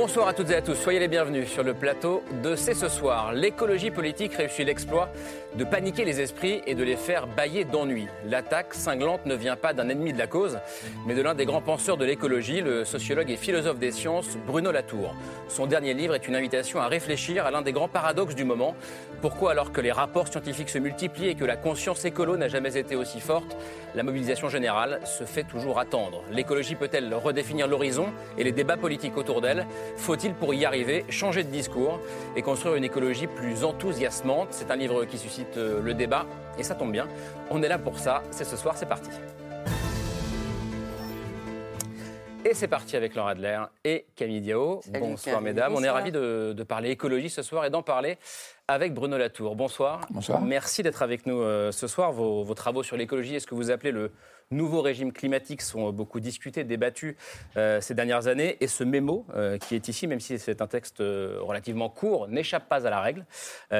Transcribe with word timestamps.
Bonsoir 0.00 0.28
à 0.28 0.32
toutes 0.32 0.50
et 0.50 0.54
à 0.54 0.62
tous, 0.62 0.76
soyez 0.76 1.00
les 1.00 1.08
bienvenus 1.08 1.50
sur 1.50 1.64
le 1.64 1.74
plateau 1.74 2.22
de 2.44 2.54
C'est 2.54 2.74
ce 2.74 2.88
soir. 2.88 3.32
L'écologie 3.32 3.90
politique 3.90 4.32
réussit 4.34 4.64
l'exploit 4.64 5.08
de 5.56 5.64
paniquer 5.64 6.04
les 6.04 6.20
esprits 6.20 6.62
et 6.68 6.76
de 6.76 6.84
les 6.84 6.94
faire 6.94 7.26
bailler 7.26 7.64
d'ennui. 7.64 8.06
L'attaque 8.24 8.74
cinglante 8.74 9.26
ne 9.26 9.34
vient 9.34 9.56
pas 9.56 9.72
d'un 9.72 9.88
ennemi 9.88 10.12
de 10.12 10.18
la 10.18 10.28
cause, 10.28 10.60
mais 11.04 11.16
de 11.16 11.22
l'un 11.22 11.34
des 11.34 11.46
grands 11.46 11.62
penseurs 11.62 11.96
de 11.96 12.04
l'écologie, 12.04 12.60
le 12.60 12.84
sociologue 12.84 13.28
et 13.28 13.36
philosophe 13.36 13.80
des 13.80 13.90
sciences, 13.90 14.38
Bruno 14.46 14.70
Latour. 14.70 15.16
Son 15.48 15.66
dernier 15.66 15.94
livre 15.94 16.14
est 16.14 16.28
une 16.28 16.36
invitation 16.36 16.78
à 16.78 16.86
réfléchir 16.86 17.44
à 17.44 17.50
l'un 17.50 17.62
des 17.62 17.72
grands 17.72 17.88
paradoxes 17.88 18.36
du 18.36 18.44
moment. 18.44 18.76
Pourquoi, 19.20 19.50
alors 19.50 19.72
que 19.72 19.80
les 19.80 19.90
rapports 19.90 20.28
scientifiques 20.28 20.70
se 20.70 20.78
multiplient 20.78 21.30
et 21.30 21.34
que 21.34 21.44
la 21.44 21.56
conscience 21.56 22.04
écolo 22.04 22.36
n'a 22.36 22.46
jamais 22.46 22.76
été 22.76 22.94
aussi 22.94 23.18
forte, 23.18 23.56
la 23.96 24.04
mobilisation 24.04 24.48
générale 24.48 25.00
se 25.04 25.24
fait 25.24 25.42
toujours 25.42 25.80
attendre? 25.80 26.22
L'écologie 26.30 26.76
peut-elle 26.76 27.12
redéfinir 27.12 27.66
l'horizon 27.66 28.10
et 28.36 28.44
les 28.44 28.52
débats 28.52 28.76
politiques 28.76 29.16
autour 29.16 29.40
d'elle? 29.40 29.66
Faut-il 29.96 30.34
pour 30.34 30.54
y 30.54 30.64
arriver 30.64 31.04
changer 31.08 31.44
de 31.44 31.50
discours 31.50 32.00
et 32.36 32.42
construire 32.42 32.74
une 32.74 32.84
écologie 32.84 33.26
plus 33.26 33.64
enthousiasmante? 33.64 34.48
C'est 34.50 34.70
un 34.70 34.76
livre 34.76 35.04
qui 35.04 35.18
suscite 35.18 35.56
euh, 35.56 35.80
le 35.82 35.94
débat 35.94 36.26
et 36.58 36.62
ça 36.62 36.74
tombe 36.74 36.92
bien. 36.92 37.08
On 37.50 37.62
est 37.62 37.68
là 37.68 37.78
pour 37.78 37.98
ça. 37.98 38.22
C'est 38.30 38.44
ce 38.44 38.56
soir, 38.56 38.76
c'est 38.76 38.88
parti. 38.88 39.10
Et 42.44 42.54
c'est 42.54 42.68
parti 42.68 42.96
avec 42.96 43.14
Laura 43.14 43.32
Adler 43.32 43.58
et 43.84 44.06
Camille 44.14 44.40
Diao. 44.40 44.80
bonsoir 45.00 45.40
mesdames. 45.40 45.72
On 45.74 45.82
est 45.82 45.90
ravis 45.90 46.12
de, 46.12 46.54
de, 46.56 46.62
parler 46.62 46.90
écologie 46.90 47.28
ce 47.28 47.42
soir 47.42 47.64
et 47.64 47.70
d'en 47.70 47.82
parler 47.82 48.16
avec 48.68 48.94
Bruno 48.94 49.18
Latour. 49.18 49.56
Bonsoir. 49.56 50.00
Bonsoir. 50.10 50.40
Merci 50.40 50.82
d'être 50.82 51.02
avec 51.02 51.26
nous 51.26 51.40
euh, 51.42 51.72
ce 51.72 51.86
soir. 51.86 52.12
Vos, 52.12 52.44
vos 52.44 52.54
travaux 52.54 52.82
sur 52.82 52.96
l'écologie 52.96 53.34
et 53.34 53.40
ce 53.40 53.46
que 53.46 53.54
vous 53.54 53.70
appelez 53.70 53.90
le 53.90 54.12
nouveaux 54.50 54.80
régimes 54.80 55.12
climatiques 55.12 55.62
sont 55.62 55.92
beaucoup 55.92 56.20
discutés, 56.20 56.64
débattus 56.64 57.16
euh, 57.56 57.80
ces 57.80 57.94
dernières 57.94 58.28
années. 58.28 58.56
Et 58.60 58.66
ce 58.66 58.84
mémo 58.84 59.26
euh, 59.34 59.58
qui 59.58 59.74
est 59.74 59.88
ici, 59.88 60.06
même 60.06 60.20
si 60.20 60.38
c'est 60.38 60.62
un 60.62 60.66
texte 60.66 61.00
euh, 61.00 61.38
relativement 61.40 61.90
court, 61.90 62.28
n'échappe 62.28 62.68
pas 62.68 62.86
à 62.86 62.90
la 62.90 63.00
règle. 63.00 63.26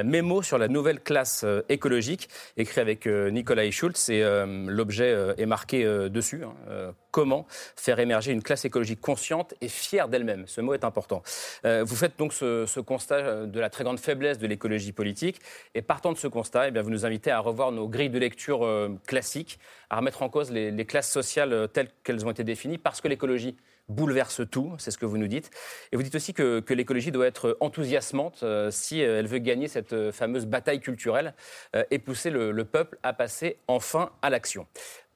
mémo 0.04 0.42
sur 0.42 0.58
la 0.58 0.68
nouvelle 0.68 1.00
classe 1.00 1.44
écologique, 1.68 2.28
écrit 2.56 2.80
avec 2.80 3.06
Nicolas 3.06 3.70
Schultz. 3.70 4.08
Et 4.08 4.22
l'objet 4.66 5.34
est 5.36 5.46
marqué 5.46 5.84
dessus. 6.10 6.42
Hein, 6.44 6.94
comment 7.10 7.46
faire 7.48 7.98
émerger 7.98 8.32
une 8.32 8.42
classe 8.42 8.64
écologique 8.64 9.00
consciente 9.00 9.54
et 9.60 9.68
fière 9.68 10.08
d'elle-même. 10.08 10.44
Ce 10.46 10.60
mot 10.60 10.74
est 10.74 10.84
important. 10.84 11.22
vous 11.64 11.96
faites 11.96 12.18
donc 12.18 12.32
ce, 12.32 12.80
constat 12.80 13.46
de 13.46 13.60
la 13.60 13.70
très 13.70 13.84
grande 13.84 13.98
faiblesse 13.98 14.38
de 14.38 14.46
l'écologie 14.46 14.92
politique. 14.92 15.40
Et 15.74 15.82
partant 15.82 16.12
de 16.12 16.18
ce 16.18 16.28
constat, 16.28 16.68
eh 16.68 16.70
bien, 16.70 16.82
vous 16.82 16.90
nous 16.90 17.06
invitez 17.06 17.30
à 17.30 17.40
revoir 17.40 17.72
nos 17.72 17.88
grilles 17.88 18.10
de 18.10 18.18
lecture 18.18 18.66
classiques, 19.06 19.58
à 19.90 19.96
remettre 19.96 20.22
en 20.22 20.28
cause 20.28 20.50
les, 20.50 20.84
classes 20.84 21.10
sociales 21.10 21.52
euh, 21.52 21.66
telles 21.66 21.90
qu'elles 22.04 22.24
ont 22.26 22.30
été 22.30 22.44
définies, 22.44 22.78
parce 22.78 23.00
que 23.00 23.08
l'écologie 23.08 23.56
bouleverse 23.88 24.42
tout, 24.50 24.74
c'est 24.78 24.90
ce 24.90 24.98
que 24.98 25.06
vous 25.06 25.16
nous 25.16 25.28
dites. 25.28 25.50
Et 25.92 25.96
vous 25.96 26.02
dites 26.02 26.14
aussi 26.14 26.34
que, 26.34 26.62
l'écologie 26.68 27.10
doit 27.10 27.26
être 27.26 27.56
enthousiasmante 27.60 28.40
euh, 28.42 28.70
si 28.70 29.02
euh, 29.02 29.20
elle 29.20 29.26
veut 29.26 29.38
gagner 29.38 29.68
cette 29.68 30.10
fameuse 30.12 30.46
bataille 30.46 30.80
culturelle 30.80 31.34
et 31.90 31.98
pousser 31.98 32.30
le, 32.30 32.64
peuple 32.64 32.98
à 33.02 33.12
passer 33.12 33.56
enfin 33.66 34.10
à 34.20 34.30
l'action 34.30 34.66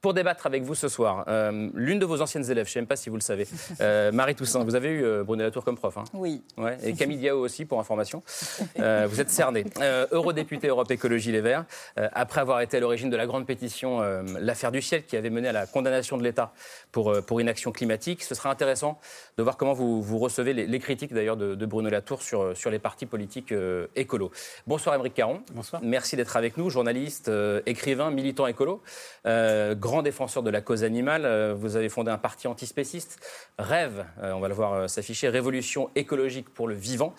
pour 0.03 0.13
débattre 0.13 0.45
avec 0.45 0.63
vous 0.63 0.75
ce 0.75 0.89
soir. 0.89 1.23
Euh, 1.29 1.69
l'une 1.73 1.97
de 1.97 2.05
vos 2.05 2.21
anciennes 2.21 2.43
élèves, 2.51 2.65
je 2.65 2.71
ne 2.71 2.73
sais 2.73 2.79
même 2.81 2.87
pas 2.87 2.97
si 2.97 3.09
vous 3.09 3.15
le 3.15 3.21
savez, 3.21 3.47
euh, 3.81 4.11
Marie 4.11 4.35
Toussaint, 4.35 4.61
vous 4.61 4.75
avez 4.75 4.89
eu 4.89 5.01
euh, 5.05 5.23
Brunet 5.23 5.43
Latour 5.43 5.63
comme 5.63 5.77
prof. 5.77 5.97
Hein 5.97 6.03
oui. 6.13 6.43
Ouais, 6.57 6.77
et 6.83 6.91
Camille 6.93 7.15
Diao 7.15 7.39
aussi, 7.39 7.63
pour 7.63 7.79
information. 7.79 8.21
vous 8.75 9.21
êtes 9.21 9.29
cerné. 9.29 9.63
eurodéputé 10.11 10.67
Europe 10.67 10.91
Écologie 10.91 11.31
Les 11.31 11.39
Verts, 11.39 11.63
après 11.95 12.41
avoir 12.41 12.59
été 12.59 12.77
à 12.77 12.79
l'origine 12.81 13.09
de 13.09 13.15
la 13.15 13.25
grande 13.25 13.47
pétition 13.47 14.01
L'affaire 14.39 14.73
du 14.73 14.81
ciel, 14.81 15.05
qui 15.05 15.15
avait 15.15 15.29
mené 15.29 15.47
à 15.47 15.53
la 15.53 15.65
condamnation 15.65 16.17
de 16.17 16.23
l'État 16.23 16.51
pour, 16.91 17.21
pour 17.25 17.39
inaction 17.39 17.71
climatique. 17.71 18.23
Ce 18.23 18.35
sera 18.35 18.51
intéressant 18.51 18.99
de 19.37 19.43
voir 19.43 19.55
comment 19.55 19.73
vous, 19.73 20.01
vous 20.01 20.19
recevez 20.19 20.53
les, 20.53 20.79
critiques 20.79 21.13
d'ailleurs 21.13 21.37
de, 21.37 21.65
Bruno 21.65 21.89
Latour 21.89 22.21
sur, 22.21 22.57
sur 22.57 22.69
les 22.69 22.79
partis 22.79 23.05
politiques 23.05 23.53
écolos. 23.95 24.31
Bonsoir 24.67 24.95
Émeric 24.95 25.13
Caron. 25.13 25.41
Bonsoir. 25.53 25.81
Merci 25.81 26.17
d'être 26.17 26.35
avec 26.35 26.57
nous, 26.57 26.69
journaliste, 26.69 27.31
écrivain, 27.65 28.11
militant 28.11 28.47
écolo. 28.47 28.81
grand 29.23 29.92
grand 29.93 30.01
défenseur 30.01 30.41
de 30.41 30.49
la 30.49 30.61
cause 30.61 30.83
animale. 30.83 31.23
Euh, 31.23 31.53
vous 31.55 31.75
avez 31.75 31.87
fondé 31.87 32.09
un 32.09 32.17
parti 32.17 32.47
antispéciste, 32.47 33.19
Rêve, 33.59 34.03
euh, 34.23 34.31
on 34.31 34.39
va 34.39 34.47
le 34.47 34.55
voir 34.55 34.73
euh, 34.73 34.87
s'afficher, 34.87 35.29
Révolution 35.29 35.91
écologique 35.93 36.49
pour 36.49 36.67
le 36.67 36.73
vivant, 36.73 37.13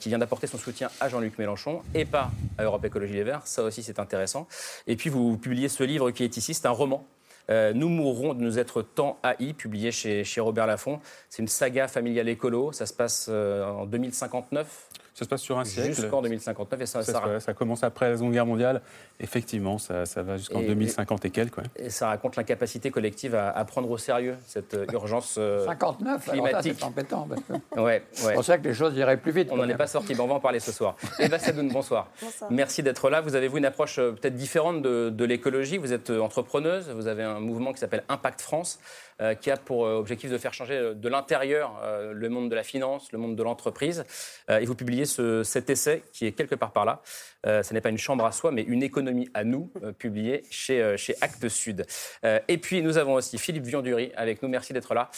qui 0.00 0.08
vient 0.08 0.18
d'apporter 0.18 0.48
son 0.48 0.58
soutien 0.58 0.90
à 0.98 1.08
Jean-Luc 1.08 1.38
Mélenchon 1.38 1.82
et 1.94 2.04
pas 2.04 2.32
à 2.58 2.64
Europe 2.64 2.84
Écologie 2.84 3.14
Les 3.14 3.22
Verts. 3.22 3.46
Ça 3.46 3.62
aussi, 3.62 3.84
c'est 3.84 4.00
intéressant. 4.00 4.48
Et 4.88 4.96
puis, 4.96 5.10
vous 5.10 5.36
publiez 5.36 5.68
ce 5.68 5.84
livre 5.84 6.10
qui 6.10 6.24
est 6.24 6.36
ici, 6.36 6.54
c'est 6.54 6.66
un 6.66 6.70
roman. 6.70 7.06
nous 7.48 7.88
mourrons 7.88 8.34
de 8.34 8.42
nous 8.42 8.58
être 8.58 8.82
tant 8.82 9.18
haïs, 9.22 9.52
publié 9.54 9.92
chez, 9.92 10.24
chez 10.24 10.40
Robert 10.40 10.66
Laffont. 10.66 11.00
C'est 11.30 11.42
une 11.42 11.48
saga 11.48 11.86
familiale 11.86 12.28
écolo. 12.28 12.72
Ça 12.72 12.86
se 12.86 12.94
passe 12.94 13.28
en 13.28 13.86
2059. 13.86 14.88
Ça 15.14 15.24
se 15.24 15.28
passe 15.28 15.42
sur 15.42 15.58
un 15.58 15.64
siècle. 15.64 15.92
Jusqu'en 15.92 16.22
2059. 16.22 16.80
Et 16.80 16.86
ça, 16.86 17.02
ça, 17.02 17.54
commence 17.54 17.84
après 17.84 18.10
la 18.10 18.16
Seconde 18.16 18.32
Guerre 18.32 18.46
mondiale. 18.46 18.80
Effectivement, 19.20 19.78
ça, 19.78 20.04
va 20.16 20.38
jusqu'en 20.38 20.60
2050 20.60 21.24
et 21.26 21.30
quelques. 21.30 21.58
Et 21.76 21.90
ça 21.90 22.08
raconte 22.08 22.36
l'incapacité 22.36 22.90
collective 22.90 23.34
à, 23.34 23.64
prendre 23.64 23.90
au 23.90 23.98
sérieux 23.98 24.36
cette 24.46 24.74
euh, 24.74 24.86
urgence 24.92 25.38
59, 25.66 26.28
euh, 26.28 26.32
climatique. 26.32 26.76
c'est 26.78 26.84
embêtant. 26.84 27.28
ouais, 27.76 28.04
C'est 28.12 28.34
pour 28.34 28.44
ça 28.44 28.58
que 28.58 28.64
les 28.64 28.74
choses 28.74 28.96
iraient 28.96 29.16
plus 29.16 29.32
vite. 29.32 29.48
On 29.50 29.56
n'en 29.56 29.68
est 29.68 29.76
pas 29.76 29.86
sorti, 29.86 30.14
on 30.18 30.26
va 30.26 30.34
en 30.34 30.40
parler 30.40 30.60
ce 30.60 30.72
soir. 30.72 30.96
Eva 31.18 31.38
Sadoun, 31.38 31.68
bonsoir. 31.68 32.08
bonsoir. 32.20 32.50
Merci 32.50 32.82
d'être 32.82 33.10
là. 33.10 33.20
Vous 33.20 33.34
avez, 33.34 33.48
vous, 33.48 33.58
une 33.58 33.64
approche 33.64 33.98
euh, 33.98 34.12
peut-être 34.12 34.34
différente 34.34 34.82
de, 34.82 35.10
de 35.10 35.24
l'écologie. 35.24 35.78
Vous 35.78 35.92
êtes 35.92 36.10
entrepreneuse, 36.10 36.90
vous 36.90 37.06
avez 37.06 37.22
un 37.22 37.40
mouvement 37.40 37.72
qui 37.72 37.78
s'appelle 37.78 38.04
Impact 38.08 38.40
France. 38.40 38.78
Euh, 39.22 39.34
qui 39.34 39.50
a 39.50 39.56
pour 39.56 39.86
euh, 39.86 39.98
objectif 39.98 40.30
de 40.30 40.38
faire 40.38 40.52
changer 40.52 40.74
euh, 40.74 40.94
de 40.94 41.08
l'intérieur 41.08 41.80
le 42.12 42.28
monde 42.28 42.50
de 42.50 42.54
la 42.54 42.62
finance, 42.62 43.12
le 43.12 43.18
monde 43.18 43.36
de 43.36 43.42
l'entreprise. 43.42 44.04
et 44.48 44.64
vous 44.64 44.74
publiez 44.74 45.04
cet 45.04 45.70
essai 45.70 46.02
qui 46.12 46.26
est 46.26 46.32
quelque 46.32 46.54
part 46.54 46.72
par 46.72 46.84
là. 46.84 47.02
ce 47.44 47.74
n'est 47.74 47.80
pas 47.80 47.90
une 47.90 47.98
chambre 47.98 48.24
à 48.24 48.32
soi, 48.32 48.50
mais 48.50 48.62
une 48.62 48.82
économie 48.82 49.28
à 49.34 49.44
nous, 49.44 49.70
publié 49.98 50.42
chez, 50.50 50.96
chez 50.96 51.14
Actes 51.20 51.48
Sud. 51.48 51.86
et 52.24 52.58
puis 52.58 52.82
nous 52.82 52.98
avons 52.98 53.14
aussi 53.14 53.38
Philippe 53.38 53.64
Viandury 53.64 54.12
avec 54.16 54.42
nous. 54.42 54.48
Merci 54.48 54.72
d'être 54.72 54.94
là. 54.94 55.10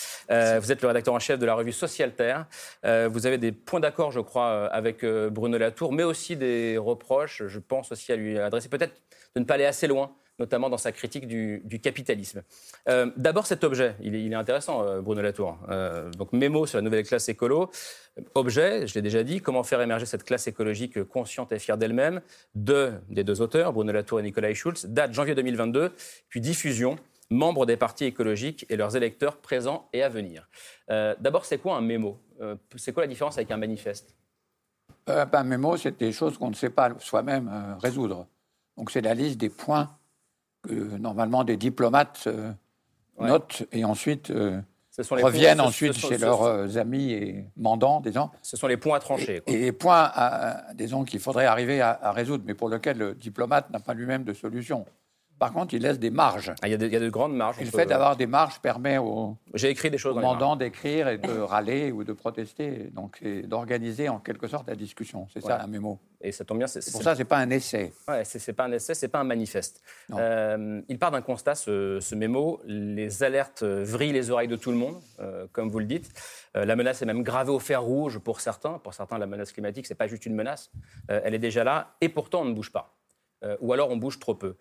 vous 0.58 0.72
êtes 0.72 0.82
le 0.82 0.88
rédacteur 0.88 1.14
en 1.14 1.18
chef 1.18 1.38
de 1.38 1.46
la 1.46 1.54
revue 1.54 1.72
Social 1.72 2.14
Terre. 2.14 2.46
vous 2.82 3.26
avez 3.26 3.38
des 3.38 3.52
points 3.52 3.80
d'accord, 3.80 4.10
je 4.10 4.20
crois, 4.20 4.66
avec 4.66 5.04
Bruno 5.04 5.58
Latour, 5.58 5.92
mais 5.92 6.04
aussi 6.04 6.36
des 6.36 6.78
reproches. 6.78 7.42
Je 7.46 7.58
pense 7.58 7.92
aussi 7.92 8.12
à 8.12 8.16
lui 8.16 8.38
adresser 8.38 8.68
peut-être 8.68 8.94
de 9.34 9.40
ne 9.40 9.44
pas 9.44 9.54
aller 9.54 9.66
assez 9.66 9.86
loin 9.86 10.14
notamment 10.38 10.68
dans 10.68 10.78
sa 10.78 10.92
critique 10.92 11.26
du, 11.28 11.80
capitalisme. 11.82 12.42
Euh, 12.88 13.10
d'abord, 13.16 13.46
cet 13.46 13.64
objet, 13.64 13.94
il 14.00 14.14
est, 14.14 14.34
intéressant, 14.34 14.82
euh, 14.82 15.00
Bruno 15.00 15.22
Latour. 15.22 15.58
Euh, 15.70 16.10
donc, 16.12 16.32
mémo 16.32 16.66
sur 16.66 16.78
la 16.78 16.82
nouvelle 16.82 17.04
classe 17.04 17.28
écolo. 17.28 17.70
Objet, 18.34 18.86
je 18.86 18.94
l'ai 18.94 19.02
déjà 19.02 19.22
dit, 19.22 19.40
comment 19.40 19.62
faire 19.62 19.80
émerger 19.80 20.06
cette 20.06 20.24
classe 20.24 20.46
écologique 20.46 21.02
consciente 21.04 21.52
et 21.52 21.58
fière 21.58 21.78
d'elle-même 21.78 22.20
de, 22.54 22.92
des 23.08 23.24
deux 23.24 23.40
auteurs, 23.40 23.72
Bruno 23.72 23.92
Latour 23.92 24.20
et 24.20 24.22
Nicolas 24.22 24.52
Schulz, 24.54 24.86
date 24.86 25.12
janvier 25.12 25.34
2022, 25.34 25.92
puis 26.28 26.40
diffusion, 26.40 26.96
membres 27.30 27.66
des 27.66 27.76
partis 27.76 28.04
écologiques 28.04 28.66
et 28.68 28.76
leurs 28.76 28.96
électeurs 28.96 29.38
présents 29.38 29.88
et 29.92 30.02
à 30.02 30.08
venir. 30.08 30.48
D'abord, 30.88 31.44
c'est 31.44 31.58
quoi 31.58 31.76
un 31.76 31.80
mémo? 31.80 32.20
C'est 32.76 32.92
quoi 32.92 33.02
la 33.02 33.08
différence 33.08 33.36
avec 33.36 33.50
un 33.50 33.56
manifeste? 33.56 34.14
Ben, 35.06 35.28
Un 35.32 35.44
mémo, 35.44 35.76
c'est 35.76 35.98
des 35.98 36.12
choses 36.12 36.38
qu'on 36.38 36.50
ne 36.50 36.54
sait 36.54 36.70
pas 36.70 36.92
soi-même 36.98 37.76
résoudre. 37.82 38.28
Donc, 38.76 38.90
c'est 38.90 39.00
la 39.00 39.14
liste 39.14 39.38
des 39.38 39.48
points 39.48 39.96
que 40.66 40.96
normalement 40.98 41.44
des 41.44 41.56
diplomates 41.56 42.24
euh, 42.26 42.52
notent 43.20 43.64
et 43.72 43.84
ensuite 43.84 44.30
euh, 44.30 44.60
reviennent 44.98 45.60
ensuite 45.60 45.94
chez 45.94 46.18
leurs 46.18 46.78
amis 46.78 47.12
et 47.12 47.44
mandants, 47.56 48.00
disons. 48.00 48.30
Ce 48.42 48.56
sont 48.56 48.66
les 48.66 48.76
points 48.76 48.96
à 48.96 49.00
trancher. 49.00 49.42
Et, 49.46 49.56
les 49.56 49.72
points, 49.72 50.10
à, 50.14 50.72
disons, 50.74 51.04
qu'il 51.04 51.20
faudrait 51.20 51.46
arriver 51.46 51.80
à, 51.80 51.98
à, 52.00 52.12
résoudre, 52.12 52.44
mais 52.46 52.54
pour 52.54 52.68
lesquels 52.68 52.98
le 52.98 53.14
diplomate 53.14 53.70
n'a 53.70 53.80
pas 53.80 53.94
lui-même 53.94 54.24
de 54.24 54.32
solution. 54.32 54.84
Par 55.44 55.52
contre, 55.52 55.74
il 55.74 55.82
laisse 55.82 55.98
des 55.98 56.08
marges. 56.08 56.54
Ah, 56.62 56.68
il, 56.68 56.70
y 56.70 56.74
a 56.74 56.78
de, 56.78 57.10
grandes 57.10 57.36
marges. 57.36 57.60
le 57.60 57.66
fait 57.66 57.84
d'avoir 57.84 58.16
des 58.16 58.26
marges 58.26 58.60
permet 58.60 58.96
aux, 58.96 59.36
J'ai 59.52 59.68
écrit 59.68 59.90
des 59.90 59.98
choses 59.98 60.16
mandants 60.16 60.56
d'écrire 60.56 61.08
et 61.08 61.18
de 61.18 61.38
râler 61.38 61.92
ou 61.92 62.02
de 62.02 62.14
protester, 62.14 62.90
donc 62.94 63.22
d'organiser 63.44 64.08
en 64.08 64.20
quelque 64.20 64.46
sorte 64.46 64.66
la 64.68 64.74
discussion. 64.74 65.26
C'est 65.34 65.42
ça 65.42 65.60
un 65.62 65.66
mémo. 65.66 66.00
Et 66.22 66.32
ça 66.32 66.46
tombe 66.46 66.56
bien. 66.56 66.66
C'est, 66.66 66.90
pour 66.90 67.02
ça, 67.02 67.14
c'est 67.14 67.26
pas 67.26 67.36
un 67.36 67.50
essai. 67.50 67.92
Ouais, 68.08 68.24
c'est, 68.24 68.54
pas 68.54 68.64
un 68.64 68.72
essai, 68.72 68.94
c'est 68.94 69.08
pas 69.08 69.20
un 69.20 69.24
manifeste. 69.24 69.82
Euh, 70.14 70.80
il 70.88 70.98
part 70.98 71.10
d'un 71.10 71.20
constat, 71.20 71.54
ce, 71.54 72.14
mémo. 72.14 72.62
Les 72.64 73.22
alertes 73.22 73.62
vrillent 73.62 74.14
les 74.14 74.30
oreilles 74.30 74.48
de 74.48 74.56
tout 74.56 74.70
le 74.70 74.78
monde, 74.78 74.98
euh, 75.20 75.46
comme 75.52 75.68
vous 75.68 75.78
le 75.78 75.84
dites. 75.84 76.10
Euh, 76.56 76.64
la 76.64 76.74
menace 76.74 77.02
est 77.02 77.06
même 77.06 77.22
gravée 77.22 77.52
au 77.52 77.58
fer 77.58 77.82
rouge 77.82 78.18
pour 78.18 78.40
certains. 78.40 78.78
Pour 78.78 78.94
certains, 78.94 79.18
la 79.18 79.26
menace 79.26 79.52
climatique, 79.52 79.86
c'est 79.86 79.94
pas 79.94 80.06
juste 80.06 80.24
une 80.24 80.34
menace. 80.34 80.70
elle 81.08 81.34
est 81.34 81.38
déjà 81.38 81.64
là, 81.64 81.96
et 82.00 82.08
pourtant, 82.08 82.40
on 82.40 82.46
ne 82.46 82.54
bouge 82.54 82.72
pas. 82.72 82.94
Euh, 83.44 83.56
ou 83.60 83.72
alors 83.72 83.90
on 83.90 83.96
bouge 83.96 84.18
trop 84.18 84.34
peu. 84.34 84.56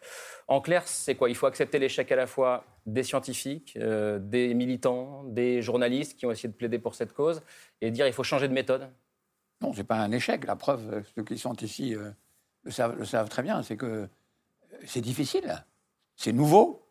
En 0.47 0.61
clair, 0.61 0.87
c'est 0.87 1.15
quoi? 1.15 1.29
Il 1.29 1.35
faut 1.35 1.45
accepter 1.45 1.79
l'échec 1.79 2.11
à 2.11 2.15
la 2.15 2.27
fois 2.27 2.65
des 2.85 3.03
scientifiques, 3.03 3.77
euh, 3.77 4.19
des 4.19 4.53
militants, 4.53 5.23
des 5.23 5.61
journalistes 5.61 6.17
qui 6.17 6.25
ont 6.25 6.31
essayé 6.31 6.49
de 6.49 6.53
plaider 6.53 6.79
pour 6.79 6.95
cette 6.95 7.13
cause, 7.13 7.41
et 7.81 7.91
dire 7.91 8.07
il 8.07 8.13
faut 8.13 8.23
changer 8.23 8.47
de 8.47 8.53
méthode 8.53 8.89
Non, 9.61 9.71
ce 9.71 9.77
n'est 9.77 9.83
pas 9.83 9.97
un 9.97 10.11
échec. 10.11 10.45
La 10.45 10.55
preuve, 10.55 11.03
ceux 11.15 11.23
qui 11.23 11.37
sont 11.37 11.55
ici 11.55 11.95
le 12.63 12.71
savent, 12.71 13.29
très 13.29 13.43
bien, 13.43 13.63
c'est 13.63 13.77
que 13.77 14.07
c'est 14.85 15.01
difficile, 15.01 15.63
c'est 16.15 16.33
nouveau, 16.33 16.85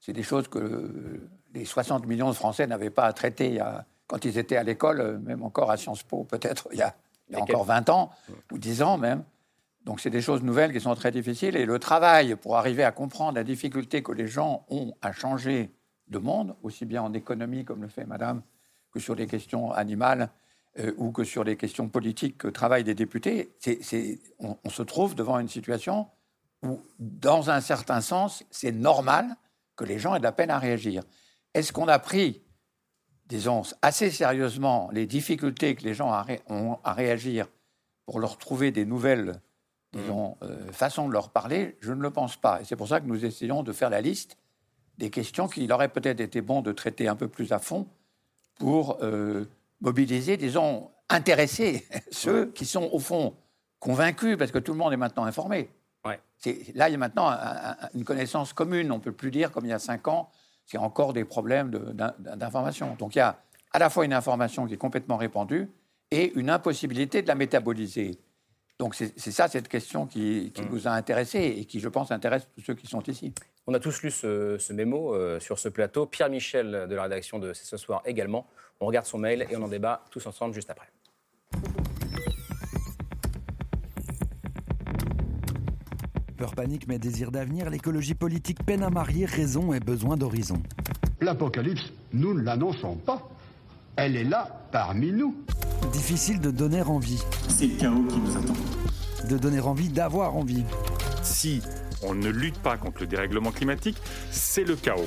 c'est 0.00 0.12
des 0.12 0.22
choses 0.22 0.48
que 0.48 1.20
les 1.52 1.64
60 1.64 2.06
millions 2.06 2.28
de 2.28 2.34
Français 2.34 2.66
n'avaient 2.66 2.90
pas 2.90 3.04
à 3.04 3.12
traiter 3.12 3.60
quand 4.06 4.24
ils 4.24 4.38
étaient 4.38 4.56
à 4.56 4.62
l'école, 4.62 5.18
même 5.18 5.42
encore 5.42 5.70
à 5.70 5.76
Sciences 5.76 6.02
Po, 6.02 6.24
peut-être 6.24 6.68
il 6.72 6.78
y 6.78 6.82
a, 6.82 6.94
il 7.28 7.36
y 7.36 7.38
a 7.38 7.42
encore 7.42 7.64
20 7.64 7.88
ans, 7.88 8.10
ou 8.52 8.58
10 8.58 8.82
ans 8.82 8.98
même. 8.98 9.24
Donc 9.84 10.00
c'est 10.00 10.10
des 10.10 10.22
choses 10.22 10.42
nouvelles 10.42 10.72
qui 10.72 10.80
sont 10.80 10.94
très 10.94 11.10
difficiles. 11.10 11.56
Et 11.56 11.66
le 11.66 11.78
travail 11.78 12.36
pour 12.36 12.56
arriver 12.56 12.84
à 12.84 12.92
comprendre 12.92 13.34
la 13.34 13.44
difficulté 13.44 14.02
que 14.02 14.12
les 14.12 14.26
gens 14.26 14.64
ont 14.68 14.94
à 15.02 15.12
changer 15.12 15.70
de 16.08 16.18
monde, 16.18 16.56
aussi 16.62 16.84
bien 16.84 17.02
en 17.02 17.12
économie, 17.12 17.64
comme 17.64 17.82
le 17.82 17.88
fait 17.88 18.04
Madame, 18.04 18.42
que 18.90 19.00
sur 19.00 19.14
les 19.14 19.26
questions 19.26 19.72
animales 19.72 20.30
euh, 20.78 20.92
ou 20.96 21.12
que 21.12 21.24
sur 21.24 21.44
les 21.44 21.56
questions 21.56 21.88
politiques 21.88 22.38
que 22.38 22.48
travaillent 22.48 22.84
des 22.84 22.94
députés, 22.94 23.54
on, 24.38 24.56
on, 24.62 24.70
se 24.70 24.82
trouve 24.82 25.14
devant 25.14 25.38
une 25.38 25.48
situation 25.48 26.08
où, 26.62 26.80
dans 26.98 27.50
un 27.50 27.60
certain 27.60 28.00
sens, 28.00 28.44
c'est 28.50 28.72
normal 28.72 29.36
que 29.76 29.84
les 29.84 29.98
gens 29.98 30.14
aient 30.14 30.18
de 30.18 30.24
la 30.24 30.32
peine 30.32 30.50
à 30.50 30.58
réagir. 30.58 31.02
Est-ce 31.52 31.72
qu'on 31.72 31.88
a 31.88 31.98
pris, 31.98 32.42
disons, 33.26 33.62
assez 33.82 34.10
sérieusement 34.10 34.88
les 34.92 35.06
difficultés 35.06 35.74
que 35.74 35.84
les 35.84 35.94
gens 35.94 36.24
ont 36.48 36.78
à 36.84 36.92
réagir 36.92 37.46
pour 38.06 38.18
leur 38.18 38.38
trouver 38.38 38.70
des 38.70 38.84
nouvelles 38.84 39.40
disons, 39.94 40.36
euh, 40.42 40.72
façon 40.72 41.08
de 41.08 41.12
leur 41.12 41.30
parler, 41.30 41.76
je 41.80 41.92
ne 41.92 42.02
le 42.02 42.10
pense 42.10 42.36
pas. 42.36 42.60
Et 42.60 42.64
c'est 42.64 42.76
pour 42.76 42.88
ça 42.88 43.00
que 43.00 43.06
nous 43.06 43.24
essayons 43.24 43.62
de 43.62 43.72
faire 43.72 43.90
la 43.90 44.00
liste 44.00 44.36
des 44.98 45.10
questions 45.10 45.48
qu'il 45.48 45.72
aurait 45.72 45.88
peut-être 45.88 46.20
été 46.20 46.40
bon 46.40 46.62
de 46.62 46.72
traiter 46.72 47.08
un 47.08 47.16
peu 47.16 47.28
plus 47.28 47.52
à 47.52 47.58
fond 47.58 47.86
pour 48.58 48.98
euh, 49.02 49.44
mobiliser, 49.80 50.36
disons, 50.36 50.90
intéresser 51.08 51.86
ceux 52.10 52.46
qui 52.46 52.64
sont 52.64 52.88
au 52.92 52.98
fond 52.98 53.34
convaincus, 53.80 54.36
parce 54.38 54.50
que 54.50 54.58
tout 54.58 54.72
le 54.72 54.78
monde 54.78 54.92
est 54.92 54.98
maintenant 54.98 55.24
informé. 55.24 55.68
Ouais. 56.04 56.20
Là, 56.74 56.88
il 56.88 56.92
y 56.92 56.94
a 56.94 56.98
maintenant 56.98 57.30
une 57.94 58.04
connaissance 58.04 58.52
commune. 58.52 58.90
On 58.92 58.96
ne 58.96 59.02
peut 59.02 59.12
plus 59.12 59.30
dire, 59.30 59.50
comme 59.50 59.64
il 59.64 59.70
y 59.70 59.74
a 59.74 59.78
cinq 59.78 60.08
ans, 60.08 60.30
qu'il 60.66 60.78
y 60.78 60.82
a 60.82 60.84
encore 60.84 61.12
des 61.12 61.24
problèmes 61.24 61.70
d'information. 62.18 62.96
Donc 62.98 63.14
il 63.14 63.18
y 63.18 63.22
a 63.22 63.38
à 63.72 63.78
la 63.78 63.90
fois 63.90 64.04
une 64.04 64.12
information 64.12 64.66
qui 64.66 64.74
est 64.74 64.78
complètement 64.78 65.16
répandue 65.16 65.68
et 66.10 66.32
une 66.34 66.50
impossibilité 66.50 67.22
de 67.22 67.28
la 67.28 67.34
métaboliser. 67.34 68.18
Donc 68.78 68.96
c'est 68.96 69.18
ça 69.18 69.46
cette 69.46 69.68
question 69.68 70.06
qui, 70.06 70.52
mm. 70.56 70.70
nous 70.70 70.88
a 70.88 70.90
intéressés 70.90 71.54
et 71.58 71.64
qui, 71.64 71.78
je 71.80 71.88
pense, 71.88 72.10
intéresse 72.10 72.48
tous 72.56 72.64
ceux 72.64 72.74
qui 72.74 72.86
sont 72.86 73.02
ici. 73.02 73.32
On 73.66 73.74
a 73.74 73.80
tous 73.80 74.02
lu 74.02 74.10
ce, 74.10 74.72
mémo 74.72 75.14
euh, 75.14 75.38
sur 75.40 75.58
ce 75.58 75.68
plateau. 75.68 76.06
Pierre 76.06 76.28
Michel 76.28 76.86
de 76.88 76.94
la 76.94 77.04
rédaction 77.04 77.38
de 77.38 77.52
C'est 77.52 77.64
ce 77.64 77.76
soir 77.76 78.02
également. 78.04 78.46
On 78.80 78.86
regarde 78.86 79.06
son 79.06 79.18
mail 79.18 79.46
et 79.48 79.56
on 79.56 79.62
en 79.62 79.68
débat 79.68 80.04
tous 80.10 80.26
ensemble 80.26 80.54
juste 80.54 80.70
après. 80.70 80.88
Peur, 86.36 86.52
panique, 86.56 86.88
mais 86.88 86.98
désir 86.98 87.30
d'avenir, 87.30 87.70
l'écologie 87.70 88.14
politique 88.14 88.64
peine 88.66 88.82
à 88.82 88.90
marier 88.90 89.24
raison 89.24 89.72
et 89.72 89.78
besoin 89.78 90.16
d'horizon. 90.16 90.60
L'apocalypse, 91.20 91.92
nous 92.12 92.34
ne 92.34 92.42
l'annonçons 92.42 92.96
pas. 92.96 93.22
Elle 93.96 94.16
est 94.16 94.24
là, 94.24 94.66
parmi 94.72 95.12
nous. 95.12 95.36
Difficile 95.94 96.40
de 96.40 96.50
donner 96.50 96.82
envie. 96.82 97.22
C'est 97.46 97.68
le 97.68 97.76
chaos 97.76 98.02
qui 98.08 98.18
nous 98.18 98.36
attend. 98.36 98.54
De 99.28 99.38
donner 99.38 99.60
envie 99.60 99.88
d'avoir 99.88 100.34
envie. 100.34 100.64
Si 101.22 101.62
on 102.02 102.14
ne 102.14 102.30
lutte 102.30 102.58
pas 102.58 102.76
contre 102.76 103.02
le 103.02 103.06
dérèglement 103.06 103.52
climatique, 103.52 103.96
c'est 104.32 104.64
le 104.64 104.74
chaos. 104.74 105.06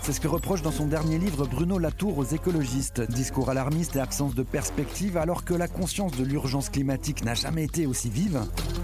C'est 0.00 0.14
ce 0.14 0.20
que 0.20 0.26
reproche 0.26 0.62
dans 0.62 0.72
son 0.72 0.86
dernier 0.86 1.18
livre 1.18 1.46
Bruno 1.46 1.78
Latour 1.78 2.16
aux 2.16 2.24
écologistes. 2.24 3.02
Discours 3.02 3.50
alarmiste 3.50 3.96
et 3.96 4.00
absence 4.00 4.34
de 4.34 4.42
perspective 4.42 5.18
alors 5.18 5.44
que 5.44 5.52
la 5.52 5.68
conscience 5.68 6.12
de 6.12 6.24
l'urgence 6.24 6.70
climatique 6.70 7.22
n'a 7.22 7.34
jamais 7.34 7.64
été 7.64 7.86
aussi 7.86 8.08
vive. 8.08 8.40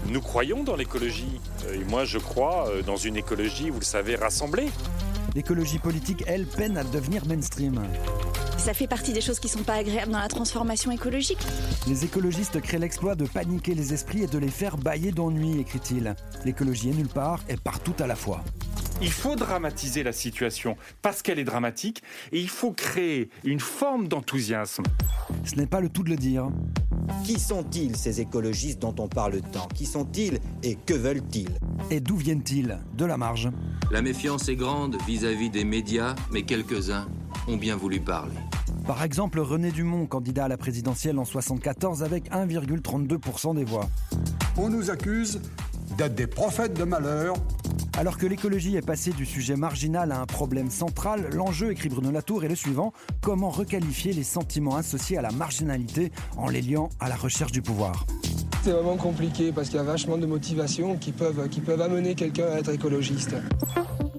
Nous 0.07 0.21
croyons 0.21 0.63
dans 0.63 0.75
l'écologie. 0.75 1.41
Et 1.73 1.83
moi, 1.85 2.05
je 2.05 2.19
crois 2.19 2.69
euh, 2.69 2.83
dans 2.83 2.97
une 2.97 3.17
écologie, 3.17 3.71
vous 3.71 3.79
le 3.79 3.85
savez, 3.85 4.15
rassemblée. 4.15 4.69
L'écologie 5.35 5.79
politique, 5.79 6.23
elle, 6.27 6.45
peine 6.45 6.77
à 6.77 6.85
devenir 6.85 7.25
mainstream. 7.25 7.83
Ça 8.57 8.73
fait 8.73 8.87
partie 8.87 9.11
des 9.11 9.19
choses 9.19 9.37
qui 9.37 9.49
sont 9.49 9.63
pas 9.63 9.73
agréables 9.73 10.13
dans 10.13 10.19
la 10.19 10.29
transformation 10.29 10.91
écologique. 10.91 11.39
Les 11.87 12.05
écologistes 12.05 12.61
créent 12.61 12.79
l'exploit 12.79 13.15
de 13.15 13.25
paniquer 13.25 13.75
les 13.75 13.93
esprits 13.93 14.23
et 14.23 14.27
de 14.27 14.37
les 14.37 14.49
faire 14.49 14.77
bailler 14.77 15.11
d'ennui, 15.11 15.59
écrit-il. 15.59 16.15
L'écologie 16.45 16.91
est 16.91 16.93
nulle 16.93 17.09
part 17.09 17.41
et 17.49 17.57
partout 17.57 17.93
à 17.99 18.07
la 18.07 18.15
fois. 18.15 18.45
Il 19.01 19.11
faut 19.11 19.35
dramatiser 19.35 20.03
la 20.03 20.13
situation 20.13 20.77
parce 21.01 21.21
qu'elle 21.21 21.37
est 21.37 21.43
dramatique 21.43 22.01
et 22.31 22.39
il 22.39 22.49
faut 22.49 22.71
créer 22.71 23.29
une 23.43 23.59
forme 23.59 24.07
d'enthousiasme. 24.07 24.83
Ce 25.43 25.55
n'est 25.55 25.67
pas 25.67 25.81
le 25.81 25.89
tout 25.89 26.03
de 26.03 26.09
le 26.09 26.15
dire. 26.15 26.49
Qui 27.25 27.39
sont-ils 27.39 27.95
ces 27.97 28.21
écologistes 28.21 28.81
dont 28.81 28.95
on 28.97 29.07
parle 29.07 29.41
tant? 29.51 29.67
Qui 29.67 29.85
sont-ils 29.85 30.39
et 30.63 30.75
que 30.75 30.93
veulent-ils? 30.93 31.59
Et 31.91 31.99
d'où 31.99 32.15
viennent-ils? 32.15 32.79
De 32.93 33.05
la 33.05 33.17
marge. 33.17 33.49
La 33.91 34.01
méfiance 34.01 34.47
est 34.47 34.55
grande 34.55 34.97
vis-à-vis 35.05 35.49
des 35.49 35.65
médias, 35.65 36.15
mais 36.31 36.43
quelques-uns 36.43 37.07
ont 37.47 37.57
bien 37.57 37.75
voulu 37.75 37.99
parler. 37.99 38.35
Par 38.87 39.03
exemple, 39.03 39.39
René 39.39 39.71
Dumont, 39.71 40.05
candidat 40.05 40.45
à 40.45 40.47
la 40.47 40.57
présidentielle 40.57 41.19
en 41.19 41.25
74 41.25 42.01
avec 42.01 42.31
1,32% 42.31 43.55
des 43.55 43.65
voix. 43.65 43.89
On 44.57 44.69
nous 44.69 44.89
accuse 44.89 45.41
d'être 45.97 46.15
des 46.15 46.27
prophètes 46.27 46.77
de 46.77 46.83
malheur. 46.83 47.35
Alors 47.97 48.17
que 48.17 48.25
l'écologie 48.25 48.75
est 48.75 48.85
passée 48.85 49.11
du 49.11 49.25
sujet 49.25 49.55
marginal 49.55 50.11
à 50.11 50.19
un 50.19 50.25
problème 50.25 50.69
central, 50.69 51.29
l'enjeu, 51.33 51.71
écrit 51.71 51.89
Bruno 51.89 52.11
Latour, 52.11 52.43
est 52.43 52.49
le 52.49 52.55
suivant 52.55 52.91
comment 53.21 53.49
requalifier 53.49 54.13
les 54.13 54.23
sentiments 54.23 54.75
associés 54.75 55.17
à 55.17 55.21
la 55.21 55.31
marginalité 55.31 56.11
en 56.37 56.49
les 56.49 56.61
liant 56.61 56.89
à 56.99 57.09
la 57.09 57.15
recherche 57.15 57.51
du 57.51 57.61
pouvoir 57.61 58.05
C'est 58.63 58.71
vraiment 58.71 58.97
compliqué 58.97 59.51
parce 59.51 59.69
qu'il 59.69 59.77
y 59.77 59.79
a 59.79 59.83
vachement 59.83 60.17
de 60.17 60.25
motivations 60.25 60.97
qui 60.97 61.11
peuvent, 61.11 61.47
qui 61.49 61.61
peuvent 61.61 61.81
amener 61.81 62.15
quelqu'un 62.15 62.47
à 62.47 62.59
être 62.59 62.73
écologiste. 62.73 63.35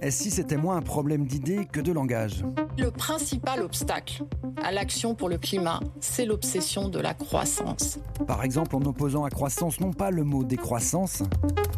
Et 0.03 0.11
si 0.11 0.31
c'était 0.31 0.57
moins 0.57 0.77
un 0.77 0.83
problème 0.83 1.27
d'idées 1.27 1.67
que 1.71 1.81
de 1.81 1.93
langage 1.93 2.45
Le 2.79 2.91
principal 2.91 3.63
obstacle 3.63 4.25
à 4.63 4.73
l'action 4.73 5.15
pour 5.15 5.29
le 5.29 5.39
climat, 5.39 5.81
c'est 6.01 6.25
l'obsession 6.25 6.89
de 6.89 6.99
la 6.99 7.15
croissance. 7.15 7.99
Par 8.27 8.43
exemple, 8.43 8.75
en 8.77 8.83
opposant 8.83 9.25
à 9.25 9.31
croissance 9.31 9.81
non 9.81 9.93
pas 9.93 10.11
le 10.11 10.25
mot 10.25 10.45
décroissance. 10.45 11.23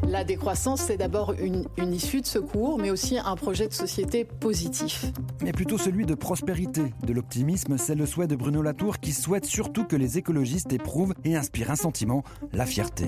La 0.07 0.25
décroissance, 0.25 0.83
c'est 0.83 0.97
d'abord 0.97 1.35
une, 1.39 1.67
une 1.77 1.93
issue 1.93 2.21
de 2.21 2.27
secours, 2.27 2.79
mais 2.79 2.91
aussi 2.91 3.19
un 3.19 3.37
projet 3.37 3.69
de 3.69 3.73
société 3.73 4.25
positif. 4.25 5.07
Mais 5.43 5.53
plutôt 5.53 5.79
celui 5.79 6.07
de 6.07 6.15
prospérité. 6.15 6.95
De 7.07 7.13
l'optimisme, 7.13 7.79
c'est 7.79 7.95
le 7.95 8.07
souhait 8.07 8.27
de 8.27 8.37
Bruno 8.37 8.63
Latour 8.63 8.99
qui 8.99 9.13
souhaite 9.13 9.45
surtout 9.45 9.85
que 9.85 9.97
les 9.97 10.19
écologistes 10.19 10.73
éprouvent 10.73 11.15
et 11.25 11.37
inspirent 11.37 11.71
un 11.71 11.77
sentiment, 11.77 12.25
la 12.53 12.67
fierté. 12.67 13.07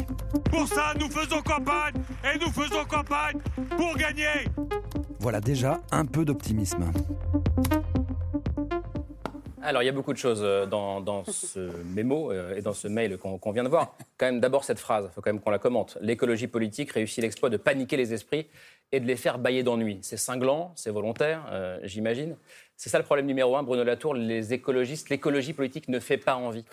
Pour 0.51 0.69
ça, 0.69 0.95
nous 1.01 1.11
faisons 1.11 1.43
campagne 1.43 1.95
et 2.25 2.39
nous 2.39 2.53
faisons 2.53 2.85
campagne 2.89 3.39
pour 3.77 3.97
gagner 3.97 4.47
voilà 5.21 5.41
déjà 5.41 5.81
un 5.93 6.07
peu 6.07 6.25
d'optimisme. 6.25 6.91
Alors, 9.63 9.83
il 9.83 9.87
y 9.87 9.89
a 9.91 9.93
beaucoup 9.93 10.15
de 10.15 10.19
choses 10.19 10.41
euh, 10.43 10.65
dans, 10.65 11.25
ce 11.25 11.59
mémo 11.95 12.33
euh, 12.33 12.57
et 12.57 12.63
dans 12.63 12.73
ce 12.73 12.89
mail 12.89 13.19
qu'on 13.19 13.53
vient 13.53 13.65
de 13.65 13.69
voir. 13.69 13.95
Quand 14.17 14.27
même, 14.27 14.41
d'abord, 14.41 14.65
cette 14.65 14.79
phrase, 14.79 15.09
il 15.11 15.15
faut 15.15 15.21
quand 15.21 15.33
même 15.33 15.41
qu'on 15.41 15.51
la 15.51 15.59
commente. 15.59 15.99
L'écologie 16.01 16.47
politique 16.47 16.93
réussit 16.93 17.23
l'exploit 17.23 17.51
de 17.51 17.59
paniquer 17.59 17.99
les 17.99 18.15
esprits 18.15 18.47
et 18.91 19.01
de 19.01 19.07
les 19.07 19.17
faire 19.17 19.39
bailler 19.39 19.63
d'ennui. 19.63 19.99
C'est 20.01 20.17
cinglant, 20.17 20.73
c'est 20.77 20.91
volontaire, 20.91 21.45
euh, 21.51 21.79
j'imagine. 21.83 22.37
C'est 22.77 22.89
ça 22.89 22.99
le 22.99 23.05
problème 23.05 23.27
numéro 23.27 23.55
un, 23.57 23.63
Bruno 23.63 23.85
Latour, 23.85 24.15
les 24.15 24.55
écologistes, 24.55 25.11
l'écologie 25.11 25.53
politique 25.53 25.89
ne 25.89 26.01
fait 26.01 26.17
pas 26.17 26.37
envie. 26.37 26.65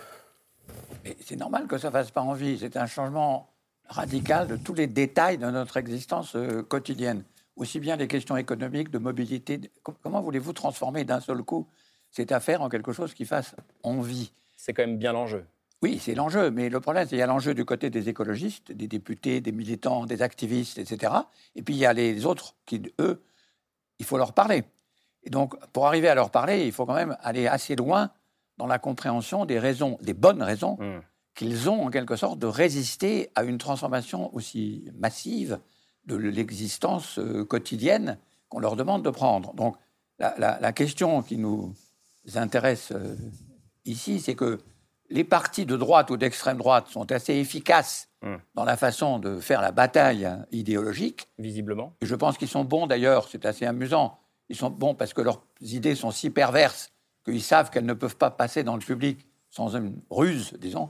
C'est 1.20 1.36
normal 1.36 1.68
que 1.68 1.78
ça 1.78 1.92
fasse 1.92 2.12
pas 2.12 2.22
envie. 2.22 2.58
C'est 2.58 2.78
un 2.78 2.88
changement 2.88 3.50
radical 3.90 4.48
de 4.48 4.56
tous 4.56 4.74
les 4.74 4.88
détails 4.88 5.38
de 5.38 5.46
notre 5.46 5.76
existence 5.78 6.38
quotidienne 6.70 7.24
aussi 7.58 7.80
bien 7.80 7.96
les 7.96 8.08
questions 8.08 8.38
économiques, 8.38 8.92
de 8.92 9.00
mobilité. 9.00 9.60
Comment 10.04 10.22
voulez-vous 10.22 10.54
transformer 10.54 11.04
d'un 11.04 11.20
seul 11.20 11.42
coup 11.42 11.68
cette 12.12 12.32
affaire 12.32 12.62
en 12.62 12.70
quelque 12.70 12.94
chose 12.94 13.14
qui 13.14 13.26
fasse 13.26 13.56
envie 13.84 14.32
C'est 14.56 14.74
quand 14.74 14.84
même 14.84 14.98
bien 14.98 15.14
l'enjeu. 15.14 15.46
Oui, 15.84 16.00
c'est 16.02 16.16
l'enjeu, 16.16 16.50
mais 16.50 16.70
le 16.70 16.80
problème, 16.80 17.04
c'est 17.04 17.10
qu'il 17.10 17.20
y 17.20 17.22
a 17.22 17.28
l'enjeu 17.28 17.54
du 17.54 17.64
côté 17.64 17.92
des 17.92 18.10
écologistes, 18.10 18.72
des 18.72 18.88
députés, 18.88 19.42
des 19.42 19.52
militants, 19.52 20.08
des 20.08 20.24
activistes, 20.24 20.80
etc. 20.80 21.14
Et 21.56 21.62
puis 21.62 21.76
il 21.76 21.78
y 21.78 21.86
a 21.86 21.94
les 21.94 22.26
autres 22.26 22.56
qui, 22.66 22.82
eux, 23.00 23.22
il 24.00 24.06
faut 24.06 24.18
leur 24.18 24.34
parler. 24.34 24.64
Et 25.24 25.30
donc, 25.30 25.56
pour 25.74 25.86
arriver 25.86 26.08
à 26.08 26.16
leur 26.16 26.32
parler, 26.32 26.66
il 26.66 26.72
faut 26.72 26.86
quand 26.86 26.96
même 26.96 27.16
aller 27.22 27.48
assez 27.48 27.76
loin 27.76 28.12
dans 28.58 28.66
la 28.66 28.80
compréhension 28.80 29.46
des 29.46 29.60
raisons, 29.60 30.00
des 30.02 30.14
bonnes 30.14 30.42
raisons 30.42 30.78
mmh. 30.80 31.02
qu'ils 31.36 31.70
ont 31.70 31.86
en 31.86 31.90
quelque 31.92 32.16
sorte 32.16 32.40
de 32.40 32.48
résister 32.48 33.30
à 33.36 33.44
une 33.44 33.60
transformation 33.60 34.34
aussi 34.36 34.90
massive 34.98 35.60
de 36.06 36.16
l'existence 36.16 37.20
euh, 37.20 37.46
quotidienne 37.46 38.18
qu'on 38.50 38.60
leur 38.60 38.76
demande 38.76 39.04
de 39.04 39.10
prendre. 39.10 39.54
Donc 39.54 39.76
la, 40.20 40.72
question 40.72 41.22
qui 41.22 41.38
nous 41.38 41.74
intéresse 42.36 42.92
euh, 42.92 43.16
ici, 43.86 44.20
c'est 44.20 44.36
que 44.36 44.60
les 45.10 45.24
partis 45.24 45.66
de 45.66 45.78
droite 45.78 46.10
ou 46.10 46.18
d'extrême 46.18 46.58
droite 46.58 46.88
sont 46.90 47.12
assez 47.12 47.34
efficaces 47.36 48.10
hmm. 48.22 48.36
dans 48.56 48.66
la 48.66 48.76
façon 48.76 49.20
de 49.20 49.40
faire 49.40 49.62
la 49.62 49.72
bataille 49.72 50.30
idéologique. 50.52 51.30
Visiblement. 51.38 51.94
je 52.02 52.16
pense 52.16 52.38
qu'ils 52.38 52.50
sont 52.50 52.66
bons 52.66 52.88
d'ailleurs, 52.88 53.28
c'est 53.30 53.46
assez 53.46 53.66
amusant. 53.66 54.20
Ils 54.50 54.56
sont 54.56 54.70
bons 54.70 54.96
parce 54.96 55.14
que 55.14 55.22
leurs 55.22 55.42
idées 55.62 55.96
sont 55.96 56.12
si 56.12 56.30
perverses 56.30 56.92
qu'ils 57.26 57.42
savent 57.42 57.70
qu'elles 57.70 57.86
ne 57.86 57.94
peuvent 57.94 58.18
pas 58.18 58.32
passer 58.32 58.64
dans 58.64 58.76
le 58.76 58.82
public 58.82 59.26
sans 59.50 59.76
une 59.76 60.02
ruse, 60.10 60.54
disons. 60.60 60.90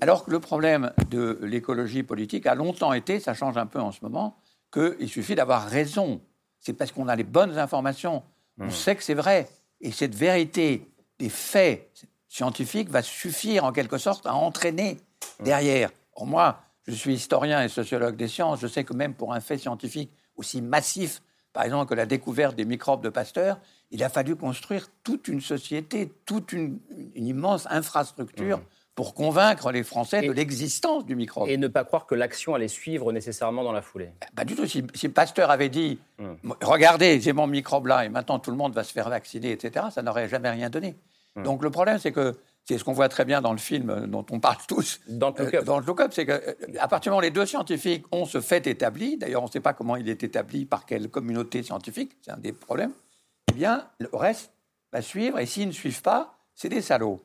Alors 0.00 0.24
que 0.24 0.30
le 0.30 0.40
problème 0.40 0.92
de 1.10 1.38
l'écologie 1.42 2.02
politique 2.02 2.46
a 2.46 2.54
longtemps 2.54 2.92
été, 2.92 3.20
ça 3.20 3.32
change 3.34 3.56
un 3.56 3.66
peu 3.66 3.80
en 3.80 3.92
ce 3.92 4.00
moment, 4.02 4.36
qu'il 4.72 5.08
suffit 5.08 5.34
d'avoir 5.34 5.66
raison. 5.66 6.20
C'est 6.60 6.74
parce 6.74 6.92
qu'on 6.92 7.08
a 7.08 7.16
les 7.16 7.24
bonnes 7.24 7.58
informations, 7.58 8.22
on 8.58 8.66
hmm. 8.66 8.70
sait 8.70 8.96
que 8.96 9.02
c'est 9.02 9.14
vrai. 9.14 9.48
Et 9.80 9.90
cette 9.90 10.14
vérité 10.14 10.88
des 11.18 11.28
faits 11.28 12.06
scientifiques 12.28 12.90
va 12.90 13.02
suffire 13.02 13.64
en 13.64 13.72
quelque 13.72 13.98
sorte 13.98 14.26
à 14.26 14.34
entraîner 14.34 14.98
derrière. 15.40 15.90
Moi, 16.20 16.60
je 16.86 16.92
suis 16.92 17.14
historien 17.14 17.62
et 17.62 17.68
sociologue 17.68 18.16
des 18.16 18.28
sciences, 18.28 18.60
je 18.60 18.66
sais 18.66 18.84
que 18.84 18.94
même 18.94 19.14
pour 19.14 19.34
un 19.34 19.40
fait 19.40 19.58
scientifique 19.58 20.10
aussi 20.36 20.62
massif, 20.62 21.22
par 21.52 21.64
exemple 21.64 21.88
que 21.88 21.94
la 21.94 22.06
découverte 22.06 22.54
des 22.54 22.64
microbes 22.64 23.02
de 23.02 23.08
Pasteur, 23.08 23.58
il 23.90 24.02
a 24.04 24.08
fallu 24.08 24.36
construire 24.36 24.88
toute 25.02 25.28
une 25.28 25.40
société, 25.40 26.12
toute 26.24 26.52
une, 26.52 26.78
immense 27.14 27.66
infrastructure. 27.70 28.58
Mmh. 28.58 28.64
Pour 28.96 29.14
convaincre 29.14 29.70
les 29.70 29.84
Français 29.84 30.22
de 30.22 30.32
l'existence 30.32 31.04
du 31.04 31.14
microbe. 31.14 31.48
Et 31.48 31.58
ne 31.58 31.68
pas 31.68 31.84
croire 31.84 32.06
que 32.06 32.14
l'action 32.14 32.54
allait 32.54 32.66
suivre 32.66 33.12
nécessairement 33.12 33.62
dans 33.62 33.72
la 33.72 33.82
foulée. 33.82 34.10
Pas 34.34 34.44
du 34.44 34.56
tout. 34.56 34.66
Si, 34.66 35.08
Pasteur 35.10 35.50
avait 35.50 35.68
dit 35.68 36.00
mmh. 36.18 36.52
Regardez, 36.62 37.20
j'ai 37.20 37.34
mon 37.34 37.46
microbe 37.46 37.86
là, 37.86 38.06
et 38.06 38.08
maintenant 38.08 38.38
tout 38.38 38.50
le 38.50 38.56
monde 38.56 38.72
va 38.72 38.82
se 38.82 38.92
faire 38.92 39.10
vacciner, 39.10 39.52
etc., 39.52 39.86
ça 39.92 40.02
n'aurait 40.02 40.28
jamais 40.28 40.50
rien 40.50 40.70
donné. 40.70 40.96
Mmh. 41.36 41.42
Donc 41.42 41.62
le 41.62 41.70
problème, 41.70 41.98
c'est 41.98 42.10
que 42.10 42.36
c'est 42.64 42.78
ce 42.78 42.84
qu'on 42.84 42.94
voit 42.94 43.10
très 43.10 43.26
bien 43.26 43.42
dans 43.42 43.52
le 43.52 43.58
film 43.58 44.06
dont 44.06 44.24
on 44.30 44.40
parle 44.40 44.56
tous. 44.68 45.00
Dans 45.08 45.30
le 45.30 45.54
euh, 45.54 45.62
Dans 45.62 45.78
le 45.78 45.84
c'est 46.10 46.24
qu'à 46.24 46.32
euh, 46.32 46.54
partir 46.88 47.00
du 47.02 47.08
moment 47.10 47.18
où 47.18 47.20
les 47.20 47.30
deux 47.30 47.46
scientifiques 47.46 48.06
ont 48.12 48.24
ce 48.24 48.40
fait 48.40 48.66
établi, 48.66 49.18
d'ailleurs 49.18 49.42
on 49.42 49.46
ne 49.46 49.50
sait 49.50 49.60
pas 49.60 49.74
comment 49.74 49.96
il 49.96 50.08
est 50.08 50.24
établi, 50.24 50.64
par 50.64 50.86
quelle 50.86 51.10
communauté 51.10 51.62
scientifique, 51.62 52.16
c'est 52.22 52.30
un 52.30 52.38
des 52.38 52.52
problèmes, 52.52 52.92
eh 53.50 53.54
bien 53.54 53.86
le 53.98 54.08
reste 54.10 54.52
va 54.90 55.02
suivre, 55.02 55.38
et 55.38 55.44
s'ils 55.44 55.68
ne 55.68 55.72
suivent 55.72 56.02
pas, 56.02 56.38
c'est 56.54 56.70
des 56.70 56.80
salauds. 56.80 57.20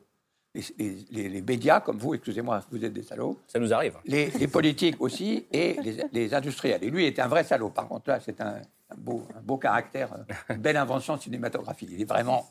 Les, 0.54 1.42
médias, 1.42 1.80
comme 1.80 1.96
vous, 1.98 2.14
excusez-moi, 2.14 2.60
vous 2.70 2.84
êtes 2.84 2.92
des 2.92 3.02
salauds. 3.02 3.40
Ça 3.46 3.58
nous 3.58 3.72
arrive. 3.72 3.96
Les, 4.04 4.30
politiques 4.48 5.00
aussi, 5.00 5.46
et 5.50 5.76
les, 6.12 6.34
industriels. 6.34 6.84
Et 6.84 6.90
lui 6.90 7.06
est 7.06 7.18
un 7.18 7.28
vrai 7.28 7.42
salaud. 7.44 7.70
Par 7.70 7.88
contre, 7.88 8.10
là, 8.10 8.20
c'est 8.20 8.40
un, 8.40 8.60
beau, 8.96 9.26
un 9.36 9.40
beau 9.40 9.56
caractère, 9.56 10.14
une 10.50 10.58
belle 10.58 10.76
invention 10.76 11.18
cinématographique. 11.18 11.88
Il 11.92 12.02
est 12.02 12.08
vraiment 12.08 12.50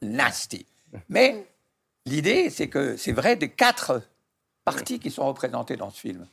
nasty. 0.00 0.66
Mais 1.08 1.46
l'idée, 2.06 2.48
c'est 2.50 2.68
que 2.68 2.96
c'est 2.96 3.12
vrai 3.12 3.34
des 3.36 3.48
quatre 3.48 4.02
partis 4.64 5.00
qui 5.00 5.10
sont 5.10 5.26
représentés 5.26 5.76
dans 5.76 5.90
ce 5.90 5.98
film. 5.98 6.26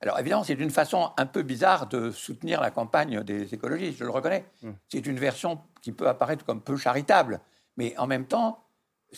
Alors 0.00 0.18
évidemment, 0.18 0.44
c'est 0.44 0.54
une 0.54 0.70
façon 0.70 1.10
un 1.16 1.26
peu 1.26 1.42
bizarre 1.42 1.86
de 1.86 2.10
soutenir 2.10 2.60
la 2.60 2.70
campagne 2.70 3.22
des 3.22 3.52
écologistes, 3.52 3.98
je 3.98 4.04
le 4.04 4.10
reconnais. 4.10 4.44
Hmm. 4.62 4.72
C'est 4.88 5.06
une 5.06 5.18
version 5.18 5.60
qui 5.82 5.92
peut 5.92 6.08
apparaître 6.08 6.44
comme 6.44 6.60
peu 6.60 6.76
charitable, 6.76 7.40
mais 7.76 7.96
en 7.98 8.06
même 8.06 8.26
temps, 8.26 8.64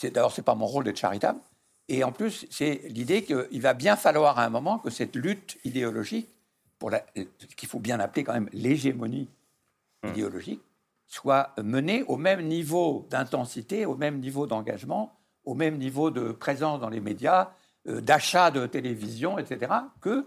d'abord, 0.02 0.33
ce 0.33 0.40
n'est 0.40 0.45
pas 0.45 0.54
mon 0.54 0.66
rôle 0.66 0.85
d'être 0.85 0.99
charitable, 0.99 1.40
et 1.88 2.04
en 2.04 2.12
plus, 2.12 2.47
c'est 2.50 2.83
l'idée 2.88 3.23
qu'il 3.23 3.61
va 3.62 3.75
bien 3.75 3.97
falloir 3.97 4.38
à 4.38 4.45
un 4.45 4.50
moment 4.50 4.78
que 4.78 4.90
cette 4.90 5.16
lutte 5.16 5.59
idéologique, 5.64 6.28
pour 6.78 6.92
qu'il 7.57 7.68
faut 7.68 7.80
bien 7.80 7.99
appeler 7.99 8.25
quand 8.25 8.35
même 8.35 8.50
l'hégémonie 8.52 9.28
hmm. 10.02 10.09
idéologique, 10.09 10.61
soit 11.07 11.54
menée 11.62 12.04
au 12.07 12.16
même 12.16 12.47
niveau 12.47 13.07
d'intensité, 13.11 13.87
au 13.87 13.97
même 13.97 14.21
niveau 14.21 14.47
d'engagement, 14.47 15.12
au 15.45 15.54
même 15.54 15.78
niveau 15.78 16.11
de 16.11 16.33
présence 16.33 16.80
dans 16.80 16.90
les 16.90 17.00
médias, 17.00 17.50
euh, 17.88 18.02
d'achat 18.02 18.50
de 18.50 18.66
télévision, 18.66 19.38
etc., 19.38 19.73
que 20.02 20.26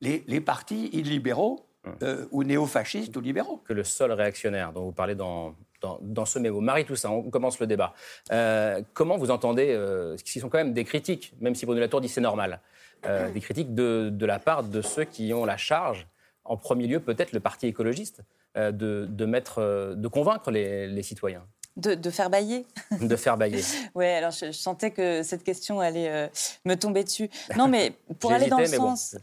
les, 0.00 0.22
les 0.28 0.40
partis 0.40 0.86
illibéraux 0.92 1.66
hum. 1.84 1.96
euh, 2.02 2.26
ou 2.30 2.44
néofascistes 2.44 3.16
ou 3.16 3.20
libéraux. 3.20 3.60
Que 3.64 3.72
le 3.72 3.82
sol 3.82 4.12
réactionnaire 4.12 4.72
dont 4.72 4.84
vous 4.84 4.92
parlez 4.92 5.16
dans, 5.16 5.56
dans, 6.00 6.24
ce 6.24 6.38
mémo. 6.38 6.60
Marie 6.60 6.84
Toussaint, 6.84 7.10
on 7.10 7.30
commence 7.30 7.58
le 7.60 7.66
débat. 7.66 7.94
Euh, 8.30 8.82
comment 8.94 9.16
vous 9.16 9.30
entendez, 9.30 9.68
ce 10.16 10.22
qui 10.22 10.40
sont 10.40 10.48
quand 10.48 10.58
même 10.58 10.72
des 10.72 10.84
critiques, 10.84 11.34
même 11.40 11.54
si 11.54 11.66
Bruno 11.66 11.80
Latour 11.80 12.00
dit 12.00 12.08
c'est 12.08 12.20
normal, 12.20 12.60
des 13.04 13.40
critiques 13.40 13.74
de, 13.74 14.10
de, 14.12 14.26
la 14.26 14.38
part 14.38 14.62
de 14.62 14.80
ceux 14.80 15.04
qui 15.04 15.32
ont 15.34 15.44
la 15.44 15.56
charge, 15.56 16.06
en 16.44 16.56
premier 16.56 16.86
lieu 16.86 17.00
peut-être 17.00 17.32
le 17.32 17.40
Parti 17.40 17.66
écologiste, 17.66 18.22
de, 18.56 18.70
de, 18.70 19.24
mettre, 19.26 19.94
de 19.96 20.08
convaincre 20.08 20.50
les, 20.50 20.86
les 20.86 21.02
citoyens? 21.02 21.44
De, 21.76 22.10
faire 22.10 22.30
bailler. 22.30 22.66
De 23.00 23.16
faire 23.16 23.36
bailler. 23.36 23.62
oui, 23.94 24.06
alors 24.06 24.30
je, 24.30 24.52
sentais 24.52 24.90
que 24.90 25.22
cette 25.22 25.42
question 25.42 25.80
allait 25.80 26.08
euh, 26.08 26.28
me 26.64 26.74
tomber 26.74 27.04
dessus. 27.04 27.30
Non, 27.56 27.68
mais 27.68 27.94
pour 28.18 28.32
aller 28.32 28.48
dans 28.48 28.58
le 28.58 28.66
sens, 28.66 29.16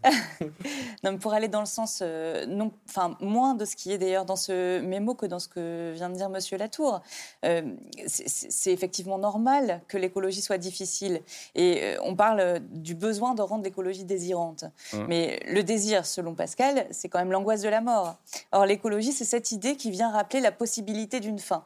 non, 1.03 1.17
pour 1.17 1.33
aller 1.33 1.47
dans 1.47 1.59
le 1.59 1.65
sens, 1.65 2.01
non, 2.47 2.71
enfin 2.87 3.17
moins 3.19 3.53
de 3.53 3.65
ce 3.65 3.75
qui 3.75 3.91
est 3.91 3.97
d'ailleurs 3.97 4.25
dans 4.25 4.35
ce 4.35 4.79
mémo 4.79 5.13
que 5.13 5.25
dans 5.25 5.39
ce 5.39 5.47
que 5.47 5.93
vient 5.93 6.09
de 6.09 6.15
dire 6.15 6.29
Monsieur 6.29 6.57
Latour. 6.57 7.01
Euh, 7.45 7.61
c'est 8.07 8.71
effectivement 8.71 9.17
normal 9.17 9.81
que 9.87 9.97
l'écologie 9.97 10.41
soit 10.41 10.57
difficile, 10.57 11.21
et 11.55 11.83
euh, 11.83 11.97
on 12.03 12.15
parle 12.15 12.59
du 12.71 12.95
besoin 12.95 13.35
de 13.35 13.41
rendre 13.41 13.63
l'écologie 13.63 14.05
désirante. 14.05 14.65
Hum. 14.93 15.05
Mais 15.07 15.39
le 15.47 15.63
désir, 15.63 16.05
selon 16.05 16.33
Pascal, 16.33 16.87
c'est 16.91 17.09
quand 17.09 17.19
même 17.19 17.31
l'angoisse 17.31 17.61
de 17.61 17.69
la 17.69 17.81
mort. 17.81 18.17
Or, 18.51 18.65
l'écologie, 18.65 19.11
c'est 19.11 19.25
cette 19.25 19.51
idée 19.51 19.75
qui 19.75 19.91
vient 19.91 20.11
rappeler 20.11 20.39
la 20.39 20.51
possibilité 20.51 21.19
d'une 21.19 21.39
fin. 21.39 21.63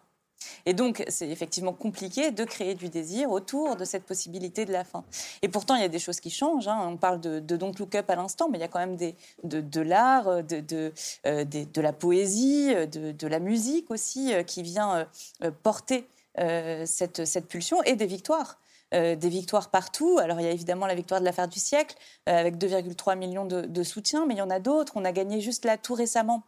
Et 0.65 0.73
donc, 0.73 1.03
c'est 1.07 1.29
effectivement 1.29 1.73
compliqué 1.73 2.31
de 2.31 2.43
créer 2.43 2.75
du 2.75 2.89
désir 2.89 3.31
autour 3.31 3.75
de 3.75 3.85
cette 3.85 4.03
possibilité 4.03 4.65
de 4.65 4.71
la 4.71 4.83
fin. 4.83 5.03
Et 5.41 5.49
pourtant, 5.49 5.75
il 5.75 5.81
y 5.81 5.85
a 5.85 5.89
des 5.89 5.99
choses 5.99 6.19
qui 6.19 6.29
changent. 6.29 6.67
Hein. 6.67 6.79
On 6.87 6.97
parle 6.97 7.19
de, 7.19 7.39
de, 7.39 7.57
Don't 7.57 7.73
Look 7.77 7.95
Up 7.95 8.09
à 8.09 8.15
l'instant, 8.15 8.49
mais 8.49 8.57
il 8.57 8.61
y 8.61 8.65
a 8.65 8.67
quand 8.67 8.79
même 8.79 8.97
de, 8.97 9.81
l'art, 9.81 10.43
de, 10.43 10.91
euh, 11.25 11.43
de, 11.43 11.81
la 11.81 11.93
poésie, 11.93 12.73
de, 12.73 13.27
la 13.27 13.39
musique 13.39 13.91
aussi, 13.91 14.33
euh, 14.33 14.43
qui 14.43 14.63
vient 14.63 15.07
euh, 15.43 15.51
porter 15.63 16.07
cette, 16.85 17.25
cette 17.25 17.47
pulsion 17.47 17.83
et 17.83 17.95
des 17.95 18.07
victoires. 18.07 18.59
des 18.91 19.29
victoires 19.29 19.69
partout. 19.69 20.17
Alors 20.19 20.39
il 20.39 20.45
y 20.45 20.49
a 20.49 20.51
évidemment 20.51 20.87
la 20.87 20.95
victoire 20.95 21.19
de 21.19 21.25
l'affaire 21.25 21.47
du 21.47 21.59
siècle, 21.59 21.95
avec 22.25 22.57
2,3 22.57 23.15
millions 23.15 23.45
de, 23.45 23.61
de 23.61 23.83
soutiens, 23.83 24.25
mais 24.25 24.33
il 24.33 24.37
y 24.37 24.41
en 24.41 24.49
a 24.49 24.59
d'autres. 24.59 24.93
On 24.95 25.05
a 25.05 25.11
gagné 25.11 25.41
juste 25.41 25.63
là 25.63 25.77
tout 25.77 25.93
récemment 25.93 26.43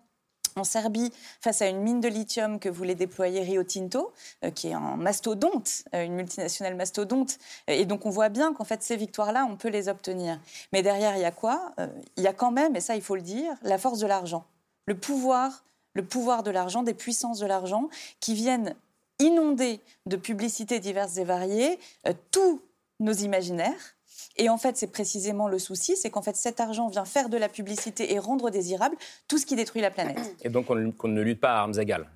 en 0.58 0.64
Serbie 0.64 1.12
face 1.42 1.62
à 1.62 1.68
une 1.68 1.82
mine 1.82 2.00
de 2.00 2.08
lithium 2.08 2.60
que 2.60 2.70
voulait 2.70 2.96
déployer 2.96 3.42
Rio 3.42 3.64
Tinto, 3.64 4.14
euh, 4.44 4.52
qui 4.52 4.70
est 4.70 4.74
un 4.74 4.96
mastodonte, 4.96 5.84
euh, 5.94 6.06
une 6.06 6.14
multinationale 6.14 6.76
mastodonte. 6.76 7.38
Et 7.68 7.86
donc 7.86 8.06
on 8.06 8.10
voit 8.10 8.30
bien 8.30 8.54
qu'en 8.54 8.64
fait 8.64 8.82
ces 8.82 8.96
victoires-là, 8.96 9.46
on 9.50 9.58
peut 9.58 9.68
les 9.68 9.90
obtenir. 9.90 10.40
Mais 10.72 10.82
derrière, 10.82 11.18
il 11.18 11.22
y 11.22 11.26
a 11.26 11.32
quoi? 11.32 11.74
Euh, 11.80 11.88
Il 12.16 12.24
y 12.24 12.28
a 12.28 12.34
quand 12.34 12.52
même, 12.52 12.76
et 12.76 12.80
ça 12.80 12.96
il 12.96 13.02
faut 13.02 13.16
le 13.16 13.22
dire, 13.22 13.52
la 13.64 13.78
force 13.78 14.00
de 14.00 14.08
l'argent, 14.08 14.46
le 14.86 14.98
pouvoir, 14.98 15.66
le 15.94 16.06
pouvoir 16.06 16.44
de 16.44 16.52
l'argent, 16.52 16.84
des 16.84 16.94
puissances 16.94 17.40
de 17.40 17.48
l'argent 17.48 17.90
qui 18.22 18.34
viennent 18.34 18.76
inonder 19.20 19.82
de 20.06 20.16
publicités 20.18 20.80
diverses 20.80 21.18
et 21.18 21.24
variées 21.24 21.80
tous 22.32 22.62
nos 23.00 23.14
imaginaires 23.14 23.95
et 24.38 24.50
en 24.50 24.58
fait, 24.58 24.78
c'est 24.78 24.92
précisément 24.92 25.48
le 25.48 25.60
souci, 25.60 25.96
c'est 25.96 26.10
qu'en 26.10 26.22
fait, 26.22 26.36
cet 26.36 26.60
argent 26.60 26.88
vient 26.90 27.06
faire 27.06 27.30
de 27.30 27.38
la 27.38 27.50
publicité 27.50 28.14
et 28.14 28.20
rendre 28.20 28.50
désirable 28.50 28.96
tout 29.28 29.38
ce 29.38 29.46
qui 29.46 29.56
détruit 29.56 29.82
la 29.82 29.92
planète. 29.92 30.36
Et 30.44 30.50
donc, 30.50 30.70
on, 30.70 30.76
ne 30.76 31.22
lutte 31.22 31.40
pas 31.40 31.54
à 31.54 31.60
armes 31.62 31.80
égales. 31.80 32.10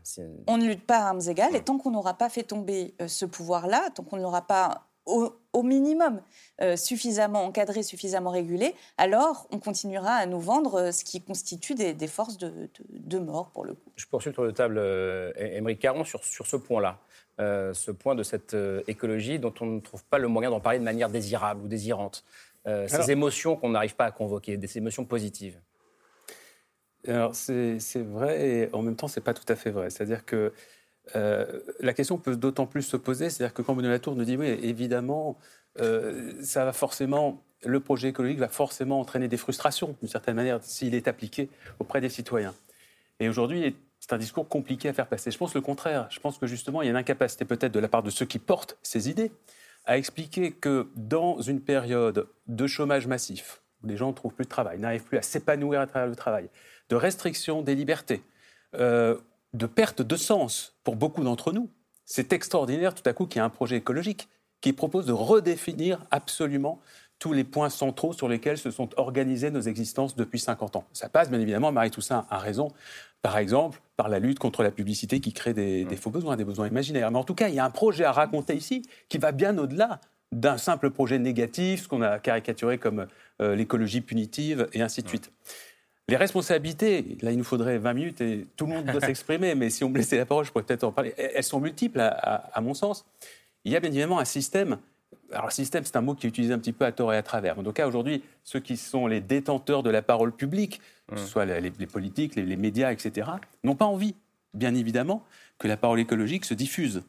On 0.48 0.58
ne 0.58 0.66
lutte 0.66 0.86
pas 0.86 0.98
à 0.98 1.08
armes 1.10 1.22
égales, 1.28 1.56
et 1.56 1.62
tant 1.62 1.78
qu'on 1.78 1.92
n'aura 1.92 2.16
pas 2.16 2.30
fait 2.30 2.44
tomber 2.44 2.94
euh, 3.02 3.08
ce 3.08 3.26
pouvoir-là, 3.26 3.90
tant 3.96 4.04
qu'on 4.04 4.18
ne 4.18 4.22
l'aura 4.22 4.42
pas 4.42 4.90
au, 5.06 5.64
minimum 5.64 6.22
euh, 6.62 6.76
suffisamment 6.76 7.44
encadré, 7.44 7.84
suffisamment 7.84 8.30
régulé, 8.30 8.76
alors 8.98 9.48
on 9.52 9.60
continuera 9.60 10.12
à 10.12 10.26
nous 10.26 10.40
vendre 10.40 10.76
euh, 10.76 10.92
ce 10.92 11.04
qui 11.04 11.22
constitue 11.22 11.76
des, 11.76 12.08
forces 12.08 12.38
de, 12.38 13.20
mort 13.20 13.50
pour 13.52 13.66
le 13.66 13.74
coup. 13.74 13.92
Je 13.96 14.06
poursuis 14.06 14.32
le 14.38 14.54
table, 14.54 14.78
euh, 14.78 15.76
Caron, 15.80 16.04
sur, 16.04 16.24
sur 16.24 16.48
ce 16.48 16.56
point-là. 16.56 17.00
Euh, 17.40 17.74
ce 17.74 17.92
point 17.92 18.16
de 18.16 18.24
cette 18.24 18.54
euh, 18.54 18.82
écologie 18.88 19.40
dont 19.40 19.54
on 19.62 19.66
ne 19.66 19.80
trouve 19.80 20.04
pas 20.04 20.18
le 20.18 20.28
moyen 20.28 20.50
d'en 20.50 20.60
parler 20.60 20.78
de 20.78 20.84
manière 20.84 21.10
désirable 21.10 21.64
ou 21.64 21.68
désirante. 21.70 22.26
Euh, 22.68 22.86
ces 22.90 23.12
émotions 23.12 23.56
qu'on 23.56 23.70
n'arrive 23.70 23.96
pas 23.96 24.06
à 24.06 24.12
convoquer, 24.12 24.58
des 24.58 24.78
émotions 24.78 25.06
positives. 25.06 25.58
Alors 27.08 27.34
c'est 27.34 27.80
vrai 27.96 28.50
et 28.50 28.70
en 28.74 28.82
même 28.82 28.98
temps 28.98 29.08
c'est 29.08 29.22
pas 29.22 29.34
tout 29.34 29.46
à 29.48 29.56
fait 29.56 29.72
vrai. 29.72 29.90
C'est-à-dire 29.90 30.26
que 30.26 30.52
la 31.14 31.94
question 31.94 32.18
peut 32.18 32.36
d'autant 32.36 32.68
plus 32.68 32.82
se 32.82 32.98
poser, 32.98 33.30
c'est-à-dire 33.30 33.54
que 33.54 33.62
quand 33.62 33.74
Bruno 33.74 33.88
Latour 33.88 34.16
nous 34.16 34.26
dit 34.26 34.36
oui 34.36 34.48
évidemment 34.62 35.38
ça 35.78 36.66
va 36.66 36.74
forcément 36.74 37.42
le 37.64 37.80
projet 37.80 38.10
écologique 38.10 38.40
va 38.40 38.50
forcément 38.50 39.00
entraîner 39.00 39.30
des 39.30 39.38
frustrations 39.38 39.96
d'une 40.02 40.10
certaine 40.10 40.36
manière 40.36 40.62
s'il 40.62 40.94
est 40.94 41.08
appliqué 41.08 41.50
auprès 41.80 42.02
des 42.02 42.10
citoyens. 42.10 42.54
Et 43.22 43.30
aujourd'hui 43.30 43.78
c'est 44.00 44.14
un 44.14 44.18
discours 44.18 44.48
compliqué 44.48 44.90
à 44.90 44.94
faire 44.94 45.08
passer. 45.08 45.32
Je 45.32 45.38
pense 45.38 45.54
le 45.54 45.62
contraire. 45.62 46.08
Je 46.10 46.20
pense 46.20 46.38
que 46.38 46.48
justement, 46.48 46.82
il 46.82 46.86
y 46.86 46.88
a 46.88 46.92
une 46.92 46.98
incapacité 46.98 47.46
peut-être 47.46 47.72
de 47.72 47.80
la 47.80 47.88
part 47.88 48.04
de 48.04 48.10
ceux 48.10 48.26
qui 48.26 48.40
portent 48.40 48.78
ces 48.82 49.10
idées 49.10 49.32
à 49.86 49.98
expliquer 49.98 50.52
que 50.52 50.88
dans 50.96 51.42
une 51.42 51.62
période 51.62 52.28
de 52.48 52.68
chômage 52.68 53.08
massif, 53.08 53.62
où 53.84 53.88
les 53.88 53.98
gens 53.98 54.10
ne 54.10 54.14
trouvent 54.14 54.34
plus 54.34 54.46
de 54.46 54.50
travail, 54.50 54.80
n'arrivent 54.80 55.04
plus 55.04 55.18
à 55.18 55.22
s'épanouir 55.22 55.82
à 55.82 55.88
travers 55.88 56.08
le 56.08 56.16
travail, 56.16 56.50
de 56.90 56.96
restriction 56.96 57.62
des 57.62 57.76
libertés, 57.76 58.22
euh, 58.76 59.18
de 59.54 59.66
perte 59.66 60.02
de 60.02 60.16
sens 60.16 60.76
pour 60.84 60.96
beaucoup 60.96 61.24
d'entre 61.24 61.52
nous, 61.52 61.70
c'est 62.06 62.34
extraordinaire 62.34 62.94
tout 62.94 63.08
à 63.08 63.14
coup 63.14 63.26
qu'il 63.26 63.38
y 63.38 63.40
ait 63.40 63.46
un 63.46 63.50
projet 63.50 63.78
écologique 63.78 64.30
qui 64.62 64.74
propose 64.74 65.06
de 65.06 65.14
redéfinir 65.14 66.06
absolument 66.12 66.82
tous 67.20 67.34
les 67.34 67.44
points 67.44 67.70
centraux 67.70 68.14
sur 68.14 68.28
lesquels 68.28 68.58
se 68.58 68.72
sont 68.72 68.90
organisées 68.98 69.52
nos 69.52 69.62
existences 69.62 70.16
depuis 70.16 70.40
50 70.40 70.78
ans. 70.78 70.86
Ça 70.94 71.10
passe, 71.10 71.30
bien 71.30 71.40
évidemment, 71.40 71.72
Marie 71.72 71.92
Toussaint 71.92 72.26
a 72.30 72.38
raison, 72.38 72.70
par 73.22 73.38
exemple, 73.38 73.82
par 73.98 74.08
la 74.08 74.20
lutte 74.20 74.40
contre 74.40 74.64
la 74.64 74.72
publicité 74.72 75.20
qui 75.20 75.34
crée 75.34 75.54
des, 75.54 75.84
des, 75.84 75.96
faux 75.98 76.10
besoins, 76.10 76.38
des 76.38 76.46
besoins 76.46 76.68
imaginaires. 76.68 77.12
Mais 77.12 77.18
en 77.18 77.24
tout 77.26 77.36
cas, 77.36 77.50
il 77.50 77.56
y 77.56 77.60
a 77.60 77.66
un 77.66 77.70
projet 77.70 78.06
à 78.06 78.14
raconter 78.14 78.56
ici 78.56 78.84
qui 79.10 79.18
va 79.18 79.34
bien 79.34 79.58
au-delà 79.58 80.00
d'un 80.32 80.58
simple 80.58 80.92
projet 80.92 81.20
négatif, 81.20 81.84
ce 81.84 81.88
qu'on 81.88 82.02
a 82.02 82.20
caricaturé 82.20 82.78
comme 82.78 83.08
euh, 83.42 83.56
l'écologie 83.56 84.02
punitive, 84.02 84.68
et 84.74 84.82
ainsi 84.82 85.02
de 85.02 85.08
suite. 85.08 85.32
Les 86.08 86.16
responsabilités, 86.16 87.18
là, 87.22 87.32
il 87.32 87.38
nous 87.38 87.44
faudrait 87.44 87.78
20 87.78 87.94
minutes 87.94 88.22
et 88.22 88.48
tout 88.56 88.66
le 88.66 88.74
monde 88.74 88.86
doit 88.86 89.02
s'exprimer, 89.06 89.56
mais 89.56 89.70
si 89.70 89.84
on 89.84 89.90
me 89.90 89.98
laissait 89.98 90.18
la 90.18 90.26
parole, 90.26 90.46
je 90.46 90.52
pourrais 90.52 90.64
peut-être 90.64 90.84
en 90.84 90.92
parler. 90.92 91.14
Elles 91.18 91.44
sont 91.44 91.60
multiples, 91.60 92.00
à, 92.00 92.62
mon 92.62 92.74
sens. 92.74 93.06
Il 93.64 93.72
y 93.72 93.76
a 93.76 93.80
bien 93.80 93.92
évidemment 93.92 94.20
un 94.20 94.26
système. 94.26 94.80
Alors, 95.32 95.52
système, 95.52 95.84
c'est 95.86 95.96
un 95.96 96.02
mot 96.02 96.16
qui 96.16 96.26
est 96.26 96.30
utilisé 96.30 96.54
un 96.54 96.60
petit 96.60 96.74
peu 96.74 96.86
à 96.86 96.92
tort 96.92 97.14
et 97.14 97.18
à 97.18 97.24
travers. 97.24 97.60
En 97.60 97.64
tout 97.64 97.72
cas, 97.72 97.88
aujourd'hui, 97.88 98.24
ceux 98.44 98.60
qui 98.60 98.78
sont 98.78 99.08
les 99.08 99.22
détenteurs 99.22 99.84
de 99.84 99.90
la 99.90 100.02
parole 100.02 100.32
publique, 100.32 100.82
que 101.08 101.18
ce 101.18 101.26
soit 101.26 101.46
les, 101.46 101.72
politiques, 101.88 102.36
les, 102.36 102.44
les, 102.44 102.56
médias, 102.56 102.92
etc., 102.92 103.30
n'ont 103.64 103.76
pas 103.76 103.86
envie, 103.86 104.16
bien 104.54 104.74
évidemment, 104.74 105.24
que 105.60 105.68
la 105.68 105.78
parole 105.78 106.00
écologique 106.00 106.46
se 106.46 106.54
diffuse. 106.54 107.04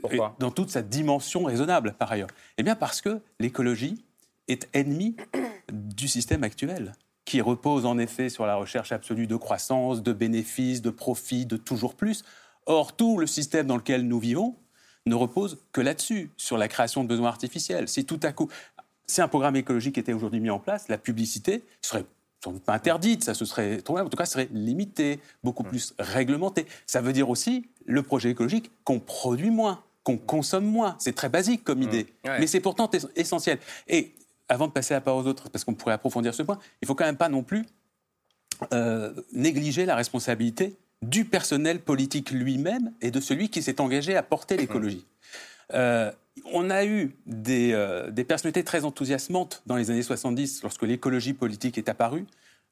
Pourquoi? 0.00 0.34
Dans 0.38 0.50
toute 0.50 0.70
sa 0.70 0.82
dimension 0.82 1.44
raisonnable, 1.44 1.94
par 1.98 2.10
ailleurs. 2.10 2.30
Eh 2.56 2.62
bien, 2.62 2.74
parce 2.74 3.00
que 3.00 3.20
l'écologie 3.38 4.02
est 4.48 4.68
ennemie 4.72 5.16
du 5.72 6.08
système 6.08 6.44
actuel 6.44 6.94
qui 7.24 7.40
repose 7.40 7.86
en 7.86 7.98
effet 7.98 8.28
sur 8.28 8.46
la 8.46 8.56
recherche 8.56 8.92
absolue 8.92 9.26
de 9.26 9.36
croissance, 9.36 10.02
de 10.02 10.12
bénéfices, 10.12 10.82
de 10.82 10.90
profits, 10.90 11.46
de 11.46 11.56
toujours 11.56 11.94
plus. 11.94 12.24
Or, 12.66 12.96
tout 12.96 13.18
le 13.18 13.26
système 13.26 13.66
dans 13.66 13.76
lequel 13.76 14.06
nous 14.06 14.18
vivons 14.18 14.56
ne 15.06 15.14
repose 15.14 15.58
que 15.72 15.80
là-dessus, 15.80 16.30
sur 16.36 16.56
la 16.56 16.68
création 16.68 17.02
de 17.02 17.08
besoins 17.08 17.28
artificiels. 17.28 17.88
Si 17.88 18.04
tout 18.04 18.20
à 18.22 18.32
coup, 18.32 18.48
si 19.06 19.20
un 19.20 19.28
programme 19.28 19.56
écologique 19.56 19.98
était 19.98 20.12
aujourd'hui 20.12 20.40
mis 20.40 20.50
en 20.50 20.58
place, 20.58 20.88
la 20.88 20.98
publicité 20.98 21.64
serait 21.80 22.04
sans 22.42 22.52
doute 22.52 22.64
pas 22.64 22.74
interdite, 22.74 23.22
ça 23.22 23.34
se 23.34 23.44
serait 23.44 23.78
en 23.88 24.08
tout 24.08 24.16
cas 24.16 24.26
serait 24.26 24.48
limité, 24.52 25.20
beaucoup 25.44 25.62
plus 25.62 25.94
réglementé. 25.98 26.66
Ça 26.86 27.00
veut 27.00 27.12
dire 27.12 27.30
aussi 27.30 27.68
le 27.86 28.02
projet 28.02 28.30
écologique 28.30 28.70
qu'on 28.84 28.98
produit 28.98 29.50
moins, 29.50 29.82
qu'on 30.02 30.18
consomme 30.18 30.64
moins. 30.64 30.96
C'est 30.98 31.14
très 31.14 31.28
basique 31.28 31.62
comme 31.62 31.82
idée, 31.82 32.06
mais 32.24 32.48
c'est 32.48 32.60
pourtant 32.60 32.90
essentiel. 33.14 33.58
Et 33.86 34.12
avant 34.48 34.66
de 34.66 34.72
passer 34.72 34.92
la 34.92 35.00
parole 35.00 35.24
aux 35.24 35.28
autres, 35.28 35.50
parce 35.50 35.64
qu'on 35.64 35.74
pourrait 35.74 35.94
approfondir 35.94 36.34
ce 36.34 36.42
point, 36.42 36.58
il 36.80 36.88
faut 36.88 36.96
quand 36.96 37.04
même 37.04 37.16
pas 37.16 37.28
non 37.28 37.44
plus 37.44 37.64
euh, 38.72 39.12
négliger 39.32 39.86
la 39.86 39.94
responsabilité 39.94 40.76
du 41.02 41.24
personnel 41.24 41.80
politique 41.80 42.30
lui-même 42.30 42.92
et 43.00 43.10
de 43.10 43.20
celui 43.20 43.48
qui 43.48 43.62
s'est 43.62 43.80
engagé 43.80 44.16
à 44.16 44.22
porter 44.22 44.56
l'écologie. 44.56 45.04
Euh, 45.74 46.10
on 46.52 46.70
a 46.70 46.84
eu 46.84 47.14
des, 47.26 47.72
euh, 47.72 48.10
des, 48.10 48.24
personnalités 48.24 48.64
très 48.64 48.84
enthousiasmantes 48.84 49.62
dans 49.66 49.76
les 49.76 49.90
années 49.90 50.02
70 50.02 50.62
lorsque 50.62 50.82
l'écologie 50.82 51.34
politique 51.34 51.76
est 51.76 51.88
apparue. 51.88 52.24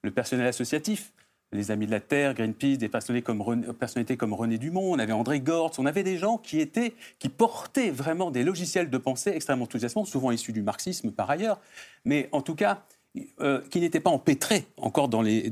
Le 0.03 0.11
personnel 0.11 0.47
associatif, 0.47 1.13
les 1.53 1.71
Amis 1.71 1.87
de 1.87 1.91
la 1.91 2.01
Terre, 2.01 2.35
Greenpeace, 2.35 2.79
des 2.79 2.89
personnalités 2.89 3.25
comme, 3.25 3.43
René, 3.43 3.67
personnalités 3.73 4.17
comme 4.17 4.33
René 4.33 4.57
Dumont, 4.57 4.93
on 4.93 4.99
avait 4.99 5.13
André 5.13 5.41
Gortz, 5.41 5.79
on 5.79 5.87
avait 5.87 6.05
des 6.05 6.17
gens 6.17 6.39
qui 6.39 6.61
étaient, 6.61 6.95
qui 7.19 7.29
portaient 7.29 7.91
vraiment 7.91 8.31
des 8.31 8.45
logiciels 8.45 8.89
de 8.89 8.99
pensée 8.99 9.31
extrêmement 9.31 9.65
enthousiasmants, 9.65 10.05
souvent 10.05 10.31
issus 10.31 10.53
du 10.53 10.63
marxisme 10.63 11.11
par 11.11 11.29
ailleurs, 11.29 11.61
mais 12.05 12.29
en 12.33 12.41
tout 12.41 12.55
cas 12.55 12.85
euh, 13.41 13.61
qui 13.71 13.81
n'étaient 13.81 13.99
pas 13.99 14.11
empêtrés 14.11 14.67
encore 14.77 15.09
dans 15.09 15.21
les, 15.21 15.51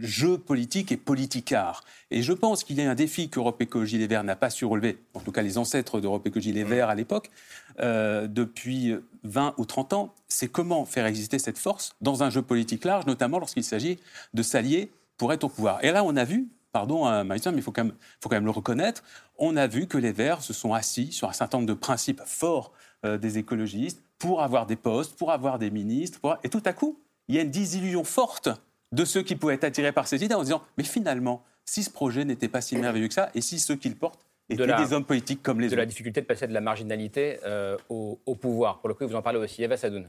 jeux 0.00 0.36
politiques 0.36 0.90
et 0.90 0.96
politicards. 0.96 1.84
Et 2.10 2.22
je 2.22 2.32
pense 2.32 2.64
qu'il 2.64 2.76
y 2.76 2.82
a 2.82 2.90
un 2.90 2.96
défi 2.96 3.28
qu'Europe 3.28 3.62
Écologie 3.62 3.98
Les 3.98 4.08
Verts 4.08 4.24
n'a 4.24 4.34
pas 4.34 4.50
su 4.50 4.64
relever, 4.64 4.98
en 5.14 5.20
tout 5.20 5.30
cas 5.30 5.42
les 5.42 5.58
ancêtres 5.58 6.00
d'Europe 6.00 6.26
Écologie 6.26 6.52
Les 6.52 6.64
Verts 6.64 6.88
à 6.88 6.96
l'époque, 6.96 7.30
euh, 7.78 8.26
depuis 8.26 8.96
20 9.22 9.54
ou 9.58 9.64
30 9.64 9.92
ans, 9.92 10.14
c'est 10.26 10.48
comment 10.48 10.84
faire 10.86 11.06
exister 11.06 11.38
cette 11.38 11.56
force 11.56 11.94
dans 12.00 12.24
un 12.24 12.30
jeu 12.30 12.42
politique 12.42 12.84
large, 12.84 13.06
notamment 13.06 13.38
lorsqu'il 13.38 13.62
s'agit 13.62 14.00
de 14.34 14.42
s'allier 14.42 14.90
pour 15.18 15.32
être 15.32 15.44
au 15.44 15.48
pouvoir. 15.48 15.84
Et 15.84 15.92
là, 15.92 16.02
on 16.02 16.16
a 16.16 16.24
vu, 16.24 16.48
pardon, 16.72 17.06
hein, 17.06 17.22
mais 17.22 17.36
il 17.36 17.62
faut 17.62 17.70
quand, 17.70 17.84
même, 17.84 17.94
faut 18.20 18.28
quand 18.28 18.34
même 18.34 18.44
le 18.44 18.50
reconnaître, 18.50 19.04
on 19.38 19.56
a 19.56 19.68
vu 19.68 19.86
que 19.86 19.98
les 19.98 20.10
Verts 20.10 20.42
se 20.42 20.52
sont 20.52 20.74
assis 20.74 21.12
sur 21.12 21.28
un 21.28 21.32
certain 21.32 21.58
nombre 21.58 21.68
de 21.68 21.74
principes 21.74 22.22
forts 22.26 22.72
euh, 23.04 23.18
des 23.18 23.38
écologistes 23.38 24.02
pour 24.20 24.42
avoir 24.42 24.66
des 24.66 24.76
postes, 24.76 25.16
pour 25.16 25.32
avoir 25.32 25.58
des 25.58 25.72
ministres. 25.72 26.20
Et 26.44 26.48
tout 26.48 26.62
à 26.64 26.72
coup, 26.72 27.00
il 27.26 27.34
y 27.34 27.38
a 27.38 27.42
une 27.42 27.50
désillusion 27.50 28.04
forte 28.04 28.48
de 28.92 29.04
ceux 29.04 29.22
qui 29.22 29.34
pouvaient 29.34 29.54
être 29.54 29.64
attirés 29.64 29.92
par 29.92 30.06
ces 30.06 30.24
idées 30.24 30.34
en 30.34 30.44
disant 30.44 30.62
Mais 30.78 30.84
finalement, 30.84 31.42
si 31.64 31.82
ce 31.82 31.90
projet 31.90 32.24
n'était 32.24 32.48
pas 32.48 32.60
si 32.60 32.76
merveilleux 32.76 33.08
que 33.08 33.14
ça, 33.14 33.30
et 33.34 33.40
si 33.40 33.58
ceux 33.58 33.76
qui 33.76 33.88
le 33.88 33.96
portent 33.96 34.24
étaient 34.48 34.66
des 34.66 34.92
hommes 34.92 35.04
politiques 35.04 35.42
comme 35.42 35.60
les 35.60 35.68
autres. 35.68 35.76
De 35.76 35.80
la 35.80 35.86
difficulté 35.86 36.20
de 36.20 36.26
passer 36.26 36.46
de 36.46 36.52
la 36.52 36.60
marginalité 36.60 37.40
euh, 37.44 37.76
au, 37.88 38.34
pouvoir. 38.34 38.80
Pour 38.80 38.88
le 38.88 38.94
coup, 38.94 39.06
vous 39.06 39.14
en 39.14 39.22
parlez 39.22 39.38
aussi. 39.38 39.62
Eva 39.62 39.76
Sadoun. 39.76 40.08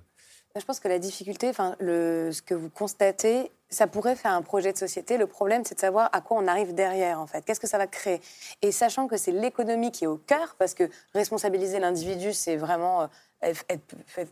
Je 0.53 0.65
pense 0.65 0.81
que 0.81 0.89
la 0.89 0.99
difficulté, 0.99 1.47
enfin, 1.47 1.75
le, 1.79 2.31
ce 2.33 2.41
que 2.41 2.53
vous 2.53 2.69
constatez, 2.69 3.51
ça 3.69 3.87
pourrait 3.87 4.17
faire 4.17 4.33
un 4.33 4.41
projet 4.41 4.73
de 4.73 4.77
société. 4.77 5.17
Le 5.17 5.27
problème, 5.27 5.63
c'est 5.63 5.75
de 5.75 5.79
savoir 5.79 6.09
à 6.11 6.19
quoi 6.19 6.37
on 6.37 6.47
arrive 6.47 6.73
derrière, 6.73 7.21
en 7.21 7.27
fait. 7.27 7.45
Qu'est-ce 7.45 7.61
que 7.61 7.67
ça 7.67 7.77
va 7.77 7.87
créer? 7.87 8.19
Et 8.61 8.73
sachant 8.73 9.07
que 9.07 9.15
c'est 9.15 9.31
l'économie 9.31 9.91
qui 9.91 10.03
est 10.03 10.07
au 10.07 10.17
cœur, 10.17 10.55
parce 10.59 10.73
que 10.73 10.89
responsabiliser 11.13 11.79
l'individu, 11.79 12.33
c'est 12.33 12.57
vraiment 12.57 13.03
euh, 13.03 13.07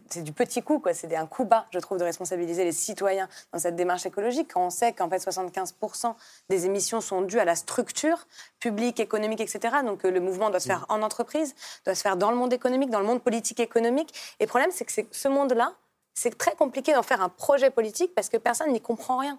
c'est 0.10 0.24
du 0.24 0.34
petit 0.34 0.62
coup, 0.62 0.80
quoi. 0.80 0.94
C'est 0.94 1.14
un 1.16 1.26
coup 1.26 1.46
bas, 1.46 1.66
je 1.72 1.80
trouve, 1.80 1.98
de 1.98 2.04
responsabiliser 2.04 2.64
les 2.64 2.72
citoyens 2.72 3.28
dans 3.52 3.60
cette 3.60 3.76
démarche 3.76 4.06
écologique. 4.06 4.52
Quand 4.54 4.66
on 4.66 4.70
sait 4.70 4.94
qu'en 4.94 5.10
fait 5.10 5.18
75% 5.18 6.16
des 6.50 6.66
émissions 6.66 7.02
sont 7.02 7.22
dues 7.22 7.40
à 7.40 7.46
la 7.46 7.56
structure 7.56 8.28
publique, 8.60 9.00
économique, 9.00 9.42
etc. 9.42 9.78
Donc 9.84 10.06
euh, 10.06 10.12
le 10.12 10.20
mouvement 10.20 10.50
doit 10.50 10.60
se 10.60 10.68
faire 10.68 10.86
en 10.90 11.02
entreprise, 11.02 11.56
doit 11.86 11.96
se 11.96 12.02
faire 12.02 12.18
dans 12.18 12.30
le 12.30 12.38
monde 12.38 12.54
économique, 12.54 12.90
dans 12.90 13.00
le 13.00 13.06
monde 13.06 13.22
politique 13.22 13.60
économique. 13.60 14.14
Et 14.40 14.44
le 14.44 14.50
problème, 14.50 14.70
c'est 14.72 14.86
que 14.86 14.92
ce 15.12 15.28
monde-là, 15.28 15.74
c'est 16.14 16.38
très 16.38 16.54
compliqué 16.56 16.94
d'en 16.94 17.04
faire 17.04 17.22
un 17.22 17.30
projet 17.30 17.72
politique 17.72 18.14
parce 18.14 18.30
que 18.30 18.38
personne 18.38 18.72
n'y 18.72 18.82
comprend 18.82 19.18
rien. 19.18 19.38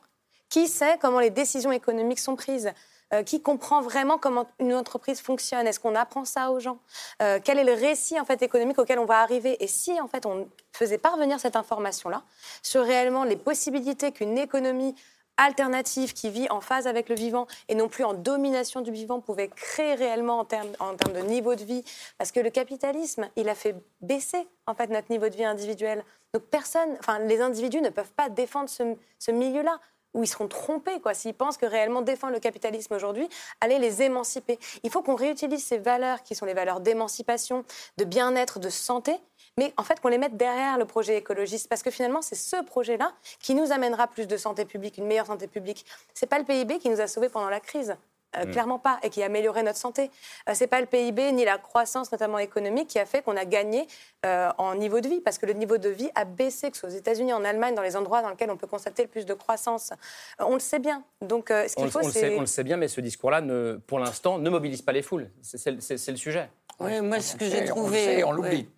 Qui 0.49 0.67
sait 0.67 0.99
comment 1.01 1.21
les 1.21 1.31
décisions 1.31 1.71
économiques 1.71 2.19
sont 2.19 2.35
prises? 2.35 2.73
Euh, 3.13 3.23
qui 3.23 3.43
comprend 3.43 3.81
vraiment 3.81 4.19
comment 4.19 4.47
une 4.59 4.75
entreprise 4.75 5.21
fonctionne 5.21 5.67
Est-ce 5.67 5.81
qu'on 5.81 5.95
apprend 5.95 6.25
ça 6.25 6.51
aux 6.51 6.61
gens? 6.61 6.79
Euh, 7.23 7.41
Quel 7.43 7.59
est 7.59 7.65
le 7.65 7.73
récit 7.73 8.21
en 8.21 8.25
fait 8.25 8.43
économique 8.43 8.79
auquel 8.79 8.99
on 8.99 9.05
va 9.05 9.21
arriver? 9.21 9.63
Et 9.63 9.67
si 9.67 10.01
en 10.01 10.07
fait 10.07 10.27
on 10.27 10.49
faisait 10.73 10.99
parvenir 10.99 11.41
cette 11.41 11.57
information-là 11.57 12.23
sur 12.63 12.85
réellement 12.85 13.25
les 13.25 13.37
possibilités 13.37 14.13
qu'une 14.13 14.39
économie 14.39 14.95
alternative 15.37 16.13
qui 16.13 16.31
vit 16.31 16.49
en 16.51 16.61
phase 16.61 16.87
avec 16.87 17.09
le 17.09 17.15
vivant 17.15 17.47
et 17.69 17.75
non 17.75 17.89
plus 17.89 18.05
en 18.05 18.15
domination 18.15 18.81
du 18.83 18.93
vivant 18.93 19.21
pouvait 19.21 19.49
créer 19.49 19.95
réellement 19.95 20.39
en 20.39 20.45
termes, 20.45 20.71
en 20.79 20.95
termes 20.95 21.15
de 21.15 21.27
niveau 21.27 21.55
de 21.55 21.65
vie? 21.65 21.83
Parce 22.19 22.31
que 22.31 22.41
le 22.41 22.51
capitalisme, 22.51 23.29
il 23.37 23.49
a 23.49 23.55
fait 23.55 23.75
baisser 24.03 24.47
en 24.67 24.75
fait 24.75 24.89
notre 24.89 25.11
niveau 25.11 25.29
de 25.29 25.35
vie 25.35 25.45
individuel. 25.45 26.05
Donc 26.35 26.45
personne, 26.45 26.97
enfin 27.01 27.19
les 27.19 27.41
individus 27.41 27.81
ne 27.81 27.89
peuvent 27.89 28.13
pas 28.13 28.29
défendre 28.29 28.69
ce, 28.69 28.95
ce 29.19 29.31
milieu-là 29.31 29.81
où 30.15 30.23
ils 30.23 30.27
seront 30.27 30.49
trompés, 30.49 31.01
quoi, 31.01 31.15
s'ils 31.15 31.35
pensent 31.35 31.57
que 31.57 31.67
réellement 31.67 32.03
défendre 32.03 32.33
le 32.33 32.41
capitalisme 32.41 32.95
aujourd'hui 32.95 33.29
allait 33.61 33.79
les 33.79 34.03
émanciper. 34.03 34.59
Il 34.83 34.91
faut 34.91 35.03
qu'on 35.03 35.15
réutilise 35.15 35.65
ces 35.65 35.79
valeurs 35.79 36.23
qui 36.23 36.35
sont 36.35 36.47
les 36.47 36.55
valeurs 36.55 36.81
d'émancipation, 36.81 37.65
de 37.97 38.05
bien-être, 38.05 38.59
de 38.59 38.69
santé, 38.71 39.17
mais 39.57 39.73
en 39.77 39.85
fait 39.85 40.01
qu'on 40.01 40.09
les 40.09 40.19
mette 40.19 40.37
derrière 40.37 40.79
le 40.79 40.85
projet 40.85 41.17
écologiste, 41.17 41.69
parce 41.69 41.83
que 41.83 41.91
finalement 41.91 42.23
c'est 42.23 42.35
ce 42.35 42.63
projet-là 42.63 43.13
qui 43.41 43.55
nous 43.55 43.73
amènera 43.73 44.07
plus 44.07 44.27
de 44.27 44.37
santé 44.37 44.65
publique, 44.65 44.99
une 44.99 45.07
meilleure 45.07 45.27
santé 45.27 45.47
publique. 45.47 45.87
C'est 46.15 46.27
pas 46.27 46.39
le 46.39 46.45
PIB 46.45 46.79
qui 46.79 46.91
nous 46.91 47.01
a 47.01 47.07
sauvés 47.07 47.29
pendant 47.29 47.51
la 47.51 47.61
crise. 47.61 47.97
Euh, 48.37 48.45
mm. 48.45 48.51
Clairement 48.53 48.79
pas, 48.79 48.99
et 49.03 49.11
qui 49.11 49.23
a 49.23 49.27
amélioré 49.27 49.63
notre 49.63 49.79
santé. 49.79 50.11
Ce 50.47 50.53
euh, 50.53 50.55
c'est 50.55 50.69
pas 50.69 50.81
le 50.81 50.87
PIB 50.87 51.33
ni 51.33 51.45
la 51.45 51.59
croissance, 51.59 52.13
notamment 52.13 52.39
économique, 52.39 52.89
qui 52.89 52.99
a 52.99 53.07
fait 53.07 53.23
qu'on 53.23 53.37
a 53.37 53.45
gagné 53.45 53.89
euh, 54.25 54.51
en 54.59 54.77
niveau 54.77 55.01
de 55.01 55.09
vie, 55.09 55.21
parce 55.21 55.39
que 55.39 55.47
le 55.47 55.53
niveau 55.53 55.79
de 55.79 55.89
vie 55.89 56.11
a 56.15 56.25
baissé, 56.25 56.71
que 56.71 56.77
ce 56.77 56.83
soit 56.83 56.91
aux 56.91 56.99
États-Unis, 56.99 57.33
en 57.33 57.45
Allemagne, 57.45 57.75
dans 57.75 57.83
les 57.83 57.97
endroits 57.97 58.23
dans 58.23 58.31
lesquels 58.31 58.51
on 58.51 58.57
peut 58.57 58.69
constater 58.69 59.03
le 59.03 59.09
plus 59.09 59.27
de 59.27 59.35
croissance. 59.35 59.93
on 60.39 60.55
le 60.55 60.61
sait 60.61 60.79
bien. 60.79 61.03
Donc, 61.21 61.47
ce 61.49 61.75
qu'il 61.75 61.91
faut, 61.91 62.03
c'est. 62.03 62.37
On 62.37 62.41
le 62.41 62.47
sait 62.47 62.65
bien, 62.65 62.77
mais 62.77 62.89
ce 62.89 63.01
discours-là, 63.01 63.43
pour 63.87 63.99
l'instant, 63.99 64.39
ne 64.39 64.51
mobilise 64.51 64.83
pas 64.83 64.93
les 64.93 65.03
foules. 65.03 65.29
C'est 65.43 65.71
le 65.71 66.17
sujet. 66.17 66.49
Oui, 66.79 67.01
moi, 67.01 67.21
ce 67.21 67.37
que 67.37 67.45
j'ai 67.45 67.65
trouvé. 67.65 68.23
On 68.25 68.33
l'oublie. 68.33 68.69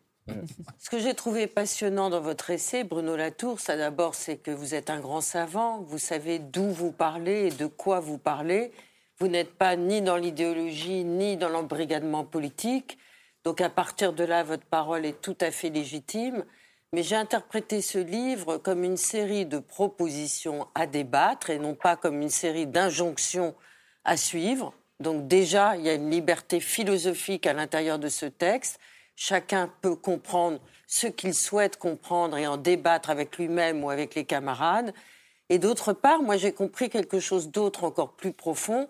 Ce 0.79 0.89
que 0.89 0.99
j'ai 0.99 1.15
trouvé 1.15 1.47
passionnant 1.47 2.09
dans 2.09 2.21
votre 2.21 2.51
essai, 2.51 2.85
Bruno 2.85 3.17
Latour, 3.17 3.61
ça 3.61 3.77
d'abord, 3.77 4.15
c'est 4.15 4.37
que 4.37 4.51
vous 4.51 4.75
êtes 4.75 4.89
un 4.89 5.01
grand 5.01 5.21
savant, 5.21 5.81
vous 5.83 5.99
savez 5.99 6.39
d'où 6.39 6.71
vous 6.71 6.93
parlez 6.93 7.49
et 7.49 7.51
de 7.51 7.67
quoi 7.67 7.99
vous 7.99 8.19
parlez. 8.19 8.73
Vous 9.23 9.29
n'êtes 9.29 9.55
pas 9.55 9.77
ni 9.77 10.03
dans 10.03 10.17
l'idéologie, 10.17 11.05
ni 11.05 11.37
dans 11.37 11.49
l'embrigadement 11.49 12.25
politique. 12.25 12.99
Donc 13.45 13.61
à 13.61 13.71
partir 13.71 14.13
de 14.13 14.25
là, 14.25 14.43
votre 14.43 14.65
parole 14.65 15.07
est 15.07 15.21
tout 15.21 15.37
à 15.41 15.53
fait 15.53 15.71
légitime. 15.71 16.45
Mais 16.93 17.05
j'ai 17.05 17.15
interprété 17.15 17.83
ce 17.83 17.99
livre 17.99 18.57
comme 18.57 18.83
une 18.83 18.97
série 18.97 19.47
de 19.47 19.61
propositions 19.61 20.67
à 20.75 20.89
débattre 20.89 21.51
et 21.51 21.61
non 21.61 21.77
pas 21.77 21.95
comme 21.95 22.21
une 22.21 22.31
série 22.31 22.67
d'injonctions 22.67 23.55
à 24.05 24.17
suivre. 24.17 24.75
Donc 24.99 25.29
déjà, 25.29 25.77
il 25.77 25.85
y 25.85 25.89
a 25.89 25.95
une 25.95 26.11
liberté 26.11 26.59
philosophique 26.59 27.47
à 27.47 27.53
l'intérieur 27.53 28.01
de 28.01 28.09
ce 28.09 28.27
texte. 28.27 28.81
Chacun 29.15 29.73
peut 29.83 29.95
comprendre 29.95 30.59
ce 30.89 31.07
qu'il 31.07 31.35
souhaite 31.35 31.77
comprendre 31.77 32.37
et 32.39 32.49
en 32.49 32.57
débattre 32.57 33.09
avec 33.09 33.39
lui-même 33.39 33.85
ou 33.85 33.91
avec 33.91 34.17
les 34.17 34.25
camarades. 34.25 34.93
Et 35.49 35.61
d'autre 35.61 35.93
part, 35.93 36.23
moi 36.23 36.37
j'ai 36.37 36.53
compris 36.53 36.91
quelque 36.91 37.21
chose 37.21 37.51
d'autre 37.51 37.85
encore 37.85 38.15
plus 38.15 38.33
profond, 38.33 38.89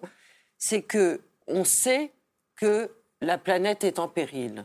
c'est 0.62 0.82
que 0.82 1.20
on 1.48 1.64
sait 1.64 2.12
que 2.54 2.88
la 3.20 3.36
planète 3.36 3.82
est 3.82 3.98
en 3.98 4.06
péril. 4.06 4.64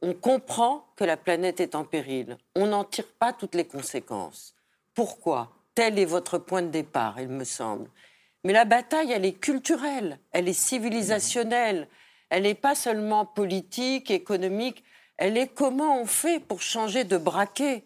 on 0.00 0.14
comprend 0.14 0.86
que 0.96 1.04
la 1.04 1.18
planète 1.18 1.60
est 1.60 1.74
en 1.74 1.84
péril. 1.84 2.38
On 2.56 2.66
n'en 2.68 2.84
tire 2.84 3.12
pas 3.18 3.34
toutes 3.34 3.54
les 3.54 3.66
conséquences. 3.66 4.54
Pourquoi? 4.94 5.52
Tel 5.74 5.98
est 5.98 6.06
votre 6.06 6.38
point 6.38 6.62
de 6.62 6.68
départ, 6.68 7.20
il 7.20 7.28
me 7.28 7.44
semble. 7.44 7.90
Mais 8.42 8.54
la 8.54 8.64
bataille, 8.64 9.12
elle 9.12 9.26
est 9.26 9.38
culturelle, 9.38 10.18
elle 10.32 10.48
est 10.48 10.58
civilisationnelle, 10.70 11.88
elle 12.30 12.44
n'est 12.44 12.54
pas 12.54 12.74
seulement 12.74 13.26
politique, 13.26 14.10
économique, 14.10 14.82
elle 15.18 15.36
est 15.36 15.48
comment 15.48 16.00
on 16.00 16.06
fait 16.06 16.40
pour 16.40 16.62
changer 16.62 17.04
de 17.04 17.18
braquet, 17.18 17.84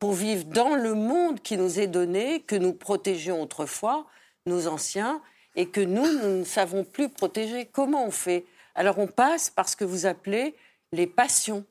pour 0.00 0.12
vivre 0.12 0.44
dans 0.44 0.74
le 0.74 0.94
monde 0.94 1.40
qui 1.40 1.56
nous 1.56 1.78
est 1.78 1.86
donné, 1.86 2.40
que 2.40 2.56
nous 2.56 2.72
protégions 2.72 3.42
autrefois, 3.42 4.06
nos 4.44 4.66
anciens, 4.66 5.22
et 5.56 5.66
que 5.66 5.80
nous, 5.80 6.06
nous 6.06 6.38
ne 6.38 6.44
savons 6.44 6.84
plus 6.84 7.08
protéger. 7.08 7.66
Comment 7.66 8.06
on 8.06 8.10
fait? 8.10 8.44
Alors 8.74 8.98
on 8.98 9.06
passe 9.06 9.50
par 9.50 9.68
ce 9.68 9.74
que 9.74 9.84
vous 9.84 10.06
appelez 10.06 10.54
les 10.92 11.06
passions. 11.06 11.64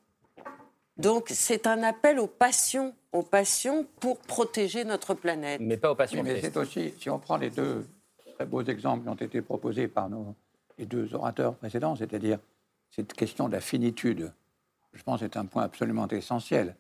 Donc 0.98 1.28
c'est 1.30 1.68
un 1.68 1.84
appel 1.84 2.20
aux 2.20 2.28
passions, 2.28 2.96
aux 3.12 3.22
passions 3.22 3.86
pour 4.00 4.18
protéger 4.20 4.84
notre 4.84 5.14
planète. 5.14 5.62
Mais 5.62 5.78
pas 5.78 5.92
aux 5.92 5.96
passions. 5.96 6.24
Mais 6.24 6.42
c'est 6.42 6.58
aussi, 6.58 6.94
si 7.00 7.10
on 7.10 7.20
prend 7.20 7.38
les 7.38 7.50
deux 7.50 7.86
très 8.36 8.46
beaux 8.46 8.64
exemples 8.64 9.04
qui 9.04 9.10
ont 9.10 9.16
été 9.16 9.42
proposés 9.42 9.88
par 9.88 10.10
nos, 10.10 10.36
les 10.78 10.86
deux 10.86 11.14
orateurs 11.14 11.54
précédents, 11.56 11.96
c'est-à-dire 11.96 12.40
cette 12.90 13.14
question 13.14 13.48
de 13.48 13.54
la 13.54 13.62
finitude, 13.62 14.32
je 14.94 15.04
pense 15.04 15.20
que 15.20 15.26
c'est 15.26 15.38
un 15.38 15.46
point 15.46 15.64
absolument 15.64 16.08
essentiel. 16.08 16.76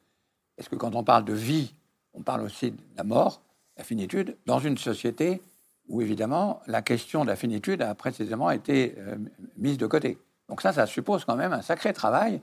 Est-ce 0.58 0.70
que 0.70 0.76
quand 0.76 0.96
on 0.96 1.04
parle 1.04 1.26
de 1.26 1.34
vie, 1.34 1.74
on 2.14 2.22
parle 2.22 2.42
aussi 2.42 2.72
de 2.72 2.78
la 2.98 3.04
mort, 3.04 3.42
la 3.78 3.84
finitude, 3.84 4.38
dans 4.46 4.60
une 4.60 4.78
société 4.78 5.42
où 5.88 6.02
évidemment 6.02 6.62
la 6.68 6.82
question 6.82 7.24
de 7.24 7.30
la 7.30 7.36
finitude 7.36 7.82
a 7.82 7.94
précisément 7.96 8.50
été 8.52 8.96
euh, 8.98 9.16
mise 9.58 9.78
de 9.78 9.88
côté. 9.88 10.18
Donc 10.50 10.62
ça, 10.62 10.74
ça 10.74 10.86
suppose 10.86 11.26
quand 11.26 11.36
même 11.36 11.54
un 11.54 11.62
sacré 11.62 11.94
travail. 11.94 12.42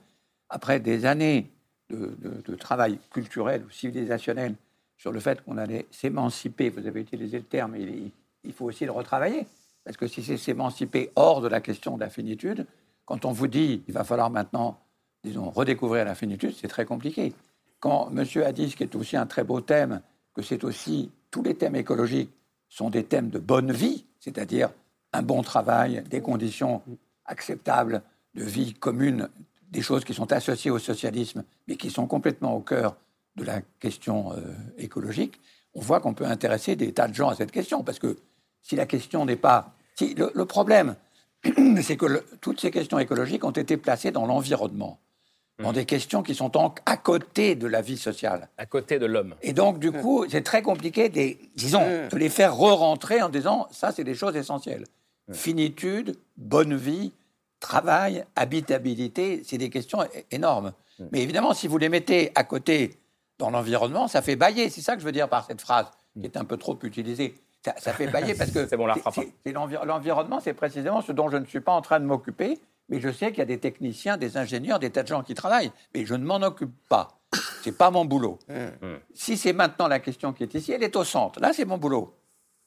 Après 0.48 0.80
des 0.80 1.06
années 1.06 1.50
de, 1.90 2.54
travail 2.56 2.98
culturel 3.10 3.64
ou 3.64 3.70
civilisationnel 3.70 4.54
sur 4.96 5.12
le 5.12 5.20
fait 5.20 5.42
qu'on 5.42 5.58
allait 5.58 5.86
s'émanciper, 5.90 6.70
vous 6.70 6.86
avez 6.86 7.00
utilisé 7.00 7.38
le 7.38 7.44
terme, 7.44 7.76
il, 7.76 8.10
il 8.44 8.52
faut 8.52 8.66
aussi 8.66 8.84
le 8.84 8.92
retravailler. 8.92 9.46
Parce 9.84 9.96
que 9.96 10.06
si 10.06 10.22
c'est 10.22 10.36
s'émanciper 10.36 11.10
hors 11.16 11.40
de 11.40 11.48
la 11.48 11.60
question 11.60 11.96
de 11.96 12.00
la 12.00 12.10
finitude, 12.10 12.66
quand 13.04 13.24
on 13.24 13.32
vous 13.32 13.48
dit 13.48 13.82
il 13.88 13.94
va 13.94 14.04
falloir 14.04 14.30
maintenant, 14.30 14.78
disons, 15.24 15.50
redécouvrir 15.50 16.04
la 16.04 16.14
finitude, 16.14 16.54
c'est 16.58 16.68
très 16.68 16.84
compliqué. 16.84 17.34
Quand 17.80 18.10
M. 18.10 18.24
ce 18.24 18.76
qui 18.76 18.82
est 18.82 18.94
aussi 18.94 19.16
un 19.16 19.26
très 19.26 19.44
beau 19.44 19.60
thème, 19.60 20.00
que 20.34 20.42
c'est 20.42 20.64
aussi 20.64 21.10
tous 21.30 21.42
les 21.42 21.54
thèmes 21.54 21.76
écologiques 21.76 22.30
sont 22.72 22.88
des 22.88 23.04
thèmes 23.04 23.28
de 23.28 23.38
bonne 23.38 23.70
vie, 23.70 24.06
c'est-à-dire 24.18 24.70
un 25.12 25.20
bon 25.20 25.42
travail, 25.42 26.02
des 26.08 26.22
conditions 26.22 26.80
acceptables 27.26 28.02
de 28.34 28.44
vie 28.44 28.72
commune, 28.72 29.28
des 29.70 29.82
choses 29.82 30.04
qui 30.04 30.14
sont 30.14 30.32
associées 30.32 30.70
au 30.70 30.78
socialisme, 30.78 31.44
mais 31.68 31.76
qui 31.76 31.90
sont 31.90 32.06
complètement 32.06 32.56
au 32.56 32.60
cœur 32.60 32.96
de 33.36 33.44
la 33.44 33.60
question 33.78 34.32
euh, 34.32 34.40
écologique, 34.78 35.38
on 35.74 35.80
voit 35.80 36.00
qu'on 36.00 36.14
peut 36.14 36.24
intéresser 36.24 36.74
des 36.74 36.92
tas 36.92 37.08
de 37.08 37.14
gens 37.14 37.28
à 37.28 37.34
cette 37.34 37.50
question, 37.50 37.82
parce 37.82 37.98
que 37.98 38.16
si 38.62 38.74
la 38.74 38.86
question 38.86 39.26
n'est 39.26 39.36
pas... 39.36 39.74
Si, 39.94 40.14
le, 40.14 40.44
problème, 40.46 40.96
c'est 41.82 41.96
que 41.98 42.24
toutes 42.40 42.60
ces 42.60 42.70
questions 42.70 42.98
écologiques 42.98 43.44
ont 43.44 43.50
été 43.50 43.76
placées 43.76 44.12
dans 44.12 44.24
l'environnement, 44.24 44.98
dans 45.58 45.70
mmh. 45.70 45.74
des 45.74 45.84
questions 45.84 46.22
qui 46.22 46.34
sont 46.34 46.50
à 46.86 46.96
côté 46.96 47.54
de 47.54 47.66
la 47.66 47.82
vie 47.82 47.96
sociale. 47.96 48.48
À 48.58 48.66
côté 48.66 48.98
de 48.98 49.06
l'homme. 49.06 49.34
Et 49.42 49.52
donc, 49.52 49.78
du 49.78 49.90
mmh. 49.90 50.00
coup, 50.00 50.26
c'est 50.28 50.42
très 50.42 50.62
compliqué, 50.62 51.08
des, 51.08 51.38
disons, 51.56 51.86
mmh. 51.86 52.08
de 52.08 52.16
les 52.16 52.28
faire 52.28 52.56
re-rentrer 52.56 53.22
en 53.22 53.28
disant, 53.28 53.68
ça, 53.70 53.92
c'est 53.92 54.04
des 54.04 54.14
choses 54.14 54.36
essentielles. 54.36 54.84
Finitude, 55.32 56.16
bonne 56.36 56.74
vie, 56.74 57.12
travail, 57.60 58.24
habitabilité, 58.36 59.42
c'est 59.44 59.58
des 59.58 59.70
questions 59.70 60.00
énormes. 60.30 60.72
Mais 61.10 61.22
évidemment, 61.22 61.54
si 61.54 61.68
vous 61.68 61.78
les 61.78 61.88
mettez 61.88 62.32
à 62.34 62.44
côté 62.44 62.98
dans 63.38 63.50
l'environnement, 63.50 64.08
ça 64.08 64.22
fait 64.22 64.36
bailler. 64.36 64.68
C'est 64.68 64.82
ça 64.82 64.94
que 64.94 65.00
je 65.00 65.06
veux 65.06 65.12
dire 65.12 65.28
par 65.28 65.46
cette 65.46 65.60
phrase, 65.60 65.86
qui 66.18 66.26
est 66.26 66.36
un 66.36 66.44
peu 66.44 66.56
trop 66.56 66.78
utilisée. 66.82 67.34
Ça, 67.78 67.92
fait 67.92 68.08
bailler 68.08 68.34
parce 68.34 68.50
que 68.50 68.66
c'est 68.68 68.76
bon, 68.76 68.88
l'environnement, 69.84 70.40
c'est 70.40 70.52
précisément 70.52 71.00
ce 71.00 71.12
dont 71.12 71.28
je 71.28 71.36
ne 71.36 71.44
suis 71.44 71.60
pas 71.60 71.72
en 71.72 71.80
train 71.80 72.00
de 72.00 72.04
m'occuper. 72.04 72.58
Mais 72.88 73.00
je 73.00 73.10
sais 73.10 73.30
qu'il 73.30 73.38
y 73.38 73.42
a 73.42 73.46
des 73.46 73.58
techniciens, 73.58 74.16
des 74.16 74.36
ingénieurs, 74.36 74.78
des 74.78 74.90
tas 74.90 75.02
de 75.02 75.08
gens 75.08 75.22
qui 75.22 75.34
travaillent. 75.34 75.72
Mais 75.94 76.04
je 76.04 76.14
ne 76.14 76.24
m'en 76.24 76.42
occupe 76.42 76.74
pas. 76.88 77.20
C'est 77.62 77.76
pas 77.76 77.90
mon 77.90 78.04
boulot. 78.04 78.38
Mm. 78.48 78.86
Mm. 78.86 78.98
Si 79.14 79.36
c'est 79.36 79.52
maintenant 79.52 79.88
la 79.88 80.00
question 80.00 80.32
qui 80.32 80.42
est 80.42 80.54
ici, 80.54 80.72
elle 80.72 80.82
est 80.82 80.96
au 80.96 81.04
centre. 81.04 81.40
Là, 81.40 81.52
c'est 81.52 81.64
mon 81.64 81.78
boulot. 81.78 82.14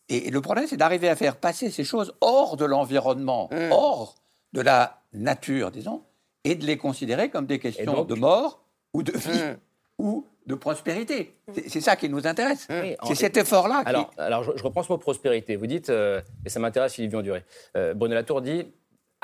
Et, 0.10 0.30
le 0.30 0.42
problème, 0.42 0.68
c'est 0.68 0.78
d'arriver 0.78 1.10
à 1.10 1.16
faire 1.16 1.38
passer 1.38 1.70
ces 1.70 1.84
choses 1.84 2.14
hors 2.22 2.58
de 2.58 2.66
l'environnement, 2.66 3.50
hors 3.72 4.16
de 4.54 4.62
la 4.62 5.02
nature, 5.14 5.72
disons, 5.72 6.04
et 6.44 6.56
de 6.56 6.66
les 6.66 6.78
considérer 6.78 7.30
comme 7.30 7.46
des 7.46 7.60
questions 7.60 8.04
de 8.04 8.16
mort 8.16 8.64
ou 8.94 9.04
de 9.04 9.12
vie 9.12 9.44
hmm. 9.44 9.58
ou 9.98 10.26
de 10.46 10.56
prospérité. 10.56 11.36
C'est 11.68 11.82
ça 11.82 11.96
qui 11.96 12.08
nous 12.08 12.28
intéresse. 12.28 12.68
Hmm. 12.70 12.96
C'est 13.08 13.16
cet 13.16 13.38
effort-là. 13.38 13.82
Alors, 13.86 14.12
alors 14.18 14.44
je, 14.44 14.64
reprends 14.64 14.84
ce 14.84 14.92
mot 14.92 14.98
prospérité. 14.98 15.56
Vous 15.56 15.68
dites, 15.68 15.90
euh, 15.90 16.22
et 16.46 16.50
ça 16.50 16.60
m'intéresse, 16.60 16.94
Philippe 16.94 17.12
Vionduré, 17.12 17.44
euh, 17.76 17.94
Bruno 17.94 18.14
Latour 18.14 18.42
dit 18.42 18.68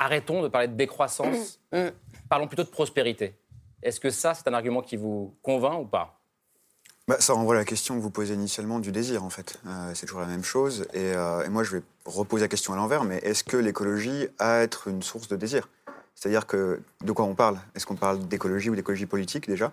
arrêtons 0.01 0.41
de 0.41 0.47
parler 0.47 0.67
de 0.67 0.73
décroissance, 0.73 1.59
hmm. 1.71 1.89
parlons 2.27 2.47
plutôt 2.47 2.63
de 2.63 2.69
prospérité. 2.69 3.35
Est-ce 3.83 3.99
que 3.99 4.09
ça, 4.09 4.33
c'est 4.33 4.47
un 4.47 4.53
argument 4.53 4.81
qui 4.81 4.97
vous 4.97 5.35
convainc 5.41 5.79
ou 5.79 5.85
pas? 5.85 6.19
Bah, 7.07 7.17
ça 7.19 7.33
renvoie 7.33 7.55
à 7.55 7.57
la 7.57 7.65
question 7.65 7.95
que 7.95 8.01
vous 8.01 8.09
posez 8.09 8.33
initialement 8.33 8.79
du 8.79 8.91
désir, 8.91 9.23
en 9.23 9.29
fait. 9.29 9.59
Euh, 9.67 9.91
c'est 9.93 10.05
toujours 10.05 10.21
la 10.21 10.27
même 10.27 10.43
chose. 10.43 10.87
Euh, 10.95 11.43
et, 11.43 11.49
moi, 11.49 11.63
je 11.63 11.77
vais 11.77 11.83
reposer 12.05 12.43
la 12.43 12.47
question 12.47 12.73
à 12.73 12.75
l'envers, 12.75 13.03
mais 13.03 13.17
est-ce 13.17 13.43
que 13.43 13.57
l'écologie 13.57 14.27
a 14.39 14.53
à 14.53 14.61
être 14.61 14.87
une 14.87 15.03
source 15.03 15.27
de 15.27 15.35
désir? 15.35 15.69
C'est-à-dire 16.15 16.45
que, 16.45 16.81
de 17.03 17.11
quoi 17.11 17.25
on 17.25 17.35
parle? 17.35 17.59
Est-ce 17.75 17.85
qu'on 17.85 17.95
parle 17.95 18.27
d'écologie 18.27 18.69
ou 18.69 18.75
d'écologie 18.75 19.05
politique, 19.05 19.47
déjà? 19.47 19.71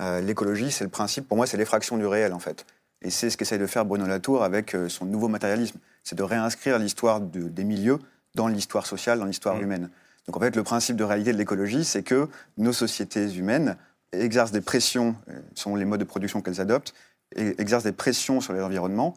Euh, 0.00 0.20
L'écologie, 0.20 0.70
c'est 0.70 0.84
le 0.84 0.90
principe, 0.90 1.26
pour 1.26 1.36
moi, 1.36 1.46
c'est 1.46 1.56
l'effraction 1.56 1.96
du 1.96 2.06
réel, 2.06 2.32
en 2.32 2.38
fait. 2.38 2.66
Et 3.02 3.10
c'est 3.10 3.30
ce 3.30 3.36
qu'essaye 3.36 3.58
de 3.58 3.66
faire 3.66 3.84
Bruno 3.84 4.06
Latour 4.06 4.42
avec 4.42 4.76
son 4.88 5.04
nouveau 5.04 5.28
matérialisme. 5.28 5.78
C'est 6.04 6.16
de 6.16 6.22
réinscrire 6.22 6.78
l'histoire 6.78 7.20
des 7.20 7.64
milieux 7.64 7.98
dans 8.34 8.48
l'histoire 8.48 8.86
sociale, 8.86 9.18
dans 9.18 9.24
l'histoire 9.24 9.56
mmh. 9.56 9.62
humaine. 9.62 9.90
Donc, 10.28 10.36
en 10.36 10.40
fait, 10.40 10.54
le 10.56 10.62
principe 10.62 10.96
de 10.96 11.04
réalité 11.04 11.32
de 11.32 11.38
l'écologie, 11.38 11.84
c'est 11.84 12.02
que 12.02 12.28
nos 12.58 12.74
sociétés 12.74 13.32
humaines 13.34 13.76
exercent 14.12 14.52
des 14.52 14.60
pressions, 14.60 15.16
euh, 15.30 15.40
sont 15.54 15.74
les 15.74 15.86
modes 15.86 16.00
de 16.00 16.04
production 16.04 16.42
qu'elles 16.42 16.60
adoptent, 16.60 16.94
et 17.34 17.60
exercent 17.60 17.84
des 17.84 17.92
pressions 17.92 18.40
sur 18.40 18.52
l'environnement, 18.52 19.14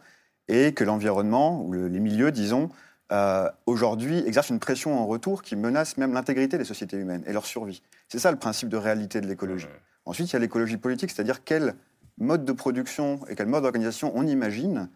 et 0.47 0.74
que 0.74 0.84
l'environnement, 0.84 1.62
ou 1.63 1.74
les 1.74 2.00
milieux, 2.00 2.32
disons, 2.32 2.69
euh, 3.12 3.50
aujourd'hui 3.65 4.24
exercent 4.26 4.50
une 4.50 4.60
pression 4.60 4.97
en 4.97 5.06
retour 5.06 5.43
qui 5.43 5.58
menace 5.58 5.97
même 5.97 6.13
l'intégrité 6.13 6.58
des 6.58 6.63
sociétés 6.63 6.97
humaines 6.97 7.24
et 7.28 7.34
leur 7.34 7.45
survie. 7.45 7.82
C'est 8.08 8.19
ça 8.19 8.32
le 8.32 8.38
principe 8.38 8.69
de 8.69 8.78
réalité 8.78 9.19
de 9.19 9.28
l'écologie. 9.28 9.67
Ensuite, 10.06 10.30
il 10.30 10.34
y 10.34 10.36
a 10.38 10.39
l'écologie 10.39 10.78
politique, 10.78 11.12
c'est-à-dire 11.12 11.43
quel 11.43 11.76
mode 12.17 12.45
de 12.45 12.54
production 12.54 13.19
et 13.28 13.36
quel 13.36 13.47
mode 13.47 13.63
d'organisation 13.63 14.13
on 14.15 14.26
imagine 14.26 14.89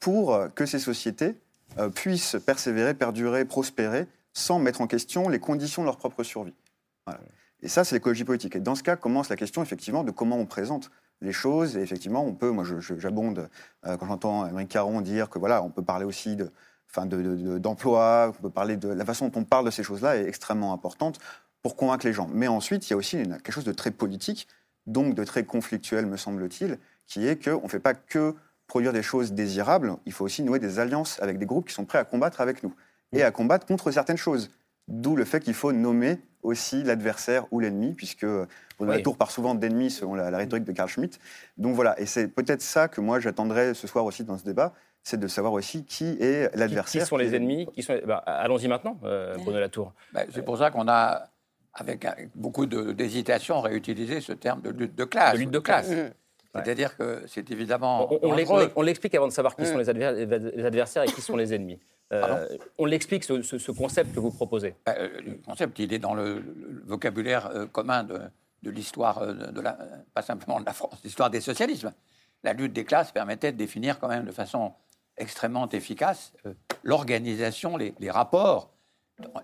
pour 0.00 0.38
que 0.54 0.66
ces 0.66 0.78
sociétés 0.78 1.34
euh, 1.78 1.88
puissent 1.88 2.36
persévérer, 2.44 2.94
perdurer, 2.94 3.44
prospérer, 3.44 4.06
sans 4.32 4.58
mettre 4.58 4.80
en 4.80 4.86
question 4.86 5.28
les 5.28 5.38
conditions 5.38 5.82
de 5.82 5.86
leur 5.86 5.96
propre 5.96 6.22
survie. 6.22 6.54
Et 7.62 7.68
ça, 7.68 7.84
c'est 7.84 7.94
l'écologie 7.94 8.24
politique. 8.24 8.56
Et 8.56 8.60
dans 8.60 8.74
ce 8.74 8.82
cas, 8.82 8.96
commence 8.96 9.28
la 9.28 9.36
question, 9.36 9.62
effectivement, 9.62 10.04
de 10.04 10.10
comment 10.10 10.36
on 10.36 10.46
présente 10.46 10.90
les 11.20 11.32
choses. 11.32 11.76
Et 11.76 11.80
effectivement, 11.80 12.24
on 12.24 12.34
peut, 12.34 12.50
moi, 12.50 12.64
j'abonde 12.98 13.48
euh, 13.86 13.96
quand 13.96 14.06
j'entends 14.06 14.46
Émeric 14.46 14.68
Caron 14.68 15.00
dire 15.00 15.30
que 15.30 15.38
voilà, 15.38 15.62
on 15.62 15.70
peut 15.70 15.82
parler 15.82 16.04
aussi 16.04 16.36
de, 16.36 16.50
d'emploi, 17.58 18.26
de, 18.26 18.38
on 18.38 18.42
peut 18.42 18.50
parler 18.50 18.76
de 18.76 18.88
la 18.88 19.04
façon 19.04 19.28
dont 19.28 19.40
on 19.40 19.44
parle 19.44 19.66
de 19.66 19.70
ces 19.70 19.82
choses-là 19.82 20.16
est 20.16 20.26
extrêmement 20.26 20.72
importante 20.72 21.18
pour 21.62 21.76
convaincre 21.76 22.06
les 22.06 22.12
gens. 22.12 22.28
Mais 22.32 22.48
ensuite, 22.48 22.88
il 22.88 22.92
y 22.92 22.94
a 22.94 22.96
aussi 22.96 23.16
quelque 23.16 23.52
chose 23.52 23.64
de 23.64 23.72
très 23.72 23.92
politique, 23.92 24.48
donc 24.86 25.14
de 25.14 25.24
très 25.24 25.44
conflictuel, 25.44 26.06
me 26.06 26.16
semble-t-il, 26.16 26.78
qui 27.06 27.26
est 27.26 27.42
qu'on 27.42 27.62
ne 27.62 27.68
fait 27.68 27.80
pas 27.80 27.94
que 27.94 28.34
produire 28.72 28.94
des 28.94 29.02
choses 29.02 29.32
désirables, 29.32 29.96
il 30.06 30.14
faut 30.14 30.24
aussi 30.24 30.42
nouer 30.42 30.58
des 30.58 30.78
alliances 30.78 31.20
avec 31.20 31.36
des 31.36 31.44
groupes 31.44 31.68
qui 31.68 31.74
sont 31.74 31.84
prêts 31.84 31.98
à 31.98 32.04
combattre 32.04 32.40
avec 32.40 32.62
nous 32.62 32.74
et 33.12 33.22
à 33.22 33.30
combattre 33.30 33.66
contre 33.66 33.90
certaines 33.90 34.16
choses. 34.16 34.50
D'où 34.88 35.14
le 35.14 35.26
fait 35.26 35.40
qu'il 35.40 35.52
faut 35.52 35.72
nommer 35.72 36.18
aussi 36.42 36.82
l'adversaire 36.82 37.44
ou 37.50 37.60
l'ennemi, 37.60 37.92
puisque 37.92 38.24
on 38.80 38.86
la 38.86 39.02
tour 39.02 39.18
part 39.18 39.30
souvent 39.30 39.54
d'ennemi 39.54 39.90
selon 39.90 40.14
la, 40.14 40.34
rhétorique 40.34 40.64
de 40.64 40.72
Carl 40.72 40.88
Schmitt. 40.88 41.20
Donc 41.58 41.74
voilà, 41.74 42.00
et 42.00 42.06
c'est 42.06 42.28
peut-être 42.28 42.62
ça 42.62 42.88
que 42.88 43.02
moi 43.02 43.20
j'attendrai 43.20 43.74
ce 43.74 43.86
soir 43.86 44.06
aussi 44.06 44.24
dans 44.24 44.38
ce 44.38 44.44
débat, 44.44 44.72
c'est 45.02 45.20
de 45.20 45.28
savoir 45.28 45.52
aussi 45.52 45.84
qui 45.84 46.16
est 46.18 46.50
l'adversaire. 46.56 47.02
Qui, 47.02 47.08
sont 47.08 47.18
les 47.18 47.34
ennemis 47.34 47.68
qui 47.74 47.82
sont... 47.82 48.00
Bah, 48.06 48.22
Allons-y 48.24 48.68
maintenant, 48.68 48.98
euh, 49.04 49.36
Bruno 49.36 49.60
Latour. 49.60 49.92
Bah, 50.14 50.22
c'est 50.32 50.46
pour 50.46 50.56
ça 50.56 50.70
qu'on 50.70 50.88
a, 50.88 51.26
avec 51.74 52.06
beaucoup 52.34 52.64
d'hésitation, 52.64 53.60
réutilisé 53.60 54.22
ce 54.22 54.32
terme 54.32 54.62
de 54.62 54.70
lutte 54.70 54.94
de 54.94 55.04
classe. 55.04 55.34
De 55.34 55.40
lutte 55.40 55.50
de 55.50 55.58
classe. 55.58 55.90
C'est-à-dire 56.54 56.96
que 56.96 57.22
c'est 57.26 57.50
évidemment. 57.50 58.08
On, 58.22 58.82
l'explique 58.82 59.14
avant 59.14 59.26
de 59.26 59.32
savoir 59.32 59.56
qui 59.56 59.66
sont 59.66 59.78
les 59.78 59.88
adversaires 59.88 61.04
et 61.04 61.06
qui 61.06 61.22
sont 61.22 61.36
les 61.36 61.54
ennemis. 61.54 61.80
Euh, 62.12 62.46
on 62.78 62.84
l'explique, 62.84 63.24
ce, 63.24 63.70
concept 63.70 64.14
que 64.14 64.20
vous 64.20 64.30
proposez 64.30 64.74
bah, 64.84 64.94
euh, 64.98 65.08
Le 65.24 65.34
concept, 65.46 65.78
il 65.78 65.92
est 65.94 65.98
dans 65.98 66.14
le, 66.14 66.42
vocabulaire 66.84 67.46
euh, 67.46 67.66
commun 67.66 68.04
de, 68.04 68.70
l'histoire, 68.70 69.26
de 69.26 69.60
la, 69.60 69.78
pas 70.12 70.22
simplement 70.22 70.60
de 70.60 70.66
la 70.66 70.74
France, 70.74 71.00
l'histoire 71.04 71.30
des 71.30 71.40
socialismes. 71.40 71.92
La 72.44 72.52
lutte 72.52 72.72
des 72.72 72.84
classes 72.84 73.12
permettait 73.12 73.52
de 73.52 73.56
définir 73.56 73.98
quand 73.98 74.08
même 74.08 74.24
de 74.24 74.32
façon 74.32 74.74
extrêmement 75.16 75.68
efficace 75.70 76.32
l'organisation, 76.82 77.76
les, 77.76 77.94
rapports 78.10 78.70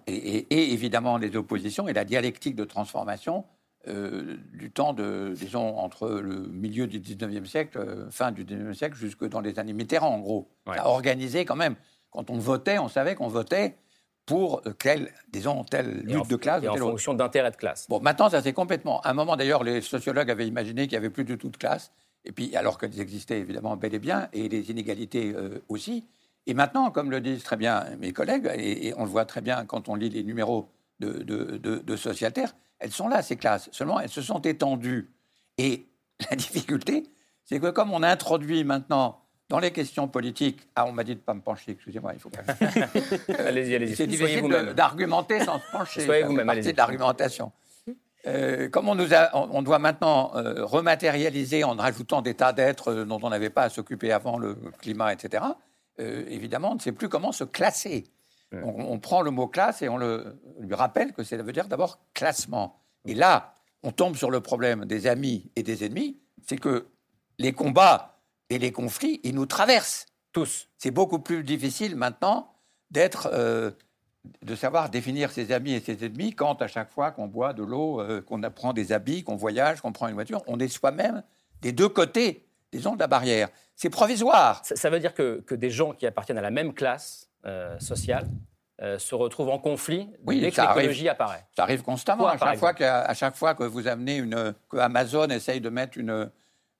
et, 0.06 0.72
évidemment 0.72 1.16
les 1.16 1.36
oppositions 1.36 1.88
et 1.88 1.92
la 1.92 2.04
dialectique 2.04 2.56
de 2.56 2.64
transformation 2.64 3.44
du 3.86 4.70
temps 4.70 4.92
de, 4.92 5.32
disons, 5.34 5.78
entre 5.78 6.08
le 6.10 6.46
milieu 6.48 6.86
du 6.86 7.00
19e 7.00 7.46
siècle, 7.46 8.06
fin 8.10 8.32
du 8.32 8.44
19e 8.44 8.74
siècle, 8.74 8.96
jusque 8.96 9.26
dans 9.26 9.40
les 9.40 9.58
années 9.58 9.72
Mitterrand, 9.72 10.14
en 10.14 10.18
gros. 10.18 10.50
Ça 10.66 10.82
a 10.82 10.88
organisé 10.88 11.44
quand 11.44 11.56
même. 11.56 11.74
Quand 12.10 12.30
on 12.30 12.38
votait, 12.38 12.78
on 12.78 12.88
savait 12.88 13.14
qu'on 13.14 13.28
votait 13.28 13.76
pour 14.26 14.62
quelle, 14.78 15.10
disons, 15.32 15.64
telle 15.64 16.02
lutte 16.02 16.28
de 16.28 16.36
classe. 16.36 16.62
Et 16.62 16.68
en 16.68 16.76
fonction 16.76 17.14
d'intérêt 17.14 17.50
de 17.50 17.56
classe. 17.56 17.86
Bon, 17.88 18.00
maintenant, 18.00 18.28
ça 18.28 18.42
c'est 18.42 18.52
complètement. 18.52 19.00
À 19.00 19.10
un 19.10 19.14
moment, 19.14 19.36
d'ailleurs, 19.36 19.64
les 19.64 19.80
sociologues 19.80 20.30
avaient 20.30 20.46
imaginé 20.46 20.82
qu'il 20.82 20.98
n'y 20.98 21.04
avait 21.04 21.10
plus 21.10 21.24
du 21.24 21.38
tout 21.38 21.48
de 21.48 21.56
classe. 21.56 21.92
Et 22.26 22.32
puis, 22.32 22.54
alors 22.56 22.78
qu'elles 22.78 23.00
existaient 23.00 23.38
évidemment 23.38 23.76
bel 23.76 23.94
et 23.94 23.98
bien, 23.98 24.28
et 24.34 24.50
les 24.50 24.70
inégalités 24.70 25.34
aussi. 25.68 26.04
Et 26.48 26.54
maintenant, 26.54 26.90
comme 26.90 27.10
le 27.10 27.20
disent 27.20 27.42
très 27.42 27.56
bien 27.56 27.84
mes 28.00 28.12
collègues, 28.12 28.50
et, 28.56 28.94
on 28.96 29.04
le 29.04 29.10
voit 29.10 29.26
très 29.26 29.42
bien 29.42 29.66
quand 29.66 29.90
on 29.90 29.94
lit 29.94 30.08
les 30.08 30.24
numéros 30.24 30.70
de, 30.98 31.22
de, 31.22 31.58
de, 31.58 31.96
Socialterre, 31.96 32.56
elles 32.80 32.92
sont 32.92 33.08
là, 33.08 33.22
ces 33.22 33.36
classes. 33.36 33.68
Seulement, 33.72 34.00
elles 34.00 34.08
se 34.08 34.22
sont 34.22 34.40
étendues. 34.40 35.10
Et 35.56 35.86
la 36.30 36.36
difficulté, 36.36 37.04
c'est 37.44 37.60
que 37.60 37.70
comme 37.70 37.92
on 37.92 38.02
introduit 38.02 38.64
maintenant 38.64 39.20
dans 39.48 39.58
les 39.58 39.70
questions 39.70 40.08
politiques, 40.08 40.60
ah, 40.76 40.84
on 40.86 40.92
m'a 40.92 41.04
dit 41.04 41.14
de 41.14 41.20
ne 41.20 41.24
pas 41.24 41.34
me 41.34 41.40
pencher, 41.40 41.72
excusez-moi, 41.72 42.12
il 42.12 42.20
faut 42.20 42.28
pas. 42.28 42.40
allez-y, 43.38 43.74
allez-y. 43.74 43.96
C'est 43.96 44.06
difficile 44.06 44.74
d'argumenter 44.76 45.40
sans 45.40 45.58
se 45.58 45.70
pencher. 45.72 46.04
Soyez 46.04 46.24
vous-même, 46.24 46.48
allez-y. 46.48 46.72
de 46.72 46.76
l'argumentation. 46.76 47.50
Euh, 48.26 48.68
comme 48.68 48.88
on, 48.88 48.94
nous 48.94 49.14
a, 49.14 49.30
on, 49.34 49.62
doit 49.62 49.78
maintenant 49.78 50.32
euh, 50.34 50.64
rematérialiser 50.64 51.64
en 51.64 51.76
rajoutant 51.76 52.20
des 52.20 52.34
tas 52.34 52.52
d'êtres 52.52 52.92
dont 53.04 53.20
on 53.22 53.30
n'avait 53.30 53.48
pas 53.48 53.62
à 53.62 53.68
s'occuper 53.70 54.12
avant, 54.12 54.38
le 54.38 54.54
climat, 54.80 55.12
etc., 55.12 55.44
euh, 56.00 56.24
évidemment, 56.28 56.72
on 56.72 56.74
ne 56.74 56.80
sait 56.80 56.92
plus 56.92 57.08
comment 57.08 57.32
se 57.32 57.44
classer. 57.44 58.04
On, 58.52 58.98
prend 58.98 59.20
le 59.20 59.30
mot 59.30 59.46
classe 59.46 59.82
et 59.82 59.90
on, 59.90 59.98
le, 59.98 60.40
lui 60.58 60.74
rappelle 60.74 61.12
que 61.12 61.22
ça 61.22 61.36
veut 61.36 61.52
dire 61.52 61.68
d'abord 61.68 61.98
classement. 62.14 62.80
Et 63.04 63.14
là, 63.14 63.54
on 63.82 63.92
tombe 63.92 64.16
sur 64.16 64.30
le 64.30 64.40
problème 64.40 64.86
des 64.86 65.06
amis 65.06 65.50
et 65.54 65.62
des 65.62 65.84
ennemis, 65.84 66.18
c'est 66.46 66.56
que 66.56 66.86
les 67.38 67.52
combats 67.52 68.16
et 68.48 68.58
les 68.58 68.72
conflits, 68.72 69.20
ils 69.22 69.34
nous 69.34 69.46
traversent. 69.46 70.06
Tous. 70.32 70.68
C'est 70.76 70.90
beaucoup 70.90 71.18
plus 71.18 71.42
difficile 71.42 71.96
maintenant 71.96 72.52
d'être, 72.90 73.30
euh, 73.32 73.70
de 74.42 74.54
savoir 74.54 74.90
définir 74.90 75.30
ses 75.30 75.52
amis 75.52 75.72
et 75.72 75.80
ses 75.80 76.04
ennemis 76.04 76.34
quand 76.34 76.60
à 76.62 76.68
chaque 76.68 76.90
fois 76.90 77.10
qu'on 77.10 77.26
boit 77.26 77.52
de 77.52 77.62
l'eau, 77.62 78.00
euh, 78.00 78.20
qu'on 78.20 78.42
apprend 78.42 78.72
des 78.72 78.92
habits, 78.92 79.24
qu'on 79.24 79.36
voyage, 79.36 79.80
qu'on 79.80 79.92
prend 79.92 80.06
une 80.08 80.14
voiture, 80.14 80.42
on 80.46 80.58
est 80.58 80.68
soi-même 80.68 81.22
des 81.60 81.72
deux 81.72 81.88
côtés 81.88 82.48
disons, 82.72 82.94
de 82.94 83.00
la 83.00 83.06
barrière. 83.06 83.48
C'est 83.74 83.90
provisoire. 83.90 84.60
Ça, 84.64 84.90
veut 84.90 85.00
dire 85.00 85.14
que, 85.14 85.42
des 85.54 85.70
gens 85.70 85.92
qui 85.92 86.06
appartiennent 86.06 86.38
à 86.38 86.42
la 86.42 86.50
même 86.50 86.74
classe 86.74 87.27
sociale 87.78 88.26
euh, 88.80 88.96
se 88.96 89.16
retrouvent 89.16 89.48
en 89.48 89.58
conflit 89.58 90.08
oui, 90.24 90.40
dès 90.40 90.52
que 90.52 90.60
l'écologie 90.60 91.08
apparaît. 91.08 91.44
Ça 91.56 91.64
arrive 91.64 91.82
constamment. 91.82 92.28
à, 92.28 92.38
chaque 92.38 92.58
fois 92.58 92.72
à 92.80 93.14
chaque 93.14 93.34
fois 93.34 93.54
que 93.56 93.64
vous 93.64 93.88
amenez 93.88 94.18
une. 94.18 94.54
que 94.70 94.76
Amazon 94.76 95.28
essaye 95.30 95.60
de 95.60 95.68
mettre 95.68 95.98
une, 95.98 96.30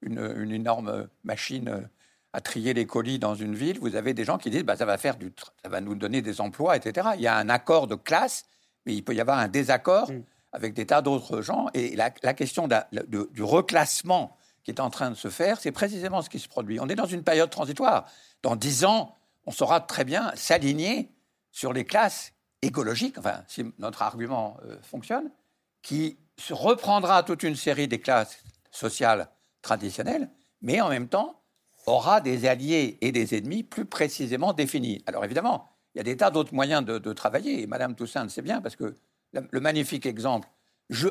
une, 0.03 0.53
énorme 0.53 1.09
machine 1.25 1.89
à 2.33 2.41
trier 2.41 2.73
les 2.73 2.87
colis 2.87 3.19
dans 3.19 3.35
une 3.35 3.57
ville, 3.57 3.81
vous 3.81 3.97
avez 3.97 4.15
des 4.15 4.25
gens 4.25 4.39
qui 4.39 4.49
disent 4.49 4.63
bah, 4.63 4.77
ça, 4.77 4.85
va 4.85 4.97
faire 4.97 5.17
du, 5.17 5.33
ça 5.61 5.69
va 5.69 5.81
nous 5.81 5.97
donner 5.97 6.23
des 6.23 6.41
emplois, 6.41 6.77
etc. 6.77 7.09
Il 7.17 7.21
y 7.21 7.27
a 7.27 7.37
un 7.37 7.49
accord 7.49 7.89
de 7.89 7.97
classe, 7.97 8.45
mais 8.87 8.95
il 8.95 9.03
peut 9.03 9.15
y 9.15 9.21
avoir 9.21 9.39
un 9.39 9.49
désaccord 9.49 10.09
mm. 10.09 10.23
avec 10.53 10.75
des 10.75 10.87
tas 10.87 11.03
d'autres 11.03 11.43
gens. 11.43 11.67
Et 11.75 11.97
la, 11.97 12.11
question 12.11 12.69
du 13.09 13.43
reclassement 13.43 14.37
qui 14.63 14.71
est 14.71 14.81
en 14.81 14.91
train 14.91 15.11
de 15.11 15.17
se 15.17 15.29
faire, 15.29 15.59
c'est 15.59 15.73
précisément 15.73 16.23
ce 16.23 16.31
qui 16.31 16.39
se 16.39 16.49
produit. 16.49 16.79
On 16.79 16.89
est 16.89 16.95
dans 16.95 17.07
une 17.07 17.25
période 17.25 17.51
transitoire. 17.51 18.07
Dans 18.43 18.55
dix 18.55 18.85
ans, 18.85 19.17
on 19.49 19.51
saura 19.51 19.81
très 19.81 20.05
bien 20.05 20.31
s'aligner 20.35 21.09
sur 21.53 21.73
les 21.73 21.87
classes 21.87 22.35
écologiques, 22.61 23.17
enfin, 23.17 23.45
si 23.49 23.65
notre 23.79 24.03
argument 24.03 24.59
euh, 24.67 24.77
fonctionne, 24.83 25.31
qui 25.81 26.19
reprendra 26.51 27.23
toute 27.23 27.43
une 27.45 27.57
série 27.57 27.89
des 27.89 27.99
classes 27.99 28.45
sociales 28.71 29.31
traditionnelles, 29.63 30.29
mais 30.61 30.83
en 30.83 30.91
même 30.91 31.09
temps 31.09 31.41
aura 31.87 32.21
des 32.21 32.47
alliés 32.47 32.99
et 33.01 33.11
des 33.11 33.39
ennemis 33.39 33.63
plus 33.63 33.87
précisément 33.87 34.53
définis. 34.53 35.03
Alors 35.07 35.25
évidemment, 35.25 35.71
il 35.95 35.99
y 35.99 36.01
a 36.03 36.05
des 36.05 36.19
tas 36.19 36.31
d'autres 36.31 36.53
moyens 36.53 36.85
de, 36.85 37.13
travailler, 37.15 37.63
et 37.63 37.67
Madame 37.67 37.95
Toussaint 37.95 38.25
le 38.25 38.29
sait 38.29 38.43
bien, 38.43 38.61
parce 38.61 38.77
que 38.77 38.95
le 39.33 39.61
magnifique 39.61 40.05
exemple 40.05 40.51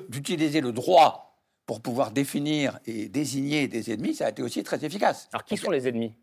d'utiliser 0.10 0.62
le 0.62 0.71
droit 0.71 1.41
pour 1.65 1.82
pouvoir 1.82 2.12
définir 2.12 2.80
et 2.86 3.10
désigner 3.10 3.67
des 3.67 3.91
ennemis, 3.91 4.13
ça 4.13 4.28
a 4.28 4.30
été 4.30 4.43
aussi 4.43 4.62
très 4.62 4.86
efficace. 4.86 5.28
Alors 5.34 5.43
qui 5.43 5.58
sont 5.58 5.71
les 5.71 5.88
ennemis? 5.88 6.13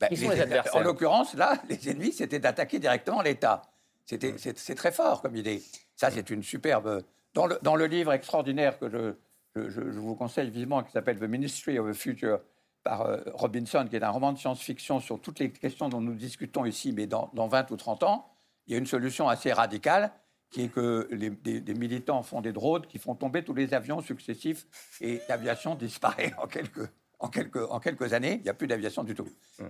Ben, 0.00 0.08
Qui 0.08 0.16
sont 0.16 0.30
les, 0.30 0.40
adversaires 0.40 0.76
En 0.76 0.80
l'occurrence, 0.80 1.34
là, 1.34 1.60
les 1.68 1.88
ennemis, 1.88 2.12
c'était 2.12 2.38
d'attaquer 2.38 2.78
directement 2.78 3.22
l'État. 3.22 3.62
C'était, 4.06 4.34
c'est, 4.38 4.74
très 4.74 4.90
fort 4.90 5.22
comme 5.22 5.36
idée. 5.36 5.62
Ça, 5.94 6.10
c'est 6.10 6.30
une 6.30 6.42
superbe. 6.42 7.04
Dans 7.34 7.46
le, 7.46 7.58
dans 7.62 7.76
le 7.76 7.86
livre 7.86 8.12
extraordinaire 8.12 8.78
que 8.78 8.88
je, 8.88 9.68
je, 9.68 9.80
vous 9.80 10.16
conseille 10.16 10.50
vivement, 10.50 10.82
qui 10.82 10.90
s'appelle 10.90 11.18
The 11.18 11.28
Ministry 11.28 11.78
of 11.78 11.88
the 11.88 11.94
Future, 11.94 12.40
par 12.82 13.02
euh, 13.02 13.18
Robinson, 13.34 13.86
qui 13.88 13.96
est 13.96 14.02
un 14.02 14.10
roman 14.10 14.32
de 14.32 14.38
science-fiction 14.38 15.00
sur 15.00 15.20
toutes 15.20 15.38
les 15.38 15.52
questions 15.52 15.88
dont 15.88 16.00
nous 16.00 16.14
discutons 16.14 16.64
ici, 16.64 16.92
mais 16.92 17.06
dans, 17.06 17.30
dans 17.34 17.46
20 17.46 17.70
ou 17.70 17.76
30 17.76 18.02
ans, 18.04 18.26
il 18.66 18.72
y 18.72 18.76
a 18.76 18.78
une 18.78 18.86
solution 18.86 19.28
assez 19.28 19.52
radicale 19.52 20.12
qui 20.50 20.62
est 20.62 20.68
que 20.68 21.08
les, 21.12 21.30
des, 21.30 21.74
militants 21.74 22.22
font 22.22 22.40
des 22.40 22.52
drones 22.52 22.86
qui 22.86 22.98
font 22.98 23.14
tomber 23.14 23.44
tous 23.44 23.54
les 23.54 23.72
avions 23.72 24.00
successifs 24.00 24.66
et 25.00 25.20
l'aviation 25.28 25.76
disparaît 25.76 26.32
en 26.42 26.46
quelques, 26.46 26.90
en 27.20 27.28
quelques, 27.28 27.70
en 27.70 27.78
quelques 27.78 28.12
années. 28.12 28.36
Il 28.36 28.42
n'y 28.42 28.48
a 28.48 28.54
plus 28.54 28.66
d'aviation 28.66 29.04
du 29.04 29.14
tout. 29.14 29.28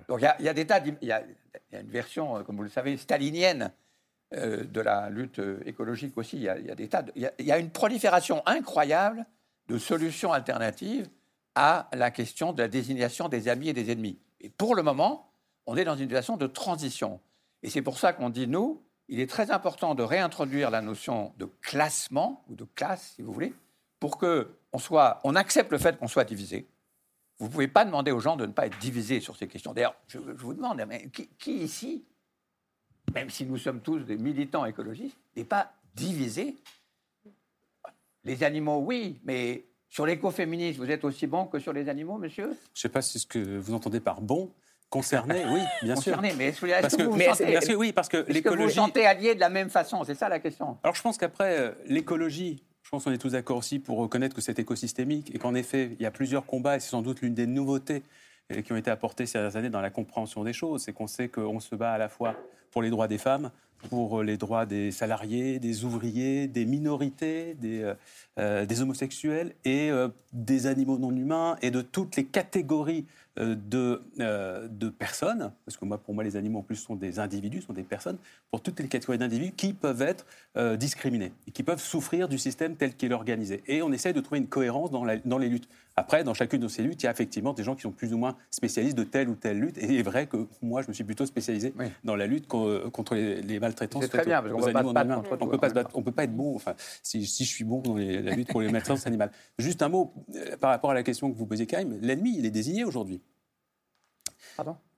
Donc 0.09 0.21
il 0.21 0.45
y, 0.45 0.49
a, 0.49 0.55
des 0.55 0.67
tas, 0.67 0.81
il 1.03 1.09
y, 1.09 1.13
a, 1.13 1.23
une 1.73 1.91
version, 1.91 2.39
euh, 2.39 2.43
comme 2.43 2.57
vous 2.57 2.63
le 2.63 2.71
savez, 2.71 2.97
stalinienne 2.97 3.73
euh, 4.35 4.65
de 4.65 4.81
la 4.81 5.11
lutte 5.11 5.41
euh, 5.41 5.61
écologique 5.67 6.17
aussi. 6.17 6.37
Il 6.37 6.43
y 6.43 6.49
a, 6.49 6.75
des 6.75 6.89
tas, 6.89 7.05
il 7.17 7.31
y 7.39 7.53
a 7.53 7.59
une 7.59 7.71
prolifération 7.71 8.43
incroyable 8.47 9.27
de 9.69 9.79
solutions 9.79 10.33
alternatives 10.33 11.09
à 11.57 11.89
la 11.93 12.11
question 12.11 12.53
de 12.53 12.63
la 12.63 12.69
désignation 12.69 13.29
des 13.29 13.49
amis 13.49 13.69
et 13.69 13.73
des 13.73 13.91
ennemis. 13.91 14.19
Et 14.41 14.49
pour 14.49 14.75
le 14.75 14.83
moment, 14.83 15.33
on 15.67 15.77
est 15.77 15.85
dans 15.85 15.97
une 15.97 16.05
situation 16.05 16.37
de 16.37 16.47
transition. 16.47 17.21
Et 17.63 17.71
c'est 17.71 17.83
pour 17.83 17.99
ça 17.99 18.13
qu'on 18.13 18.31
dit, 18.31 18.47
nous, 18.47 18.83
il 19.09 19.21
est 19.21 19.29
très 19.29 19.51
important 19.51 19.95
de 19.97 20.03
réintroduire 20.05 20.71
la 20.71 20.81
notion 20.81 21.35
de 21.37 21.47
classement, 21.61 22.45
ou 22.49 22.55
de 22.55 22.65
classe, 22.77 23.15
si 23.17 23.23
vous 23.23 23.33
voulez, 23.33 23.53
pour 23.99 24.17
qu'on 24.17 24.47
on 24.73 25.35
accepte 25.35 25.73
le 25.73 25.79
fait 25.79 25.99
qu'on 25.99 26.07
soit 26.07 26.25
divisé. 26.25 26.69
Vous 27.41 27.47
ne 27.47 27.51
pouvez 27.51 27.69
pas 27.69 27.85
demander 27.85 28.13
aux 28.13 28.21
gens 28.21 28.37
de 28.37 28.47
ne 28.47 28.53
pas 28.53 28.67
être 28.67 28.79
divisés 28.79 29.21
sur 29.21 29.35
ces 29.37 29.49
questions. 29.49 29.73
D'ailleurs, 29.73 29.97
je, 30.09 30.19
vous 30.19 30.55
demande, 30.55 30.85
mais 30.87 31.09
qui, 31.09 31.53
ici, 31.53 32.05
même 33.15 33.31
si 33.31 33.47
nous 33.47 33.57
sommes 33.57 33.81
tous 33.81 34.01
des 34.01 34.17
militants 34.17 34.67
écologistes, 34.67 35.17
n'est 35.35 35.45
pas 35.45 35.73
divisé? 35.95 36.57
Les 38.25 38.45
animaux, 38.45 38.83
oui, 38.85 39.19
mais 39.25 39.65
sur 39.89 40.05
l'écoféminisme, 40.05 40.85
vous 40.85 40.91
êtes 40.91 41.05
aussi 41.05 41.27
bon 41.27 41.47
que 41.47 41.59
sur 41.59 41.73
les 41.73 41.89
animaux, 41.89 42.19
monsieur? 42.19 42.49
Je 42.75 42.79
ne 42.79 42.83
sais 42.83 42.89
pas 42.91 43.01
si 43.01 43.19
ce 43.19 43.27
que 43.27 43.59
vous 43.59 43.73
entendez 43.73 44.01
par 44.01 44.21
bon, 44.21 44.53
Concerné, 44.91 45.45
oui, 45.49 45.61
bien 45.83 45.95
sûr. 45.95 46.17
Concerné, 46.17 46.35
mais 46.37 46.47
est-ce 46.49 46.97
que, 46.97 47.05
vous 47.05 47.13
vous 47.13 47.21
sentez, 47.21 47.77
oui, 47.77 47.93
parce 47.93 48.09
que 48.09 48.25
l'écologie. 48.27 48.65
vous 48.65 48.71
sentez 48.71 49.07
allié 49.07 49.37
de 49.37 49.41
la 49.41 49.49
même 49.49 49.71
façon? 49.71 50.03
C'est 50.03 50.17
ça 50.17 50.29
la 50.29 50.41
question. 50.41 50.79
Alors 50.83 50.97
je 50.97 51.03
pense 51.03 51.17
qu'après, 51.17 51.61
euh, 51.61 51.71
l'écologie, 51.87 52.65
je 52.91 52.97
pense 52.97 53.05
qu'on 53.05 53.13
est 53.13 53.19
tous 53.19 53.31
d'accord 53.31 53.59
aussi 53.59 53.79
pour 53.79 53.99
reconnaître 53.99 54.35
que 54.35 54.41
c'est 54.41 54.59
écosystémique 54.59 55.33
et 55.33 55.39
qu'en 55.39 55.55
effet, 55.55 55.93
il 55.97 56.03
y 56.03 56.07
a 56.07 56.11
plusieurs 56.11 56.45
combats 56.45 56.75
et 56.75 56.81
c'est 56.81 56.89
sans 56.89 57.03
doute 57.03 57.21
l'une 57.21 57.35
des 57.35 57.47
nouveautés 57.47 58.03
euh, 58.51 58.63
qui 58.63 58.73
ont 58.73 58.77
été 58.77 58.91
apportées 58.91 59.27
ces 59.27 59.39
dernières 59.39 59.55
années 59.55 59.71
dans 59.71 59.81
la 59.81 59.91
compréhension 59.91 60.43
des 60.43 60.53
choses. 60.53 60.83
C'est 60.83 60.93
qu'on 60.93 61.07
sait 61.07 61.29
qu'on 61.29 61.61
se 61.61 61.77
bat 61.77 61.93
à 61.93 61.99
la 61.99 62.09
fois 62.09 62.35
pour 62.73 62.83
les 62.83 62.91
droits 62.91 63.07
des 63.07 63.19
femmes, 63.19 63.53
pour 63.91 64.25
les 64.25 64.37
droits 64.37 64.67
des 64.67 64.91
salariés, 64.91 65.61
des 65.61 65.85
ouvriers, 65.85 66.49
des 66.49 66.65
minorités, 66.65 67.55
des, 67.55 67.95
euh, 68.41 68.67
homosexuels 68.81 69.55
et 69.65 69.93
des 70.33 70.67
animaux 70.67 70.99
non 70.99 71.15
humains 71.15 71.59
et 71.63 71.71
de 71.71 71.83
toutes 71.83 72.17
les 72.17 72.25
catégories 72.25 73.07
euh, 73.07 73.20
de, 73.37 74.03
euh, 74.19 74.69
de 74.69 74.89
personnes, 74.89 75.53
parce 75.65 75.77
que 75.77 75.85
moi, 75.85 75.99
pour 75.99 76.15
moi, 76.15 76.25
les 76.25 76.37
animaux 76.37 76.61
en 76.61 76.63
plus 76.63 76.77
sont 76.77 76.97
des 76.97 77.19
individus, 77.19 77.63
sont 77.63 77.73
des 77.73 77.85
personnes, 77.85 78.19
pour 78.51 78.61
toutes 78.61 78.81
les 78.81 78.89
catégories 78.89 79.19
d'individus 79.19 79.53
qui 79.53 79.73
peuvent 79.73 80.03
être 80.03 80.27
euh, 80.57 80.77
discriminés 80.77 81.33
et 81.47 81.51
qui 81.51 81.63
peuvent 81.63 81.81
souffrir 81.81 82.29
du 82.29 82.39
système 82.39 82.77
tel 82.77 82.95
qu'il 82.95 83.13
est 83.13 83.15
organisé. 83.15 83.63
Et 83.67 83.83
on 83.83 83.93
essaye 83.93 84.13
de 84.13 84.21
trouver 84.21 84.41
une 84.41 84.49
cohérence 84.49 84.91
dans, 84.91 85.05
la, 85.05 85.17
dans 85.19 85.39
les 85.39 85.49
luttes. 85.49 85.69
Après, 85.97 86.25
dans 86.25 86.35
chacune 86.35 86.61
de 86.61 86.69
ces 86.69 86.83
luttes, 86.83 87.03
il 87.03 87.07
y 87.07 87.09
a 87.09 87.11
effectivement 87.11 87.53
des 87.53 87.63
gens 87.63 87.75
qui 87.75 87.83
sont 87.83 87.91
plus 87.91 88.15
ou 88.15 88.19
moins 88.19 88.37
spécialistes 88.51 88.97
de 88.97 89.05
telle 89.05 89.29
ou 89.29 89.35
telle 89.35 89.59
lutte. 89.59 89.79
Et 89.79 89.85
il 89.85 89.99
est 89.99 90.03
vrai 90.03 90.27
que 90.27 90.47
moi, 90.63 90.83
je 90.83 90.89
me 90.89 90.93
suis 90.93 91.05
plutôt 91.05 91.27
spécialisé 91.27 91.75
dans 92.05 92.17
la 92.17 92.27
lutte 92.27 92.47
contre 92.47 93.15
les, 93.15 93.43
les 93.43 93.61
maltraitances. 93.61 94.05
C'est 94.05 94.09
très 94.09 94.25
bien, 94.25 94.43
parce 94.43 94.53
qu'on 94.53 94.61
ne 94.61 94.65
peut 94.65 94.93
pas 94.93 95.23
On 95.41 95.47
peut 95.49 95.59
pas, 95.59 95.85
on 95.95 96.03
peut 96.03 96.13
pas 96.13 96.25
être 96.25 96.35
bon. 96.35 96.55
Enfin, 96.55 96.75
si, 97.03 97.27
si 97.27 97.45
je 97.45 97.51
suis 97.51 97.65
bon 97.65 97.81
dans 97.81 97.97
la 97.97 98.35
lutte 98.35 98.49
pour 98.49 98.61
les 98.61 98.71
maltraitances 98.71 99.07
animales. 99.07 99.31
Juste 99.59 99.83
un 99.83 99.89
mot 99.89 100.15
par 100.61 100.71
rapport 100.71 100.91
à 100.91 100.95
la 100.95 101.03
question 101.03 101.31
que 101.31 101.37
vous 101.37 101.47
posiez, 101.47 101.67
Karim. 101.67 101.99
L'ennemi, 102.01 102.37
il 102.39 102.47
est 102.47 102.51
désigné 102.51 102.85
aujourd'hui. 102.85 103.21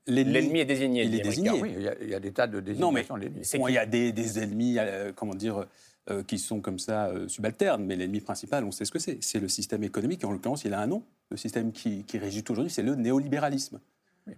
L'ennemi 0.07 0.61
est 0.61 0.64
désigné. 0.64 1.05
Il 1.05 1.14
est 1.14 1.20
désigné. 1.20 1.50
Oui, 1.50 1.74
il 2.00 2.09
y, 2.09 2.14
a, 2.14 2.20
des 2.20 2.33
tas 2.33 2.46
de 2.46 2.61
désignations 2.61 3.16
de 3.16 3.22
l'ennemi. 3.22 3.42
il 3.68 3.74
y 3.74 3.78
a 3.78 3.87
des, 3.87 4.38
ennemis, 4.38 4.76
euh, 4.78 5.12
comment 5.14 5.35
dire, 5.35 5.66
euh, 6.10 6.22
qui 6.22 6.38
sont 6.38 6.60
comme 6.60 6.78
ça 6.78 7.06
euh, 7.06 7.28
subalternes, 7.28 7.84
mais 7.84 7.94
l'ennemi 7.94 8.20
principal, 8.20 8.64
on 8.64 8.72
sait 8.72 8.84
ce 8.84 8.90
que 8.90 8.98
c'est. 8.98 9.18
C'est 9.22 9.38
le 9.38 9.48
système 9.48 9.84
économique, 9.84 10.24
en 10.24 10.32
l'occurrence, 10.32 10.64
il 10.64 10.74
a 10.74 10.80
un 10.80 10.86
nom. 10.86 11.04
Le 11.30 11.36
système 11.36 11.72
qui, 11.72 12.04
qui 12.04 12.18
régit 12.18 12.44
aujourd'hui, 12.48 12.72
c'est 12.72 12.82
le 12.82 12.94
néolibéralisme. 12.94 13.78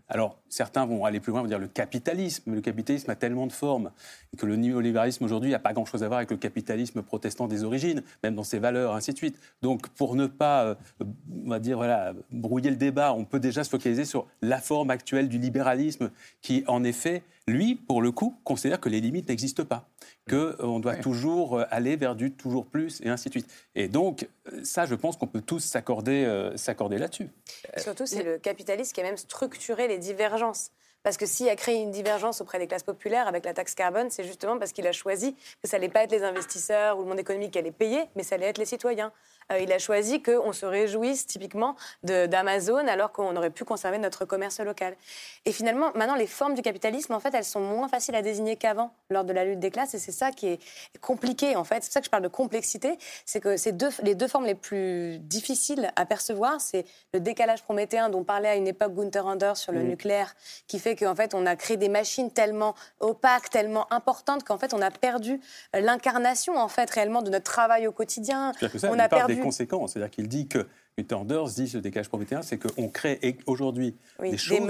Alors, 0.09 0.39
certains 0.49 0.87
vont 0.87 1.05
aller 1.05 1.21
plus 1.21 1.31
loin, 1.31 1.43
vont 1.43 1.49
dire 1.49 1.59
le 1.59 1.69
capitalisme. 1.69 2.55
Le 2.55 2.61
capitalisme 2.61 3.11
a 3.11 3.17
tellement 3.17 3.47
de 3.47 3.53
formes 3.53 3.91
et 4.33 4.37
que 4.37 4.47
le 4.47 4.57
néolibéralisme 4.57 5.25
aujourd'hui 5.25 5.51
n'a 5.51 5.59
pas 5.59 5.73
grand-chose 5.73 6.03
à 6.03 6.09
voir 6.09 6.19
avec 6.19 6.31
le 6.31 6.37
capitalisme 6.37 7.03
protestant 7.03 7.49
des 7.49 7.65
origines, 7.65 8.03
même 8.23 8.35
dans 8.35 8.45
ses 8.45 8.59
valeurs, 8.59 8.95
ainsi 8.95 9.13
de 9.13 9.19
suite. 9.19 9.39
Donc, 9.63 9.89
pour 9.89 10.17
ne 10.17 10.27
pas, 10.27 10.65
euh, 10.65 10.75
on 11.45 11.51
va 11.51 11.59
dire, 11.59 11.77
voilà, 11.77 12.15
brouiller 12.31 12.71
le 12.71 12.77
débat, 12.77 13.13
on 13.13 13.25
peut 13.25 13.41
déjà 13.41 13.63
se 13.63 13.71
focaliser 13.71 14.05
sur 14.05 14.27
la 14.41 14.59
forme 14.59 14.91
actuelle 14.91 15.29
du 15.29 15.39
libéralisme 15.39 16.11
qui, 16.41 16.65
en 16.67 16.83
effet, 16.83 17.23
lui, 17.47 17.75
pour 17.75 18.03
le 18.03 18.11
coup, 18.11 18.39
considère 18.45 18.81
que 18.81 18.89
les 18.89 19.01
limites 19.01 19.29
n'existent 19.29 19.65
pas, 19.65 19.89
qu'on 20.29 20.37
euh, 20.37 20.81
doit 20.81 20.97
toujours 20.97 21.59
euh, 21.59 21.65
aller 21.71 21.97
vers 21.97 22.15
du 22.15 22.33
toujours 22.33 22.67
plus, 22.67 23.01
et 23.03 23.09
ainsi 23.09 23.29
de 23.29 23.35
suite. 23.35 23.51
Et 23.75 23.89
donc, 23.89 24.29
ça, 24.63 24.87
je 24.87 24.95
pense 24.95 25.17
qu'on 25.17 25.27
peut 25.27 25.43
tous 25.43 25.61
s'accorder 25.61 26.51
s'accorder 26.57 26.99
là-dessus. 26.99 27.29
Surtout, 27.77 28.07
c'est 28.07 28.23
le 28.23 28.39
capitalisme 28.39 28.93
qui 28.93 29.01
a 29.01 29.05
même 29.05 29.17
structuré 29.17 29.89
les 29.89 29.99
divergences. 29.99 30.71
Parce 31.05 31.19
que 31.19 31.27
s'il 31.27 31.51
a 31.51 31.55
créé 31.55 31.77
une 31.77 31.91
divergence 31.91 32.41
auprès 32.41 32.59
des 32.59 32.67
classes 32.67 32.83
populaires 32.83 33.29
avec 33.29 33.45
la 33.45 33.53
taxe 33.53 33.75
carbone, 33.75 34.09
c'est 34.11 34.25
justement 34.25 34.59
parce 34.59 34.73
qu'il 34.73 34.87
a 34.87 34.93
choisi 34.93 35.35
que 35.63 35.69
ça 35.69 35.77
n'allait 35.77 35.91
pas 35.91 36.03
être 36.03 36.13
les 36.13 36.23
investisseurs 36.23 36.99
ou 36.99 37.03
le 37.03 37.09
monde 37.09 37.21
économique 37.21 37.53
qui 37.53 37.59
allait 37.59 37.71
payer, 37.71 38.05
mais 38.17 38.23
ça 38.23 38.37
allait 38.37 38.47
être 38.47 38.57
les 38.57 38.65
citoyens. 38.65 39.13
Euh, 39.53 39.59
il 39.59 39.73
a 39.73 39.79
choisi 39.79 40.23
qu'on 40.23 40.53
se 40.53 40.67
réjouisse 40.67 41.27
typiquement 41.27 41.77
d'Amazon 42.03 42.87
alors 42.87 43.13
qu'on 43.13 43.35
aurait 43.37 43.51
pu 43.51 43.65
conserver 43.65 43.99
notre 43.99 44.25
commerce 44.25 44.61
local. 44.61 44.97
Et 45.45 45.53
finalement, 45.53 45.93
maintenant, 45.95 46.15
les 46.15 46.27
formes 46.27 46.55
du 46.55 46.63
capitalisme, 46.63 47.13
en 47.13 47.21
fait, 47.21 47.35
elles 47.35 47.45
sont 47.45 47.61
moins 47.61 47.89
faciles 47.89 48.15
à 48.15 48.23
désigner 48.23 48.57
qu'avant 48.57 48.93
lors 49.11 49.25
de 49.25 49.33
la 49.33 49.45
lutte 49.45 49.61
des 49.61 49.71
classes. 49.71 49.95
Et 49.95 49.99
c'est 49.99 50.13
ça 50.13 50.31
qui 50.31 50.49
est 50.49 50.61
compliqué, 51.01 51.57
en 51.57 51.65
fait. 51.65 51.83
C'est 51.83 51.89
pour 51.89 51.93
ça 51.95 52.01
que 52.01 52.07
je 52.07 52.11
parle 52.11 52.23
de 52.23 52.29
complexité. 52.29 52.99
C'est 53.25 53.41
que 53.41 53.57
c'est 53.57 53.73
deux, 53.73 53.91
les 54.03 54.15
deux 54.15 54.29
formes 54.29 54.47
les 54.47 54.55
plus 54.55 55.19
difficiles 55.19 55.93
à 55.97 56.07
percevoir, 56.07 56.61
c'est 56.61 56.85
le 57.13 57.21
décalage 57.21 57.63
prométhéen 57.63 58.09
dont 58.09 58.25
parlait 58.25 58.49
à 58.49 58.57
une 58.57 58.67
époque 58.67 58.95
Gunther 58.95 59.27
Anders 59.27 59.57
sur 59.57 59.73
le 59.73 59.83
mmh. 59.83 59.89
nucléaire, 59.89 60.35
qui 60.67 60.79
fait 60.79 60.97
qu'en 60.97 61.15
fait, 61.15 61.35
on 61.35 61.47
a 61.47 61.57
créé 61.57 61.77
des 61.77 61.89
machines 61.89 62.31
tellement 62.31 62.75
opaques, 63.01 63.51
tellement 63.51 63.93
importantes 63.93 64.45
qu'en 64.45 64.59
fait, 64.59 64.75
on 64.75 64.83
a 64.83 64.91
perdu 64.91 65.41
l'incarnation, 65.73 66.57
en 66.57 66.69
fait, 66.69 66.91
réellement 66.91 67.23
de 67.23 67.31
notre 67.31 67.51
travail 67.51 67.87
au 67.87 67.93
quotidien. 67.93 68.53
on 68.85 68.99
a 68.99 69.09
perdu 69.09 69.34
des 69.35 69.41
conséquences. 69.41 69.93
C'est-à-dire 69.93 70.11
qu'il 70.11 70.29
dit 70.29 70.49
que 70.49 70.67
Anders 71.13 71.51
dit 71.51 71.69
ce 71.69 71.79
décalage 71.79 72.09
prométhéen, 72.09 72.43
c'est 72.43 72.57
qu'on 72.57 72.89
crée 72.89 73.19
aujourd'hui 73.47 73.97
des 74.21 74.39
choses 74.39 74.61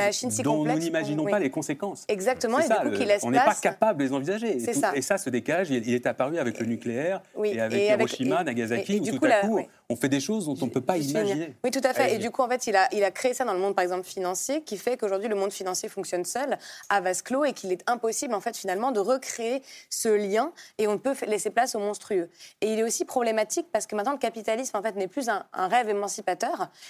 dont 0.43 0.65
nous 0.65 0.79
n'imaginons 0.79 1.27
pas 1.27 1.39
les 1.39 1.51
conséquences. 1.51 2.05
Exactement, 2.09 2.59
et 2.61 2.63
ça, 2.63 2.83
du 2.83 2.97
coup, 2.97 3.05
laisse 3.05 3.23
On 3.25 3.31
n'est 3.31 3.39
pas 3.39 3.55
capable 3.55 3.99
de 3.99 4.05
les 4.05 4.13
envisager. 4.13 4.57
Et, 4.57 4.73
ça. 4.73 4.97
et 4.97 5.03
ça, 5.03 5.19
ce 5.19 5.29
décalage, 5.29 5.69
il, 5.71 5.93
est 5.93 6.07
apparu 6.07 6.39
avec 6.39 6.59
le 6.59 6.67
nucléaire 6.67 7.23
et 7.45 7.61
avec 7.61 7.91
Hiroshima, 7.91 8.43
Nagasaki, 8.43 9.01
où 9.01 9.19
tout 9.19 9.25
à 9.27 9.47
coup, 9.47 9.61
on 9.91 9.97
fait 9.97 10.09
des 10.09 10.21
choses 10.21 10.47
dont 10.47 10.57
on 10.63 10.67
ne 10.67 10.71
peut 10.71 10.81
pas 10.81 10.97
imaginer. 10.97 11.55
Oui, 11.63 11.71
tout 11.71 11.83
à 11.85 11.93
fait. 11.93 12.15
Et 12.15 12.19
du 12.19 12.31
coup, 12.31 12.41
en 12.41 12.49
fait, 12.49 12.67
il 12.67 12.75
a, 12.75 12.89
il 12.93 13.05
a 13.05 13.11
créé 13.11 13.35
ça 13.35 13.45
dans 13.45 13.53
le 13.53 13.61
monde, 13.61 13.75
par 13.75 13.83
exemple, 13.83 14.07
financier, 14.07 14.63
qui 14.63 14.79
fait 14.79 14.97
qu'aujourd'hui, 14.97 15.29
le 15.29 15.35
monde 15.35 15.53
financier 15.53 15.91
fonctionne 15.91 16.25
seul, 16.25 16.57
à 16.89 17.03
vase 17.03 17.21
clos, 17.21 17.45
et 17.45 17.53
qu'il 17.53 17.71
est 17.71 17.83
impossible, 17.87 18.35
en 18.35 18.41
fait, 18.41 18.57
finalement, 18.57 18.93
de 18.93 19.01
recréer 19.01 19.63
ce 19.91 20.09
lien, 20.09 20.53
et 20.79 20.89
on 20.89 20.97
peut 20.97 21.15
laisser 21.27 21.51
place 21.51 21.75
au 21.75 21.81
monstrueux. 21.81 22.31
Et 22.63 22.73
il 22.73 22.79
est 22.79 22.83
aussi 22.83 23.05
problématique 23.05 23.67
parce 23.71 23.87
que 23.87 23.95
maintenant, 23.95 24.13
le 24.13 24.19
capitalisme, 24.19 24.75
en 24.77 24.83
fait, 24.83 24.97
n'est 24.97 25.09
plus 25.09 25.29
un, 25.29 25.45
un 25.53 25.69
rêve 25.69 25.91
émancipateur 25.91 26.14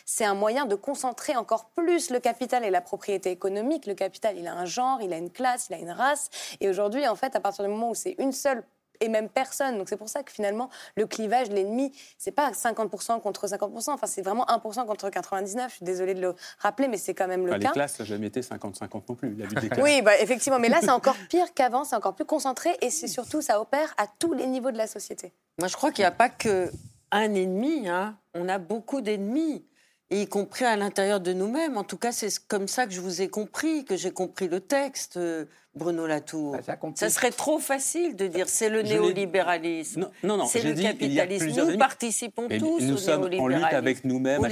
c'est 0.06 0.24
un 0.24 0.34
moyen 0.34 0.66
de 0.66 0.74
concentrer 0.74 1.36
encore 1.36 1.70
plus 1.70 2.10
le 2.10 2.20
capital 2.20 2.64
et 2.64 2.70
la 2.70 2.80
propriété 2.80 3.30
économique. 3.30 3.86
Le 3.86 3.94
capital, 3.94 4.36
il 4.38 4.46
a 4.46 4.54
un 4.54 4.64
genre, 4.64 5.00
il 5.02 5.12
a 5.12 5.18
une 5.18 5.30
classe, 5.30 5.66
il 5.70 5.74
a 5.74 5.78
une 5.78 5.90
race. 5.90 6.30
Et 6.60 6.68
aujourd'hui, 6.68 7.06
en 7.06 7.16
fait, 7.16 7.36
à 7.36 7.40
partir 7.40 7.64
du 7.64 7.70
moment 7.70 7.90
où 7.90 7.94
c'est 7.94 8.16
une 8.18 8.32
seule 8.32 8.64
et 9.00 9.08
même 9.08 9.28
personne. 9.28 9.78
Donc 9.78 9.88
c'est 9.88 9.96
pour 9.96 10.08
ça 10.08 10.22
que 10.22 10.32
finalement, 10.32 10.70
le 10.96 11.06
clivage, 11.06 11.48
l'ennemi, 11.50 11.92
c'est 12.18 12.32
pas 12.32 12.50
50% 12.50 13.20
contre 13.20 13.46
50%, 13.46 13.90
enfin 13.90 14.06
c'est 14.06 14.22
vraiment 14.22 14.46
1% 14.46 14.86
contre 14.86 15.10
99. 15.10 15.70
Je 15.70 15.76
suis 15.76 15.84
désolée 15.84 16.14
de 16.14 16.20
le 16.20 16.34
rappeler, 16.58 16.88
mais 16.88 16.96
c'est 16.96 17.14
quand 17.14 17.28
même 17.28 17.46
le 17.46 17.52
cas. 17.52 17.58
Les 17.58 17.68
classes, 17.68 17.96
ça 17.96 18.04
n'a 18.04 18.08
jamais 18.08 18.28
été 18.28 18.40
50-50 18.40 19.02
non 19.08 19.14
plus. 19.14 19.36
oui, 19.82 20.02
bah, 20.02 20.18
effectivement, 20.20 20.58
mais 20.58 20.68
là 20.68 20.78
c'est 20.80 20.90
encore 20.90 21.16
pire 21.28 21.52
qu'avant, 21.54 21.84
c'est 21.84 21.96
encore 21.96 22.14
plus 22.14 22.24
concentré 22.24 22.70
et 22.80 22.90
c'est 22.90 23.08
surtout, 23.08 23.42
ça 23.42 23.60
opère 23.60 23.94
à 23.98 24.06
tous 24.06 24.32
les 24.32 24.46
niveaux 24.46 24.70
de 24.70 24.78
la 24.78 24.86
société. 24.86 25.32
Moi 25.58 25.68
je 25.68 25.76
crois 25.76 25.90
qu'il 25.92 26.02
n'y 26.02 26.06
a 26.06 26.12
pas 26.12 26.28
que 26.28 26.70
un 27.14 27.34
ennemi, 27.34 27.88
hein. 27.88 28.16
on 28.34 28.48
a 28.48 28.58
beaucoup 28.58 29.00
d'ennemis, 29.00 29.64
y 30.10 30.26
compris 30.26 30.64
à 30.64 30.76
l'intérieur 30.76 31.20
de 31.20 31.32
nous-mêmes. 31.32 31.76
En 31.76 31.84
tout 31.84 31.96
cas, 31.96 32.12
c'est 32.12 32.28
comme 32.46 32.68
ça 32.68 32.86
que 32.86 32.92
je 32.92 33.00
vous 33.00 33.22
ai 33.22 33.28
compris, 33.28 33.84
que 33.84 33.96
j'ai 33.96 34.10
compris 34.10 34.48
le 34.48 34.60
texte, 34.60 35.16
euh, 35.16 35.44
Bruno 35.76 36.06
Latour. 36.06 36.56
Bah, 36.66 36.76
ça, 36.94 37.10
serait 37.10 37.30
trop 37.30 37.58
facile 37.58 38.16
de 38.16 38.26
dire 38.26 38.48
c'est 38.48 38.68
le 38.68 38.82
néolibéralisme. 38.82 40.10
Non, 40.22 40.36
non, 40.36 40.46
c'est 40.46 40.62
le 40.62 40.74
capitalisme. 40.74 41.70
Nous 41.70 41.78
participons 41.78 42.48
tous 42.48 42.80
nous 42.80 42.96
sommes 42.96 43.30
en 43.38 43.46
lutte 43.46 43.64
avec 43.64 44.04
nous-mêmes, 44.04 44.42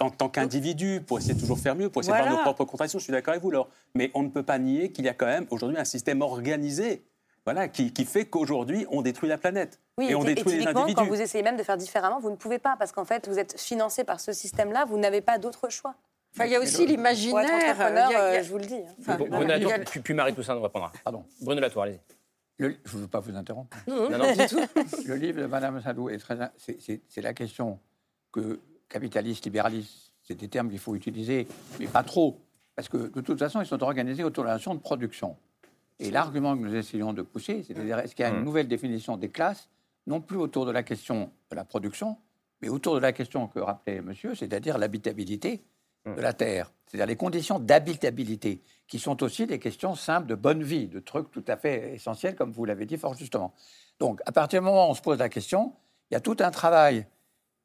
en, 0.00 0.10
tant 0.10 0.28
qu'individus, 0.28 1.02
pour 1.06 1.18
essayer 1.18 1.34
de 1.34 1.40
toujours 1.40 1.58
faire 1.58 1.74
mieux, 1.74 1.90
pour 1.90 2.02
essayer 2.02 2.16
de 2.16 2.22
voir 2.22 2.32
nos 2.32 2.42
propres 2.42 2.64
contradictions. 2.64 2.98
Je 2.98 3.04
suis 3.04 3.12
d'accord 3.12 3.32
avec 3.32 3.42
vous, 3.42 3.50
Laure. 3.50 3.68
Mais 3.94 4.10
on 4.14 4.22
ne 4.22 4.28
peut 4.28 4.42
pas 4.42 4.58
nier 4.58 4.90
qu'il 4.90 5.04
y 5.04 5.08
a 5.08 5.14
quand 5.14 5.26
même 5.26 5.46
aujourd'hui 5.50 5.78
un 5.78 5.84
système 5.84 6.22
organisé 6.22 7.04
voilà, 7.44 7.68
qui, 7.68 7.92
fait 8.04 8.24
qu'aujourd'hui, 8.24 8.86
on 8.90 9.02
détruit 9.02 9.28
la 9.28 9.36
planète. 9.36 9.78
Oui, 9.98 10.06
et, 10.10 10.14
on 10.14 10.24
détruit 10.24 10.58
les 10.58 10.66
individus. 10.66 10.94
quand 10.94 11.06
vous 11.06 11.20
essayez 11.20 11.44
même 11.44 11.56
de 11.56 11.62
faire 11.62 11.76
différemment, 11.76 12.18
vous 12.18 12.30
ne 12.30 12.36
pouvez 12.36 12.58
pas, 12.58 12.76
parce 12.78 12.90
qu'en 12.92 13.04
fait, 13.04 13.28
vous 13.28 13.38
êtes 13.38 13.60
financé 13.60 14.02
par 14.04 14.20
ce 14.20 14.32
système-là, 14.32 14.86
vous 14.86 14.98
n'avez 14.98 15.20
pas 15.20 15.38
d'autre 15.38 15.68
choix. 15.68 15.94
Enfin, 16.34 16.46
il 16.46 16.52
y 16.52 16.56
a 16.56 16.60
aussi 16.60 16.86
l'imaginaire. 16.86 17.76
Euh, 17.80 18.42
je 18.42 18.50
vous 18.50 18.58
le 18.58 18.64
dis. 18.64 18.74
Hein. 18.74 18.94
Enfin, 18.98 19.16
Bruno 19.16 19.44
Latour, 19.44 19.72
puis, 20.02 20.14
Marie 20.14 20.34
Toussaint 20.34 20.54
nous 20.54 20.62
répondra. 20.62 20.90
Pardon. 21.04 21.24
Bruno 21.40 21.60
Latour, 21.60 21.82
allez-y. 21.82 21.98
je 22.58 22.66
ne 22.66 23.02
veux 23.02 23.06
pas 23.06 23.20
vous 23.20 23.36
interrompre. 23.36 23.76
Non, 23.86 24.10
non, 24.10 24.32
du 24.32 24.46
tout. 24.46 24.60
Le 25.06 25.14
livre 25.14 25.42
de 25.42 25.46
Mme 25.46 25.80
Sadou 25.82 26.08
est 26.08 26.18
très. 26.18 26.36
C'est 26.56 27.22
la 27.22 27.34
question 27.34 27.78
que 28.32 28.58
capitaliste, 28.88 29.44
libéraliste, 29.44 30.12
c'est 30.22 30.34
des 30.34 30.48
termes 30.48 30.70
qu'il 30.70 30.78
faut 30.78 30.96
utiliser, 30.96 31.46
mais 31.78 31.86
pas 31.86 32.02
trop. 32.02 32.40
Parce 32.74 32.88
que 32.88 32.96
de 32.96 33.20
toute 33.20 33.38
façon, 33.38 33.60
ils 33.60 33.66
sont 33.66 33.82
organisés 33.82 34.24
autour 34.24 34.44
de 34.44 34.48
la 34.48 34.54
notion 34.54 34.74
de 34.74 34.80
production. 34.80 35.36
Et 36.00 36.10
l'argument 36.10 36.56
que 36.56 36.62
nous 36.62 36.74
essayons 36.74 37.12
de 37.12 37.22
pousser, 37.22 37.62
c'est-à-dire 37.62 37.98
est-ce 38.00 38.14
qu'il 38.14 38.24
y 38.24 38.28
a 38.28 38.30
une 38.30 38.40
mmh. 38.40 38.44
nouvelle 38.44 38.68
définition 38.68 39.16
des 39.16 39.30
classes, 39.30 39.68
non 40.06 40.20
plus 40.20 40.36
autour 40.36 40.66
de 40.66 40.70
la 40.70 40.82
question 40.82 41.30
de 41.50 41.56
la 41.56 41.64
production, 41.64 42.16
mais 42.60 42.68
autour 42.68 42.94
de 42.94 43.00
la 43.00 43.12
question 43.12 43.46
que 43.46 43.58
rappelait 43.58 44.00
monsieur, 44.00 44.34
c'est-à-dire 44.34 44.78
l'habitabilité 44.78 45.64
de 46.06 46.20
la 46.20 46.32
Terre, 46.34 46.70
c'est-à-dire 46.86 47.06
les 47.06 47.16
conditions 47.16 47.58
d'habitabilité, 47.58 48.60
qui 48.86 48.98
sont 48.98 49.22
aussi 49.22 49.46
des 49.46 49.58
questions 49.58 49.94
simples 49.94 50.26
de 50.26 50.34
bonne 50.34 50.62
vie, 50.62 50.86
de 50.86 51.00
trucs 51.00 51.30
tout 51.30 51.44
à 51.48 51.56
fait 51.56 51.94
essentiels, 51.94 52.36
comme 52.36 52.52
vous 52.52 52.64
l'avez 52.64 52.84
dit 52.84 52.98
fort 52.98 53.14
justement. 53.14 53.54
Donc, 53.98 54.20
à 54.26 54.32
partir 54.32 54.60
du 54.60 54.66
moment 54.66 54.88
où 54.88 54.90
on 54.90 54.94
se 54.94 55.00
pose 55.00 55.18
la 55.18 55.28
question, 55.28 55.72
il 56.10 56.14
y 56.14 56.16
a 56.16 56.20
tout 56.20 56.36
un 56.40 56.50
travail 56.50 57.06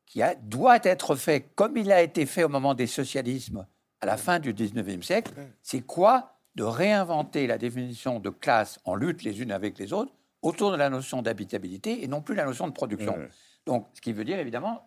qui 0.06 0.22
a, 0.22 0.36
doit 0.36 0.80
être 0.84 1.15
fait 1.15 1.50
comme 1.56 1.78
il 1.78 1.92
a 1.92 2.02
été 2.02 2.26
fait 2.26 2.44
au 2.44 2.50
moment 2.50 2.74
des 2.74 2.88
socialismes 2.88 3.65
à 4.02 4.06
la 4.06 4.18
fin 4.18 4.39
du 4.39 4.54
19e 4.54 5.02
siècle. 5.02 5.34
C'est 5.62 5.82
quoi 5.82 6.38
de 6.60 6.63
réinventer 6.65 7.48
la 7.48 7.58
définition 7.58 8.19
de 8.19 8.30
classe 8.30 8.82
en 8.84 8.93
lutte 8.93 9.24
les 9.24 9.41
unes 9.41 9.54
avec 9.54 9.80
les 9.80 9.93
autres 9.93 10.12
autour 10.41 10.74
de 10.74 10.76
la 10.76 10.89
notion 10.89 11.22
d'habitabilité 11.22 12.04
et 12.04 12.08
non 12.10 12.22
plus 12.22 12.36
la 12.36 12.43
notion 12.43 12.67
de 12.67 12.74
production. 12.74 13.17
Donc, 13.65 13.88
ce 13.93 14.02
qui 14.02 14.12
veut 14.12 14.26
dire 14.26 14.38
évidemment 14.39 14.86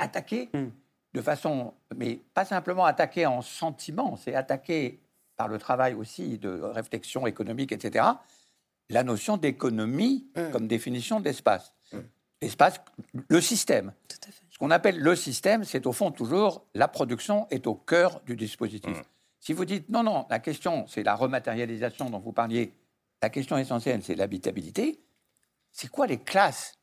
attaquer 0.00 0.48
mmh. 0.52 0.66
de 1.14 1.22
façon, 1.22 1.74
mais 1.96 2.18
pas 2.34 2.44
simplement 2.44 2.84
attaquer 2.86 3.24
en 3.24 3.40
sentiment, 3.40 4.16
c'est 4.16 4.34
attaquer 4.34 4.98
par 5.36 5.46
le 5.46 5.58
travail 5.58 5.94
aussi 5.94 6.38
de 6.38 6.50
réflexion 6.60 7.24
économique, 7.28 7.70
etc., 7.70 8.06
la 8.88 9.04
notion 9.04 9.36
d'économie 9.36 10.26
mmh. 10.34 10.50
comme 10.50 10.66
définition 10.66 11.20
d'espace. 11.20 11.72
Mmh. 11.92 11.98
L'espace, 12.42 12.80
le 13.28 13.40
système. 13.40 13.92
Ce 14.48 14.58
qu'on 14.58 14.72
appelle 14.72 14.98
le 14.98 15.14
système, 15.14 15.62
c'est 15.62 15.86
au 15.86 15.92
fond 15.92 16.10
toujours 16.10 16.64
la 16.74 16.88
production 16.88 17.46
est 17.50 17.68
au 17.68 17.76
cœur 17.76 18.20
du 18.26 18.34
dispositif. 18.34 18.96
Si 19.40 19.54
vous 19.54 19.64
dites 19.64 19.88
non, 19.88 20.02
non, 20.02 20.26
la 20.28 20.38
question, 20.38 20.86
c'est 20.86 21.02
la 21.02 21.14
rematérialisation 21.14 22.10
dont 22.10 22.18
vous 22.18 22.32
parliez, 22.32 22.72
la 23.22 23.30
question 23.30 23.56
essentielle, 23.56 24.02
c'est 24.02 24.14
l'habitabilité, 24.14 25.00
c'est 25.72 25.88
quoi 25.90 26.06
les 26.06 26.18
classes? 26.18 26.74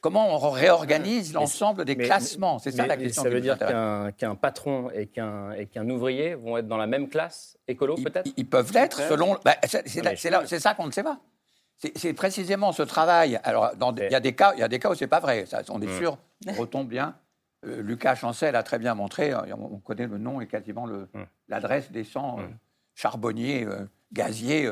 Comment 0.00 0.34
on 0.34 0.50
réorganise 0.50 1.34
l'ensemble 1.34 1.84
des 1.84 1.94
classements? 1.94 2.58
C'est 2.58 2.70
ça 2.70 2.86
la 2.86 2.96
question. 2.96 3.22
Ça 3.22 3.28
veut 3.28 3.42
dire 3.42 3.58
qu'un 3.58 4.34
patron 4.34 4.90
et 4.90 5.06
qu'un 5.06 5.90
ouvrier 5.90 6.34
vont 6.34 6.56
être 6.56 6.66
dans 6.66 6.78
la 6.78 6.86
même 6.86 7.10
classe 7.10 7.58
écolo, 7.68 7.96
peut-être? 7.96 8.30
ils, 8.38 8.48
peuvent 8.48 8.72
l'être 8.72 8.98
selon. 9.08 9.36
Bah, 9.44 9.56
c'est 9.66 10.58
ça 10.58 10.72
qu'on 10.72 10.86
ne 10.86 10.90
sait 10.92 11.02
pas. 11.02 11.20
C'est 11.96 12.14
précisément 12.14 12.72
ce 12.72 12.82
travail. 12.82 13.38
Alors, 13.44 13.72
il 13.98 14.10
y 14.10 14.14
a 14.14 14.20
des 14.20 14.34
cas, 14.34 14.54
il 14.54 14.60
y 14.60 14.62
a 14.62 14.68
des 14.68 14.78
cas 14.78 14.90
où 14.90 14.94
c'est 14.94 15.06
pas 15.06 15.20
vrai. 15.20 15.44
Ça, 15.44 15.60
on 15.68 15.82
est 15.82 15.86
mm. 15.86 15.98
sûr, 15.98 16.18
on 16.46 16.52
retombe 16.52 16.88
bien 16.88 17.14
euh, 17.66 17.82
Lucas 17.82 18.14
Chancel 18.14 18.56
a 18.56 18.62
très 18.62 18.78
bien 18.78 18.94
montré, 18.94 19.32
euh, 19.32 19.54
on 19.54 19.78
connaît 19.78 20.06
le 20.06 20.18
nom 20.18 20.40
et 20.40 20.46
quasiment 20.46 20.84
hum. 20.84 21.06
l'adresse 21.48 21.90
des 21.92 22.04
100 22.04 22.20
euh, 22.20 22.42
hum. 22.42 22.56
charbonniers, 22.94 23.66
gaziers, 24.12 24.68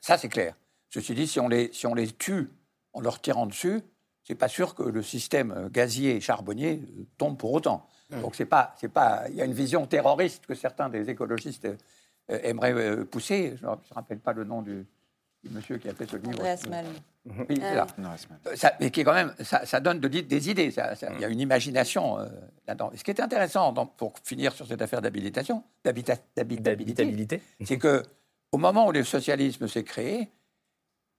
ça, 0.00 0.18
c'est 0.18 0.28
clair. 0.28 0.54
Ceci 0.90 1.14
dit, 1.14 1.26
si 1.26 1.40
on, 1.40 1.48
les, 1.48 1.72
si 1.72 1.86
on 1.86 1.94
les 1.94 2.08
tue 2.08 2.50
en 2.92 3.00
leur 3.00 3.20
tirant 3.20 3.46
dessus, 3.46 3.80
c'est 4.24 4.34
pas 4.34 4.48
sûr 4.48 4.74
que 4.74 4.82
le 4.82 5.02
système 5.02 5.68
gazier 5.72 6.16
et 6.16 6.20
charbonnier 6.20 6.82
tombe 7.18 7.36
pour 7.36 7.52
autant. 7.52 7.88
Donc 8.10 8.36
c'est 8.36 8.46
pas, 8.46 8.74
c'est 8.78 8.90
pas, 8.90 9.24
il 9.30 9.36
y 9.36 9.40
a 9.40 9.46
une 9.46 9.54
vision 9.54 9.86
terroriste 9.86 10.46
que 10.46 10.54
certains 10.54 10.90
des 10.90 11.08
écologistes 11.08 11.66
aimeraient 12.28 13.04
pousser. 13.06 13.54
Je 13.56 13.64
ne 13.64 13.70
me 13.70 13.76
rappelle 13.90 14.18
pas 14.18 14.34
le 14.34 14.44
nom 14.44 14.60
du, 14.60 14.86
monsieur 15.50 15.78
qui 15.78 15.88
a 15.88 15.94
fait 15.94 16.06
ce 16.06 16.16
livre. 16.16 16.38
Andreas 16.38 16.62
Malm. 16.68 16.92
Oui, 17.24 17.56
c'est 17.60 17.74
là. 17.74 17.86
Ça, 18.56 18.72
mais 18.80 18.90
qui 18.90 19.00
est 19.00 19.04
quand 19.04 19.14
même, 19.14 19.32
ça, 19.40 19.80
donne 19.80 20.00
de, 20.00 20.08
des 20.08 20.50
idées. 20.50 20.74
Il 20.74 21.20
y 21.20 21.24
a 21.24 21.28
une 21.28 21.40
imagination 21.40 22.18
euh, 22.18 22.26
là-dedans. 22.66 22.90
Ce 22.96 23.04
qui 23.04 23.12
est 23.12 23.20
intéressant, 23.20 23.72
pour 23.72 24.14
finir 24.24 24.52
sur 24.52 24.66
cette 24.66 24.82
affaire 24.82 25.00
d'habilitation, 25.00 25.62
d'habitabilité, 25.84 27.40
c'est 27.64 27.78
que 27.78 28.02
au 28.50 28.58
moment 28.58 28.88
où 28.88 28.92
le 28.92 29.04
socialisme 29.04 29.68
s'est 29.68 29.84
créé, 29.84 30.30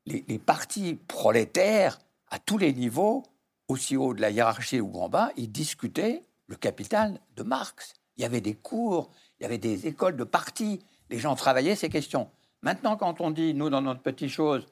les, 0.06 0.26
les, 0.28 0.40
partis 0.40 0.96
prolétaires 1.08 2.00
à 2.28 2.38
tous 2.38 2.58
les 2.58 2.74
niveaux, 2.74 3.24
aussi 3.70 3.96
haut 3.96 4.14
de 4.14 4.22
la 4.22 4.30
hiérarchie 4.30 4.82
ou 4.82 4.96
en 5.00 5.08
bas, 5.08 5.32
ils 5.38 5.52
discutaient 5.52 6.22
le 6.48 6.58
capital 6.58 7.20
de 7.36 7.44
Marx. 7.44 7.94
Il 8.18 8.24
y 8.24 8.26
avait 8.26 8.42
des 8.42 8.56
cours, 8.56 9.10
il 9.40 9.44
y 9.44 9.46
avait 9.46 9.58
des 9.58 9.88
écoles 9.88 10.18
de 10.18 10.26
partis. 10.26 10.80
Les 11.10 11.18
gens 11.18 11.36
travaillaient 11.36 11.76
ces 11.76 11.90
questions. 11.90 12.30
Maintenant, 12.62 12.98
quand 12.98 13.22
on 13.22 13.32
dit, 13.32 13.54
nous, 13.54 13.70
dans 13.70 13.82
notre 13.82 14.02
petite 14.02 14.30
chose, 14.30 14.68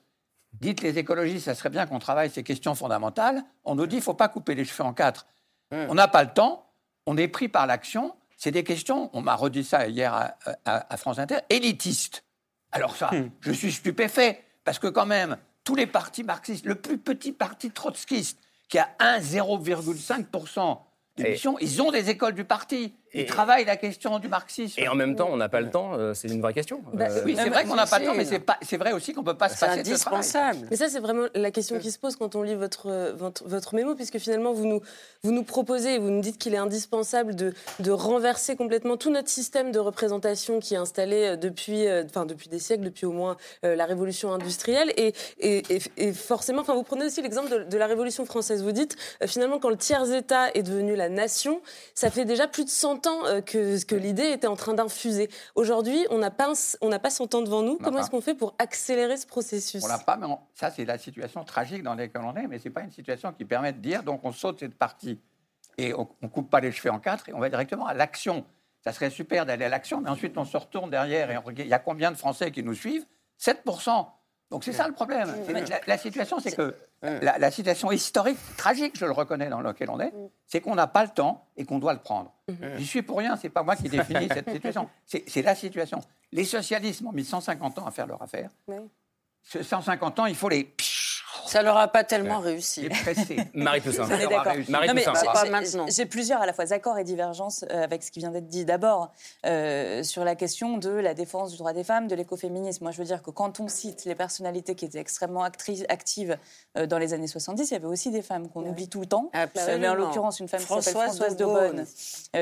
dites 0.54 0.82
les 0.82 0.98
écologistes, 0.98 1.46
ça 1.46 1.56
serait 1.56 1.70
bien 1.70 1.86
qu'on 1.86 2.00
travaille 2.00 2.30
ces 2.30 2.44
questions 2.44 2.76
fondamentales, 2.76 3.44
on 3.64 3.76
nous 3.76 3.88
dit, 3.88 3.98
il 3.98 4.00
ne 4.00 4.04
faut 4.04 4.14
pas 4.14 4.28
couper 4.28 4.56
les 4.56 4.66
cheveux 4.66 4.84
en 4.84 4.94
quatre. 4.94 5.26
On 5.72 5.96
n'a 5.96 6.10
pas 6.10 6.24
le 6.24 6.34
temps, 6.34 6.70
on 7.06 7.16
est 7.16 7.30
pris 7.30 7.48
par 7.48 7.66
l'action. 7.66 8.14
C'est 8.36 8.52
des 8.52 8.64
questions, 8.64 9.10
on 9.14 9.22
m'a 9.22 9.36
redit 9.36 9.64
ça 9.64 9.88
hier 9.88 10.34
à, 10.66 10.98
France 10.98 11.20
Inter, 11.20 11.38
élitistes. 11.50 12.26
Alors 12.72 12.96
ça, 12.96 13.10
hmm. 13.12 13.30
je 13.40 13.52
suis 13.52 13.72
stupéfait, 13.72 14.44
parce 14.64 14.80
que 14.80 14.88
quand 14.88 15.06
même, 15.06 15.38
tous 15.64 15.76
les 15.76 15.88
partis 15.88 16.24
marxistes, 16.24 16.66
le 16.66 16.76
plus 16.76 16.98
petit 16.98 17.32
parti 17.32 17.72
trotskiste, 17.72 18.40
qui 18.68 18.80
a 18.80 18.90
1,05% 19.00 20.80
d'émission, 21.18 21.58
ils 21.60 21.82
ont 21.82 21.92
des 21.92 22.10
écoles 22.10 22.34
du 22.34 22.46
parti. 22.46 22.96
Ils 23.14 23.26
travaillent 23.26 23.66
la 23.66 23.76
question 23.76 24.20
du 24.20 24.28
marxisme. 24.28 24.80
Et 24.80 24.88
en 24.88 24.96
même 24.96 25.16
temps, 25.16 25.30
on 25.30 25.38
n'a 25.38 25.50
pas 25.50 25.60
le 25.60 25.70
temps, 25.70 25.94
euh, 25.94 26.14
c'est 26.14 26.30
une 26.30 26.42
vraie 26.42 26.54
question. 26.54 26.82
Bah, 26.94 27.08
euh, 27.10 27.22
oui, 27.26 27.36
c'est 27.38 27.50
vrai 27.50 27.66
qu'on 27.66 27.76
n'a 27.76 27.86
pas 27.86 28.00
le 28.00 28.06
temps, 28.06 28.16
mais 28.16 28.26
c'est 28.26 28.78
vrai 28.78 28.94
aussi 28.94 29.14
qu'on 29.14 29.22
ne 29.22 29.26
peut 29.26 29.38
pas 29.38 29.50
se 29.50 29.60
passer 29.60 29.84
de 29.84 29.96
ce 29.96 30.70
Mais 30.70 30.76
ça, 30.78 30.88
c'est 30.88 31.00
vraiment 31.00 31.28
la 31.36 31.52
question 31.52 31.78
qui 31.80 31.92
se 31.92 32.00
pose 32.00 32.16
quand 32.16 32.36
on 32.36 32.44
lit 32.44 32.56
votre, 32.56 33.14
votre, 33.16 33.48
votre 33.48 33.76
mémo, 33.76 33.96
puisque 33.96 34.18
finalement, 34.18 34.54
vous 34.54 34.66
nous, 34.66 34.82
vous 35.24 35.32
nous 35.32 35.44
proposez, 35.44 35.98
vous 35.98 36.10
nous 36.10 36.22
dites 36.22 36.38
qu'il 36.38 36.54
est 36.54 36.58
indispensable 36.58 37.36
de, 37.36 37.54
de 37.80 37.92
renverser 37.92 38.56
complètement 38.56 38.96
tout 38.96 39.12
notre 39.12 39.30
système 39.30 39.72
de 39.72 39.80
représentation 39.80 40.60
qui 40.60 40.76
est 40.76 40.78
installé 40.78 41.32
euh, 41.32 41.36
depuis, 41.36 41.86
enfin, 42.06 42.26
depuis 42.26 42.48
des 42.48 42.60
siècles, 42.60 42.84
depuis 42.84 43.06
au 43.06 43.12
moins 43.12 43.36
la 43.64 43.86
révolution 43.86 44.34
industrielle. 44.34 44.94
Et, 44.96 45.14
et, 45.40 45.64
et, 45.98 46.14
forcément, 46.14 46.62
enfin, 46.62 46.76
vous 46.76 46.84
prenez 46.84 47.06
aussi 47.06 47.22
l'exemple 47.22 47.50
de, 47.50 47.64
de, 47.64 47.78
la 47.78 47.88
révolution 47.88 48.26
française. 48.26 48.64
Vous 48.64 48.72
dites, 48.72 48.96
finalement, 49.26 49.60
quand 49.60 49.70
le 49.70 49.78
tiers-État 49.78 50.52
est 50.54 50.64
devenu 50.64 50.96
la 50.96 51.10
nation, 51.10 51.62
ça 51.96 52.10
fait 52.10 52.26
déjà 52.26 52.48
plus 52.48 52.66
de 52.66 52.70
100 52.70 53.01
euh, 53.08 53.42
que, 53.42 53.84
que 53.86 53.96
l'idée 53.96 54.32
était 54.32 54.48
en 54.48 54.56
train 54.56 54.74
d'infuser. 54.74 55.30
Aujourd'hui, 55.56 56.06
on 56.10 56.18
n'a 56.18 56.32
pas, 56.32 56.52
on 56.82 56.90
pas 57.00 57.10
100 57.10 57.36
ans 57.36 57.42
devant 57.42 57.62
nous. 57.62 57.78
Comment 57.78 58.00
est-ce 58.00 58.10
qu'on 58.10 58.22
fait 58.22 58.36
pour 58.36 58.56
accélérer 58.60 59.18
ce 59.18 59.26
processus? 59.26 59.84
On 59.84 59.88
n'a 59.88 59.98
pas, 59.98 60.18
mais 60.18 60.28
ça, 60.54 60.72
c'est 60.72 60.86
la 60.86 60.98
situation 60.98 61.44
tragique 61.44 61.84
dans 61.84 61.96
laquelle 61.96 62.22
on 62.24 62.36
est, 62.36 62.48
mais 62.48 62.60
ce 62.60 62.66
n'est 62.66 62.74
pas 62.74 62.82
une 62.82 62.92
situation 62.92 63.32
qui 63.34 63.46
permet 63.46 63.74
de 63.74 63.80
dire, 63.80 64.04
donc 64.04 64.22
on 64.24 64.32
saute 64.32 64.60
cette 64.60 64.76
partie 64.76 65.20
et 65.78 65.94
on 65.94 66.08
ne 66.22 66.28
coupe 66.28 66.50
pas 66.50 66.60
les 66.60 66.72
cheveux 66.72 66.92
en 66.92 67.00
quatre 67.00 67.30
et 67.30 67.34
on 67.34 67.40
va 67.40 67.50
directement 67.50 67.88
à 67.88 67.94
l'action. 67.94 68.46
Ça 68.84 68.94
serait 68.94 69.10
super 69.10 69.46
d'aller 69.46 69.66
à 69.66 69.70
l'action, 69.70 70.02
mais 70.02 70.10
ensuite 70.10 70.38
on 70.38 70.46
se 70.46 70.58
retourne 70.58 70.90
derrière 70.90 71.32
et 71.32 71.38
il 71.58 71.68
y 71.68 71.74
a 71.74 71.80
combien 71.80 72.12
de 72.12 72.18
Français 72.18 72.52
qui 72.52 72.64
nous 72.64 72.74
suivent? 72.74 73.06
7%. 73.40 74.08
Donc 74.52 74.66
c'est 74.66 74.74
ça 74.74 74.86
le 74.86 74.94
problème. 74.94 75.34
La, 75.88 75.98
situation, 75.98 76.40
c'est 76.40 76.56
que 76.56 76.76
la, 77.02 77.52
situation 77.52 77.90
historique, 77.92 78.38
tragique, 78.58 78.98
je 78.98 79.06
le 79.06 79.12
reconnais 79.12 79.50
dans 79.50 79.62
laquelle 79.62 79.90
on 79.90 80.00
est, 80.00 80.14
c'est 80.46 80.60
qu'on 80.60 80.76
n'a 80.76 80.88
pas 80.88 81.04
le 81.04 81.10
temps 81.10 81.48
et 81.56 81.64
qu'on 81.64 81.80
doit 81.80 81.94
le 81.94 82.00
prendre. 82.00 82.34
J'y 82.76 82.86
suis 82.86 83.02
pour 83.02 83.18
rien, 83.18 83.38
c'est 83.38 83.50
pas 83.50 83.64
moi 83.64 83.78
qui 83.78 83.88
définis 83.88 84.28
cette 84.28 84.50
situation. 84.52 84.90
C'est 85.06 85.42
la 85.42 85.56
situation. 85.56 86.02
Les 86.34 86.44
socialistes 86.44 87.02
ont 87.02 87.14
mis 87.14 87.24
150 87.24 87.80
ans 87.80 87.86
à 87.86 87.92
faire 87.92 88.08
leur 88.08 88.22
affaire. 88.22 88.50
150 89.44 90.20
ans, 90.20 90.26
il 90.26 90.36
faut 90.36 90.50
les 90.50 90.66
ça 91.46 91.62
leur 91.62 91.78
a 91.78 91.88
pas 91.88 92.04
tellement 92.04 92.40
réussi. 92.40 92.90
Marie 93.54 93.82
Toussaint. 93.82 94.08
J'ai 95.88 96.06
plusieurs 96.06 96.42
à 96.42 96.46
la 96.46 96.54
fois 96.54 96.72
accords 96.72 96.98
et 96.98 97.04
divergences 97.04 97.66
euh, 97.70 97.84
avec 97.84 98.04
ce 98.04 98.12
qui 98.12 98.20
vient 98.20 98.32
d'être 98.32 98.48
dit. 98.48 98.66
D'abord, 98.66 99.12
euh, 99.46 100.04
sur 100.04 100.24
la 100.24 100.36
question 100.36 100.78
de 100.78 100.90
la 100.90 101.14
défense 101.14 101.52
du 101.52 101.58
droit 101.58 101.74
des 101.74 101.84
femmes, 101.84 102.08
de 102.08 102.16
l'écoféminisme. 102.16 102.84
Moi, 102.84 102.92
je 102.92 102.98
veux 102.98 103.06
dire 103.06 103.22
que 103.22 103.32
quand 103.32 103.60
on 103.60 103.68
cite 103.68 104.06
les 104.06 104.16
personnalités 104.16 104.76
qui 104.76 104.86
étaient 104.86 105.00
extrêmement 105.00 105.44
actives 105.44 106.38
euh, 106.78 106.86
dans 106.86 106.98
les 106.98 107.14
années 107.14 107.28
70, 107.28 107.70
il 107.70 107.74
y 107.74 107.78
avait 107.78 107.86
aussi 107.86 108.12
des 108.12 108.22
femmes 108.22 108.50
qu'on 108.50 108.66
oublie 108.66 108.88
tout 108.88 109.02
le 109.02 109.08
temps. 109.08 109.32
Mais 109.56 109.90
en 109.90 109.96
l'occurrence, 109.96 110.40
une 110.40 110.48
femme 110.48 110.62
qui 110.62 110.68
s'appelle 110.68 110.94
Françoise 110.94 111.36
de 111.36 111.46
Bonne, 111.46 111.86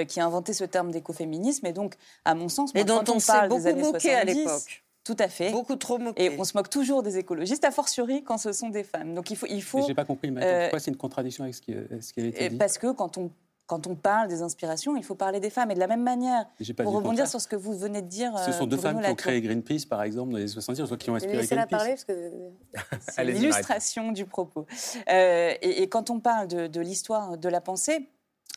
qui 0.08 0.20
a 0.20 0.26
inventé 0.26 0.54
ce 0.54 0.64
terme 0.64 0.92
d'écoféminisme. 0.92 1.66
Et 1.66 1.74
donc, 1.74 1.96
à 2.26 2.36
mon 2.36 2.50
sens, 2.50 2.74
mais 2.74 2.84
dont 2.84 3.04
on 3.08 3.20
s'est 3.20 3.48
beaucoup 3.48 3.76
moqué 3.76 4.14
à 4.14 4.24
l'époque. 4.24 4.84
Tout 5.10 5.24
à 5.24 5.28
fait. 5.28 5.51
Beaucoup 5.51 5.76
trop 5.76 5.97
moqué. 5.97 6.26
Et 6.26 6.39
on 6.39 6.43
se 6.43 6.55
moque 6.55 6.70
toujours 6.70 7.01
des 7.01 7.18
écologistes, 7.18 7.66
a 7.66 7.72
fortiori 7.72 8.24
quand 8.24 8.38
ce 8.38 8.51
sont 8.51 8.70
des 8.70 8.84
femmes. 8.84 9.16
Donc 9.16 9.32
il 9.32 9.36
faut. 9.36 9.47
Il 9.49 9.64
faut 9.64 9.84
J'ai 9.88 9.95
pas 9.95 10.05
compris, 10.05 10.30
mais 10.30 10.43
euh, 10.43 10.62
pourquoi 10.66 10.80
c'est 10.80 10.91
une 10.91 10.97
contradiction 10.97 11.43
avec 11.43 11.55
ce 11.55 11.62
qui, 11.62 11.74
ce 12.01 12.14
qui 12.14 12.20
avait 12.20 12.30
été 12.30 12.49
dit 12.49 12.57
Parce 12.57 12.78
que 12.78 12.91
quand 12.91 13.18
on 13.18 13.32
quand 13.66 13.86
on 13.86 13.95
parle 13.95 14.28
des 14.28 14.41
inspirations, 14.41 14.97
il 14.97 15.03
faut 15.03 15.14
parler 15.14 15.39
des 15.39 15.51
femmes. 15.51 15.70
Et 15.70 15.76
de 15.76 15.80
la 15.80 15.86
même 15.86 16.01
manière, 16.01 16.45
pour 16.78 16.91
rebondir 16.91 17.28
sur 17.28 17.39
ce 17.39 17.47
que 17.47 17.55
vous 17.55 17.78
venez 17.78 18.01
de 18.01 18.07
dire. 18.07 18.36
Ce 18.39 18.51
sont 18.51 18.66
deux 18.66 18.78
femmes 18.78 18.99
qui 18.99 19.10
ont 19.10 19.16
créé 19.16 19.41
Greenpeace, 19.41 19.86
par 19.88 20.01
exemple, 20.01 20.32
dans 20.32 20.39
les 20.39 20.47
70, 20.47 20.97
qui 20.97 21.10
ont 21.12 21.16
inspiré 21.16 21.45
Greenpeace. 21.45 21.68
parler, 21.70 21.91
parce 21.91 22.03
que 22.03 22.32
c'est 23.12 23.24
l'illustration 23.24 24.12
du 24.12 24.26
propos. 24.26 24.66
Euh, 25.07 25.53
et, 25.62 25.88
quand 25.88 26.10
on 26.10 26.20
parle 26.20 26.47
de, 26.47 26.66
de 26.66 26.82
l'histoire 26.82 27.38
de 27.38 27.47
la 27.47 27.62
pensée, 27.62 28.10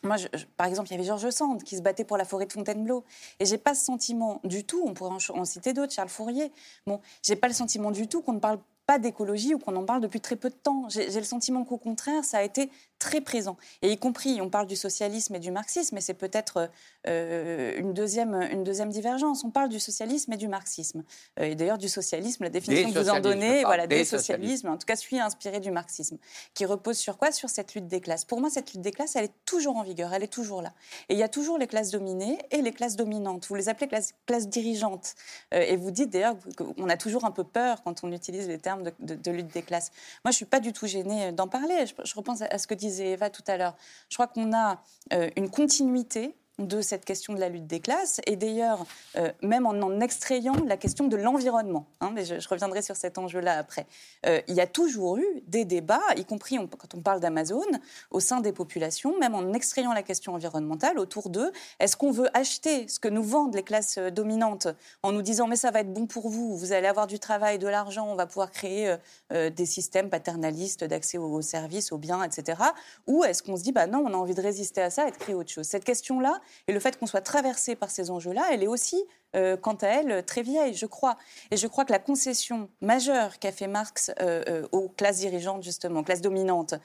moi, 0.03 0.17
par 0.57 0.67
exemple, 0.67 0.89
il 0.89 0.91
y 0.91 0.95
avait 0.95 1.03
Georges 1.03 1.29
Sand 1.29 1.63
qui 1.63 1.77
se 1.77 1.81
battait 1.81 2.03
pour 2.03 2.17
la 2.17 2.25
forêt 2.25 2.45
de 2.45 2.51
Fontainebleau. 2.51 3.03
Et 3.39 3.45
j'ai 3.45 3.57
pas 3.57 3.73
ce 3.73 3.85
sentiment 3.85 4.41
du 4.43 4.65
tout, 4.65 4.83
on 4.85 4.93
pourrait 4.93 5.15
en, 5.29 5.45
citer 5.45 5.73
d'autres, 5.73 5.93
Charles 5.93 6.09
Fourier. 6.09 6.51
Bon, 6.85 6.99
j'ai 7.23 7.35
pas 7.35 7.47
le 7.47 7.53
sentiment 7.53 7.91
du 7.91 8.07
tout 8.07 8.21
qu'on 8.21 8.33
ne 8.33 8.39
parle 8.39 8.59
pas 8.85 8.99
d'écologie 8.99 9.53
ou 9.53 9.59
qu'on 9.59 9.75
en 9.75 9.85
parle 9.85 10.01
depuis 10.01 10.19
très 10.19 10.35
peu 10.35 10.49
de 10.49 10.55
temps. 10.55 10.87
J'ai 10.89 11.07
le 11.07 11.23
sentiment 11.23 11.63
qu'au 11.63 11.77
contraire, 11.77 12.23
ça 12.25 12.39
a 12.39 12.43
été 12.43 12.69
très 12.99 13.21
présent. 13.21 13.57
Et 13.81 13.91
y 13.91 13.97
compris, 13.97 14.39
on 14.41 14.49
parle 14.49 14.67
du 14.67 14.75
socialisme 14.75 15.35
et 15.35 15.39
du 15.39 15.51
marxisme, 15.51 15.97
et 15.97 16.01
c'est 16.01 16.13
peut-être 16.13 16.69
euh, 17.07 17.77
une, 17.77 17.93
deuxième, 17.93 18.33
une 18.33 18.63
deuxième 18.63 18.89
divergence. 18.89 19.43
On 19.43 19.51
parle 19.51 19.69
du 19.69 19.79
socialisme 19.79 20.31
et 20.31 20.37
du 20.37 20.47
marxisme. 20.47 21.03
Euh, 21.39 21.43
et 21.43 21.55
d'ailleurs, 21.55 21.77
du 21.77 21.89
socialisme, 21.89 22.43
la 22.43 22.49
définition 22.49 22.91
que 22.91 22.99
vous 22.99 23.09
en 23.09 23.19
donnez, 23.19 23.63
voilà, 23.63 23.87
des, 23.87 24.05
socialismes, 24.05 24.69
en 24.69 24.77
tout 24.77 24.85
cas, 24.85 24.95
suis 24.95 25.19
inspiré 25.19 25.59
du 25.59 25.71
marxisme, 25.71 26.17
qui 26.53 26.65
repose 26.65 26.97
sur 26.97 27.17
quoi? 27.17 27.31
Sur 27.31 27.49
cette 27.49 27.75
lutte 27.75 27.87
des 27.87 27.99
classes. 27.99 28.23
Pour 28.23 28.39
moi, 28.39 28.49
cette 28.49 28.73
lutte 28.73 28.81
des 28.81 28.91
classes, 28.91 29.15
elle 29.15 29.25
est 29.25 29.45
toujours 29.45 29.77
en 29.77 29.83
vigueur, 29.83 30.13
elle 30.13 30.23
est 30.23 30.27
toujours 30.33 30.61
là. 30.61 30.73
Et 31.09 31.13
il 31.13 31.19
y 31.19 31.23
a 31.23 31.29
toujours 31.29 31.57
les 31.57 31.67
classes 31.67 31.91
dominées 31.91 32.37
et 32.51 32.61
les 32.61 32.71
classes 32.71 32.95
dominantes. 32.95 33.47
Vous 33.47 33.55
les 33.55 33.67
appelez 33.67 33.87
classes, 33.87 34.13
classes 34.25 34.47
dirigeantes. 34.47 35.15
Euh, 35.53 35.59
et 35.61 35.75
vous 35.75 35.91
dites 35.91 36.09
d'ailleurs 36.09 36.37
qu'on 36.57 36.89
a 36.89 36.97
toujours 36.97 37.25
un 37.25 37.31
peu 37.31 37.43
peur 37.43 37.83
quand 37.83 38.03
on 38.03 38.11
utilise 38.11 38.47
les 38.47 38.59
termes 38.59 38.72
de, 38.77 39.31
lutte 39.31 39.53
des 39.53 39.61
classes. 39.61 39.91
Moi, 40.23 40.31
je 40.31 40.37
suis 40.37 40.45
pas 40.45 40.59
du 40.59 40.73
tout 40.73 40.87
gênée 40.87 41.31
d'en 41.31 41.47
parler. 41.47 41.85
Je, 41.85 41.93
je 42.03 42.15
repense 42.15 42.41
à 42.41 42.57
ce 42.57 42.67
que 42.67 42.73
disait 42.73 43.11
Eva 43.11 43.29
tout 43.29 43.43
à 43.47 43.57
l'heure. 43.57 43.75
Je 44.09 44.15
crois 44.15 44.27
qu'on 44.27 44.53
a 44.53 44.81
euh, 45.13 45.29
une 45.35 45.49
continuité 45.49 46.35
de 46.59 46.81
cette 46.81 47.03
question 47.03 47.33
de 47.33 47.39
la 47.39 47.49
lutte 47.49 47.65
des 47.65 47.79
classes, 47.79 48.21
et 48.27 48.35
d'ailleurs, 48.35 48.85
euh, 49.17 49.31
même 49.41 49.65
en 49.65 49.73
en 49.73 49.99
extrayant 49.99 50.55
la 50.67 50.77
question 50.77 51.07
de 51.07 51.17
l'environnement, 51.17 51.87
hein, 51.99 52.11
mais 52.13 52.25
je, 52.25 52.47
reviendrai 52.47 52.83
sur 52.83 52.95
cet 52.95 53.17
enjeu-là 53.17 53.57
après, 53.57 53.87
euh, 54.27 54.39
il 54.47 54.53
y 54.53 54.61
a 54.61 54.67
toujours 54.67 55.17
eu 55.17 55.25
des 55.47 55.65
débats, 55.65 55.99
y 56.15 56.25
compris 56.25 56.57
quand 56.77 56.93
on 56.93 57.01
parle 57.01 57.19
d'Amazon, 57.19 57.65
au 58.11 58.19
sein 58.19 58.39
des 58.39 58.53
populations, 58.53 59.17
même 59.17 59.33
en 59.33 59.51
extrayant 59.53 59.93
la 59.93 60.03
question 60.03 60.35
environnementale, 60.35 60.99
autour 60.99 61.29
d'eux, 61.29 61.51
est-ce 61.79 61.97
qu'on 61.97 62.11
veut 62.11 62.29
acheter 62.37 62.87
ce 62.87 62.99
que 62.99 63.07
nous 63.07 63.23
vendent 63.23 63.55
les 63.55 63.63
classes 63.63 63.97
euh, 63.97 64.11
dominantes 64.11 64.67
en 65.01 65.11
nous 65.11 65.23
disant 65.23 65.47
mais 65.47 65.55
ça 65.55 65.71
va 65.71 65.79
être 65.79 65.91
bon 65.91 66.05
pour 66.05 66.29
vous, 66.29 66.55
vous 66.55 66.71
allez 66.71 66.87
avoir 66.87 67.07
du 67.07 67.17
travail, 67.17 67.57
de 67.57 67.67
l'argent, 67.67 68.07
on 68.07 68.15
va 68.15 68.27
pouvoir 68.27 68.51
créer 68.51 68.95
des 69.31 69.65
systèmes 69.65 70.09
paternalistes 70.09 70.83
d'accès 70.83 71.17
aux, 71.17 71.41
services, 71.41 71.91
aux 71.91 71.97
biens, 71.97 72.23
etc. 72.23 72.61
Ou 73.07 73.23
est-ce 73.23 73.41
qu'on 73.41 73.57
se 73.57 73.63
dit 73.63 73.71
bah 73.71 73.87
non, 73.87 74.03
on 74.05 74.13
a 74.13 74.17
envie 74.17 74.35
de 74.35 74.41
résister 74.41 74.81
à 74.81 74.89
ça 74.89 75.07
et 75.07 75.11
de 75.11 75.17
créer 75.17 75.35
autre 75.35 75.49
chose? 75.49 75.65
Cette 75.65 75.83
question-là, 75.83 76.41
et 76.67 76.73
le 76.73 76.79
fait 76.79 76.97
qu'on 76.97 77.05
soit 77.05 77.21
traversé 77.21 77.75
par 77.75 77.91
ces 77.91 78.09
enjeux-là, 78.09 78.43
elle 78.51 78.63
est 78.63 78.67
aussi, 78.67 79.03
euh, 79.35 79.57
quant 79.57 79.75
à 79.75 79.87
elle, 79.87 80.23
très 80.25 80.41
vieille, 80.41 80.73
je 80.73 80.85
crois. 80.85 81.17
Et 81.51 81.57
je 81.57 81.67
crois 81.67 81.85
que 81.85 81.91
la 81.91 81.99
concession 81.99 82.69
majeure 82.81 83.39
qu'a 83.39 83.51
fait 83.51 83.67
Marx 83.67 84.11
euh, 84.21 84.43
euh, 84.47 84.67
aux 84.71 84.89
classes 84.89 85.19
dirigeantes, 85.19 85.63
justement, 85.63 86.03
classes 86.03 86.21
dominantes, 86.21 86.75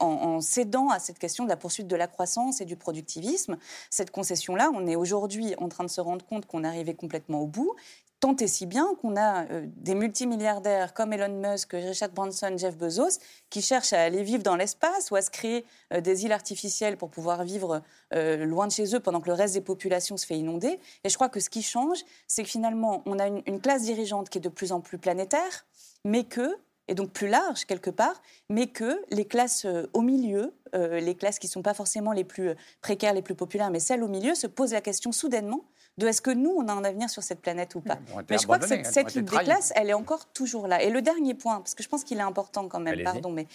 en, 0.00 0.40
cédant 0.40 0.90
à 0.90 0.98
cette 0.98 1.18
question 1.18 1.44
de 1.44 1.48
la 1.48 1.56
poursuite 1.56 1.86
de 1.86 1.96
la 1.96 2.06
croissance 2.06 2.60
et 2.60 2.64
du 2.64 2.76
productivisme, 2.76 3.58
cette 3.90 4.10
concession-là, 4.10 4.70
on 4.74 4.86
est 4.86 4.96
aujourd'hui 4.96 5.54
en 5.58 5.68
train 5.68 5.84
de 5.84 5.90
se 5.90 6.00
rendre 6.00 6.24
compte 6.24 6.46
qu'on 6.46 6.64
arrivé 6.64 6.94
complètement 6.94 7.40
au 7.40 7.46
bout. 7.46 7.74
Tant 8.20 8.34
et 8.36 8.48
si 8.48 8.66
bien 8.66 8.96
qu'on 9.00 9.16
a 9.16 9.44
euh, 9.44 9.66
des 9.76 9.94
multimilliardaires 9.94 10.92
comme 10.92 11.12
Elon 11.12 11.40
Musk, 11.40 11.70
Richard 11.72 12.10
Branson, 12.10 12.52
Jeff 12.56 12.76
Bezos, 12.76 13.20
qui 13.48 13.62
cherchent 13.62 13.92
à 13.92 14.02
aller 14.02 14.24
vivre 14.24 14.42
dans 14.42 14.56
l'espace 14.56 15.12
ou 15.12 15.16
à 15.16 15.22
se 15.22 15.30
créer 15.30 15.64
euh, 15.92 16.00
des 16.00 16.24
îles 16.24 16.32
artificielles 16.32 16.96
pour 16.96 17.10
pouvoir 17.10 17.44
vivre 17.44 17.80
euh, 18.14 18.44
loin 18.44 18.66
de 18.66 18.72
chez 18.72 18.92
eux 18.92 18.98
pendant 18.98 19.20
que 19.20 19.28
le 19.28 19.34
reste 19.34 19.54
des 19.54 19.60
populations 19.60 20.16
se 20.16 20.26
fait 20.26 20.36
inonder. 20.36 20.80
Et 21.04 21.08
je 21.08 21.14
crois 21.14 21.28
que 21.28 21.38
ce 21.38 21.48
qui 21.48 21.62
change, 21.62 21.98
c'est 22.26 22.42
que 22.42 22.48
finalement, 22.48 23.04
on 23.06 23.20
a 23.20 23.28
une, 23.28 23.60
classe 23.60 23.82
dirigeante 23.82 24.30
qui 24.30 24.38
est 24.38 24.40
de 24.40 24.48
plus 24.48 24.72
en 24.72 24.80
plus 24.80 24.98
planétaire, 24.98 25.66
mais 26.04 26.24
que 26.24 26.56
et 26.88 26.94
donc 26.94 27.10
plus 27.10 27.28
large 27.28 27.66
quelque 27.66 27.90
part, 27.90 28.20
mais 28.48 28.66
que 28.66 29.00
les 29.10 29.26
classes 29.26 29.66
au 29.92 30.00
milieu, 30.00 30.54
les 30.72 31.14
classes 31.14 31.38
qui 31.38 31.46
ne 31.46 31.50
sont 31.50 31.60
pas 31.60 31.74
forcément 31.74 32.12
les 32.12 32.24
plus 32.24 32.52
précaires, 32.80 33.12
les 33.12 33.20
plus 33.20 33.34
populaires, 33.34 33.70
mais 33.70 33.80
celles 33.80 34.02
au 34.02 34.08
milieu, 34.08 34.34
se 34.34 34.46
posent 34.46 34.72
la 34.72 34.80
question 34.80 35.12
soudainement 35.12 35.64
de 35.98 36.06
est-ce 36.06 36.22
que 36.22 36.30
nous, 36.30 36.54
on 36.56 36.66
a 36.68 36.72
un 36.72 36.84
avenir 36.84 37.10
sur 37.10 37.22
cette 37.22 37.40
planète 37.40 37.74
ou 37.74 37.80
pas. 37.80 37.98
Mais 38.30 38.38
je 38.38 38.44
crois 38.44 38.58
que 38.58 38.66
cette, 38.66 38.86
cette 38.86 39.14
lutte 39.14 39.30
des 39.30 39.38
classes, 39.38 39.72
elle 39.76 39.90
est 39.90 39.94
encore 39.94 40.26
toujours 40.26 40.66
là. 40.68 40.82
Et 40.82 40.90
le 40.90 41.02
dernier 41.02 41.34
point, 41.34 41.58
parce 41.58 41.74
que 41.74 41.82
je 41.82 41.88
pense 41.88 42.04
qu'il 42.04 42.18
est 42.18 42.22
important 42.22 42.68
quand 42.68 42.80
même, 42.80 43.02
pardon, 43.02 43.30
mais 43.30 43.46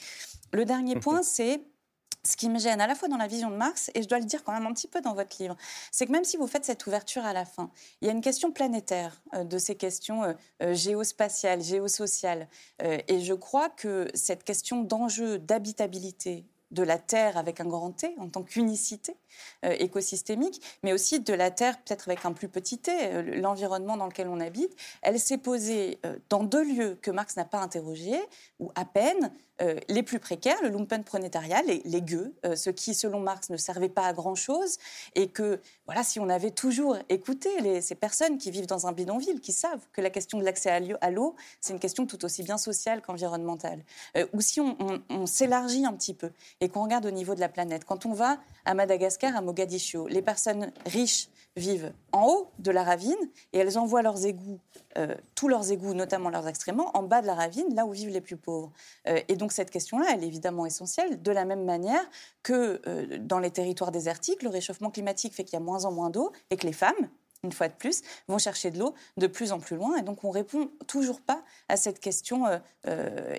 le 0.52 0.66
dernier 0.66 0.96
point, 0.96 1.24
c'est 1.24 1.62
ce 2.26 2.38
qui 2.38 2.50
me 2.50 2.58
gêne 2.58 2.80
à 2.80 2.88
la 2.88 2.96
fois 2.96 3.10
dans 3.10 3.18
la 3.18 3.28
vision 3.28 3.50
de 3.50 3.56
Marx, 3.56 3.92
et 3.96 4.02
je 4.02 4.08
dois 4.08 4.20
le 4.20 4.26
dire 4.26 4.44
quand 4.44 4.54
même 4.54 4.66
un 4.66 4.74
petit 4.74 4.88
peu 4.88 5.02
dans 5.02 5.14
votre 5.14 5.36
livre, 5.42 5.58
c'est 5.92 6.06
que 6.06 6.12
même 6.12 6.24
si 6.24 6.38
vous 6.38 6.48
faites 6.48 6.64
cette 6.64 6.86
ouverture 6.88 7.26
à 7.26 7.34
la 7.34 7.44
fin, 7.44 7.70
il 8.02 8.08
y 8.08 8.10
a 8.10 8.14
une 8.14 8.22
question 8.22 8.52
planétaire 8.52 9.22
euh, 9.34 9.44
de 9.44 9.58
ces 9.58 9.76
questions 9.76 10.24
euh, 10.24 10.34
euh, 10.62 10.74
géospatiales, 10.74 11.62
géosociales. 11.62 12.48
et 12.82 13.20
je 13.20 13.34
crois 13.34 13.70
que 13.70 14.08
cette 14.14 14.44
question 14.44 14.84
d'enjeu 14.84 15.38
d'habitabilité 15.38 16.46
de 16.74 16.84
la 16.84 16.98
Terre 16.98 17.38
avec 17.38 17.62
un 17.62 17.66
grand 17.66 17.92
T 17.92 18.14
en 18.20 18.28
tant 18.28 18.44
qu'unicité 18.44 19.16
écosystémique, 19.64 20.62
mais 20.84 20.94
aussi 20.94 21.20
de 21.20 21.34
la 21.34 21.50
Terre 21.52 21.78
peut-être 21.84 22.08
avec 22.08 22.26
un 22.26 22.34
plus 22.34 22.50
petit 22.50 22.78
T, 22.78 22.92
l'environnement 23.40 23.98
dans 23.98 24.06
lequel 24.06 24.28
on 24.28 24.40
habite, 24.40 24.76
elle 25.02 25.20
s'est 25.20 25.38
posée 25.38 26.00
dans 26.30 26.44
deux 26.44 26.64
lieux 26.64 26.98
que 27.02 27.12
Marx 27.12 27.36
n'a 27.36 27.46
pas 27.46 27.60
interrogés, 27.60 28.22
ou 28.60 28.72
à 28.76 28.86
peine, 28.86 29.32
euh, 29.62 29.76
les 29.88 30.02
plus 30.02 30.20
précaires, 30.20 30.58
le 30.64 30.70
lumpenprolétariat, 30.70 31.62
les, 31.62 31.82
les 31.86 32.02
gueux, 32.02 32.34
euh, 32.46 32.56
ceux 32.56 32.72
qui, 32.72 32.96
selon 32.96 33.20
Marx, 33.20 33.50
ne 33.50 33.58
servaient 33.58 33.88
pas 33.88 34.08
à 34.08 34.14
grand-chose, 34.14 34.78
et 35.14 35.28
que, 35.28 35.60
voilà, 35.86 36.04
si 36.04 36.20
on 36.20 36.28
avait 36.28 36.52
toujours 36.52 36.98
écouté 37.10 37.50
ces 37.82 37.96
personnes 37.96 38.38
qui 38.40 38.50
vivent 38.50 38.66
dans 38.66 38.88
un 38.88 38.92
bidonville, 38.92 39.42
qui 39.42 39.52
savent 39.52 39.86
que 39.92 40.02
la 40.02 40.10
question 40.10 40.40
de 40.40 40.44
l'accès 40.44 40.70
à 41.02 41.12
l'eau, 41.12 41.36
c'est 41.62 41.74
une 41.74 41.80
question 41.80 42.08
tout 42.08 42.26
aussi 42.26 42.42
bien 42.42 42.58
sociale 42.58 43.02
qu'environnementale, 43.02 43.84
euh, 44.18 44.26
ou 44.34 44.42
si 44.42 44.60
on 44.60 45.26
s'élargit 45.28 45.86
un 45.86 45.94
petit 45.94 46.14
peu 46.14 46.32
et 46.60 46.70
qu'on 46.70 46.84
regarde 46.84 47.06
au 47.06 47.12
niveau 47.12 47.36
de 47.36 47.40
la 47.40 47.50
planète, 47.50 47.86
quand 47.86 48.06
on 48.06 48.14
va 48.14 48.38
à 48.66 48.74
Madagascar, 48.74 49.36
à 49.36 49.42
Mogadiscio, 49.42 50.08
les 50.08 50.22
personnes 50.22 50.72
riches 50.86 51.30
vivent 51.56 51.94
en 52.12 52.28
haut 52.28 52.52
de 52.60 52.72
la 52.72 52.84
ravine 52.84 53.16
et 53.52 53.60
elles 53.60 53.78
envoient 53.78 54.02
leurs 54.02 54.26
égouts, 54.26 54.60
euh, 54.98 55.16
tous 55.36 55.48
leurs 55.48 55.72
égouts, 55.72 55.94
notamment 55.94 56.30
leurs 56.30 56.48
excréments, 56.48 56.96
en 56.98 57.04
bas 57.04 57.22
de 57.22 57.28
la 57.28 57.36
ravine, 57.36 57.74
là 57.76 57.86
où 57.86 57.92
vivent 57.92 58.10
les 58.10 58.22
plus 58.22 58.38
pauvres. 58.38 58.72
Euh, 59.08 59.20
et 59.28 59.36
donc 59.36 59.52
cette 59.52 59.70
question-là, 59.70 60.08
elle 60.14 60.24
est 60.24 60.28
évidemment 60.28 60.66
essentielle, 60.66 61.22
de 61.22 61.32
la 61.32 61.46
même 61.46 61.64
manière 61.64 62.04
que 62.42 62.82
euh, 62.88 63.18
dans 63.20 63.40
les 63.40 63.52
territoires 63.52 63.92
désertiques, 63.92 64.42
le 64.42 64.50
réchauffement 64.50 64.90
climatique 64.90 65.34
fait 65.34 65.44
qu'il 65.44 65.54
y 65.54 65.62
a 65.62 65.64
moins 65.64 65.86
en 65.86 65.92
moins 65.92 66.10
d'eau 66.10 66.32
et 66.50 66.58
que 66.58 66.66
les 66.66 66.74
femmes, 66.74 67.10
une 67.44 67.52
fois 67.52 67.68
de 67.68 67.74
plus, 67.74 68.02
vont 68.28 68.38
chercher 68.38 68.72
de 68.72 68.80
l'eau 68.80 68.96
de 69.18 69.28
plus 69.28 69.52
en 69.52 69.60
plus 69.60 69.76
loin. 69.76 69.98
Et 69.98 70.02
donc 70.02 70.24
on 70.24 70.32
répond 70.32 70.72
toujours 70.88 71.22
pas 71.22 71.44
à 71.68 71.76
cette 71.76 72.00
question 72.00 72.46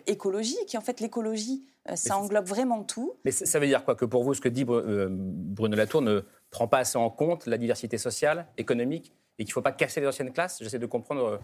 écologique. 0.06 0.74
Et 0.74 0.76
en 0.76 0.82
fait, 0.82 1.00
l'écologie, 1.00 1.64
ça 1.94 2.18
englobe 2.18 2.46
vraiment 2.46 2.82
tout. 2.82 3.14
Mais 3.24 3.30
ça 3.30 3.58
veut 3.58 3.66
dire 3.66 3.82
quoi 3.82 3.94
Que 3.94 4.04
pour 4.04 4.22
vous, 4.22 4.34
ce 4.34 4.42
que 4.42 4.50
dit 4.50 4.66
Bruno 4.66 5.74
Latour 5.74 6.02
ne 6.02 6.22
prend 6.54 6.68
pas 6.68 6.78
assez 6.78 6.96
en 6.96 7.10
compte 7.10 7.46
la 7.46 7.58
diversité 7.58 7.98
sociale, 7.98 8.46
économique, 8.56 9.12
et 9.38 9.44
qu'il 9.44 9.50
ne 9.50 9.54
faut 9.54 9.62
pas 9.62 9.72
casser 9.72 10.00
les 10.00 10.06
anciennes 10.06 10.32
classes 10.32 10.58
J'essaie 10.62 10.78
de 10.78 10.86
comprendre. 10.86 11.24
Euh. 11.24 11.38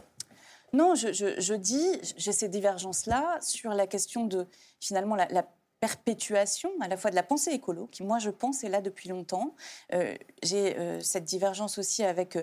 Non, 0.73 0.95
je, 0.95 1.55
dis, 1.55 1.89
j'ai 2.17 2.31
ces 2.31 2.49
divergences-là 2.49 3.39
sur 3.41 3.75
la 3.75 3.89
question 3.89 4.25
de 4.25 4.47
finalement 4.81 5.17
la, 5.17 5.45
perpétuation 5.81 6.71
à 6.83 6.89
la 6.89 6.99
fois 6.99 7.11
de 7.11 7.15
la 7.17 7.23
pensée 7.23 7.53
écolo, 7.53 7.89
qui 7.91 8.03
moi 8.03 8.19
je 8.19 8.29
pense 8.29 8.65
est 8.65 8.69
là 8.69 8.83
depuis 8.83 9.09
longtemps. 9.09 9.55
Euh, 9.95 10.15
j'ai 10.43 10.79
euh, 10.79 11.01
cette 11.01 11.25
divergence 11.25 11.79
aussi 11.79 12.05
avec 12.05 12.39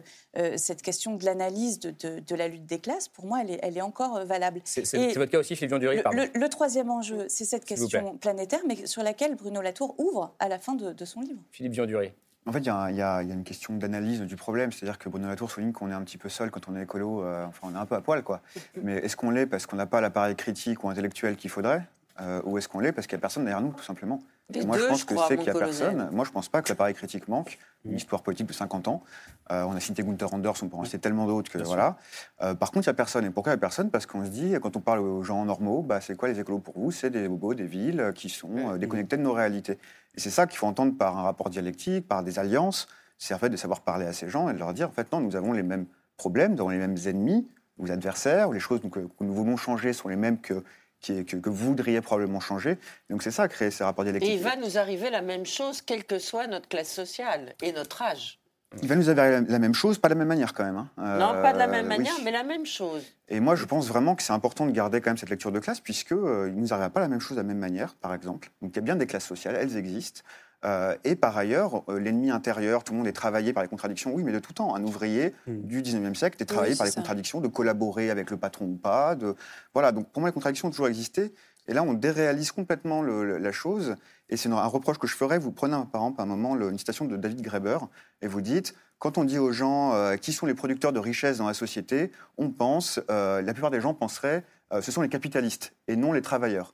cette 0.56 0.82
question 0.82 1.16
de 1.16 1.24
l'analyse 1.24 1.80
de, 1.80 2.36
la 2.36 2.48
lutte 2.48 2.66
des 2.66 2.80
classes. 2.80 3.08
Pour 3.08 3.28
moi, 3.28 3.42
elle 3.44 3.52
est, 3.52 3.60
elle 3.62 3.78
est 3.78 3.82
encore 3.82 4.26
valable. 4.26 4.62
C'est 4.66 5.14
votre 5.14 5.32
cas 5.32 5.40
aussi, 5.40 5.56
Philippe 5.56 5.78
Dury, 5.80 6.02
le, 6.12 6.38
le, 6.38 6.50
troisième 6.50 6.90
enjeu, 6.90 7.28
c'est 7.30 7.46
cette 7.46 7.64
question 7.64 8.18
planétaire, 8.18 8.62
mais 8.68 8.88
sur 8.88 9.04
laquelle 9.04 9.36
Bruno 9.36 9.62
Latour 9.62 9.94
ouvre 10.00 10.36
à 10.40 10.50
la 10.50 10.58
fin 10.58 10.74
de, 10.74 11.06
son 11.06 11.22
livre. 11.22 11.40
Philippe 11.52 11.74
Viandury. 11.74 12.12
En 12.48 12.54
fait, 12.54 12.60
il 12.60 12.96
y, 12.96 13.02
a 13.02 13.22
une 13.24 13.44
question 13.44 13.74
d'analyse 13.74 14.22
du 14.22 14.38
problème. 14.38 14.72
C'est-à-dire 14.72 14.98
que 14.98 15.10
Bruno 15.10 15.28
Latour 15.28 15.52
souligne 15.52 15.74
qu'on 15.74 15.92
est 15.92 15.94
un 15.94 16.02
petit 16.02 16.18
peu 16.18 16.30
seul 16.30 16.50
quand 16.50 16.70
on 16.70 16.78
est 16.78 16.84
écolo. 16.84 17.22
Euh, 17.22 17.46
enfin, 17.46 17.68
on 17.70 17.76
est 17.76 17.78
un 17.78 17.86
peu 17.86 17.96
à 17.96 18.02
poil, 18.02 18.24
quoi. 18.24 18.40
Mais 18.82 18.94
est-ce 19.00 19.18
qu'on 19.18 19.32
l'est 19.32 19.46
parce 19.46 19.66
qu'on 19.66 19.76
n'a 19.76 19.86
pas 19.86 20.00
l'appareil 20.00 20.34
critique 20.36 20.82
ou 20.86 20.90
intellectuel 20.90 21.36
qu'il 21.36 21.50
faudrait 21.50 21.84
euh, 22.22 22.42
Ou 22.46 22.58
est-ce 22.58 22.70
qu'on 22.70 22.80
l'est 22.80 22.94
parce 22.94 23.06
qu'il 23.06 23.18
n'y 23.18 23.20
a 23.20 23.22
personne 23.22 23.44
derrière 23.44 23.60
nous, 23.60 23.74
tout 23.74 23.84
simplement? 23.84 24.22
Moi, 24.66 24.78
je 24.78 24.86
pense 24.86 25.04
que 25.04 25.16
c'est 25.28 25.36
qu'il 25.38 25.46
n'y 25.46 25.50
a 25.50 25.54
personne. 25.54 26.10
Moi, 26.12 26.24
je 26.24 26.30
ne 26.30 26.34
pense 26.34 26.50
pas 26.50 26.62
que 26.62 26.70
l'appareil 26.70 26.94
critique 26.94 27.28
manque. 27.28 27.58
Une 27.86 27.96
histoire 27.96 28.22
politique 28.22 28.48
de 28.48 28.54
50 28.54 28.88
ans. 28.88 29.04
Euh, 29.52 29.64
on 29.64 29.74
a 29.74 29.80
cité 29.80 30.04
Gunther 30.04 30.34
Anders, 30.34 30.56
on 30.62 30.68
peut 30.68 30.76
en 30.76 30.84
citer 30.84 31.00
tellement 31.00 31.26
d'autres 31.26 31.50
que 31.50 31.58
voilà. 31.60 31.98
par 32.40 32.72
contre, 32.72 32.88
il 32.88 32.90
n'y 32.90 32.92
a 32.92 32.94
personne. 32.94 33.26
Et 33.26 33.30
pourquoi 33.30 33.52
il 33.52 33.56
n'y 33.56 33.60
a 33.60 33.62
personne? 33.62 33.90
Parce 33.92 34.06
qu'on 34.06 34.26
se 34.26 34.30
dit, 34.30 34.56
quand 34.62 34.76
on 34.76 34.82
parle 34.82 35.00
aux 35.00 35.24
gens 35.24 35.46
normaux, 35.46 35.84
bah, 35.84 36.02
c'est 36.02 36.16
quoi 36.16 36.28
les 36.28 36.40
écolos 36.40 36.60
pour 36.60 36.78
vous? 36.78 36.92
C'est 36.92 37.10
des 37.10 37.28
bobos, 37.28 37.54
des 37.54 37.66
villes 37.66 38.12
qui 38.16 38.30
sont 38.30 38.76
déconnectés 38.78 39.18
de 39.18 39.22
nos 39.22 39.34
réalités. 39.34 39.80
Et 40.16 40.20
c'est 40.20 40.30
ça 40.30 40.48
qu'il 40.48 40.58
faut 40.58 40.68
entendre 40.68 40.98
par 40.98 41.18
un 41.18 41.24
rapport 41.24 41.50
dialectique, 41.50 42.08
par 42.08 42.24
des 42.24 42.40
alliances 42.40 42.88
c'est 43.18 43.34
en 43.34 43.40
fait 43.40 43.50
de 43.50 43.58
savoir 43.58 43.82
parler 43.82 44.06
à 44.06 44.14
ces 44.14 44.30
gens 44.30 44.50
et 44.50 44.54
de 44.54 44.60
leur 44.60 44.74
dire, 44.74 44.88
en 44.88 44.92
fait, 44.92 45.12
non, 45.12 45.20
nous 45.20 45.36
avons 45.36 45.54
les 45.54 45.64
mêmes 45.64 45.88
problèmes, 46.18 46.54
nous 46.54 46.62
avons 46.62 46.70
les 46.70 46.78
mêmes 46.78 46.98
ennemis, 47.06 47.48
ou 47.78 47.92
adversaires, 47.92 48.50
ou 48.50 48.54
les 48.54 48.60
choses 48.60 48.82
que, 48.92 49.00
nous 49.20 49.34
voulons 49.34 49.58
changer 49.58 49.94
sont 49.94 50.08
les 50.08 50.16
mêmes 50.16 50.40
que, 50.40 50.64
que, 51.08 51.38
que, 51.38 51.50
vous 51.50 51.68
voudriez 51.68 52.02
probablement 52.02 52.40
changer. 52.40 52.78
Donc 53.10 53.24
c'est 53.24 53.32
ça, 53.32 53.48
créer 53.48 53.72
ces 53.72 53.84
rapports 53.84 54.04
dialectiques. 54.04 54.32
Et 54.32 54.36
il 54.36 54.42
va 54.42 54.56
nous 54.56 54.78
arriver 54.78 55.10
la 55.10 55.22
même 55.22 55.46
chose, 55.46 55.82
quelle 55.82 56.04
que 56.04 56.20
soit 56.20 56.48
notre 56.48 56.68
classe 56.68 56.92
sociale 56.92 57.56
et 57.62 57.72
notre 57.72 58.02
âge. 58.02 58.40
Il 58.82 58.90
va 58.90 58.96
nous 58.96 59.10
arriver 59.10 59.46
la 59.48 59.60
même 59.60 59.74
chose, 59.74 59.98
pas 59.98 60.10
de 60.10 60.14
la 60.14 60.20
même 60.20 60.28
manière 60.28 60.54
quand 60.54 60.66
même. 60.66 60.78
Hein. 60.78 61.18
non, 61.18 61.42
pas 61.42 61.54
de 61.54 61.58
la 61.58 61.68
même 61.68 61.86
euh, 61.86 61.90
manière, 61.90 62.14
mais 62.24 62.32
la 62.32 62.44
même 62.44 62.66
chose. 62.66 63.04
Et 63.30 63.40
moi, 63.40 63.56
je 63.56 63.64
pense 63.64 63.88
vraiment 63.88 64.14
que 64.16 64.24
c'est 64.24 64.34
important 64.34 64.66
de 64.66 64.72
garder 64.72 65.00
quand 65.00 65.10
même 65.10 65.18
cette 65.18 65.30
lecture 65.30 65.54
de 65.54 65.60
classe, 65.60 65.80
puisqu'il 65.80 66.18
euh, 66.18 66.50
il 66.50 66.56
ne 66.56 66.62
nous 66.62 66.74
arrive 66.74 66.90
pas 66.90 67.00
la 67.00 67.08
même 67.08 67.22
chose 67.22 67.38
de 67.38 67.42
la 67.42 67.48
même 67.48 67.60
manière, 67.60 67.96
par 67.96 68.14
exemple. 68.14 68.52
Donc 68.62 68.72
il 68.74 68.76
y 68.76 68.80
a 68.80 68.82
bien 68.82 68.98
des 68.98 69.08
classes 69.08 69.26
sociales, 69.26 69.56
elles 69.56 69.78
existent. 69.78 70.22
Euh, 70.66 70.96
et 71.04 71.16
par 71.16 71.38
ailleurs, 71.38 71.84
euh, 71.88 72.00
l'ennemi 72.00 72.32
intérieur, 72.32 72.84
tout 72.84 72.94
le 72.94 72.98
monde 72.98 73.08
est 73.08 73.14
travaillé 73.14 73.54
par 73.54 73.64
les 73.64 73.70
contradictions, 73.70 74.14
oui, 74.14 74.24
mais 74.24 74.32
de 74.32 74.40
tout 74.40 74.54
temps. 74.54 74.76
Un 74.76 74.84
ouvrier 74.84 75.36
hmm. 75.46 75.62
du 75.62 75.82
19e 75.82 76.16
siècle 76.16 76.42
est 76.42 76.46
travaillé 76.46 76.76
par 76.76 76.88
les 76.88 76.92
contradictions 76.92 77.42
de 77.42 77.48
collaborer 77.48 78.10
avec 78.10 78.32
le 78.32 78.38
patron 78.38 78.66
ou 78.66 78.76
pas. 78.76 79.16
De... 79.16 79.36
Voilà, 79.74 79.92
donc 79.92 80.10
pour 80.10 80.22
moi, 80.22 80.30
les 80.30 80.34
contradictions 80.34 80.68
ont 80.68 80.72
toujours 80.72 80.88
existé. 80.88 81.34
Et 81.68 81.74
là, 81.74 81.84
on 81.84 81.94
déréalise 81.94 82.52
complètement 82.52 83.04
la 83.04 83.52
chose. 83.52 83.96
Et 84.30 84.38
c'est 84.38 84.50
un 84.50 84.66
reproche 84.66 84.98
que 84.98 85.08
je 85.08 85.16
ferais. 85.16 85.38
Vous 85.38 85.52
prenez, 85.52 85.74
par 85.92 86.02
exemple, 86.02 86.22
un 86.22 86.26
moment 86.26 86.56
une 86.56 86.78
citation 86.78 87.06
de 87.06 87.18
David 87.18 87.42
Graeber 87.42 87.80
et 88.22 88.28
vous 88.28 88.42
dites 88.42 88.74
quand 89.00 89.18
on 89.20 89.26
dit 89.26 89.38
aux 89.38 89.52
gens 89.52 89.94
euh, 89.94 90.16
qui 90.16 90.34
sont 90.34 90.48
les 90.48 90.56
producteurs 90.56 90.92
de 90.92 90.98
richesse 90.98 91.38
dans 91.38 91.46
la 91.46 91.54
société, 91.54 92.12
on 92.38 92.50
pense, 92.50 93.00
la 93.10 93.54
plupart 93.54 93.70
des 93.70 93.82
gens 93.82 93.94
penseraient, 93.94 94.44
ce 94.82 94.92
sont 94.92 95.02
les 95.02 95.10
capitalistes 95.10 95.74
et 95.88 95.96
non 95.96 96.14
les 96.14 96.22
travailleurs. 96.22 96.74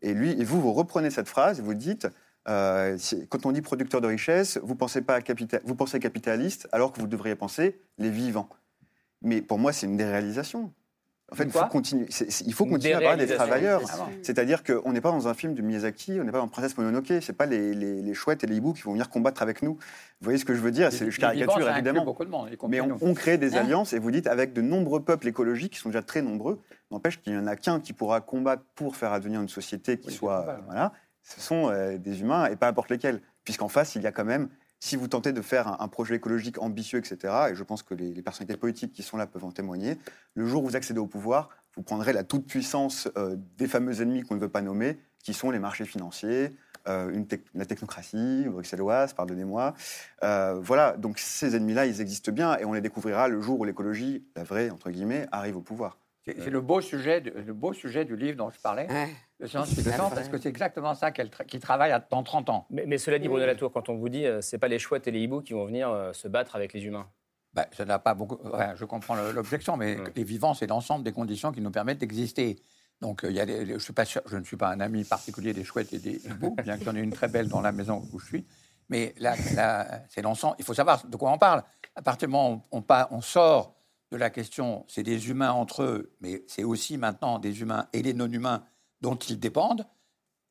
Et 0.00 0.14
lui, 0.14 0.30
et 0.30 0.44
vous, 0.44 0.60
vous 0.60 0.72
reprenez 0.72 1.10
cette 1.10 1.28
phrase 1.28 1.58
et 1.58 1.62
vous 1.62 1.74
dites, 1.74 2.08
euh, 2.48 2.96
quand 3.28 3.46
on 3.46 3.52
dit 3.52 3.60
producteur 3.60 4.00
de 4.00 4.06
richesse, 4.06 4.58
vous 4.62 4.74
pensez, 4.74 5.02
pas 5.02 5.20
capital, 5.20 5.60
vous 5.64 5.74
pensez 5.74 5.98
capitaliste 5.98 6.68
alors 6.72 6.92
que 6.92 7.00
vous 7.00 7.06
devriez 7.06 7.34
penser 7.34 7.80
les 7.98 8.10
vivants. 8.10 8.48
Mais 9.22 9.42
pour 9.42 9.58
moi, 9.58 9.72
c'est 9.72 9.86
une 9.86 9.96
déréalisation. 9.96 10.72
En 11.30 11.34
fait, 11.34 11.44
il 11.44 11.50
faut 11.50 11.66
continuer, 11.66 12.06
il 12.46 12.54
faut 12.54 12.64
continuer 12.64 12.94
à 12.94 13.00
parler 13.02 13.26
des 13.26 13.34
travailleurs. 13.34 13.82
C'est-à-dire 14.22 14.64
qu'on 14.64 14.92
n'est 14.92 15.02
pas 15.02 15.10
dans 15.10 15.28
un 15.28 15.34
film 15.34 15.52
de 15.52 15.60
Miyazaki, 15.60 16.18
on 16.18 16.24
n'est 16.24 16.32
pas 16.32 16.38
dans 16.38 16.48
Princesse 16.48 16.78
Mononoke, 16.78 17.12
c'est 17.20 17.34
pas 17.34 17.44
les, 17.44 17.74
les, 17.74 18.14
chouettes 18.14 18.44
et 18.44 18.46
les 18.46 18.56
hiboux 18.56 18.72
qui 18.72 18.80
vont 18.80 18.92
venir 18.92 19.10
combattre 19.10 19.42
avec 19.42 19.60
nous. 19.60 19.74
Vous 19.74 20.24
voyez 20.24 20.38
ce 20.38 20.46
que 20.46 20.54
je 20.54 20.60
veux 20.60 20.70
dire? 20.70 20.90
Je 20.90 21.20
caricature 21.20 21.68
évidemment. 21.68 22.16
Mais 22.70 22.80
on, 22.80 22.96
on, 23.02 23.12
crée 23.12 23.36
des 23.36 23.56
alliances 23.56 23.92
et 23.92 23.98
vous 23.98 24.10
dites 24.10 24.26
avec 24.26 24.54
de 24.54 24.62
nombreux 24.62 25.04
peuples 25.04 25.28
écologiques 25.28 25.74
qui 25.74 25.78
sont 25.80 25.90
déjà 25.90 26.02
très 26.02 26.22
nombreux, 26.22 26.62
n'empêche 26.90 27.20
qu'il 27.20 27.34
n'y 27.34 27.38
en 27.38 27.46
a 27.46 27.56
qu'un 27.56 27.80
qui 27.80 27.92
pourra 27.92 28.22
combattre 28.22 28.62
pour 28.74 28.96
faire 28.96 29.12
advenir 29.12 29.42
une 29.42 29.50
société 29.50 29.98
qui 29.98 30.12
soit. 30.12 30.62
Voilà 30.64 30.94
ce 31.28 31.40
sont 31.40 31.70
euh, 31.70 31.98
des 31.98 32.22
humains 32.22 32.46
et 32.46 32.56
pas 32.56 32.66
n'importe 32.66 32.90
lesquels. 32.90 33.20
Puisqu'en 33.44 33.68
face, 33.68 33.94
il 33.94 34.02
y 34.02 34.06
a 34.06 34.12
quand 34.12 34.24
même, 34.24 34.48
si 34.80 34.96
vous 34.96 35.08
tentez 35.08 35.32
de 35.32 35.42
faire 35.42 35.80
un, 35.80 35.88
projet 35.88 36.16
écologique 36.16 36.58
ambitieux, 36.58 36.98
etc., 36.98 37.34
et 37.50 37.54
je 37.54 37.62
pense 37.62 37.82
que 37.82 37.94
les, 37.94 38.22
personnalités 38.22 38.58
politiques 38.58 38.92
qui 38.92 39.02
sont 39.02 39.16
là 39.16 39.26
peuvent 39.26 39.44
en 39.44 39.52
témoigner, 39.52 39.98
le 40.34 40.46
jour 40.46 40.62
où 40.64 40.68
vous 40.68 40.76
accédez 40.76 41.00
au 41.00 41.06
pouvoir, 41.06 41.50
vous 41.76 41.82
prendrez 41.82 42.12
la 42.12 42.24
toute-puissance 42.24 43.08
euh, 43.16 43.36
des 43.58 43.66
fameux 43.66 44.00
ennemis 44.00 44.22
qu'on 44.22 44.36
ne 44.36 44.40
veut 44.40 44.48
pas 44.48 44.62
nommer, 44.62 44.98
qui 45.22 45.34
sont 45.34 45.50
les 45.50 45.58
marchés 45.58 45.84
financiers, 45.84 46.56
euh, 46.88 47.24
la 47.54 47.66
technocratie 47.66 48.44
bruxelloise, 48.46 49.12
pardonnez-moi. 49.12 49.74
voilà, 50.22 50.96
donc 50.96 51.18
ces 51.18 51.56
ennemis-là, 51.56 51.84
ils 51.84 52.00
existent 52.00 52.32
bien 52.32 52.56
et 52.56 52.64
on 52.64 52.72
les 52.72 52.80
découvrira 52.80 53.28
le 53.28 53.40
jour 53.42 53.60
où 53.60 53.64
l'écologie, 53.64 54.24
la 54.34 54.44
vraie, 54.44 54.70
entre 54.70 54.90
guillemets, 54.90 55.26
arrive 55.30 55.58
au 55.58 55.62
pouvoir. 55.62 55.98
C'est 56.38 56.50
le 56.50 56.60
beau 56.60 56.80
sujet, 56.80 57.20
le 57.20 57.52
beau 57.52 57.72
sujet 57.72 58.04
du 58.04 58.16
livre 58.16 58.36
dont 58.36 58.50
je 58.50 58.58
parlais, 58.60 58.86
le 59.38 59.46
science 59.46 59.74
parce 59.74 60.28
que 60.28 60.38
c'est 60.38 60.48
exactement 60.48 60.94
ça 60.94 61.10
qu'elle 61.10 61.30
qui 61.30 61.58
travaille 61.60 61.94
dans 62.10 62.22
30 62.22 62.50
ans. 62.50 62.66
Mais, 62.70 62.98
cela 62.98 63.18
dit, 63.18 63.28
Bruno 63.28 63.46
Latour, 63.46 63.72
quand 63.72 63.88
on 63.88 63.96
vous 63.96 64.08
dit, 64.08 64.26
euh, 64.26 64.40
c'est 64.40 64.58
pas 64.58 64.68
les 64.68 64.78
chouettes 64.78 65.06
et 65.06 65.10
les 65.10 65.20
hiboux 65.20 65.42
qui 65.42 65.52
vont 65.52 65.64
venir 65.64 65.90
euh, 65.90 66.12
se 66.12 66.26
battre 66.28 66.56
avec 66.56 66.72
les 66.72 66.84
humains. 66.84 67.08
Ben, 67.54 67.64
ça 67.72 67.84
n'a 67.84 67.98
pas 67.98 68.14
beaucoup. 68.14 68.38
je 68.74 68.84
comprends 68.84 69.14
l'objection, 69.32 69.76
mais 69.76 69.96
les 70.14 70.24
vivants, 70.24 70.54
c'est 70.54 70.66
l'ensemble 70.66 71.04
des 71.04 71.12
conditions 71.12 71.52
qui 71.52 71.60
nous 71.60 71.70
permettent 71.70 71.98
d'exister. 71.98 72.56
Donc, 73.00 73.20
il 73.24 73.32
y 73.32 73.40
a 73.40 73.46
je, 73.46 73.78
suis 73.78 73.92
pas 73.92 74.04
sûr, 74.04 74.22
je 74.26 74.36
ne 74.36 74.44
suis 74.44 74.56
pas 74.56 74.70
un 74.70 74.80
ami 74.80 75.04
particulier 75.04 75.52
des 75.52 75.64
chouettes 75.64 75.92
et 75.92 75.98
des 75.98 76.26
hiboux, 76.26 76.56
bien 76.62 76.76
qu'il 76.76 76.86
y 76.86 76.90
en 76.90 76.96
ait 76.96 77.00
une 77.00 77.12
très 77.12 77.28
belle 77.28 77.48
dans 77.48 77.60
la 77.60 77.72
maison 77.72 78.02
où 78.12 78.18
je 78.18 78.26
suis. 78.26 78.46
Mais 78.88 79.14
là, 79.18 79.34
c'est 80.08 80.22
l'ensemble. 80.22 80.56
Il 80.58 80.64
faut 80.64 80.74
savoir 80.74 81.06
de 81.06 81.16
quoi 81.16 81.30
on 81.30 81.38
parle. 81.38 81.62
À 81.94 82.02
partir 82.02 82.28
du 82.28 82.32
moment 82.32 82.66
où 82.72 82.78
on, 82.78 82.84
on 83.10 83.20
sort 83.20 83.77
de 84.10 84.16
la 84.16 84.30
question, 84.30 84.84
c'est 84.88 85.02
des 85.02 85.28
humains 85.28 85.52
entre 85.52 85.82
eux, 85.82 86.16
mais 86.20 86.42
c'est 86.46 86.64
aussi 86.64 86.96
maintenant 86.96 87.38
des 87.38 87.60
humains 87.60 87.88
et 87.92 88.02
les 88.02 88.14
non-humains 88.14 88.64
dont 89.00 89.16
ils 89.16 89.38
dépendent. 89.38 89.86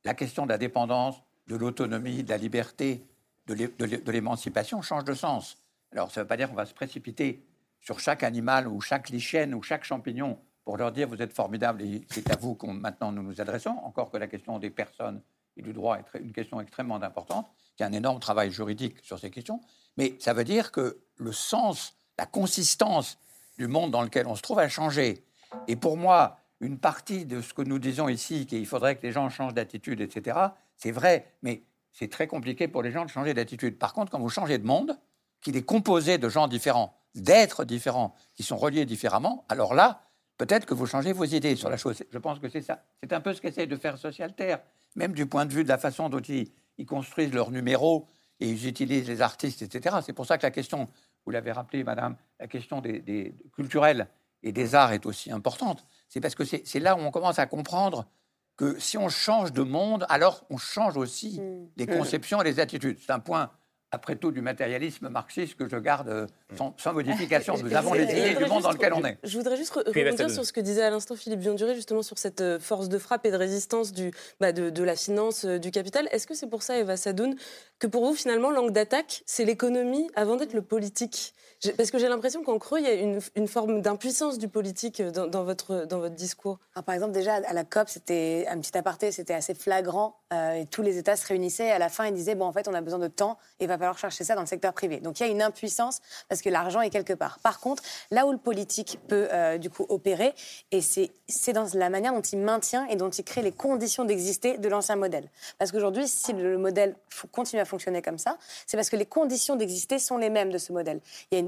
La 0.04 0.14
question 0.14 0.46
de 0.46 0.50
la 0.50 0.58
dépendance, 0.58 1.16
de 1.48 1.56
l'autonomie, 1.56 2.24
de 2.24 2.30
la 2.30 2.38
liberté, 2.38 3.08
de 3.48 4.12
l'émancipation 4.12 4.82
change 4.82 5.06
de 5.06 5.14
sens. 5.14 5.58
Alors, 5.92 6.12
ça 6.12 6.20
ne 6.20 6.24
veut 6.24 6.28
pas 6.28 6.38
dire 6.38 6.50
qu'on 6.50 6.56
va 6.56 6.66
se 6.66 6.74
précipiter 6.74 7.46
sur 7.80 8.00
chaque 8.00 8.24
animal 8.24 8.68
ou 8.68 8.82
chaque 8.82 9.10
lichène 9.10 9.54
ou 9.54 9.64
chaque 9.64 9.84
champignon 9.84 10.40
pour 10.64 10.78
leur 10.78 10.92
dire 10.92 11.08
vous 11.08 11.22
êtes 11.22 11.34
formidable 11.34 11.82
et 11.82 12.06
c'est 12.10 12.30
à 12.30 12.36
vous 12.36 12.54
qu'on 12.54 12.74
maintenant 12.74 13.12
nous 13.12 13.24
nous 13.24 13.40
adressons. 13.40 13.70
Encore 13.84 14.12
que 14.12 14.18
la 14.18 14.28
question 14.28 14.60
des 14.60 14.70
personnes 14.70 15.22
et 15.56 15.62
du 15.62 15.74
droit 15.74 15.98
est 15.98 16.20
une 16.20 16.34
question 16.34 16.60
extrêmement 16.60 17.02
importante. 17.02 17.50
Il 17.80 17.84
y 17.84 17.86
a 17.86 17.88
un 17.88 17.94
énorme 17.94 18.20
travail 18.20 18.52
juridique 18.52 18.98
sur 19.02 19.18
ces 19.18 19.32
questions. 19.32 19.62
Mais 19.96 20.16
ça 20.20 20.34
veut 20.34 20.44
dire 20.44 20.72
que 20.72 21.02
le 21.16 21.32
sens, 21.32 21.96
la 22.20 22.26
consistance 22.26 23.18
du 23.58 23.68
monde 23.68 23.92
dans 23.92 24.02
lequel 24.02 24.28
on 24.28 24.36
se 24.36 24.42
trouve 24.42 24.60
a 24.60 24.70
changé. 24.70 25.24
Et 25.68 25.76
pour 25.76 25.98
moi, 25.98 26.40
une 26.60 26.80
partie 26.80 27.26
de 27.26 27.42
ce 27.42 27.54
que 27.54 27.62
nous 27.62 27.80
disons 27.80 28.10
ici, 28.10 28.46
qu'il 28.46 28.66
faudrait 28.66 28.96
que 28.96 29.04
les 29.04 29.12
gens 29.12 29.30
changent 29.30 29.54
d'attitude, 29.54 30.02
etc., 30.02 30.38
c'est 30.76 30.92
vrai, 30.92 31.34
mais 31.42 31.64
c'est 31.92 32.10
très 32.10 32.28
compliqué 32.28 32.68
pour 32.68 32.84
les 32.84 32.92
gens 32.92 33.06
de 33.06 33.10
changer 33.10 33.34
d'attitude. 33.34 33.80
Par 33.80 33.94
contre, 33.94 34.12
quand 34.12 34.20
vous 34.20 34.30
changez 34.30 34.58
de 34.58 34.66
monde, 34.66 34.98
qu'il 35.42 35.58
est 35.58 35.64
composé 35.64 36.18
de 36.18 36.30
gens 36.30 36.48
différents, 36.48 36.96
d'êtres 37.16 37.66
différents, 37.66 38.14
qui 38.36 38.44
sont 38.44 38.58
reliés 38.58 38.86
différemment, 38.86 39.46
alors 39.50 39.74
là, 39.74 40.02
peut-être 40.38 40.66
que 40.66 40.74
vous 40.74 40.86
changez 40.86 41.14
vos 41.14 41.26
idées 41.26 41.56
sur 41.56 41.70
la 41.70 41.78
chose. 41.78 42.04
Je 42.12 42.18
pense 42.18 42.40
que 42.40 42.50
c'est 42.50 42.62
ça. 42.62 42.84
C'est 43.02 43.14
un 43.14 43.22
peu 43.22 43.34
ce 43.34 43.42
qu'essaye 43.42 43.68
de 43.68 43.76
faire 43.76 43.98
Socialterre, 43.98 44.60
même 44.96 45.14
du 45.14 45.26
point 45.26 45.46
de 45.46 45.54
vue 45.54 45.64
de 45.64 45.70
la 45.70 45.78
façon 45.78 46.10
dont 46.10 46.20
ils, 46.20 46.52
construisent 46.86 47.34
leurs 47.34 47.50
numéros 47.50 48.08
et 48.40 48.48
ils 48.48 48.68
utilisent 48.68 49.08
les 49.08 49.22
artistes, 49.22 49.64
etc. 49.64 49.98
C'est 50.06 50.14
pour 50.14 50.28
ça 50.28 50.38
que 50.38 50.44
la 50.44 50.52
question, 50.52 50.90
vous 51.28 51.32
l'avez 51.32 51.52
rappelé, 51.52 51.84
madame, 51.84 52.16
la 52.40 52.48
question 52.48 52.80
des, 52.80 53.00
des 53.02 53.36
culturelle 53.54 54.08
et 54.44 54.54
des 54.54 54.76
arts 54.76 54.94
est 54.94 55.06
aussi 55.06 55.30
importante. 55.30 55.86
C'est 56.08 56.22
parce 56.22 56.36
que 56.36 56.46
c'est 56.46 56.80
là 56.80 56.96
où 56.96 57.00
on 57.00 57.12
commence 57.12 57.38
à 57.38 57.46
comprendre 57.46 58.08
que 58.56 58.80
si 58.80 58.98
on 58.98 59.10
change 59.10 59.52
de 59.52 59.62
monde, 59.62 60.06
alors 60.08 60.46
on 60.50 60.56
change 60.56 60.96
aussi 60.96 61.42
mm. 61.42 61.68
les 61.76 61.86
conceptions 61.86 62.42
et 62.42 62.46
les 62.46 62.62
attitudes. 62.62 62.98
C'est 63.02 63.12
un 63.12 63.20
point 63.20 63.52
après 63.92 64.18
tout, 64.18 64.32
du 64.32 64.42
matérialisme 64.42 65.08
marxiste 65.10 65.56
que 65.56 65.68
je 65.68 65.78
garde 65.78 66.10
euh, 66.10 66.28
sans, 66.58 66.94
modification. 66.94 67.56
Nous 67.58 67.74
avons 67.74 67.94
les 67.94 68.04
idées 68.04 68.36
du 68.36 68.46
monde 68.46 68.64
dans 68.64 68.72
lequel 68.72 68.94
on 68.94 69.04
est. 69.06 69.18
Je 69.24 69.38
voudrais 69.38 69.56
juste 69.56 69.72
rebondir 69.74 70.30
sur 70.30 70.46
ce 70.46 70.52
que 70.52 70.60
disait 70.60 70.84
à 70.84 70.90
l'instant 70.90 71.16
Philippe 71.16 71.40
Bionduré, 71.40 71.74
justement 71.74 72.02
sur 72.04 72.18
cette 72.18 72.42
euh, 72.42 72.60
force 72.60 72.90
de 72.90 72.98
frappe 72.98 73.26
et 73.26 73.32
de 73.32 73.38
résistance 73.38 73.94
du, 73.94 74.12
bah, 74.40 74.52
de, 74.52 74.84
la 74.84 74.96
finance, 74.96 75.46
euh, 75.46 75.58
du 75.58 75.72
capital. 75.72 76.10
Est-ce 76.12 76.28
que 76.28 76.34
c'est 76.34 76.50
pour 76.50 76.64
ça, 76.64 76.78
Eva 76.78 76.98
Sadoun, 76.98 77.36
que 77.80 77.88
pour 77.88 78.06
vous, 78.06 78.14
finalement, 78.14 78.52
l'angle 78.52 78.74
d'attaque, 78.74 79.24
c'est 79.26 79.46
l'économie 79.46 80.10
avant 80.16 80.36
d'être 80.36 80.54
le 80.54 80.62
politique? 80.62 81.34
Parce 81.78 81.92
que 81.92 81.98
j'ai 81.98 82.08
l'impression 82.08 82.44
qu'en 82.44 82.60
creux, 82.60 82.80
il 82.80 82.86
y 82.86 82.90
a 82.90 82.94
une, 82.94 83.48
forme 83.48 83.82
d'impuissance 83.82 84.38
du 84.38 84.48
politique 84.48 85.02
dans, 85.02 85.44
votre, 85.44 85.86
dans 85.86 86.00
votre 86.00 86.16
discours. 86.16 86.60
par 86.86 86.94
exemple, 86.94 87.14
déjà, 87.14 87.36
à 87.36 87.54
la 87.54 87.64
COP, 87.64 87.90
c'était 87.90 88.46
un 88.50 88.60
petit 88.60 88.78
aparté, 88.78 89.12
c'était 89.12 89.34
assez 89.34 89.54
flagrant. 89.54 90.16
et 90.32 90.66
tous 90.70 90.82
les 90.82 90.98
États 90.98 91.16
se 91.16 91.26
réunissaient. 91.28 91.68
Et 91.68 91.72
à 91.72 91.80
la 91.80 91.90
fin, 91.90 92.06
ils 92.06 92.14
disaient, 92.14 92.36
bon, 92.36 92.46
en 92.46 92.54
fait, 92.54 92.68
on 92.68 92.74
a 92.74 92.82
besoin 92.82 93.00
de 93.00 93.08
temps 93.08 93.38
et 93.60 93.64
il 93.64 93.68
va 93.68 93.78
falloir 93.78 93.98
chercher 93.98 94.24
ça 94.24 94.36
dans 94.36 94.42
le 94.42 94.48
secteur 94.48 94.74
privé. 94.74 95.00
Donc, 95.00 95.20
il 95.20 95.26
y 95.26 95.30
a 95.30 95.32
une 95.32 95.42
impuissance 95.42 96.00
parce 96.30 96.42
que 96.42 96.50
l'argent 96.50 96.82
est 96.82 96.90
quelque 96.90 97.14
part. 97.14 97.40
Par 97.40 97.60
contre, 97.60 97.84
là 98.12 98.28
où 98.28 98.32
le 98.32 98.38
politique 98.38 99.00
peut, 99.08 99.28
euh, 99.32 99.58
du 99.58 99.70
coup, 99.70 99.86
opérer, 99.90 100.34
et 100.72 100.82
c'est 100.82 101.54
dans 101.54 101.68
la 101.74 101.90
manière 101.90 102.14
dont 102.14 102.22
il 102.22 102.40
maintient 102.40 102.86
et 102.88 102.96
dont 102.96 103.10
il 103.10 103.24
crée 103.24 103.42
les 103.42 103.52
conditions 103.52 104.06
d'exister 104.06 104.58
de 104.58 104.70
l'ancien 104.70 104.96
modèle. 104.96 105.30
Parce 105.58 105.72
qu'aujourd'hui, 105.72 106.08
si 106.08 106.34
le 106.34 106.58
modèle 106.58 106.96
continue 107.32 107.62
à 107.62 107.66
fonctionner 107.66 108.02
comme 108.02 108.18
ça, 108.18 108.38
c'est 108.66 108.78
parce 108.78 108.90
que 108.90 108.96
les 108.96 109.06
conditions 109.06 109.56
d'exister 109.56 110.00
sont 110.00 110.18
les 110.18 110.30
mêmes 110.30 110.52
de 110.52 110.58
ce 110.58 110.72
modèle. 110.72 111.00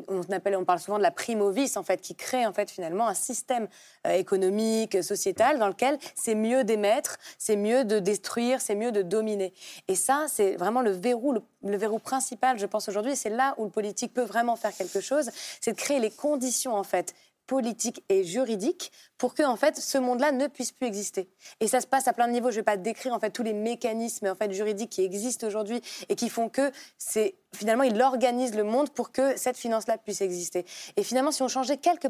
On, 0.07 0.21
appelle, 0.31 0.55
on 0.55 0.65
parle 0.65 0.79
souvent 0.79 0.97
de 0.97 1.03
la 1.03 1.11
primovis, 1.11 1.77
en 1.77 1.83
fait, 1.83 2.01
qui 2.01 2.15
crée 2.15 2.45
en 2.45 2.53
fait 2.53 2.69
finalement 2.69 3.07
un 3.07 3.13
système 3.13 3.67
euh, 4.07 4.11
économique, 4.11 5.03
sociétal, 5.03 5.59
dans 5.59 5.67
lequel 5.67 5.97
c'est 6.15 6.35
mieux 6.35 6.63
d'émettre, 6.63 7.17
c'est 7.37 7.55
mieux 7.55 7.83
de 7.83 7.99
détruire, 7.99 8.61
c'est 8.61 8.75
mieux 8.75 8.91
de 8.91 9.01
dominer. 9.01 9.53
Et 9.87 9.95
ça, 9.95 10.25
c'est 10.27 10.55
vraiment 10.55 10.81
le 10.81 10.91
verrou, 10.91 11.33
le, 11.63 11.77
verrou 11.77 11.99
principal, 11.99 12.59
je 12.59 12.65
pense 12.65 12.89
aujourd'hui, 12.89 13.15
c'est 13.15 13.29
là 13.29 13.55
où 13.57 13.65
le 13.65 13.71
politique 13.71 14.13
peut 14.13 14.23
vraiment 14.23 14.55
faire 14.55 14.75
quelque 14.75 15.01
chose, 15.01 15.29
c'est 15.61 15.73
de 15.73 15.77
créer 15.77 15.99
les 15.99 16.11
conditions 16.11 16.75
en 16.75 16.83
fait 16.83 17.13
politiques 17.49 18.03
et 18.09 18.23
juridiques 18.23 18.91
pour 19.17 19.33
que 19.33 19.41
en 19.41 19.55
fait 19.55 19.75
ce 19.75 19.97
monde-là 19.97 20.31
ne 20.31 20.45
puisse 20.45 20.71
plus 20.71 20.85
exister. 20.85 21.27
Et 21.59 21.67
ça 21.67 21.81
se 21.81 21.87
passe 21.87 22.07
à 22.07 22.13
plein 22.13 22.27
de 22.27 22.33
niveaux. 22.33 22.51
Je 22.51 22.57
ne 22.57 22.59
vais 22.59 22.63
pas 22.63 22.77
décrire 22.77 23.11
en 23.11 23.19
fait 23.19 23.31
tous 23.31 23.41
les 23.41 23.53
mécanismes 23.53 24.27
en 24.27 24.35
fait 24.35 24.51
juridiques 24.51 24.91
qui 24.91 25.03
existent 25.03 25.47
aujourd'hui 25.47 25.81
et 26.09 26.15
qui 26.15 26.29
font 26.29 26.47
que 26.47 26.71
c'est 26.99 27.33
finalement 27.53 27.83
il 27.83 28.01
organise 28.01 28.55
le 28.55 28.63
monde 28.63 28.89
pour 28.89 29.11
que 29.11 29.37
cette 29.37 29.57
finance-là 29.57 29.97
puisse 29.97 30.21
exister. 30.21 30.65
Et 30.97 31.03
finalement, 31.03 31.31
si 31.31 31.41
on 31.43 31.47
changeait 31.47 31.77
quelques, 31.77 32.07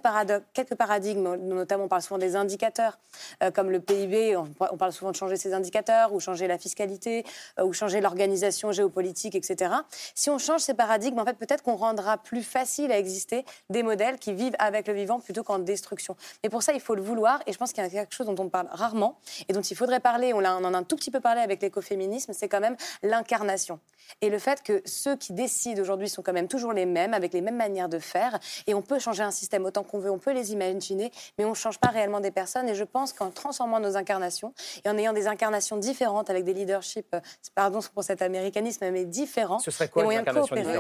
quelques 0.54 0.76
paradigmes, 0.76 1.36
notamment 1.36 1.86
on 1.86 1.88
parle 1.88 2.02
souvent 2.02 2.18
des 2.18 2.36
indicateurs 2.36 3.00
euh, 3.44 3.52
comme 3.52 3.72
le 3.72 3.80
PIB, 3.80 4.36
on, 4.36 4.78
parle 4.78 4.94
souvent 4.94 5.12
de 5.12 5.16
changer 5.16 5.38
ces 5.38 5.54
indicateurs 5.54 6.14
ou 6.14 6.20
changer 6.20 6.48
la 6.48 6.58
fiscalité 6.58 7.26
euh, 7.60 7.64
ou 7.64 7.74
changer 7.74 8.02
l'organisation 8.02 8.72
géopolitique, 8.72 9.36
etc. 9.36 9.74
Si 10.16 10.30
on 10.30 10.38
change 10.38 10.62
ces 10.62 10.74
paradigmes, 10.74 11.20
en 11.20 11.26
fait 11.26 11.38
peut-être 11.38 11.64
qu'on 11.64 11.76
rendra 11.76 12.18
plus 12.18 12.44
facile 12.44 12.92
à 12.92 13.00
exister 13.00 13.46
des 13.70 13.84
modèles 13.84 14.20
qui 14.20 14.34
vivent 14.34 14.56
avec 14.60 14.88
le 14.88 14.94
vivant 14.94 15.20
plutôt 15.20 15.44
qu'en 15.44 15.60
destruction. 15.60 16.16
Mais 16.44 16.50
pour 16.50 16.64
ça, 16.64 16.74
il 16.74 16.80
faut 16.80 16.96
vouloir. 17.02 17.42
Et 17.48 17.54
je 17.54 17.58
pense 17.58 17.74
qu'il 17.74 17.84
y 17.84 17.88
a 17.88 17.90
quelque 17.90 18.14
chose 18.14 18.28
dont 18.28 18.44
on 18.44 18.50
parle 18.50 18.68
rarement 18.72 19.18
et 19.48 19.54
dont 19.54 19.62
il 19.62 19.76
faudrait 19.76 20.00
parler, 20.00 20.34
on, 20.34 20.40
en 20.40 20.74
a 20.74 20.78
un 20.78 20.84
tout 20.84 20.96
petit 20.96 21.12
peu 21.12 21.20
parlé 21.20 21.42
avec 21.42 21.62
l'écoféminisme, 21.62 22.34
c'est 22.34 22.48
quand 22.48 22.60
même 22.60 22.76
l'incarnation. 23.04 23.80
Et 24.22 24.30
le 24.30 24.40
fait 24.40 24.64
que 24.64 24.82
ceux 24.86 25.16
qui 25.16 25.29
décident 25.34 25.82
aujourd'hui 25.82 26.10
sont 26.10 26.22
quand 26.22 26.34
même 26.34 26.48
toujours 26.48 26.74
les 26.74 26.86
mêmes, 26.86 27.14
avec 27.14 27.34
les 27.34 27.42
mêmes 27.42 27.58
manières 27.58 27.90
de 27.90 28.00
faire. 28.00 28.40
Et 28.68 28.74
on 28.74 28.82
peut 28.82 29.00
changer 29.00 29.24
un 29.24 29.32
système 29.32 29.66
autant 29.66 29.84
qu'on 29.84 30.00
veut, 30.00 30.12
on 30.12 30.20
peut 30.20 30.34
les 30.34 30.52
imaginer, 30.52 31.12
mais 31.38 31.46
on 31.46 31.52
ne 31.52 31.56
change 31.56 31.80
pas 31.80 31.90
réellement 31.90 32.20
des 32.20 32.32
personnes. 32.32 32.68
Et 32.70 32.76
je 32.76 32.84
pense 32.84 33.14
qu'en 33.14 33.32
transformant 33.32 33.80
nos 33.80 33.98
incarnations 33.98 34.54
et 34.84 34.90
en 34.90 34.98
ayant 34.98 35.14
des 35.14 35.28
incarnations 35.28 35.78
différentes 35.78 36.30
avec 36.30 36.44
des 36.44 36.54
leaderships, 36.54 37.14
euh, 37.14 37.20
pardon 37.56 37.80
pour 37.94 38.04
cet 38.04 38.22
américanisme, 38.22 38.90
mais 38.92 39.06
différents, 39.06 39.60
Ce 39.60 39.72
serait 39.72 39.88
quoi, 39.88 40.04
des 40.04 40.06
moyens 40.06 40.26
de 40.26 40.32
coopérer, 40.32 40.78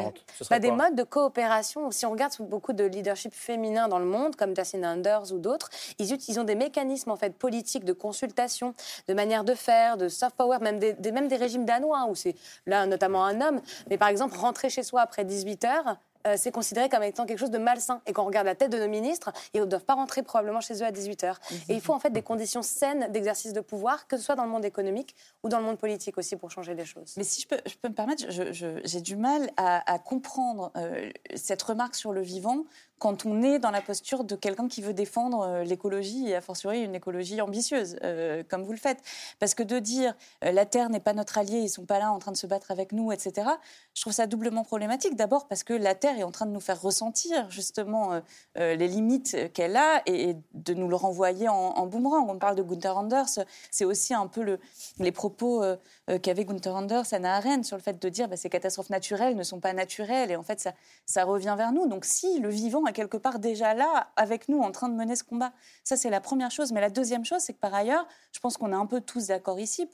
bah, 0.49 0.59
des 0.59 0.71
modes 0.71 0.95
de 0.95 1.03
coopération. 1.03 1.91
Si 1.91 2.05
on 2.05 2.11
regarde 2.11 2.33
beaucoup 2.39 2.73
de 2.73 2.83
leadership 2.83 3.33
féminin 3.33 3.87
dans 3.87 3.99
le 3.99 4.05
monde, 4.05 4.35
comme 4.35 4.55
Jacinda 4.55 4.91
Anders 4.91 5.31
ou 5.31 5.39
d'autres, 5.39 5.69
ils 5.97 6.09
ils 6.27 6.39
ont 6.39 6.43
des 6.43 6.55
mécanismes 6.55 7.11
en 7.11 7.15
fait 7.15 7.35
politiques 7.35 7.85
de 7.85 7.93
consultation, 7.93 8.73
de 9.07 9.13
manière 9.13 9.43
de 9.43 9.53
faire, 9.53 9.97
de 9.97 10.09
soft 10.09 10.35
power, 10.35 10.57
même 10.59 10.79
des, 10.79 11.11
même 11.11 11.27
des 11.27 11.35
régimes 11.35 11.65
danois 11.65 12.07
où 12.09 12.15
c'est 12.15 12.35
là 12.65 12.85
notamment 12.85 13.25
un 13.25 13.41
homme. 13.41 13.61
Mais 13.89 13.97
par 13.97 14.09
exemple, 14.09 14.35
rentrer 14.39 14.69
chez 14.69 14.83
soi 14.83 15.01
après 15.01 15.25
18 15.25 15.65
heures, 15.65 15.97
euh, 16.27 16.35
c'est 16.37 16.51
considéré 16.51 16.89
comme 16.89 17.03
étant 17.03 17.25
quelque 17.25 17.39
chose 17.39 17.51
de 17.51 17.57
malsain. 17.57 18.01
Et 18.05 18.13
quand 18.13 18.23
on 18.23 18.25
regarde 18.25 18.45
la 18.45 18.55
tête 18.55 18.71
de 18.71 18.77
nos 18.77 18.87
ministres, 18.87 19.31
ils 19.53 19.61
ne 19.61 19.65
doivent 19.65 19.85
pas 19.85 19.93
rentrer 19.93 20.21
probablement 20.21 20.59
chez 20.61 20.75
eux 20.75 20.85
à 20.85 20.91
18h. 20.91 21.35
Et 21.69 21.75
il 21.75 21.81
faut 21.81 21.93
en 21.93 21.99
fait 21.99 22.09
des 22.09 22.21
conditions 22.21 22.61
saines 22.61 23.07
d'exercice 23.11 23.53
de 23.53 23.61
pouvoir, 23.61 24.07
que 24.07 24.17
ce 24.17 24.23
soit 24.23 24.35
dans 24.35 24.43
le 24.43 24.49
monde 24.49 24.65
économique 24.65 25.15
ou 25.43 25.49
dans 25.49 25.59
le 25.59 25.65
monde 25.65 25.77
politique 25.77 26.17
aussi, 26.17 26.35
pour 26.35 26.51
changer 26.51 26.73
les 26.73 26.85
choses. 26.85 27.13
Mais 27.17 27.23
si 27.23 27.41
je 27.41 27.47
peux, 27.47 27.59
je 27.65 27.75
peux 27.75 27.87
me 27.87 27.93
permettre, 27.93 28.25
j'ai 28.29 29.01
du 29.01 29.15
mal 29.15 29.49
à, 29.57 29.99
comprendre 29.99 30.71
euh, 30.75 31.09
cette 31.35 31.61
remarque 31.61 31.95
sur 31.95 32.11
le 32.11 32.21
vivant 32.21 32.65
quand 32.99 33.25
on 33.25 33.41
est 33.41 33.59
dans 33.59 33.71
la 33.71 33.81
posture 33.81 34.23
de 34.23 34.35
quelqu'un 34.35 34.67
qui 34.67 34.81
veut 34.81 34.93
défendre 34.93 35.41
euh, 35.41 35.63
l'écologie 35.63 36.29
et 36.29 36.35
a 36.35 36.41
fortiori 36.41 36.81
une 36.81 36.95
écologie 36.95 37.41
ambitieuse, 37.41 37.97
comme 38.49 38.63
vous 38.63 38.71
le 38.71 38.77
faites. 38.77 38.99
Parce 39.39 39.53
que 39.53 39.63
de 39.63 39.79
dire 39.79 40.15
la 40.41 40.65
Terre 40.65 40.89
n'est 40.89 40.99
pas 40.99 41.13
notre 41.13 41.37
allié, 41.37 41.59
ils 41.59 41.69
sont 41.69 41.85
pas 41.85 41.99
là 41.99 42.11
en 42.11 42.19
train 42.19 42.31
de 42.31 42.37
se 42.37 42.47
battre 42.47 42.71
avec 42.71 42.91
nous, 42.91 43.11
etc., 43.11 43.47
je 43.93 44.01
trouve 44.01 44.13
ça 44.13 44.27
doublement 44.27 44.63
problématique. 44.63 45.15
D'abord 45.15 45.47
parce 45.47 45.63
que 45.63 45.73
la 45.73 45.95
Terre 45.95 46.17
est 46.17 46.23
en 46.23 46.31
train 46.31 46.45
de 46.45 46.51
nous 46.51 46.59
faire 46.59 46.81
ressentir 46.81 47.49
justement 47.49 48.13
euh, 48.13 48.19
euh, 48.57 48.75
les 48.75 48.87
limites 48.87 49.51
qu'elle 49.53 49.75
a 49.75 50.01
et, 50.05 50.35
de 50.53 50.73
nous 50.73 50.87
le 50.87 50.95
renvoyer 50.95 51.49
en, 51.49 51.85
boomerang. 51.87 52.29
On 52.29 52.37
parle 52.37 52.55
de 52.55 52.63
Gunther 52.63 52.97
Anders, 52.97 53.27
c'est 53.71 53.85
aussi 53.85 54.13
un 54.13 54.27
peu 54.27 54.41
le, 54.41 54.59
les 54.99 55.11
propos 55.11 55.63
euh, 55.63 55.75
qu'avait 56.17 56.45
Gunther 56.45 56.75
Anders, 56.75 57.13
Anna 57.13 57.35
Arendt, 57.35 57.63
sur 57.63 57.77
le 57.77 57.83
fait 57.83 58.01
de 58.01 58.09
dire 58.09 58.25
que 58.25 58.31
bah, 58.31 58.37
ces 58.37 58.49
catastrophes 58.49 58.89
naturelles 58.89 59.35
ne 59.35 59.43
sont 59.43 59.59
pas 59.59 59.73
naturelles 59.73 60.31
et 60.31 60.35
en 60.35 60.43
fait 60.43 60.59
ça, 60.59 60.73
ça 61.05 61.23
revient 61.23 61.53
vers 61.57 61.71
nous. 61.71 61.87
Donc 61.87 62.05
si 62.05 62.39
le 62.39 62.49
vivant 62.49 62.85
est 62.87 62.93
quelque 62.93 63.17
part 63.17 63.39
déjà 63.39 63.73
là 63.73 64.09
avec 64.15 64.49
nous 64.49 64.59
en 64.59 64.71
train 64.71 64.89
de 64.89 64.95
mener 64.95 65.15
ce 65.15 65.23
combat, 65.23 65.51
ça 65.83 65.97
c'est 65.97 66.09
la 66.09 66.21
première 66.21 66.51
chose. 66.51 66.71
Mais 66.71 66.81
la 66.81 66.89
deuxième 66.89 67.25
chose, 67.25 67.41
c'est 67.41 67.53
que 67.53 67.59
par 67.59 67.73
ailleurs, 67.73 68.07
je 68.31 68.39
pense 68.39 68.57
qu'on 68.57 68.71
est 68.71 68.75
un 68.75 68.85
peu 68.85 69.01
tous 69.01 69.27
d'accord 69.27 69.59
ici 69.59 69.87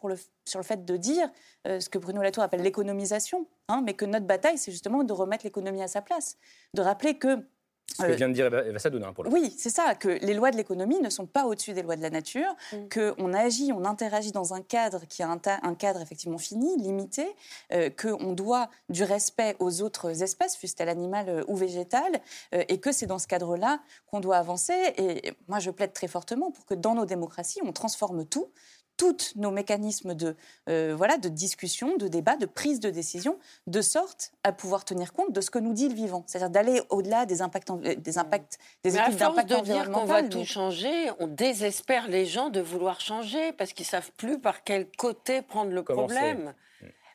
sur 0.45 0.59
le 0.59 0.63
fait 0.63 0.85
de 0.85 0.97
dire 0.97 1.29
ce 1.65 1.89
que 1.89 1.97
Bruno 1.97 2.21
Latour 2.21 2.43
appelle 2.43 2.61
l'économisation, 2.61 3.47
hein, 3.67 3.81
mais 3.83 3.93
que 3.93 4.05
notre 4.05 4.25
bataille, 4.25 4.57
c'est 4.57 4.71
justement 4.71 5.03
de 5.03 5.13
remettre 5.13 5.43
l'économie 5.43 5.81
à 5.81 5.87
sa 5.87 6.01
place 6.01 6.37
de 6.73 6.81
rappeler 6.81 7.17
que 7.17 7.45
ce 7.93 8.03
que 8.03 8.11
vient 8.11 8.27
de 8.27 8.33
dire 8.33 8.47
Eva 8.47 8.79
Sadoun, 8.79 9.13
pour 9.13 9.23
le 9.23 9.29
Oui, 9.29 9.53
c'est 9.57 9.69
ça, 9.69 9.95
que 9.95 10.09
les 10.09 10.33
lois 10.33 10.51
de 10.51 10.57
l'économie 10.57 10.99
ne 10.99 11.09
sont 11.09 11.25
pas 11.25 11.45
au-dessus 11.45 11.73
des 11.73 11.81
lois 11.81 11.95
de 11.95 12.01
la 12.01 12.09
nature, 12.09 12.55
mm. 12.73 12.77
qu'on 12.89 13.33
agit, 13.33 13.71
on 13.71 13.85
interagit 13.85 14.31
dans 14.31 14.53
un 14.53 14.61
cadre 14.61 15.05
qui 15.07 15.21
est 15.21 15.25
un, 15.25 15.39
un 15.63 15.75
cadre 15.75 16.01
effectivement 16.01 16.37
fini, 16.37 16.77
limité, 16.77 17.27
euh, 17.71 17.89
qu'on 17.89 18.33
doit 18.33 18.69
du 18.89 19.03
respect 19.03 19.55
aux 19.59 19.81
autres 19.81 20.23
espèces, 20.23 20.57
fût-elle 20.57 20.89
animale 20.89 21.29
euh, 21.29 21.43
ou 21.47 21.55
végétale, 21.55 22.19
euh, 22.53 22.63
et 22.67 22.79
que 22.79 22.91
c'est 22.91 23.05
dans 23.05 23.19
ce 23.19 23.27
cadre-là 23.27 23.79
qu'on 24.07 24.19
doit 24.19 24.37
avancer. 24.37 24.73
Et 24.97 25.33
moi, 25.47 25.59
je 25.59 25.71
plaide 25.71 25.93
très 25.93 26.07
fortement 26.07 26.51
pour 26.51 26.65
que 26.65 26.73
dans 26.73 26.95
nos 26.95 27.05
démocraties, 27.05 27.61
on 27.63 27.71
transforme 27.71 28.25
tout, 28.25 28.49
tous 28.97 29.33
nos 29.35 29.51
mécanismes 29.51 30.13
de, 30.13 30.35
euh, 30.69 30.93
voilà, 30.97 31.17
de 31.17 31.29
discussion, 31.29 31.97
de 31.97 32.07
débat, 32.07 32.37
de 32.37 32.45
prise 32.45 32.79
de 32.79 32.89
décision, 32.89 33.37
de 33.67 33.81
sorte 33.81 34.31
à 34.43 34.51
pouvoir 34.51 34.85
tenir 34.85 35.13
compte 35.13 35.31
de 35.31 35.41
ce 35.41 35.49
que 35.49 35.59
nous 35.59 35.73
dit 35.73 35.89
le 35.89 35.95
vivant. 35.95 36.23
C'est-à-dire 36.27 36.49
d'aller 36.49 36.81
au-delà 36.89 37.25
des 37.25 37.41
impacts, 37.41 37.69
euh, 37.69 37.95
des 37.95 38.17
impacts, 38.17 38.57
des 38.83 38.97
études 38.97 39.17
d'impact 39.17 39.49
de 39.49 39.59
dire 39.61 39.91
qu'on 39.91 40.05
va 40.05 40.23
tout 40.23 40.45
changer, 40.45 41.09
on 41.19 41.27
désespère 41.27 42.07
les 42.07 42.25
gens 42.25 42.49
de 42.49 42.61
vouloir 42.61 42.99
changer 43.01 43.51
parce 43.53 43.73
qu'ils 43.73 43.85
savent 43.85 44.11
plus 44.17 44.39
par 44.39 44.63
quel 44.63 44.87
côté 44.97 45.41
prendre 45.41 45.71
le 45.71 45.83
problème. 45.83 46.53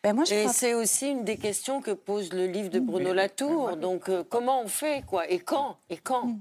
Ben 0.03 0.15
moi, 0.15 0.25
et 0.31 0.49
c'est 0.49 0.73
aussi 0.73 1.11
une 1.11 1.25
des 1.25 1.37
questions 1.37 1.83
que 1.83 1.91
pose 1.91 2.33
le 2.33 2.47
livre 2.47 2.71
de 2.71 2.81
Bruno 2.81 3.13
Latour. 3.13 3.77
Donc, 3.77 4.09
euh, 4.09 4.25
comment 4.27 4.63
on 4.63 4.69
fait, 4.69 5.05
quoi? 5.07 5.29
Et 5.31 5.39
quand? 5.39 5.77
Et 5.91 5.99
quand? 5.99 6.25
Mm. 6.25 6.41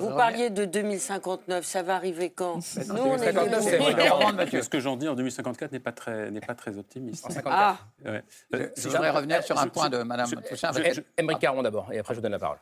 Vous 0.00 0.16
parliez 0.16 0.50
de 0.50 0.64
2059, 0.64 1.64
ça 1.64 1.82
va 1.82 1.96
arriver 1.96 2.30
quand 2.30 2.56
Nous, 2.88 2.94
on 2.96 3.16
est 3.16 4.62
Ce 4.62 4.68
que 4.68 4.80
j'en 4.80 4.96
dis 4.96 5.08
en 5.08 5.14
2054 5.14 5.72
n'est 5.72 5.80
pas 5.80 5.92
très, 5.92 6.30
n'est 6.30 6.40
pas 6.40 6.54
très 6.54 6.76
optimiste. 6.78 7.26
Ah. 7.46 7.78
Ouais. 8.04 8.22
Je, 8.52 8.88
voudrais 8.88 9.10
revenir 9.10 9.42
sur 9.42 9.58
un 9.58 9.66
point 9.68 9.90
de 9.90 10.02
Mme 10.02 10.30
Toussaint. 10.48 10.72
Émeric 11.16 11.38
Caron 11.38 11.62
d'abord, 11.62 11.92
et 11.92 11.98
après 11.98 12.14
je 12.14 12.18
vous 12.18 12.22
donne 12.22 12.32
la 12.32 12.38
parole. 12.38 12.58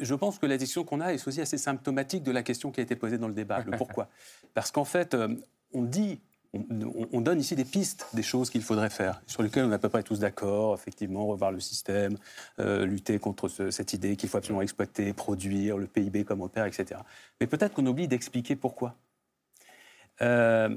Je 0.00 0.14
pense 0.14 0.38
que 0.38 0.46
la 0.46 0.56
discussion 0.56 0.84
qu'on 0.84 1.00
a 1.00 1.12
est 1.12 1.26
aussi 1.26 1.40
assez 1.40 1.58
symptomatique 1.58 2.22
de 2.22 2.30
la 2.30 2.42
question 2.42 2.70
qui 2.70 2.80
a 2.80 2.82
été 2.82 2.94
posée 2.94 3.18
dans 3.18 3.28
le 3.28 3.34
débat. 3.34 3.64
Le 3.66 3.76
pourquoi 3.76 4.08
Parce 4.54 4.70
qu'en 4.70 4.84
fait, 4.84 5.14
euh, 5.14 5.34
on 5.72 5.82
dit 5.82 6.20
on, 6.54 7.20
donne 7.20 7.40
ici 7.40 7.56
des 7.56 7.64
pistes 7.64 8.06
des 8.14 8.22
choses 8.22 8.48
qu'il 8.48 8.62
faudrait 8.62 8.90
faire, 8.90 9.20
sur 9.26 9.42
lesquelles 9.42 9.64
on 9.64 9.70
est 9.70 9.74
à 9.74 9.78
peu 9.78 9.90
près 9.90 10.02
tous 10.02 10.20
d'accord, 10.20 10.74
effectivement, 10.74 11.26
revoir 11.26 11.52
le 11.52 11.60
système, 11.60 12.16
euh, 12.58 12.86
lutter 12.86 13.18
contre 13.18 13.48
cette 13.70 13.92
idée 13.92 14.16
qu'il 14.16 14.28
faut 14.28 14.38
absolument 14.38 14.62
exploiter, 14.62 15.12
produire, 15.12 15.76
le 15.76 15.86
PIB 15.86 16.24
comme 16.24 16.40
opère, 16.40 16.64
etc. 16.64 17.00
Mais 17.40 17.46
peut-être 17.46 17.74
qu'on 17.74 17.86
oublie 17.86 18.08
d'expliquer 18.08 18.56
pourquoi. 18.56 18.96
Euh, 20.22 20.74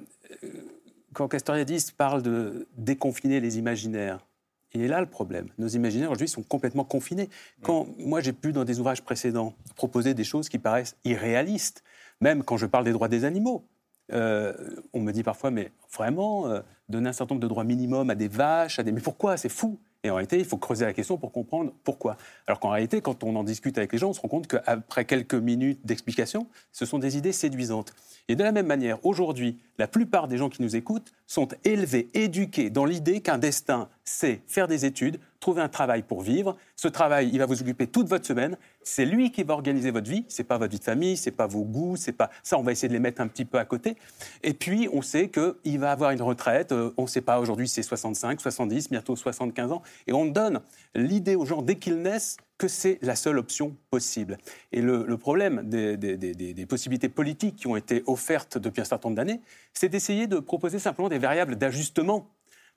quand 1.14 1.28
Castoriadis 1.28 1.88
parle 1.98 2.22
de 2.22 2.68
déconfiner 2.78 3.40
les 3.40 3.58
imaginaires, 3.58 4.26
il 4.74 4.82
est 4.82 4.88
là 4.88 5.00
le 5.02 5.08
problème. 5.08 5.50
Nos 5.58 5.68
imaginaires 5.68 6.10
aujourd'hui 6.10 6.30
sont 6.30 6.44
complètement 6.44 6.86
confinés. 6.86 7.30
Quand 7.62 7.88
moi 7.98 8.22
j'ai 8.22 8.34
pu 8.34 8.54
dans 8.54 8.64
des 8.64 8.80
ouvrages 8.80 9.02
précédents 9.02 9.54
proposer 9.76 10.14
des 10.14 10.24
choses 10.24 10.48
qui 10.48 10.60
paraissent 10.60 10.96
irréalistes, 11.04 11.84
même 12.22 12.44
quand 12.44 12.58
je 12.58 12.66
parle 12.66 12.86
des 12.86 12.94
droits 12.94 13.10
des 13.10 13.26
animaux, 13.26 13.66
euh, 14.14 14.54
on 14.94 15.02
me 15.02 15.12
dit 15.12 15.24
parfois, 15.24 15.52
mais 15.52 15.72
vraiment, 15.94 16.48
euh, 16.48 16.62
donner 16.90 17.10
un 17.10 17.14
certain 17.14 17.36
nombre 17.36 17.44
de 17.44 17.48
droits 17.48 17.64
minimums 17.64 18.10
à 18.10 18.16
des 18.16 18.28
vaches, 18.28 18.80
à 18.80 18.84
des... 18.84 18.92
Mais 18.92 19.02
pourquoi? 19.02 19.38
C'est 19.38 19.50
fou 19.50 19.80
et 20.04 20.10
en 20.10 20.16
réalité, 20.16 20.40
il 20.40 20.46
faut 20.46 20.58
creuser 20.58 20.86
la 20.86 20.94
question 20.94 21.18
pour 21.18 21.32
comprendre 21.32 21.74
pourquoi. 21.84 22.18
Alors 22.48 22.60
qu'en 22.60 22.70
réalité, 22.70 23.02
quand 23.02 23.24
on 23.24 23.36
en 23.36 23.44
discute 23.44 23.78
avec 23.78 23.92
les 23.92 24.00
gens, 24.00 24.10
on 24.10 24.14
se 24.14 24.22
rend 24.22 24.30
compte 24.30 24.48
qu'après 24.48 25.06
quelques 25.06 25.36
minutes 25.36 25.86
d'explication, 25.86 26.48
ce 26.72 26.86
sont 26.86 26.98
des 26.98 27.18
idées 27.18 27.32
séduisantes. 27.32 27.94
Et 28.28 28.36
de 28.36 28.44
la 28.44 28.52
même 28.52 28.66
manière, 28.66 29.04
aujourd'hui, 29.06 29.60
la 29.78 29.88
plupart 29.88 30.28
des 30.28 30.38
gens 30.38 30.50
qui 30.50 30.64
nous 30.64 30.76
écoutent 30.76 31.14
sont 31.28 31.50
élevés, 31.64 32.10
éduqués 32.16 32.72
dans 32.72 32.86
l'idée 32.86 33.22
qu'un 33.22 33.38
destin, 33.38 33.90
c'est 34.04 34.42
faire 34.48 34.68
des 34.68 34.86
études, 34.86 35.20
trouver 35.42 35.62
un 35.62 35.68
travail 35.68 36.04
pour 36.04 36.22
vivre. 36.22 36.56
Ce 36.78 36.88
travail, 36.88 37.30
il 37.34 37.40
va 37.40 37.46
vous 37.46 37.62
occuper 37.62 37.88
toute 37.88 38.08
votre 38.08 38.26
semaine. 38.26 38.58
C'est 38.84 39.06
lui 39.06 39.32
qui 39.32 39.44
va 39.44 39.56
organiser 39.56 39.92
votre 39.92 40.10
vie. 40.10 40.24
C'est 40.30 40.46
pas 40.46 40.58
votre 40.58 40.72
vie 40.72 40.80
de 40.80 40.84
famille, 40.84 41.18
c'est 41.18 41.32
pas 41.32 41.48
vos 41.48 41.66
goûts, 41.66 41.98
c'est 41.98 42.14
pas 42.14 42.30
ça. 42.44 42.58
On 42.58 42.64
va 42.64 42.72
essayer 42.72 42.88
de 42.88 42.94
les 42.94 43.00
mettre 43.00 43.22
un 43.22 43.28
petit 43.28 43.44
peu 43.44 43.58
à 43.58 43.66
côté. 43.66 43.98
Et 44.44 44.54
puis, 44.54 44.88
on 44.94 45.02
sait 45.02 45.30
qu'il 45.30 45.80
va 45.80 45.92
avoir 45.92 46.12
une 46.12 46.22
retraite. 46.22 46.72
Euh, 46.72 46.94
on 46.96 47.04
ne 47.04 47.08
sait 47.08 47.22
pas 47.22 47.40
aujourd'hui, 47.40 47.68
c'est 47.68 47.84
65, 47.84 48.40
70, 48.40 48.90
bientôt 48.90 49.16
75 49.16 49.72
ans. 49.72 49.82
Et 50.08 50.14
on 50.14 50.26
donne 50.26 50.62
l'idée 50.96 51.36
aux 51.36 51.46
gens 51.46 51.62
dès 51.62 51.76
qu'ils 51.76 52.02
naissent 52.02 52.38
que 52.60 52.68
c'est 52.68 53.00
la 53.02 53.16
seule 53.16 53.40
option 53.40 53.76
possible. 53.90 54.38
Et 54.72 54.82
le, 54.82 55.18
problème 55.18 55.64
des, 55.68 55.98
des, 55.98 56.66
possibilités 56.68 57.10
politiques 57.10 57.56
qui 57.56 57.66
ont 57.66 57.76
été 57.76 58.04
offertes 58.06 58.60
depuis 58.60 58.82
un 58.82 58.86
certain 58.86 59.10
nombre 59.10 59.18
d'années, 59.18 59.42
c'est 59.74 59.90
d'essayer 59.90 60.28
de 60.28 60.38
proposer 60.38 60.78
simplement 60.78 61.10
des 61.10 61.18
variables 61.18 61.56
d'ajustement 61.56 62.30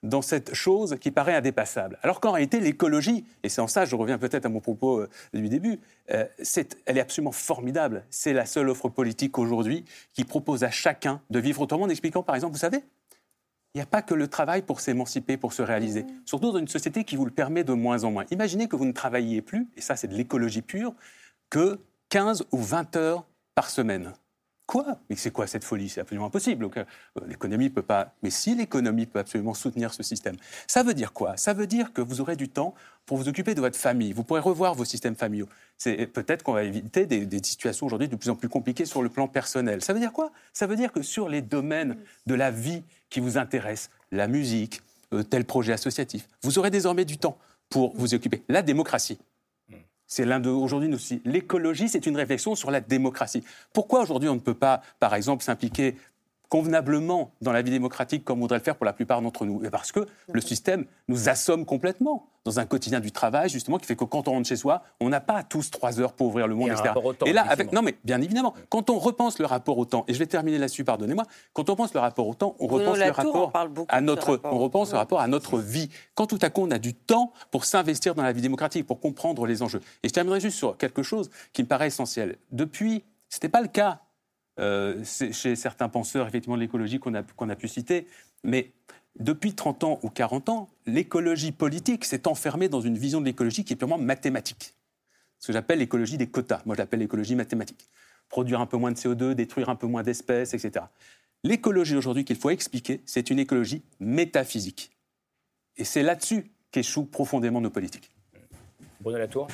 dans 0.05 0.21
cette 0.21 0.53
chose 0.53 0.97
qui 1.01 1.11
paraît 1.11 1.35
indépassable. 1.35 1.99
Alors 2.03 2.19
qu'en 2.19 2.31
réalité, 2.31 2.59
l'écologie, 2.59 3.25
et 3.43 3.49
c'est 3.49 3.61
en 3.61 3.67
ça, 3.67 3.85
je 3.85 3.95
reviens 3.95 4.17
peut-être 4.17 4.45
à 4.45 4.49
mon 4.49 4.59
propos 4.59 4.99
euh, 4.99 5.09
du 5.33 5.49
début, 5.49 5.79
euh, 6.11 6.25
elle 6.85 6.97
est 6.97 7.01
absolument 7.01 7.31
formidable. 7.31 8.05
C'est 8.09 8.33
la 8.33 8.45
seule 8.45 8.69
offre 8.69 8.89
politique 8.89 9.37
aujourd'hui 9.37 9.83
qui 10.13 10.23
propose 10.23 10.63
à 10.63 10.69
chacun 10.69 11.21
de 11.29 11.39
vivre 11.39 11.61
autrement 11.61 11.85
en 11.85 11.89
expliquant, 11.89 12.23
par 12.23 12.35
exemple, 12.35 12.53
vous 12.53 12.59
savez, 12.59 12.79
il 13.73 13.79
n'y 13.79 13.81
a 13.81 13.87
pas 13.87 14.01
que 14.01 14.13
le 14.13 14.27
travail 14.27 14.61
pour 14.61 14.79
s'émanciper, 14.79 15.35
pour 15.35 15.51
se 15.51 15.61
réaliser. 15.61 16.03
Mmh. 16.03 16.21
Surtout 16.25 16.51
dans 16.53 16.59
une 16.59 16.67
société 16.67 17.03
qui 17.03 17.17
vous 17.17 17.25
le 17.25 17.31
permet 17.31 17.63
de 17.63 17.73
moins 17.73 18.05
en 18.05 18.11
moins. 18.11 18.23
Imaginez 18.31 18.67
que 18.69 18.75
vous 18.77 18.85
ne 18.85 18.93
travailliez 18.93 19.41
plus, 19.41 19.67
et 19.75 19.81
ça 19.81 19.95
c'est 19.95 20.07
de 20.07 20.15
l'écologie 20.15 20.61
pure, 20.61 20.93
que 21.49 21.79
15 22.09 22.45
ou 22.51 22.57
20 22.57 22.95
heures 22.95 23.25
par 23.53 23.69
semaine. 23.69 24.13
Quoi? 24.67 24.97
Mais 25.09 25.15
c'est 25.15 25.29
quoi 25.29 25.45
cette 25.45 25.63
folie? 25.63 25.89
C'est 25.89 26.01
absolument 26.01 26.25
impossible. 26.27 26.67
Euh, 26.75 26.83
l'économie 27.27 27.69
peut 27.69 27.83
pas. 27.83 28.13
Mais 28.23 28.31
si 28.31 28.55
l'économie 28.55 29.05
peut 29.05 29.19
absolument 29.19 29.53
soutenir 29.53 29.93
ce 29.93 30.01
système, 30.01 30.35
ça 30.65 30.81
veut 30.81 30.95
dire 30.95 31.13
quoi? 31.13 31.37
Ça 31.37 31.53
veut 31.53 31.67
dire 31.67 31.93
que 31.93 32.01
vous 32.01 32.19
aurez 32.19 32.35
du 32.35 32.49
temps 32.49 32.73
pour 33.05 33.17
vous 33.17 33.27
occuper 33.27 33.53
de 33.53 33.61
votre 33.61 33.77
famille. 33.77 34.11
Vous 34.11 34.23
pourrez 34.23 34.39
revoir 34.39 34.73
vos 34.73 34.85
systèmes 34.85 35.15
familiaux. 35.15 35.47
C'est 35.77 36.07
peut-être 36.07 36.41
qu'on 36.41 36.53
va 36.53 36.63
éviter 36.63 37.05
des, 37.05 37.43
situations 37.43 37.85
aujourd'hui 37.85 38.07
de 38.07 38.15
plus 38.15 38.29
en 38.29 38.35
plus 38.35 38.49
compliquées 38.49 38.85
sur 38.85 39.03
le 39.03 39.09
plan 39.09 39.27
personnel. 39.27 39.83
Ça 39.83 39.93
veut 39.93 39.99
dire 39.99 40.13
quoi? 40.13 40.31
Ça 40.51 40.65
veut 40.65 40.75
dire 40.75 40.91
que 40.91 41.03
sur 41.03 41.29
les 41.29 41.43
domaines 41.43 41.97
de 42.25 42.33
la 42.33 42.49
vie 42.49 42.81
qui 43.11 43.19
vous 43.19 43.37
intéressent, 43.37 43.91
la 44.11 44.27
musique, 44.27 44.81
euh, 45.13 45.21
tel 45.21 45.45
projet 45.45 45.73
associatif, 45.73 46.27
vous 46.41 46.57
aurez 46.57 46.71
désormais 46.71 47.05
du 47.05 47.19
temps 47.19 47.37
pour 47.69 47.95
vous 47.95 48.15
occuper. 48.15 48.43
La 48.49 48.63
démocratie. 48.63 49.19
C'est 50.07 50.25
l'un 50.25 50.39
de 50.39 50.49
aujourd'hui 50.49 50.93
aussi. 50.93 51.21
L'écologie, 51.25 51.89
c'est 51.89 52.05
une 52.05 52.15
réflexion 52.15 52.55
sur 52.55 52.71
la 52.71 52.81
démocratie. 52.81 53.43
Pourquoi 53.73 54.01
aujourd'hui 54.01 54.29
on 54.29 54.35
ne 54.35 54.39
peut 54.39 54.53
pas, 54.53 54.81
par 54.99 55.15
exemple, 55.15 55.43
s'impliquer 55.43 55.95
convenablement 56.49 57.31
dans 57.41 57.51
la 57.51 57.61
vie 57.61 57.71
démocratique 57.71 58.23
comme 58.23 58.39
on 58.39 58.41
voudrait 58.41 58.59
le 58.59 58.63
faire 58.63 58.75
pour 58.75 58.85
la 58.85 58.93
plupart 58.93 59.21
d'entre 59.21 59.45
nous 59.45 59.61
Parce 59.71 59.91
que 59.91 60.05
le 60.31 60.41
système 60.41 60.85
nous 61.07 61.29
assomme 61.29 61.65
complètement 61.65 62.27
dans 62.45 62.59
un 62.59 62.65
quotidien 62.65 62.99
du 62.99 63.11
travail, 63.11 63.49
justement, 63.49 63.79
qui 63.79 63.87
fait 63.87 63.95
que 63.95 64.03
quand 64.03 64.27
on 64.27 64.31
rentre 64.31 64.47
chez 64.47 64.55
soi, 64.55 64.83
on 64.99 65.09
n'a 65.09 65.19
pas 65.19 65.41
tous 65.41 65.71
trois 65.71 65.99
heures 65.99 66.13
pour 66.13 66.27
ouvrir 66.27 66.47
le 66.47 66.53
monde, 66.53 66.69
etc. 66.69 66.91
et 67.25 67.33
là, 67.33 67.43
avec, 67.49 67.71
non 67.71 67.81
mais 67.81 67.97
bien 68.03 68.21
évidemment, 68.21 68.53
quand 68.69 68.91
on 68.91 68.99
repense 68.99 69.39
le 69.39 69.45
rapport 69.45 69.77
au 69.79 69.85
temps, 69.85 70.05
et 70.07 70.13
je 70.13 70.19
vais 70.19 70.27
terminer 70.27 70.59
là-dessus, 70.59 70.83
pardonnez-moi, 70.83 71.25
quand 71.53 71.69
on 71.71 71.75
pense 71.75 71.93
le 71.93 71.99
rapport 71.99 72.27
au 72.27 72.35
temps, 72.35 72.55
on 72.59 72.67
repense 72.67 72.99
le 72.99 73.09
rapport 73.09 73.51
à 73.89 74.01
notre, 74.01 74.39
on 74.43 74.59
repense 74.59 74.91
le 74.91 74.97
rapport 74.97 75.19
à 75.19 75.27
notre 75.27 75.57
vie. 75.57 75.89
Quand 76.13 76.27
tout 76.27 76.39
à 76.41 76.51
coup 76.51 76.61
on 76.61 76.71
a 76.71 76.77
du 76.77 76.93
temps 76.93 77.33
pour 77.49 77.65
s'investir 77.65 78.13
dans 78.13 78.23
la 78.23 78.31
vie 78.31 78.41
démocratique, 78.41 78.85
pour 78.85 78.99
comprendre 78.99 79.47
les 79.47 79.63
enjeux. 79.63 79.81
Et 80.03 80.09
je 80.09 80.13
terminerai 80.13 80.39
juste 80.39 80.57
sur 80.57 80.77
quelque 80.77 81.01
chose 81.01 81.31
qui 81.51 81.63
me 81.63 81.67
paraît 81.67 81.87
essentiel. 81.87 82.37
Depuis, 82.51 83.03
c'était 83.29 83.49
pas 83.49 83.61
le 83.61 83.67
cas 83.67 84.01
euh, 84.59 85.03
chez 85.03 85.55
certains 85.55 85.89
penseurs, 85.89 86.27
effectivement, 86.27 86.55
de 86.55 86.61
l'écologie 86.61 86.99
qu'on 86.99 87.13
a, 87.13 87.19
a 87.21 87.55
pu 87.55 87.67
citer. 87.67 88.07
Mais 88.43 88.71
depuis 89.19 89.53
30 89.53 89.83
ans 89.83 89.99
ou 90.03 90.09
40 90.09 90.49
ans, 90.49 90.69
l'écologie 90.85 91.51
politique 91.51 92.05
s'est 92.05 92.27
enfermée 92.27 92.69
dans 92.69 92.81
une 92.81 92.97
vision 92.97 93.21
de 93.21 93.25
l'écologie 93.25 93.63
qui 93.63 93.73
est 93.73 93.75
purement 93.75 93.97
mathématique. 93.97 94.73
Ce 95.39 95.47
que 95.47 95.53
j'appelle 95.53 95.79
l'écologie 95.79 96.17
des 96.17 96.27
quotas. 96.27 96.61
Moi, 96.65 96.75
je 96.75 96.81
l'appelle 96.81 96.99
l'écologie 96.99 97.35
mathématique. 97.35 97.89
Produire 98.29 98.59
un 98.61 98.65
peu 98.65 98.77
moins 98.77 98.91
de 98.91 98.97
CO2, 98.97 99.33
détruire 99.33 99.69
un 99.69 99.75
peu 99.75 99.87
moins 99.87 100.03
d'espèces, 100.03 100.53
etc. 100.53 100.85
L'écologie 101.43 101.95
aujourd'hui 101.95 102.25
qu'il 102.25 102.37
faut 102.37 102.49
expliquer, 102.49 103.01
c'est 103.05 103.29
une 103.29 103.39
écologie 103.39 103.83
métaphysique. 103.99 104.91
Et 105.77 105.83
c'est 105.83 106.01
là-dessus 106.01 106.51
qu'échouent 106.71 107.05
profondément 107.05 107.61
nos 107.61 107.69
politiques. 107.69 108.09
Bruno 109.01 109.19
Latour 109.19 109.47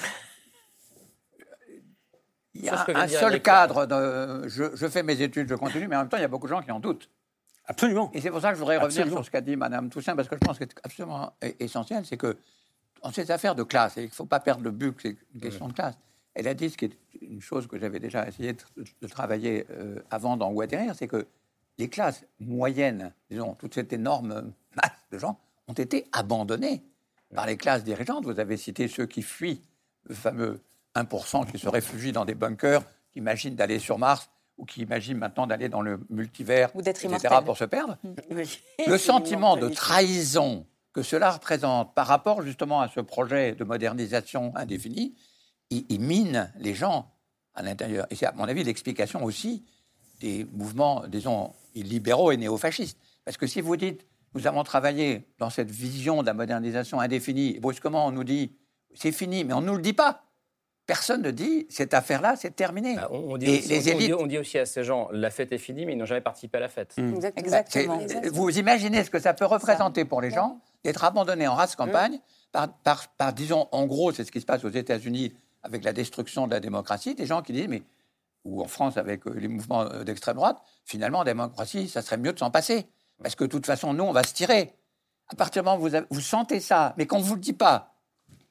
il 2.54 2.66
y 2.66 2.70
a 2.70 2.86
un 2.96 3.08
seul 3.08 3.42
cadre. 3.42 3.86
De, 3.86 4.48
je, 4.48 4.88
fais 4.88 5.04
mes 5.04 5.22
études, 5.22 5.48
je 5.50 5.56
continue, 5.56 5.88
mais 5.88 5.96
en 5.96 6.00
même 6.00 6.10
temps, 6.10 6.18
il 6.18 6.22
y 6.22 6.26
a 6.26 6.28
beaucoup 6.28 6.48
de 6.48 6.52
gens 6.52 6.62
qui 6.62 6.72
en 6.72 6.80
doutent. 6.80 7.10
Absolument. 7.66 8.12
Et 8.14 8.22
c'est 8.22 8.32
pour 8.32 8.42
ça 8.42 8.50
que 8.50 8.56
je 8.56 8.60
voudrais 8.60 8.78
revenir 8.78 9.08
sur 9.08 9.24
ce 9.24 9.32
qu'a 9.32 9.42
dit 9.42 9.56
Mme 9.56 9.90
Toussaint, 9.90 10.16
parce 10.16 10.28
que 10.28 10.36
je 10.36 10.40
pense 10.46 10.58
que 10.60 10.66
c'est 10.68 10.80
absolument 10.84 11.34
essentiel, 11.60 12.06
c'est 12.06 12.18
que 12.18 12.38
en 13.02 13.12
cette 13.12 13.30
affaire 13.30 13.56
de 13.56 13.64
classe, 13.64 13.98
et 13.98 14.02
il 14.02 14.08
ne 14.08 14.12
faut 14.12 14.26
pas 14.26 14.40
perdre 14.40 14.64
le 14.64 14.72
but 14.72 14.96
c'est 15.02 15.18
une 15.34 15.42
question 15.42 15.68
de 15.68 15.74
classe, 15.74 15.96
elle 16.34 16.48
a 16.48 16.54
dit 16.54 16.70
ce 16.70 16.78
qui 16.78 16.86
est 16.86 16.98
une 17.22 17.42
chose 17.42 17.68
que 17.68 17.78
j'avais 17.78 18.00
déjà 18.00 18.28
essayé 18.28 18.54
de, 18.54 19.08
travailler 19.08 19.66
euh, 19.72 20.00
avant 20.10 20.38
dans 20.38 20.52
Où 20.52 20.64
c'est 20.94 21.08
que 21.08 21.28
les 21.78 21.90
classes 21.90 22.26
moyennes, 22.40 23.14
disons, 23.30 23.54
toute 23.56 23.74
cette 23.74 23.92
énorme 23.92 24.54
masse 24.76 24.92
de 25.12 25.18
gens, 25.18 25.40
ont 25.68 25.74
été 25.74 26.08
abandonnées 26.12 26.84
par 27.34 27.48
les 27.48 27.58
classes 27.58 27.84
dirigeantes. 27.84 28.26
Vous 28.26 28.40
avez 28.40 28.58
cité 28.58 28.88
ceux 28.88 29.06
qui 29.06 29.22
fuient 29.22 29.62
le 30.06 30.16
fameux 30.16 30.62
1% 30.96 31.50
qui 31.50 31.58
se 31.58 31.70
réfugient 31.70 32.12
dans 32.12 32.26
des 32.26 32.36
bunkers, 32.36 32.84
qui 33.12 33.20
imaginent 33.20 33.56
d'aller 33.56 33.80
sur 33.80 33.98
Mars 33.98 34.30
ou 34.58 34.66
qui 34.66 34.82
imaginent 34.82 35.18
maintenant 35.18 35.48
d'aller 35.48 35.70
dans 35.70 35.82
le 35.82 36.00
multivers, 36.10 36.72
etc., 36.78 37.36
pour 37.44 37.58
se 37.58 37.66
perdre. 37.66 37.98
Le 38.88 38.98
sentiment 38.98 39.58
de 39.58 39.70
trahison 39.70 40.66
que 40.94 41.04
cela 41.04 41.32
représente 41.32 41.94
par 41.96 42.08
rapport 42.08 42.42
justement 42.42 42.82
à 42.82 42.90
ce 42.90 43.00
projet 43.00 43.54
de 43.54 43.64
modernisation 43.64 44.52
indéfinie, 44.56 45.16
il, 45.70 46.00
mine 46.02 46.52
les 46.60 46.76
gens 46.76 47.12
à 47.56 47.64
l'intérieur. 47.64 48.06
Et 48.10 48.16
c'est 48.16 48.26
à 48.26 48.34
mon 48.34 48.44
avis 48.44 48.64
l'explication 48.64 49.24
aussi 49.24 49.66
des 50.20 50.46
mouvements, 50.52 51.08
disons, 51.08 51.54
libéraux 51.76 52.32
et 52.32 52.38
néofascistes. 52.38 53.00
Parce 53.24 53.38
que 53.38 53.48
si 53.48 53.62
vous 53.62 53.78
dites, 53.78 54.06
nous 54.34 54.48
avons 54.48 54.64
travaillé 54.64 55.28
dans 55.40 55.50
cette 55.50 55.72
vision 55.72 56.22
de 56.22 56.28
la 56.28 56.34
modernisation 56.34 57.00
indéfinie, 57.00 57.56
et 57.56 57.60
brusquement 57.60 58.08
on 58.08 58.12
nous 58.12 58.24
dit, 58.24 58.52
c'est 58.94 59.12
fini, 59.12 59.44
mais 59.44 59.54
on 59.54 59.62
ne 59.62 59.68
nous 59.68 59.76
le 59.76 59.82
dit 59.82 59.94
pas 59.94 60.24
personne 60.92 61.22
ne 61.22 61.32
dit 61.32 61.68
cette 61.70 61.94
affaire-là, 61.94 62.36
c'est 62.36 62.54
terminé. 62.54 62.98
Bah, 62.98 63.08
on, 63.12 63.38
dit 63.38 63.50
aussi, 63.50 64.14
on, 64.14 64.28
dit, 64.28 64.38
aussi, 64.38 64.60
à 64.60 64.66
ces 64.66 64.84
gens, 64.84 65.08
la 65.14 65.30
fête 65.30 65.54
est 65.54 65.58
finie, 65.58 65.86
mais 65.86 65.94
ils 65.94 65.98
n'ont 65.98 66.06
jamais 66.06 66.20
participé 66.20 66.58
à 66.58 66.60
la 66.60 66.68
fête. 66.68 66.94
Mmh. 66.98 67.32
Exactement. 67.38 68.00
Vous 68.34 68.60
imaginez 68.60 69.02
ce 69.06 69.10
que 69.10 69.20
ça 69.20 69.34
peut 69.34 69.46
représenter 69.46 70.04
pour 70.04 70.20
les 70.20 70.32
gens 70.32 70.60
d'être 70.84 71.06
abandonnés 71.06 71.48
en 71.48 71.56
race 71.56 71.78
campagne 71.78 72.20
mmh. 72.54 72.66
par, 72.84 73.34
disons, 73.34 73.70
en 73.72 73.86
gros, 73.86 74.12
c'est 74.12 74.26
ce 74.26 74.34
qui 74.34 74.42
se 74.42 74.46
passe 74.46 74.66
aux 74.66 74.70
États-Unis 74.70 75.34
avec 75.64 75.86
la 75.86 75.94
destruction 75.94 76.46
de 76.46 76.52
la 76.52 76.60
démocratie, 76.60 77.16
des 77.16 77.26
gens 77.26 77.42
qui 77.42 77.54
disent, 77.54 77.70
mais 77.70 77.84
ou 78.44 78.62
en 78.62 78.68
France 78.68 78.98
avec 78.98 79.26
euh, 79.28 79.34
les 79.34 79.48
mouvements 79.48 79.84
euh, 79.84 80.04
d'extrême 80.04 80.36
droite, 80.36 80.62
finalement, 80.84 81.20
en 81.20 81.24
démocratie, 81.24 81.88
ça 81.88 82.02
serait 82.02 82.18
mieux 82.18 82.34
de 82.34 82.40
s'en 82.40 82.52
passer. 82.52 82.88
Parce 83.24 83.36
que 83.36 83.46
de 83.46 83.50
toute 83.50 83.66
façon, 83.66 83.94
nous, 83.94 84.04
on 84.04 84.12
va 84.12 84.24
se 84.24 84.34
tirer. 84.34 84.74
à 85.30 85.36
partir 85.38 85.64
du 85.64 85.70
moment 85.70 85.82
où 85.82 85.88
vous, 85.88 85.96
vous 86.10 86.22
sentez 86.22 86.60
ça, 86.60 86.96
mais 86.98 87.06
qu'on 87.06 87.20
ne 87.20 87.24
vous 87.24 87.36
le 87.36 87.40
dit 87.40 87.54
pas, 87.54 87.91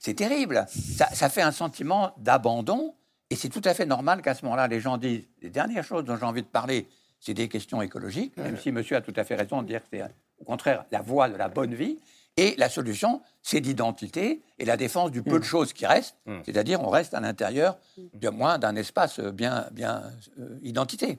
c'est 0.01 0.15
terrible. 0.15 0.67
Ça, 0.69 1.09
ça, 1.13 1.29
fait 1.29 1.43
un 1.43 1.53
sentiment 1.53 2.13
d'abandon. 2.19 2.95
Et 3.29 3.37
c'est 3.37 3.51
tout 3.51 3.63
à 3.65 3.75
fait 3.75 3.87
normal 3.87 4.23
qu'à 4.23 4.35
ce 4.35 4.45
moment-là, 4.47 4.67
les 4.67 4.81
gens 4.81 4.99
disent 4.99 5.29
les 5.41 5.51
dernières 5.51 5.85
choses 5.85 6.05
dont 6.05 6.17
j'ai 6.17 6.25
envie 6.25 6.43
de 6.43 6.49
parler, 6.49 6.89
c'est 7.21 7.35
des 7.35 7.49
questions 7.49 7.81
écologiques, 7.81 8.37
même 8.39 8.57
si 8.57 8.73
monsieur 8.73 8.97
a 8.97 9.03
tout 9.03 9.13
à 9.15 9.23
fait 9.23 9.37
raison 9.37 9.63
de 9.63 9.69
dire 9.69 9.83
que 9.83 9.89
c'est 9.93 10.03
au 10.41 10.45
contraire 10.45 10.85
la 10.91 11.01
voie 11.01 11.29
de 11.29 11.37
la 11.37 11.49
bonne 11.49 11.75
vie. 11.75 11.99
Et 12.37 12.55
la 12.57 12.69
solution, 12.71 13.21
c'est 13.43 13.61
l'identité 13.61 14.41
et 14.59 14.65
la 14.65 14.77
défense 14.77 15.11
du 15.11 15.23
peu 15.23 15.33
de 15.33 15.39
mm. 15.39 15.43
choses 15.43 15.73
qui 15.73 15.85
restent, 15.85 16.17
mm. 16.27 16.39
c'est-à-dire 16.47 16.81
on 16.81 16.89
reste 16.89 17.13
à 17.13 17.21
l'intérieur 17.21 17.79
de 18.15 18.29
moins 18.31 18.59
d'un 18.59 18.77
espace 18.77 19.21
bien, 19.21 19.67
bien 19.73 20.05
euh, 20.39 20.59
identité, 20.63 21.19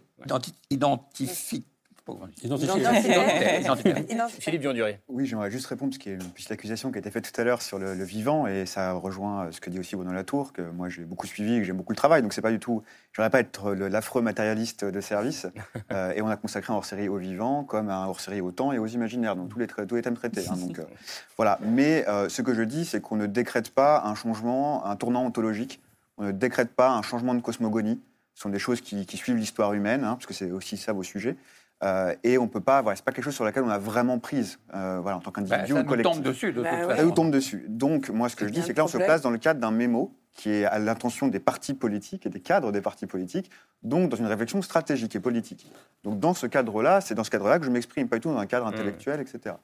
identifié, 0.71 1.63
Philippe 4.39 4.61
Bionduré. 4.61 4.99
Oui, 5.07 5.25
j'aimerais 5.25 5.51
juste 5.51 5.67
répondre, 5.67 5.91
parce 5.91 5.99
qu'il 5.99 6.11
y 6.11 6.15
a 6.15 6.17
une 6.17 6.31
petite 6.31 6.51
accusation 6.51 6.91
qui 6.91 6.97
a 6.97 6.99
été 6.99 7.11
faite 7.11 7.31
tout 7.31 7.41
à 7.41 7.43
l'heure 7.43 7.61
sur 7.61 7.79
le, 7.79 8.03
vivant, 8.03 8.47
et 8.47 8.65
ça 8.65 8.93
rejoint 8.93 9.51
ce 9.51 9.61
que 9.61 9.69
dit 9.69 9.79
aussi 9.79 9.95
Bruno 9.95 10.11
Latour, 10.11 10.53
que 10.53 10.61
moi 10.61 10.89
j'ai 10.89 11.03
beaucoup 11.03 11.27
suivi 11.27 11.55
et 11.55 11.59
que 11.59 11.63
j'aime 11.63 11.77
beaucoup 11.77 11.91
le 11.91 11.97
travail, 11.97 12.21
donc 12.21 12.33
c'est 12.33 12.41
pas 12.41 12.51
du 12.51 12.59
tout. 12.59 12.83
Je 13.11 13.21
pas 13.21 13.39
être 13.39 13.73
l'affreux 13.73 14.21
matérialiste 14.21 14.85
de 14.85 15.01
service, 15.01 15.47
euh, 15.91 16.13
et 16.15 16.21
on 16.21 16.27
a 16.27 16.37
consacré 16.37 16.73
un 16.73 16.75
hors-série 16.77 17.09
au 17.09 17.17
vivant, 17.17 17.63
comme 17.63 17.89
un 17.89 18.07
hors-série 18.07 18.41
au 18.41 18.51
temps 18.51 18.71
et 18.71 18.79
aux 18.79 18.87
imaginaires, 18.87 19.35
donc 19.35 19.49
tous 19.49 19.59
les, 19.59 19.67
tous 19.67 19.95
les 19.95 20.01
thèmes 20.01 20.15
traités. 20.15 20.47
Hein, 20.49 20.55
donc, 20.57 20.79
euh, 20.79 20.83
voilà. 21.37 21.59
Mais 21.61 22.07
euh, 22.07 22.29
ce 22.29 22.41
que 22.41 22.53
je 22.53 22.63
dis, 22.63 22.85
c'est 22.85 23.01
qu'on 23.01 23.15
ne 23.15 23.27
décrète 23.27 23.69
pas 23.71 24.03
un 24.05 24.15
changement, 24.15 24.85
un 24.85 24.95
tournant 24.95 25.25
ontologique, 25.25 25.81
on 26.17 26.25
ne 26.25 26.31
décrète 26.31 26.71
pas 26.73 26.91
un 26.91 27.01
changement 27.01 27.33
de 27.33 27.41
cosmogonie. 27.41 27.99
Ce 28.35 28.43
sont 28.43 28.49
des 28.49 28.59
choses 28.59 28.81
qui, 28.81 29.17
suivent 29.17 29.35
l'histoire 29.35 29.73
humaine, 29.73 30.03
hein, 30.03 30.15
parce 30.15 30.25
que 30.25 30.33
c'est 30.33 30.51
aussi 30.51 30.77
ça 30.77 30.93
vos 30.93 31.03
sujets. 31.03 31.35
Euh, 31.83 32.13
et 32.23 32.37
on 32.37 32.47
peut 32.47 32.61
pas, 32.61 32.81
voilà, 32.81 32.95
c'est 32.95 33.03
pas 33.03 33.11
quelque 33.11 33.23
chose 33.23 33.33
sur 33.33 33.45
lequel 33.45 33.63
on 33.63 33.69
a 33.69 33.79
vraiment 33.79 34.19
prise, 34.19 34.59
euh, 34.75 34.99
voilà, 35.01 35.17
en 35.17 35.19
tant 35.19 35.31
qu'individu 35.31 35.73
bah, 35.73 35.81
ou 35.81 35.83
collectif. 35.83 36.13
Ça 36.13 36.19
tombe 36.19 36.27
dessus, 36.27 36.53
de 36.53 36.61
toute 36.61 36.69
façon. 36.69 36.95
Ça 36.95 37.03
nous 37.03 37.11
tombe 37.11 37.31
dessus. 37.31 37.65
Donc, 37.69 38.09
moi, 38.09 38.29
ce 38.29 38.35
que 38.35 38.45
je 38.45 38.51
dis, 38.51 38.61
c'est 38.61 38.73
que 38.73 38.77
là, 38.77 38.85
on 38.85 38.87
se 38.87 38.97
place 38.97 39.21
dans 39.21 39.31
le 39.31 39.39
cadre 39.39 39.59
d'un 39.59 39.71
mémo 39.71 40.15
qui 40.33 40.49
est 40.49 40.65
à 40.65 40.79
l'intention 40.79 41.27
des 41.27 41.39
partis 41.39 41.73
politiques 41.73 42.25
et 42.25 42.29
des 42.29 42.39
cadres 42.39 42.71
des 42.71 42.81
partis 42.81 43.05
politiques, 43.05 43.49
donc 43.83 44.09
dans 44.09 44.15
une 44.15 44.27
réflexion 44.27 44.61
stratégique 44.61 45.15
et 45.15 45.19
politique. 45.19 45.71
Donc, 46.03 46.19
dans 46.19 46.33
ce 46.33 46.45
cadre-là, 46.45 47.01
c'est 47.01 47.15
dans 47.15 47.23
ce 47.23 47.31
cadre-là 47.31 47.59
que 47.59 47.65
je 47.65 47.71
m'exprime, 47.71 48.07
pas 48.07 48.17
du 48.17 48.21
tout 48.21 48.29
dans 48.29 48.37
un 48.37 48.45
cadre 48.45 48.65
mmh. 48.65 48.73
intellectuel, 48.73 49.19
etc. 49.19 49.55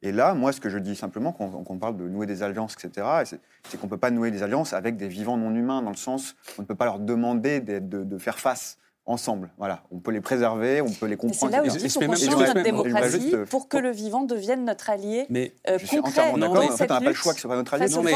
Et 0.00 0.12
là, 0.12 0.32
moi, 0.34 0.52
ce 0.52 0.60
que 0.60 0.70
je 0.70 0.78
dis 0.78 0.96
simplement, 0.96 1.32
quand 1.32 1.64
on 1.68 1.78
parle 1.78 1.96
de 1.96 2.08
nouer 2.08 2.26
des 2.26 2.42
alliances, 2.42 2.76
etc., 2.82 3.06
c'est 3.24 3.78
qu'on 3.78 3.88
ne 3.88 3.90
peut 3.90 3.98
pas 3.98 4.10
nouer 4.10 4.30
des 4.30 4.42
alliances 4.42 4.72
avec 4.72 4.96
des 4.96 5.08
vivants 5.08 5.36
non 5.36 5.54
humains, 5.54 5.82
dans 5.82 5.90
le 5.90 5.96
sens, 5.96 6.36
on 6.56 6.62
ne 6.62 6.66
peut 6.66 6.76
pas 6.76 6.84
leur 6.84 7.00
demander 7.00 7.60
de, 7.60 7.78
de 7.78 8.18
faire 8.18 8.38
face 8.38 8.78
ensemble. 9.08 9.50
Voilà, 9.58 9.82
on 9.90 9.98
peut 9.98 10.12
les 10.12 10.20
préserver, 10.20 10.80
on 10.80 10.90
peut 10.90 11.06
les 11.06 11.16
comprendre. 11.16 11.50
C'est 11.52 11.58
là 11.58 11.62
aussi 11.64 11.78
qu'il 11.78 11.90
faut 11.90 12.00
qu'on 12.00 12.14
change 12.14 12.54
notre 12.54 12.62
démocratie 12.62 13.32
pour 13.50 13.68
que 13.68 13.78
le 13.78 13.90
vivant 13.90 14.22
devienne 14.22 14.64
notre 14.64 14.90
allié 14.90 15.26
mais, 15.30 15.52
euh, 15.68 15.78
concret. 15.78 16.30
En 16.30 16.42
en 16.42 16.70
fait, 16.70 16.84
on 16.84 16.86
n'a 16.86 17.00
pas 17.00 17.00
le 17.00 17.14
choix 17.14 17.32
que 17.32 17.40
ce 17.40 17.48
soit 17.48 17.56
notre 17.56 17.74
allié. 17.74 17.86
Non, 17.88 18.02
mais, 18.02 18.12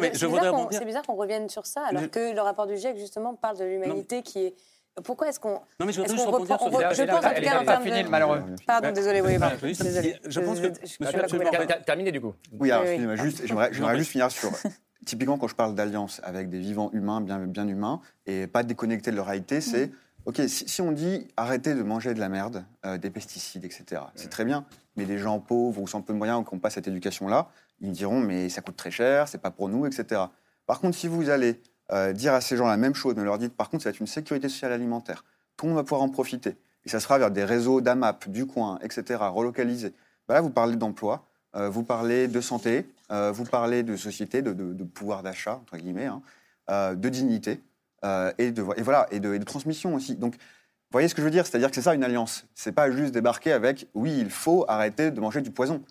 mais, 0.00 0.12
c'est 0.12 0.84
bizarre 0.84 1.02
qu'on 1.06 1.14
revienne 1.14 1.48
sur 1.48 1.66
ça, 1.66 1.82
alors 1.86 2.10
que 2.10 2.34
le 2.34 2.40
rapport 2.40 2.66
du 2.66 2.76
GIEC, 2.76 2.98
justement, 2.98 3.34
parle 3.34 3.58
de 3.58 3.64
l'humanité 3.64 4.22
qui 4.22 4.46
est 4.46 4.54
pourquoi 5.04 5.28
est-ce 5.28 5.40
qu'on. 5.40 5.60
Non, 5.78 5.86
mais 5.86 5.92
je 5.92 6.00
voudrais 6.00 6.16
juste 6.16 6.26
rebondir 6.26 6.58
sur 6.58 6.66
Je 6.68 7.04
pense 7.04 7.24
en 7.24 7.30
tout 7.30 7.42
cas 7.42 7.60
en 7.60 7.64
termes 7.64 7.84
de. 7.84 8.08
malheureux. 8.08 8.42
Pardon, 8.66 8.92
désolé, 8.92 9.20
oui, 9.20 9.34
Je 10.26 10.40
pense 10.40 10.60
que. 10.60 11.84
Terminé 11.84 12.12
du 12.12 12.20
coup. 12.20 12.34
Oui, 12.52 12.70
alors, 12.70 12.86
j'aimerais 12.86 13.96
juste 13.96 14.10
finir 14.10 14.30
sur 14.30 14.50
typiquement, 15.04 15.38
quand 15.38 15.48
je 15.48 15.54
parle 15.54 15.74
d'alliance 15.74 16.20
avec 16.24 16.48
des 16.48 16.58
vivants 16.58 16.90
humains, 16.92 17.20
bien, 17.20 17.38
bien 17.46 17.66
humains, 17.66 18.00
et 18.26 18.46
pas 18.46 18.62
déconnectés 18.62 19.10
de 19.10 19.16
leur 19.16 19.26
réalité, 19.26 19.60
c'est 19.60 19.86
mm. 19.86 19.92
OK, 20.26 20.40
si, 20.48 20.82
on 20.82 20.92
dit 20.92 21.26
arrêtez 21.36 21.74
de 21.74 21.82
manger 21.82 22.12
de 22.12 22.20
la 22.20 22.28
merde, 22.28 22.64
euh, 22.84 22.98
des 22.98 23.10
pesticides, 23.10 23.64
etc., 23.64 24.02
c'est 24.14 24.28
très 24.28 24.44
bien, 24.44 24.66
mais 24.96 25.06
les 25.06 25.16
gens 25.16 25.40
pauvres 25.40 25.80
ou 25.80 25.88
sans 25.88 26.02
peu 26.02 26.12
de 26.12 26.18
moyens 26.18 26.40
ou 26.40 26.44
qui 26.44 26.54
n'ont 26.54 26.60
pas 26.60 26.68
cette 26.68 26.86
éducation-là, 26.86 27.48
ils 27.80 27.90
diront 27.90 28.20
mais 28.20 28.50
ça 28.50 28.60
coûte 28.60 28.76
très 28.76 28.90
cher, 28.90 29.28
c'est 29.28 29.40
pas 29.40 29.50
pour 29.50 29.70
nous, 29.70 29.86
etc. 29.86 30.22
Par 30.66 30.80
contre, 30.80 30.96
si 30.96 31.08
vous 31.08 31.30
allez 31.30 31.60
euh, 31.90 32.12
dire 32.12 32.34
à 32.34 32.42
ces 32.42 32.58
gens 32.58 32.66
la 32.66 32.76
même 32.76 32.94
chose, 32.94 33.14
mais 33.16 33.24
leur 33.24 33.38
dites 33.38 33.56
par 33.56 33.70
contre, 33.70 33.82
ça 33.82 33.88
va 33.88 33.94
être 33.94 34.00
une 34.00 34.06
sécurité 34.06 34.50
sociale 34.50 34.72
alimentaire, 34.72 35.24
tout 35.56 35.64
le 35.64 35.70
monde 35.70 35.78
va 35.78 35.84
pouvoir 35.84 36.02
en 36.02 36.10
profiter, 36.10 36.58
et 36.84 36.88
ça 36.90 37.00
sera 37.00 37.18
vers 37.18 37.30
des 37.30 37.44
réseaux 37.44 37.80
d'AMAP, 37.80 38.28
du 38.28 38.46
coin, 38.46 38.78
etc., 38.82 39.20
relocalisés. 39.22 39.94
Bah 40.28 40.34
là, 40.34 40.42
vous 40.42 40.50
parlez 40.50 40.76
d'emploi, 40.76 41.24
euh, 41.56 41.70
vous 41.70 41.82
parlez 41.82 42.28
de 42.28 42.40
santé, 42.42 42.86
euh, 43.10 43.32
vous 43.32 43.44
parlez 43.44 43.82
de 43.82 43.96
société, 43.96 44.42
de, 44.42 44.84
pouvoir 44.84 45.22
d'achat, 45.22 45.56
entre 45.56 45.76
guillemets, 45.76 46.06
hein, 46.06 46.22
euh, 46.70 46.94
de 46.94 47.08
dignité, 47.08 47.60
et, 48.38 48.50
de, 48.50 48.64
et, 48.76 48.82
voilà, 48.82 49.06
et 49.10 49.20
de, 49.20 49.36
transmission 49.44 49.94
aussi. 49.94 50.16
Donc, 50.16 50.34
vous 50.34 50.92
voyez 50.92 51.08
ce 51.08 51.14
que 51.14 51.20
je 51.20 51.26
veux 51.26 51.30
dire? 51.30 51.46
C'est-à-dire 51.46 51.68
que 51.68 51.74
c'est 51.74 51.82
ça 51.82 51.94
une 51.94 52.02
alliance. 52.02 52.46
C'est 52.54 52.72
pas 52.72 52.90
juste 52.90 53.12
débarquer 53.12 53.52
avec 53.52 53.88
oui, 53.94 54.16
il 54.18 54.30
faut 54.30 54.64
arrêter 54.68 55.10
de 55.10 55.20
manger 55.20 55.40
du 55.40 55.50
poison. 55.50 55.82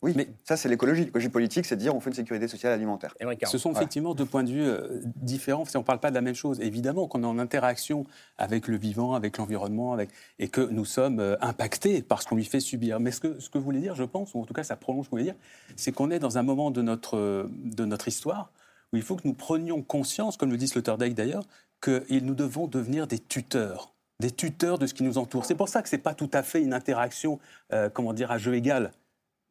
Oui, 0.00 0.12
mais 0.14 0.28
ça 0.44 0.56
c'est 0.56 0.68
l'écologie. 0.68 1.06
L'écologie 1.06 1.28
politique, 1.28 1.66
c'est 1.66 1.74
de 1.74 1.80
dire 1.80 1.94
on 1.94 2.00
fait 2.00 2.10
une 2.10 2.16
sécurité 2.16 2.46
sociale 2.46 2.72
alimentaire. 2.72 3.14
Ce 3.44 3.58
sont 3.58 3.72
effectivement 3.72 4.14
deux 4.14 4.24
points 4.24 4.44
de 4.44 4.50
vue 4.50 4.62
euh, 4.62 5.00
différents. 5.16 5.64
On 5.74 5.78
ne 5.78 5.84
parle 5.84 5.98
pas 5.98 6.10
de 6.10 6.14
la 6.14 6.20
même 6.20 6.36
chose. 6.36 6.60
Évidemment 6.60 7.08
qu'on 7.08 7.24
est 7.24 7.26
en 7.26 7.38
interaction 7.38 8.04
avec 8.36 8.68
le 8.68 8.76
vivant, 8.76 9.14
avec 9.14 9.38
l'environnement, 9.38 9.92
avec... 9.92 10.10
et 10.38 10.48
que 10.48 10.60
nous 10.60 10.84
sommes 10.84 11.18
euh, 11.18 11.36
impactés 11.40 12.02
par 12.02 12.22
ce 12.22 12.28
qu'on 12.28 12.36
lui 12.36 12.44
fait 12.44 12.60
subir. 12.60 13.00
Mais 13.00 13.10
ce 13.10 13.20
que, 13.20 13.40
ce 13.40 13.50
que 13.50 13.58
vous 13.58 13.64
voulez 13.64 13.80
dire, 13.80 13.96
je 13.96 14.04
pense, 14.04 14.34
ou 14.34 14.40
en 14.40 14.44
tout 14.44 14.54
cas 14.54 14.62
ça 14.62 14.76
prolonge 14.76 15.06
ce 15.06 15.10
que 15.10 15.16
vous 15.16 15.20
voulez 15.20 15.32
dire, 15.32 15.40
c'est 15.74 15.90
qu'on 15.90 16.12
est 16.12 16.20
dans 16.20 16.38
un 16.38 16.42
moment 16.42 16.70
de 16.70 16.80
notre, 16.80 17.50
de 17.64 17.84
notre 17.84 18.06
histoire 18.06 18.52
où 18.92 18.96
il 18.96 19.02
faut 19.02 19.16
que 19.16 19.26
nous 19.26 19.34
prenions 19.34 19.82
conscience, 19.82 20.36
comme 20.36 20.50
le 20.50 20.56
dit 20.56 20.68
Sloterdijk 20.68 21.14
d'ailleurs, 21.14 21.44
que 21.80 22.04
nous 22.20 22.34
devons 22.34 22.68
devenir 22.68 23.06
des 23.06 23.18
tuteurs 23.18 23.92
des 24.20 24.30
tuteurs 24.32 24.78
de 24.78 24.86
ce 24.86 24.94
qui 24.94 25.04
nous 25.04 25.16
entoure. 25.18 25.44
C'est 25.44 25.54
pour 25.54 25.68
ça 25.68 25.82
que 25.82 25.88
ce 25.88 25.96
n'est 25.96 26.02
pas 26.02 26.14
tout 26.14 26.30
à 26.32 26.42
fait 26.42 26.60
une 26.60 26.74
interaction, 26.74 27.38
euh, 27.72 27.88
comment 27.88 28.12
dire, 28.12 28.32
à 28.32 28.38
jeu 28.38 28.54
égal 28.54 28.90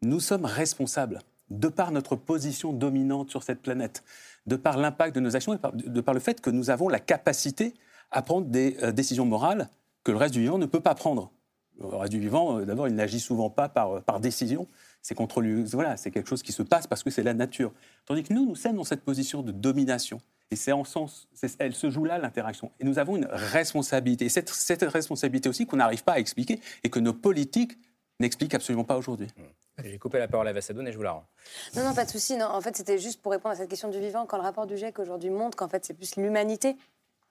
nous 0.01 0.19
sommes 0.19 0.45
responsables, 0.45 1.19
de 1.49 1.67
par 1.67 1.91
notre 1.91 2.15
position 2.15 2.73
dominante 2.73 3.29
sur 3.29 3.43
cette 3.43 3.61
planète, 3.61 4.03
de 4.45 4.55
par 4.55 4.77
l'impact 4.77 5.15
de 5.15 5.19
nos 5.19 5.35
actions 5.35 5.53
et 5.53 5.59
de 5.73 6.01
par 6.01 6.13
le 6.13 6.19
fait 6.19 6.41
que 6.41 6.49
nous 6.49 6.69
avons 6.69 6.89
la 6.89 6.99
capacité 6.99 7.73
à 8.11 8.21
prendre 8.21 8.47
des 8.47 8.77
euh, 8.83 8.91
décisions 8.91 9.25
morales 9.25 9.69
que 10.03 10.11
le 10.11 10.17
reste 10.17 10.33
du 10.33 10.41
vivant 10.41 10.57
ne 10.57 10.65
peut 10.65 10.79
pas 10.79 10.95
prendre. 10.95 11.31
Le 11.79 11.87
reste 11.87 12.11
du 12.11 12.19
vivant, 12.19 12.59
euh, 12.59 12.65
d'abord, 12.65 12.87
il 12.87 12.95
n'agit 12.95 13.19
souvent 13.19 13.49
pas 13.49 13.69
par, 13.69 13.91
euh, 13.91 14.19
décision. 14.19 14.67
C'est 15.01 15.15
contre. 15.15 15.41
Voilà, 15.73 15.97
c'est 15.97 16.11
quelque 16.11 16.27
chose 16.29 16.41
qui 16.41 16.51
se 16.51 16.63
passe 16.63 16.87
parce 16.87 17.03
que 17.03 17.09
c'est 17.09 17.23
la 17.23 17.33
nature. 17.33 17.71
Tandis 18.05 18.23
que 18.23 18.33
nous, 18.33 18.45
nous 18.45 18.55
sommes 18.55 18.77
dans 18.77 18.83
cette 18.83 19.03
position 19.03 19.41
de 19.41 19.51
domination. 19.51 20.19
Et 20.49 20.55
c'est 20.55 20.71
en 20.71 20.85
sens, 20.85 21.27
elle 21.59 21.75
se 21.75 21.89
joue 21.89 22.05
là 22.05 22.17
l'interaction. 22.17 22.71
Et 22.79 22.85
nous 22.85 22.99
avons 22.99 23.17
une 23.17 23.27
responsabilité. 23.29 24.25
Et 24.25 24.29
cette, 24.29 24.49
cette 24.49 24.83
responsabilité 24.83 25.49
aussi 25.49 25.65
qu'on 25.65 25.77
n'arrive 25.77 26.05
pas 26.05 26.13
à 26.13 26.19
expliquer 26.19 26.61
et 26.83 26.89
que 26.89 26.99
nos 26.99 27.13
politiques 27.13 27.77
n'expliquent 28.21 28.53
absolument 28.53 28.85
pas 28.85 28.97
aujourd'hui. 28.97 29.27
J'ai 29.83 29.99
coupé 29.99 30.17
la 30.17 30.27
parole 30.27 30.47
à 30.47 30.53
Vassadoun 30.53 30.87
et 30.87 30.91
je 30.91 30.97
vous 30.97 31.03
la 31.03 31.11
rends. 31.11 31.25
Non, 31.75 31.83
non, 31.83 31.93
pas 31.93 32.05
de 32.05 32.09
souci. 32.09 32.41
En 32.41 32.61
fait, 32.61 32.75
c'était 32.75 32.97
juste 32.97 33.21
pour 33.21 33.31
répondre 33.31 33.53
à 33.53 33.57
cette 33.57 33.69
question 33.69 33.89
du 33.89 33.99
vivant. 33.99 34.25
Quand 34.25 34.37
le 34.37 34.43
rapport 34.43 34.65
du 34.65 34.75
GIEC 34.75 34.97
aujourd'hui 34.97 35.29
montre 35.29 35.55
qu'en 35.55 35.67
fait, 35.67 35.85
c'est 35.85 35.93
plus 35.93 36.15
l'humanité 36.15 36.75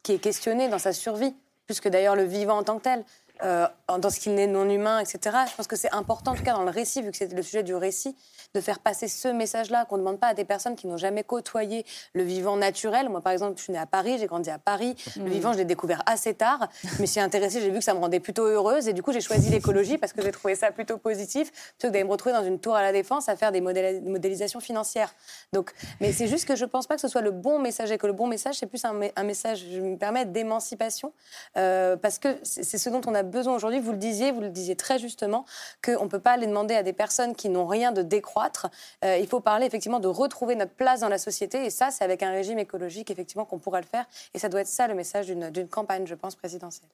qui 0.02 0.12
est 0.12 0.18
questionnée 0.18 0.68
dans 0.68 0.78
sa 0.78 0.92
survie, 0.92 1.34
plus 1.66 1.80
que 1.80 1.88
d'ailleurs 1.88 2.14
le 2.14 2.22
vivant 2.22 2.58
en 2.58 2.62
tant 2.62 2.78
que 2.78 2.84
tel. 2.84 3.04
Euh, 3.42 3.66
dans 3.98 4.10
ce 4.10 4.18
qu'il 4.18 4.34
n'est 4.34 4.48
non 4.48 4.68
humain, 4.68 4.98
etc. 4.98 5.36
Je 5.48 5.54
pense 5.54 5.68
que 5.68 5.76
c'est 5.76 5.92
important, 5.92 6.32
en 6.32 6.34
tout 6.34 6.42
cas 6.42 6.54
dans 6.54 6.64
le 6.64 6.70
récit, 6.70 7.02
vu 7.02 7.12
que 7.12 7.16
c'est 7.16 7.32
le 7.32 7.42
sujet 7.42 7.62
du 7.62 7.74
récit, 7.74 8.16
de 8.54 8.60
faire 8.60 8.80
passer 8.80 9.06
ce 9.06 9.28
message-là, 9.28 9.84
qu'on 9.84 9.96
ne 9.96 10.00
demande 10.00 10.18
pas 10.18 10.28
à 10.28 10.34
des 10.34 10.44
personnes 10.44 10.74
qui 10.74 10.88
n'ont 10.88 10.96
jamais 10.96 11.22
côtoyé 11.22 11.84
le 12.12 12.24
vivant 12.24 12.56
naturel. 12.56 13.08
Moi, 13.08 13.20
par 13.20 13.32
exemple, 13.32 13.58
je 13.58 13.62
suis 13.62 13.72
née 13.72 13.78
à 13.78 13.86
Paris, 13.86 14.16
j'ai 14.18 14.26
grandi 14.26 14.50
à 14.50 14.58
Paris. 14.58 14.96
Le 15.16 15.22
mmh. 15.22 15.28
vivant, 15.28 15.52
je 15.52 15.58
l'ai 15.58 15.64
découvert 15.64 16.02
assez 16.06 16.34
tard. 16.34 16.68
Je 16.82 17.00
me 17.00 17.06
suis 17.06 17.20
intéressée, 17.20 17.60
j'ai 17.60 17.70
vu 17.70 17.78
que 17.78 17.84
ça 17.84 17.94
me 17.94 18.00
rendait 18.00 18.18
plutôt 18.18 18.44
heureuse. 18.44 18.88
Et 18.88 18.92
du 18.92 19.02
coup, 19.02 19.12
j'ai 19.12 19.20
choisi 19.20 19.50
l'écologie 19.50 19.98
parce 19.98 20.12
que 20.12 20.22
j'ai 20.22 20.32
trouvé 20.32 20.54
ça 20.56 20.72
plutôt 20.72 20.98
positif, 20.98 21.52
plutôt 21.52 21.88
que 21.88 21.92
d'aller 21.92 22.04
me 22.04 22.10
retrouver 22.10 22.34
dans 22.34 22.44
une 22.44 22.58
tour 22.58 22.74
à 22.74 22.82
la 22.82 22.92
défense 22.92 23.28
à 23.28 23.36
faire 23.36 23.52
des 23.52 23.60
modélisations 23.60 24.60
financières. 24.60 25.14
Donc, 25.52 25.72
mais 26.00 26.12
c'est 26.12 26.26
juste 26.26 26.46
que 26.48 26.56
je 26.56 26.64
ne 26.64 26.70
pense 26.70 26.86
pas 26.86 26.96
que 26.96 27.00
ce 27.00 27.08
soit 27.08 27.20
le 27.20 27.30
bon 27.30 27.60
message 27.60 27.92
et 27.92 27.98
que 27.98 28.06
le 28.06 28.12
bon 28.12 28.26
message, 28.26 28.56
c'est 28.56 28.66
plus 28.66 28.84
un, 28.84 29.22
message, 29.22 29.64
je 29.70 29.80
me 29.80 29.96
permets, 29.96 30.24
d'émancipation. 30.24 31.12
Euh, 31.56 31.96
parce 31.96 32.18
que 32.18 32.36
c'est 32.42 32.78
ce 32.78 32.88
dont 32.90 33.02
on 33.06 33.14
a 33.14 33.22
besoin 33.30 33.54
aujourd'hui. 33.54 33.80
Vous 33.80 33.92
le 33.92 33.98
disiez, 33.98 34.32
vous 34.32 34.40
le 34.40 34.50
disiez 34.50 34.76
très 34.76 34.98
justement, 34.98 35.44
qu'on 35.84 36.04
ne 36.04 36.08
peut 36.08 36.20
pas 36.20 36.32
aller 36.32 36.46
demander 36.46 36.74
à 36.74 36.82
des 36.82 36.92
personnes 36.92 37.34
qui 37.34 37.48
n'ont 37.48 37.66
rien 37.66 37.92
de 37.92 38.02
décroître 38.02 38.66
euh, 39.04 39.16
il 39.18 39.26
faut 39.26 39.40
parler 39.40 39.66
effectivement 39.66 40.00
de 40.00 40.08
retrouver 40.08 40.54
notre 40.54 40.72
place 40.72 41.00
dans 41.00 41.08
la 41.08 41.18
société. 41.18 41.64
Et 41.64 41.70
ça, 41.70 41.90
c'est 41.90 42.04
avec 42.04 42.22
un 42.22 42.30
régime 42.30 42.58
écologique, 42.58 43.10
effectivement, 43.10 43.44
qu'on 43.44 43.58
pourra 43.58 43.80
le 43.80 43.86
faire. 43.86 44.06
Et 44.34 44.38
ça 44.38 44.48
doit 44.48 44.60
être 44.60 44.66
ça 44.66 44.86
le 44.88 44.94
message 44.94 45.26
d'une 45.26 45.68
campagne, 45.68 46.06
je 46.06 46.14
pense, 46.14 46.34
présidentielle. 46.34 46.90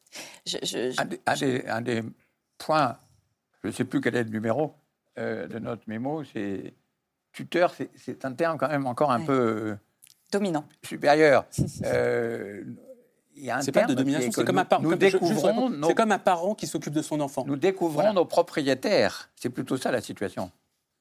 Un, 1.66 1.80
des, 1.80 2.02
points, 2.58 2.98
je 3.62 3.68
ne 3.68 3.72
sais 3.72 3.84
plus 3.84 4.00
quel 4.00 4.16
est 4.16 4.24
le 4.24 4.30
numéro 4.30 4.74
euh, 5.18 5.46
de 5.46 5.58
notre 5.58 5.82
mémo, 5.86 6.24
c'est 6.24 6.74
tuteur, 7.32 7.74
c'est 7.96 8.24
un 8.24 8.32
terme 8.32 8.58
quand 8.58 8.68
même 8.68 8.86
encore 8.86 9.10
un 9.10 9.20
peu... 9.20 9.78
Euh, 11.92 12.64
C'est 13.60 13.72
pas 13.72 13.86
de 13.86 13.94
domination, 13.94 14.30
c'est 14.30 14.44
comme, 14.44 14.58
un 14.58 14.64
parent. 14.64 14.84
C'est 15.00 15.94
comme 15.94 16.12
un 16.12 16.18
parent 16.18 16.54
qui 16.54 16.66
s'occupe 16.66 16.92
de 16.92 17.02
son 17.02 17.20
enfant. 17.20 17.44
Nous 17.46 17.56
découvrons 17.56 18.12
nos 18.12 18.24
propriétaires. 18.24 19.30
C'est 19.36 19.50
plutôt 19.50 19.76
ça 19.76 19.90
la 19.90 20.00
situation. 20.00 20.50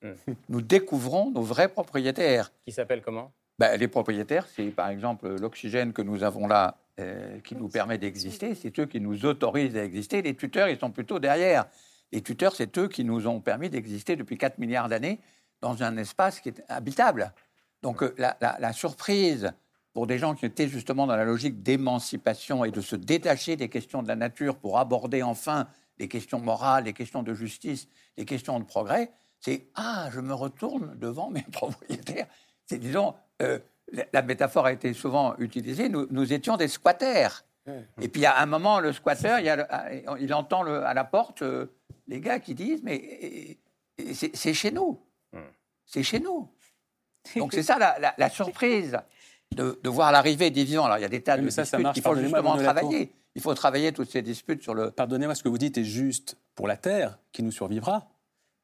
Hmm. 0.01 0.13
Nous 0.49 0.61
découvrons 0.61 1.31
nos 1.31 1.41
vrais 1.41 1.67
propriétaires. 1.67 2.51
Qui 2.65 2.71
s'appellent 2.71 3.01
comment? 3.01 3.31
Ben, 3.59 3.77
Les 3.77 3.87
propriétaires, 3.87 4.47
c'est 4.47 4.65
par 4.65 4.89
exemple 4.89 5.29
l'oxygène 5.39 5.93
que 5.93 6.01
nous 6.01 6.23
avons 6.23 6.47
là, 6.47 6.77
euh, 6.99 7.39
qui 7.43 7.55
nous 7.55 7.67
permet 7.67 7.97
d'exister. 7.97 8.55
C'est 8.55 8.79
eux 8.79 8.85
qui 8.85 8.99
nous 8.99 9.25
autorisent 9.25 9.77
à 9.77 9.83
exister. 9.83 10.21
Les 10.21 10.35
tuteurs, 10.35 10.69
ils 10.69 10.79
sont 10.79 10.89
plutôt 10.89 11.19
derrière. 11.19 11.65
Les 12.11 12.21
tuteurs, 12.21 12.55
c'est 12.55 12.77
eux 12.77 12.87
qui 12.87 13.03
nous 13.03 13.27
ont 13.27 13.39
permis 13.39 13.69
d'exister 13.69 14.15
depuis 14.15 14.37
4 14.37 14.57
milliards 14.57 14.89
d'années 14.89 15.19
dans 15.61 15.83
un 15.83 15.97
espace 15.97 16.39
qui 16.39 16.49
est 16.49 16.63
habitable. 16.67 17.31
Donc 17.81 18.03
euh, 18.03 18.13
la, 18.17 18.73
surprise 18.73 19.53
pour 19.93 20.07
des 20.07 20.17
gens 20.17 20.35
qui 20.35 20.45
étaient 20.45 20.67
justement 20.67 21.07
dans 21.07 21.15
la 21.15 21.25
logique 21.25 21.61
d'émancipation 21.63 22.63
et 22.63 22.71
de 22.71 22.81
se 22.81 22.95
détacher 22.95 23.55
des 23.55 23.69
questions 23.69 24.01
de 24.03 24.07
la 24.07 24.15
nature 24.15 24.55
pour 24.55 24.79
aborder 24.79 25.21
enfin 25.23 25.67
les 25.99 26.07
questions 26.07 26.39
morales, 26.39 26.85
les 26.85 26.93
questions 26.93 27.23
de 27.23 27.33
justice, 27.33 27.87
les 28.17 28.25
questions 28.25 28.59
de 28.59 28.65
progrès, 28.65 29.11
c'est 29.39 29.67
Ah, 29.75 30.09
je 30.11 30.19
me 30.19 30.33
retourne 30.33 30.97
devant 30.97 31.29
mes 31.29 31.41
propriétaires. 31.51 32.27
C'est, 32.65 32.77
disons, 32.77 33.15
euh, 33.41 33.59
la, 34.13 34.21
métaphore 34.21 34.65
a 34.65 34.73
été 34.73 34.93
souvent 34.93 35.35
utilisée, 35.37 35.89
nous, 35.89 36.33
étions 36.33 36.57
des 36.57 36.67
squatters. 36.67 37.45
Et 38.01 38.07
puis 38.07 38.25
à 38.25 38.39
un 38.39 38.45
moment, 38.47 38.79
le 38.79 38.91
squatter, 38.91 39.37
il, 39.39 40.03
il 40.19 40.33
entend 40.33 40.65
à 40.65 40.93
la 40.93 41.03
porte 41.03 41.43
euh, 41.43 41.67
les 42.07 42.19
gars 42.19 42.39
qui 42.39 42.55
disent 42.55 42.81
Mais 42.83 43.57
c'est 44.13 44.53
chez 44.53 44.71
nous. 44.71 44.99
C'est 45.85 46.03
chez 46.03 46.19
nous. 46.19 46.49
Donc 47.35 47.53
c'est 47.53 47.63
ça 47.63 47.77
la, 48.17 48.29
surprise 48.29 48.97
de, 49.55 49.89
voir 49.89 50.11
l'arrivée 50.11 50.49
des 50.49 50.63
vivants. 50.63 50.85
Alors 50.85 50.97
il 50.97 51.01
y 51.01 51.05
a 51.05 51.09
des 51.09 51.21
tas 51.21 51.37
de 51.37 51.49
ça, 51.49 51.63
disputes 51.63 51.93
qu'il 51.93 52.03
faut 52.03 52.15
justement 52.15 52.57
travailler. 52.57 53.11
Il 53.35 53.41
faut 53.41 53.53
travailler 53.53 53.93
toutes 53.93 54.09
ces 54.09 54.21
disputes 54.21 54.61
sur 54.61 54.73
le. 54.73 54.91
Pardonnez-moi, 54.91 55.35
ce 55.35 55.43
que 55.43 55.49
vous 55.49 55.57
dites 55.57 55.77
est 55.77 55.85
juste 55.85 56.37
pour 56.55 56.67
la 56.67 56.75
Terre 56.75 57.17
qui 57.31 57.43
nous 57.43 57.51
survivra, 57.51 58.09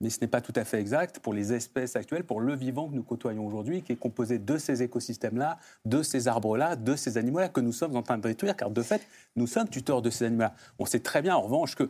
mais 0.02 0.10
ce 0.10 0.20
n'est 0.22 0.28
pas 0.28 0.42
tout 0.42 0.54
à 0.56 0.66
fait 0.66 0.80
exact 0.80 1.20
pour 1.20 1.34
les 1.34 1.54
espèces 1.54 1.96
actuelles, 1.96 2.26
pour 2.26 2.42
le 2.42 2.54
vivant 2.56 2.90
que 2.90 2.94
nous 2.94 3.04
côtoyons 3.04 3.46
aujourd'hui, 3.48 3.82
qui 3.82 3.94
est 3.94 3.98
composé 3.98 4.40
de 4.40 4.58
ces 4.58 4.84
écosystèmes-là, 4.84 5.58
de 5.86 6.04
ces 6.04 6.28
arbres-là, 6.28 6.76
de 6.76 6.96
ces 6.96 7.18
animaux-là 7.18 7.50
que 7.50 7.62
nous 7.62 7.72
sommes 7.72 7.96
en 7.96 8.04
train 8.04 8.18
de 8.18 8.24
détruire, 8.24 8.56
car 8.56 8.70
de 8.70 8.82
fait, 8.82 9.02
nous 9.36 9.48
sommes 9.48 9.70
tuteurs 9.70 10.02
de 10.02 10.10
ces 10.10 10.26
animaux-là. 10.26 10.54
On 10.80 10.86
sait 10.86 11.00
très 11.00 11.22
bien, 11.22 11.36
en 11.36 11.42
revanche, 11.42 11.76
que 11.76 11.90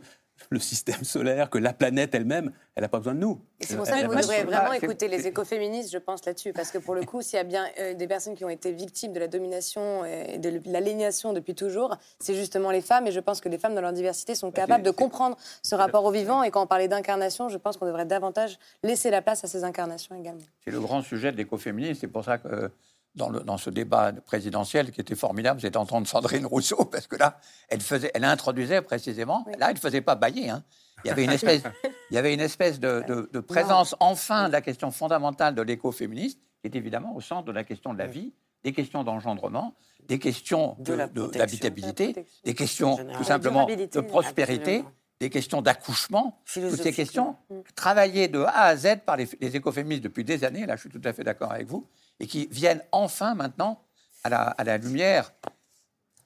le 0.50 0.58
système 0.58 1.04
solaire, 1.04 1.50
que 1.50 1.58
la 1.58 1.72
planète 1.72 2.14
elle-même, 2.14 2.52
elle 2.74 2.82
n'a 2.82 2.88
pas 2.88 2.98
besoin 2.98 3.14
de 3.14 3.20
nous. 3.20 3.40
C'est 3.60 3.76
pour 3.76 3.86
ça 3.86 4.00
que 4.00 4.06
vous 4.06 4.14
devrez 4.14 4.44
vraiment 4.44 4.72
écouter 4.72 5.08
les 5.08 5.26
écoféministes, 5.26 5.92
je 5.92 5.98
pense, 5.98 6.24
là-dessus. 6.24 6.52
Parce 6.52 6.70
que 6.70 6.78
pour 6.78 6.94
le 6.94 7.04
coup, 7.04 7.22
s'il 7.22 7.36
y 7.36 7.40
a 7.40 7.44
bien 7.44 7.66
euh, 7.78 7.94
des 7.94 8.06
personnes 8.06 8.34
qui 8.34 8.44
ont 8.44 8.48
été 8.48 8.72
victimes 8.72 9.12
de 9.12 9.20
la 9.20 9.28
domination 9.28 10.04
et 10.04 10.38
de 10.38 10.60
l'aliénation 10.66 11.32
depuis 11.32 11.54
toujours, 11.54 11.96
c'est 12.20 12.34
justement 12.34 12.70
les 12.70 12.80
femmes. 12.80 13.06
Et 13.06 13.12
je 13.12 13.20
pense 13.20 13.40
que 13.40 13.48
les 13.48 13.58
femmes, 13.58 13.74
dans 13.74 13.80
leur 13.80 13.92
diversité, 13.92 14.34
sont 14.34 14.50
capables 14.50 14.84
de 14.84 14.90
comprendre 14.90 15.36
ce 15.62 15.74
rapport 15.74 16.04
au 16.04 16.10
vivant. 16.10 16.42
Et 16.42 16.50
quand 16.50 16.62
on 16.62 16.66
parlait 16.66 16.88
d'incarnation, 16.88 17.48
je 17.48 17.58
pense 17.58 17.76
qu'on 17.76 17.86
devrait 17.86 18.06
davantage 18.06 18.58
laisser 18.82 19.10
la 19.10 19.22
place 19.22 19.44
à 19.44 19.48
ces 19.48 19.64
incarnations 19.64 20.14
également. 20.14 20.42
C'est 20.64 20.70
le 20.70 20.80
grand 20.80 21.02
sujet 21.02 21.32
de 21.32 21.36
l'écoféminisme. 21.36 22.00
C'est 22.00 22.08
pour 22.08 22.24
ça 22.24 22.38
que 22.38 22.70
dans, 23.14 23.58
ce 23.58 23.70
débat 23.70 24.12
présidentiel 24.12 24.90
qui 24.92 25.00
était 25.00 25.16
formidable, 25.16 25.60
c'était 25.60 25.76
entendre 25.76 26.06
Sandrine 26.06 26.46
Rousseau, 26.46 26.84
parce 26.84 27.06
que 27.06 27.16
là, 27.16 27.38
elle, 27.68 27.80
faisait, 27.80 28.10
elle 28.14 28.24
introduisait 28.24 28.82
précisément, 28.82 29.44
là, 29.58 29.68
elle 29.68 29.74
ne 29.74 29.80
faisait 29.80 30.00
pas 30.00 30.14
bailler. 30.14 30.50
Hein. 30.50 30.62
Il 31.04 31.08
y 31.08 31.10
avait 31.10 31.24
une 31.24 31.30
espèce, 31.30 31.62
il 32.10 32.14
y 32.14 32.18
avait 32.18 32.34
une 32.34 32.40
espèce 32.40 32.80
de, 32.80 33.40
présence, 33.40 33.94
enfin, 34.00 34.48
de 34.48 34.52
la 34.52 34.60
question 34.60 34.90
fondamentale 34.90 35.54
de 35.54 35.62
l'écoféminisme, 35.62 36.38
qui 36.60 36.66
est 36.66 36.76
évidemment 36.76 37.14
au 37.14 37.20
centre 37.20 37.44
de 37.44 37.52
la 37.52 37.64
question 37.64 37.92
de 37.92 37.98
la 37.98 38.06
vie, 38.06 38.32
des 38.64 38.72
questions 38.72 39.04
d'engendrement, 39.04 39.74
des 40.08 40.18
questions 40.18 40.76
d'habitabilité, 40.80 42.12
de, 42.12 42.24
des 42.44 42.54
questions 42.54 42.96
tout 43.16 43.24
simplement 43.24 43.66
de 43.66 44.00
prospérité. 44.00 44.84
des 45.20 45.30
questions 45.30 45.62
d'accouchement, 45.62 46.40
toutes 46.52 46.80
ces 46.80 46.92
questions 46.92 47.36
mm. 47.50 47.60
travaillées 47.74 48.28
de 48.28 48.40
A 48.40 48.66
à 48.66 48.76
Z 48.76 48.98
par 49.04 49.16
les, 49.16 49.28
les 49.40 49.56
écoféministes 49.56 50.04
depuis 50.04 50.22
des 50.22 50.44
années, 50.44 50.64
là 50.64 50.76
je 50.76 50.82
suis 50.82 50.90
tout 50.90 51.00
à 51.04 51.12
fait 51.12 51.24
d'accord 51.24 51.50
avec 51.52 51.66
vous, 51.66 51.88
et 52.20 52.26
qui 52.26 52.48
viennent 52.50 52.82
enfin 52.92 53.34
maintenant 53.34 53.82
à 54.24 54.28
la, 54.28 54.42
à 54.42 54.64
la 54.64 54.78
lumière 54.78 55.32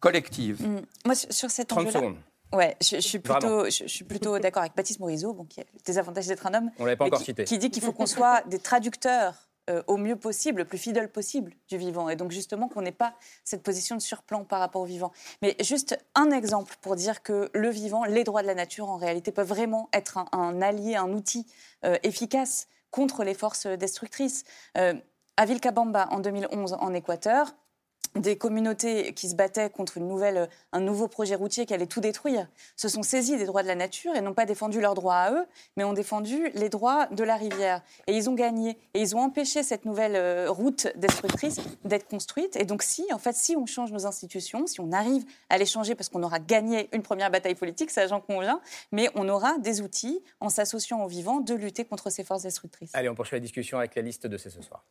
collective. 0.01 0.67
Mm. 0.67 0.83
Moi, 1.07 1.15
sur 1.15 1.51
cette 1.51 1.69
30 1.69 1.91
secondes. 1.91 2.17
Ouais, 2.53 2.77
je, 2.83 2.99
suis 2.99 3.19
plutôt, 3.19 3.65
je, 3.65 3.87
suis 3.87 4.05
plutôt 4.05 4.39
d'accord 4.39 4.61
avec 4.61 4.77
Baptiste 4.77 5.01
Morisot, 5.01 5.33
bon, 5.33 5.45
qui 5.45 5.61
a 5.61 5.65
des 5.87 5.99
avantages 5.99 6.27
d'être 6.27 6.47
un 6.47 6.53
homme. 6.53 6.71
On 6.79 6.85
l'avait 6.85 6.97
pas 6.97 7.07
encore 7.07 7.21
qui, 7.21 7.27
cité. 7.27 7.45
Qui 7.45 7.57
dit 7.57 7.71
qu'il 7.71 7.83
faut 7.83 7.93
qu'on 7.93 8.05
soit 8.05 8.43
des 8.47 8.59
traducteurs 8.59 9.49
euh, 9.71 9.83
au 9.87 9.97
mieux 9.97 10.17
possible, 10.17 10.59
le 10.59 10.65
plus 10.67 10.77
fidèle 10.77 11.09
possible 11.11 11.55
du 11.69 11.79
vivant. 11.79 12.09
Et 12.09 12.17
donc 12.17 12.31
justement 12.31 12.69
qu'on 12.69 12.83
n'ait 12.83 12.93
pas 12.93 13.15
cette 13.45 13.63
position 13.63 13.97
de 13.97 14.03
surplan 14.03 14.45
par 14.45 14.59
rapport 14.59 14.83
au 14.83 14.87
vivant. 14.87 15.13
Mais 15.41 15.57
juste 15.61 15.97
un 16.15 16.31
exemple 16.31 16.75
pour 16.83 16.95
dire 16.97 17.23
que 17.23 17.49
le 17.55 17.71
vivant, 17.71 18.05
les 18.05 18.25
droits 18.25 18.43
de 18.43 18.49
la 18.49 18.57
nature, 18.57 18.91
en 18.91 18.97
réalité, 18.97 19.33
peuvent 19.33 19.49
vraiment 19.49 19.89
être 19.93 20.19
un, 20.33 20.61
allié, 20.61 20.97
un 20.97 21.13
outil 21.13 21.47
euh, 21.85 21.97
efficace 22.03 22.67
contre 22.91 23.23
les 23.25 23.35
forces 23.35 23.67
destructrices. 23.67 24.45
Euh, 24.77 24.95
à 25.37 25.47
Vilcabamba, 25.47 26.09
en 26.11 26.21
2011, 26.21 26.77
en 26.79 26.93
Équateur, 26.93 27.55
des 28.15 28.37
communautés 28.37 29.15
qui 29.15 29.29
se 29.29 29.35
battaient 29.35 29.71
contre 29.71 29.99
nouvelle, 29.99 30.49
un 30.73 30.81
nouveau 30.81 31.09
projet 31.09 31.35
routier 31.35 31.65
qui 31.65 31.73
allait 31.73 31.87
tout 31.87 32.01
détruire 32.01 32.47
se 32.77 32.89
sont 32.89 33.03
saisis 33.03 33.39
des 33.39 33.47
droits 33.47 33.63
de 33.63 33.69
la 33.69 33.75
nature 33.75 34.15
et 34.15 34.21
n'ont 34.21 34.35
pas 34.35 34.45
défendu 34.45 34.81
leurs 34.81 34.95
droits 34.95 35.17
à 35.17 35.33
eux, 35.33 35.47
mais 35.77 35.85
ont 35.85 35.95
défendu 35.95 36.51
les 36.55 36.69
droits 36.69 37.07
de 37.07 37.25
la 37.25 37.37
rivière. 37.37 37.81
Et 38.07 38.15
ils 38.15 38.29
ont 38.29 38.35
gagné. 38.35 38.77
Et 38.93 39.01
ils 39.01 39.17
ont 39.17 39.21
empêché 39.21 39.63
cette 39.63 39.87
nouvelle 39.87 40.17
euh, 40.17 40.51
route 40.51 40.89
destructrice 40.97 41.61
d'être 41.85 42.07
construite. 42.07 42.57
Et 42.57 42.65
donc, 42.65 42.83
si, 42.83 43.07
en 43.13 43.19
fait, 43.19 43.35
si 43.35 43.57
on 43.57 43.65
change 43.65 43.91
nos 43.93 44.05
institutions, 44.05 44.67
si 44.67 44.81
on 44.81 44.93
arrive 44.93 45.25
à 45.49 45.57
les 45.57 45.67
changer 45.67 45.95
parce 45.95 46.11
qu'on 46.11 46.23
aura 46.23 46.39
gagné 46.39 46.91
une 46.93 47.03
première 47.03 47.31
bataille 47.31 47.55
politique, 47.55 47.91
ça 47.91 48.07
j'en 48.07 48.21
conviens, 48.21 48.61
mais 48.93 49.09
on 49.15 49.27
aura 49.29 49.57
des 49.59 49.81
outils, 49.81 50.23
en 50.41 50.51
s'associant 50.51 51.03
aux 51.03 51.09
vivants, 51.09 51.41
de 51.41 51.55
lutter 51.55 51.87
contre 51.87 52.11
ces 52.11 52.25
forces 52.25 52.43
destructrices. 52.43 52.91
Allez, 52.93 53.09
on 53.09 53.15
poursuit 53.15 53.37
la 53.37 53.41
discussion 53.41 53.79
avec 53.79 53.95
la 53.95 54.03
liste 54.03 54.27
de 54.27 54.37
ces 54.37 54.51
ce 54.51 54.61
soir. 54.61 54.85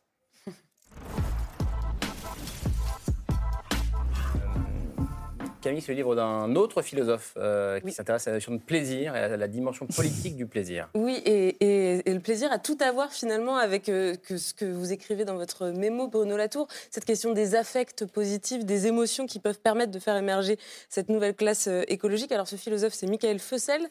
Camille, 5.62 5.80
c'est 5.80 5.92
le 5.92 5.96
livre 5.96 6.16
d'un 6.16 6.56
autre 6.56 6.82
philosophe 6.82 7.34
euh, 7.36 7.78
qui 7.80 7.92
s'intéresse 7.92 8.26
à 8.26 8.30
la 8.30 8.36
notion 8.36 8.52
de 8.52 8.58
plaisir 8.58 9.14
et 9.14 9.20
à 9.20 9.36
la 9.36 9.46
dimension 9.46 9.86
politique 9.86 10.36
du 10.36 10.46
plaisir. 10.46 10.88
Oui, 10.94 11.22
et, 11.24 12.02
le 12.04 12.18
plaisir 12.18 12.50
a 12.52 12.58
tout 12.58 12.76
à 12.80 12.90
voir 12.90 13.12
finalement 13.12 13.56
avec 13.56 13.88
euh, 13.88 14.16
que 14.16 14.36
ce 14.36 14.54
que 14.54 14.64
vous 14.64 14.92
écrivez 14.92 15.24
dans 15.24 15.36
votre 15.36 15.68
mémo, 15.68 16.08
Bruno 16.08 16.36
Latour, 16.36 16.66
cette 16.90 17.04
question 17.04 17.32
des 17.32 17.54
affects 17.54 18.04
positifs, 18.06 18.64
des 18.64 18.88
émotions 18.88 19.26
qui 19.26 19.38
peuvent 19.38 19.60
permettre 19.60 19.92
de 19.92 20.00
faire 20.00 20.16
émerger 20.16 20.58
cette 20.88 21.08
nouvelle 21.08 21.34
classe 21.34 21.68
euh, 21.68 21.82
écologique. 21.86 22.32
Alors 22.32 22.48
ce 22.48 22.56
philosophe, 22.56 22.94
c'est 22.94 23.06
Michael 23.06 23.38
Fessel, 23.38 23.88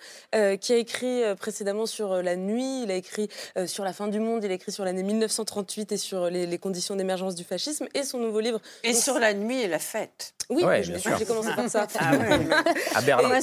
qui 0.59 0.74
a 0.74 0.78
écrit 0.78 1.22
précédemment 1.38 1.86
sur 1.86 2.22
la 2.22 2.36
nuit, 2.36 2.84
il 2.84 2.91
a 2.91 2.95
écrit 2.95 3.30
sur 3.65 3.84
la 3.84 3.93
fin 3.93 4.07
du 4.07 4.19
monde, 4.19 4.43
il 4.43 4.51
a 4.51 4.53
écrit 4.53 4.72
sur 4.72 4.84
l'année 4.84 5.03
1938 5.03 5.91
et 5.93 5.97
sur 5.97 6.30
les, 6.30 6.57
conditions 6.57 6.95
d'émergence 6.95 7.36
du 7.36 7.43
fascisme, 7.43 7.88
et 7.93 8.03
son 8.03 8.19
nouveau 8.19 8.39
livre... 8.39 8.59
Et 8.84 8.93
sur 8.93 9.19
la 9.19 9.34
nuit 9.34 9.61
et 9.61 9.67
la 9.67 9.80
fête. 9.80 10.34
Oui, 10.49 10.63
j'ai 10.84 11.26
commencé 11.26 11.49
ça. 11.70 11.88
Ah 11.99 12.12
à 12.95 13.01
Berlin. 13.01 13.39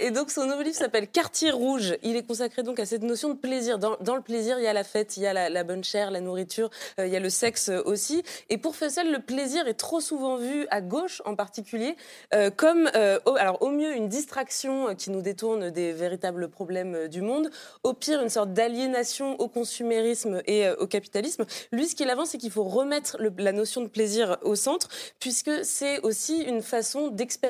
Et, 0.00 0.10
donc 0.10 0.30
son 0.30 0.46
nouveau 0.46 0.62
livre 0.62 0.76
s'appelle 0.76 1.08
Quartier 1.08 1.50
rouge. 1.50 1.96
Il 2.02 2.16
est 2.16 2.26
consacré 2.26 2.62
donc 2.62 2.80
à 2.80 2.86
cette 2.86 3.02
notion 3.02 3.30
de 3.30 3.34
plaisir. 3.34 3.78
Dans, 3.78 4.14
le 4.14 4.20
plaisir, 4.20 4.58
il 4.58 4.64
y 4.64 4.68
a 4.68 4.72
la 4.72 4.84
fête, 4.84 5.16
il 5.16 5.22
y 5.22 5.26
a 5.26 5.48
la, 5.48 5.64
bonne 5.64 5.84
chair, 5.84 6.10
la 6.10 6.20
nourriture, 6.20 6.70
euh, 7.00 7.06
il 7.06 7.12
y 7.12 7.16
a 7.16 7.20
le 7.20 7.30
sexe 7.30 7.70
aussi. 7.84 8.22
Et 8.50 8.58
pour 8.58 8.76
Fessel, 8.76 9.10
le 9.10 9.20
plaisir 9.20 9.66
est 9.68 9.74
trop 9.74 10.00
souvent 10.00 10.36
vu 10.36 10.66
à 10.70 10.80
gauche 10.80 11.22
en 11.24 11.34
particulier 11.34 11.96
euh, 12.34 12.50
comme, 12.50 12.90
euh, 12.94 13.18
au, 13.24 13.36
alors 13.36 13.62
au 13.62 13.70
mieux 13.70 13.94
une 13.94 14.08
distraction 14.08 14.94
qui 14.94 15.10
nous 15.10 15.22
détourne 15.22 15.70
des 15.70 15.92
véritables 15.92 16.48
problèmes 16.48 17.08
du 17.08 17.22
monde, 17.22 17.50
au 17.82 17.92
pire 17.92 18.22
une 18.22 18.28
sorte 18.28 18.52
d'aliénation 18.52 19.38
au 19.40 19.48
consumérisme 19.48 20.42
et 20.46 20.68
au 20.78 20.86
capitalisme. 20.86 21.44
Lui, 21.72 21.86
ce 21.86 21.94
qu'il 21.94 22.10
avance, 22.10 22.30
c'est 22.30 22.38
qu'il 22.38 22.50
faut 22.50 22.64
remettre 22.64 23.16
la 23.38 23.52
notion 23.52 23.80
de 23.80 23.88
plaisir 23.88 24.38
au 24.42 24.54
centre, 24.54 24.88
puisque 25.20 25.64
c'est 25.64 26.00
aussi 26.00 26.42
une 26.42 26.62
façon 26.62 27.08
d'expérimenter 27.08 27.45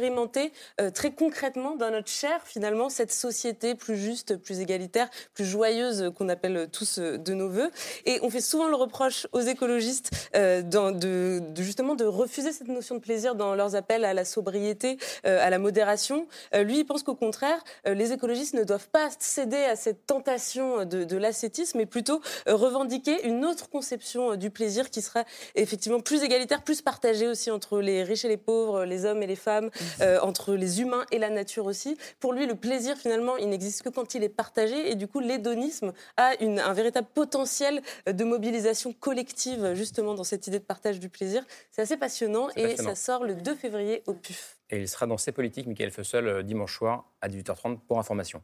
euh, 0.81 0.91
très 0.91 1.11
concrètement 1.11 1.77
dans 1.77 1.91
notre 1.91 2.09
chair, 2.09 2.41
finalement, 2.45 2.89
cette 2.89 3.13
société 3.13 3.75
plus 3.75 3.97
juste, 3.97 4.37
plus 4.37 4.61
égalitaire, 4.61 5.09
plus 5.35 5.45
joyeuse 5.45 6.13
qu'on 6.17 6.29
appelle 6.29 6.69
tous 6.71 6.99
euh, 6.99 7.19
de 7.19 7.35
nos 7.35 7.49
voeux. 7.49 7.71
Et 8.05 8.19
on 8.23 8.31
fait 8.31 8.41
souvent 8.41 8.69
le 8.69 8.77
reproche 8.77 9.27
aux 9.33 9.41
écologistes 9.41 10.11
euh, 10.35 10.63
de, 10.63 11.43
justement 11.57 11.95
de 11.95 12.05
refuser 12.05 12.53
cette 12.53 12.69
notion 12.69 12.97
de 12.97 13.01
plaisir 13.01 13.35
dans 13.35 13.55
leurs 13.55 13.75
appels 13.75 14.05
à 14.05 14.15
la 14.15 14.25
sobriété, 14.25 14.99
à 15.25 15.51
la 15.51 15.59
modération. 15.59 16.27
lui, 16.55 16.81
il 16.81 16.85
pense 16.85 17.03
qu'au 17.03 17.15
contraire, 17.15 17.63
les 17.85 18.13
écologistes 18.13 18.55
ne 18.55 18.65
doivent 18.65 18.89
pas 18.89 19.09
céder 19.19 19.65
à 19.65 19.77
cette 19.77 20.07
tentation 20.07 20.85
de, 20.85 21.05
de 21.05 21.17
l'ascétisme, 21.17 21.79
mais 21.79 21.87
plutôt 21.87 22.21
revendiquer 22.47 23.27
une 23.27 23.45
autre 23.45 23.69
conception 23.69 24.37
du 24.37 24.51
plaisir 24.51 24.91
qui 24.91 25.03
sera 25.03 25.25
effectivement 25.55 26.01
plus 26.01 26.23
égalitaire, 26.23 26.63
plus 26.63 26.83
partagée 26.83 27.29
aussi 27.29 27.51
entre 27.51 27.81
les 27.81 28.03
riches 28.03 28.25
et 28.25 28.29
les 28.29 28.37
pauvres, 28.37 28.85
les 28.85 29.05
hommes 29.05 29.23
et 29.23 29.27
les 29.27 29.37
femmes 29.37 29.71
euh, 30.01 30.19
entre 30.21 30.55
les 30.55 30.81
humains 30.81 31.05
et 31.11 31.19
la 31.19 31.31
nature 31.31 31.67
aussi. 31.67 31.97
Pour 32.21 32.33
lui, 32.33 32.47
le 32.47 32.55
plaisir, 32.55 32.97
finalement, 32.97 33.37
il 33.37 33.49
n'existe 33.49 33.83
que 33.83 33.89
quand 33.89 34.15
il 34.15 34.23
est 34.23 34.29
partagé. 34.29 34.91
Et 34.91 34.95
du 34.95 35.09
coup, 35.09 35.21
l'hédonisme 35.21 35.93
a 36.17 36.35
une, 36.43 36.59
un 36.61 36.73
véritable 36.73 37.09
potentiel 37.15 37.83
de 38.07 38.25
mobilisation 38.25 38.93
collective, 38.93 39.75
justement, 39.75 40.15
dans 40.15 40.25
cette 40.25 40.47
idée 40.47 40.59
de 40.59 40.65
partage 40.65 41.01
du 41.01 41.09
plaisir. 41.09 41.45
C'est 41.71 41.83
assez 41.83 41.97
passionnant 41.97 42.49
et 42.57 42.77
ça 42.77 42.95
sort 42.95 43.25
le 43.25 43.35
2 43.35 43.55
février 43.55 44.03
au 44.07 44.15
PUF. 44.15 44.57
Et 44.69 44.81
il 44.81 44.89
sera 44.89 45.07
dans 45.07 45.17
ses 45.17 45.31
politiques, 45.31 45.69
Michael 45.69 45.93
Fussel, 45.93 46.27
euh, 46.27 46.43
dimanche 46.43 46.77
soir 46.77 47.05
à 47.21 47.29
18h30 47.29 47.79
pour 47.87 48.01
information. 48.01 48.43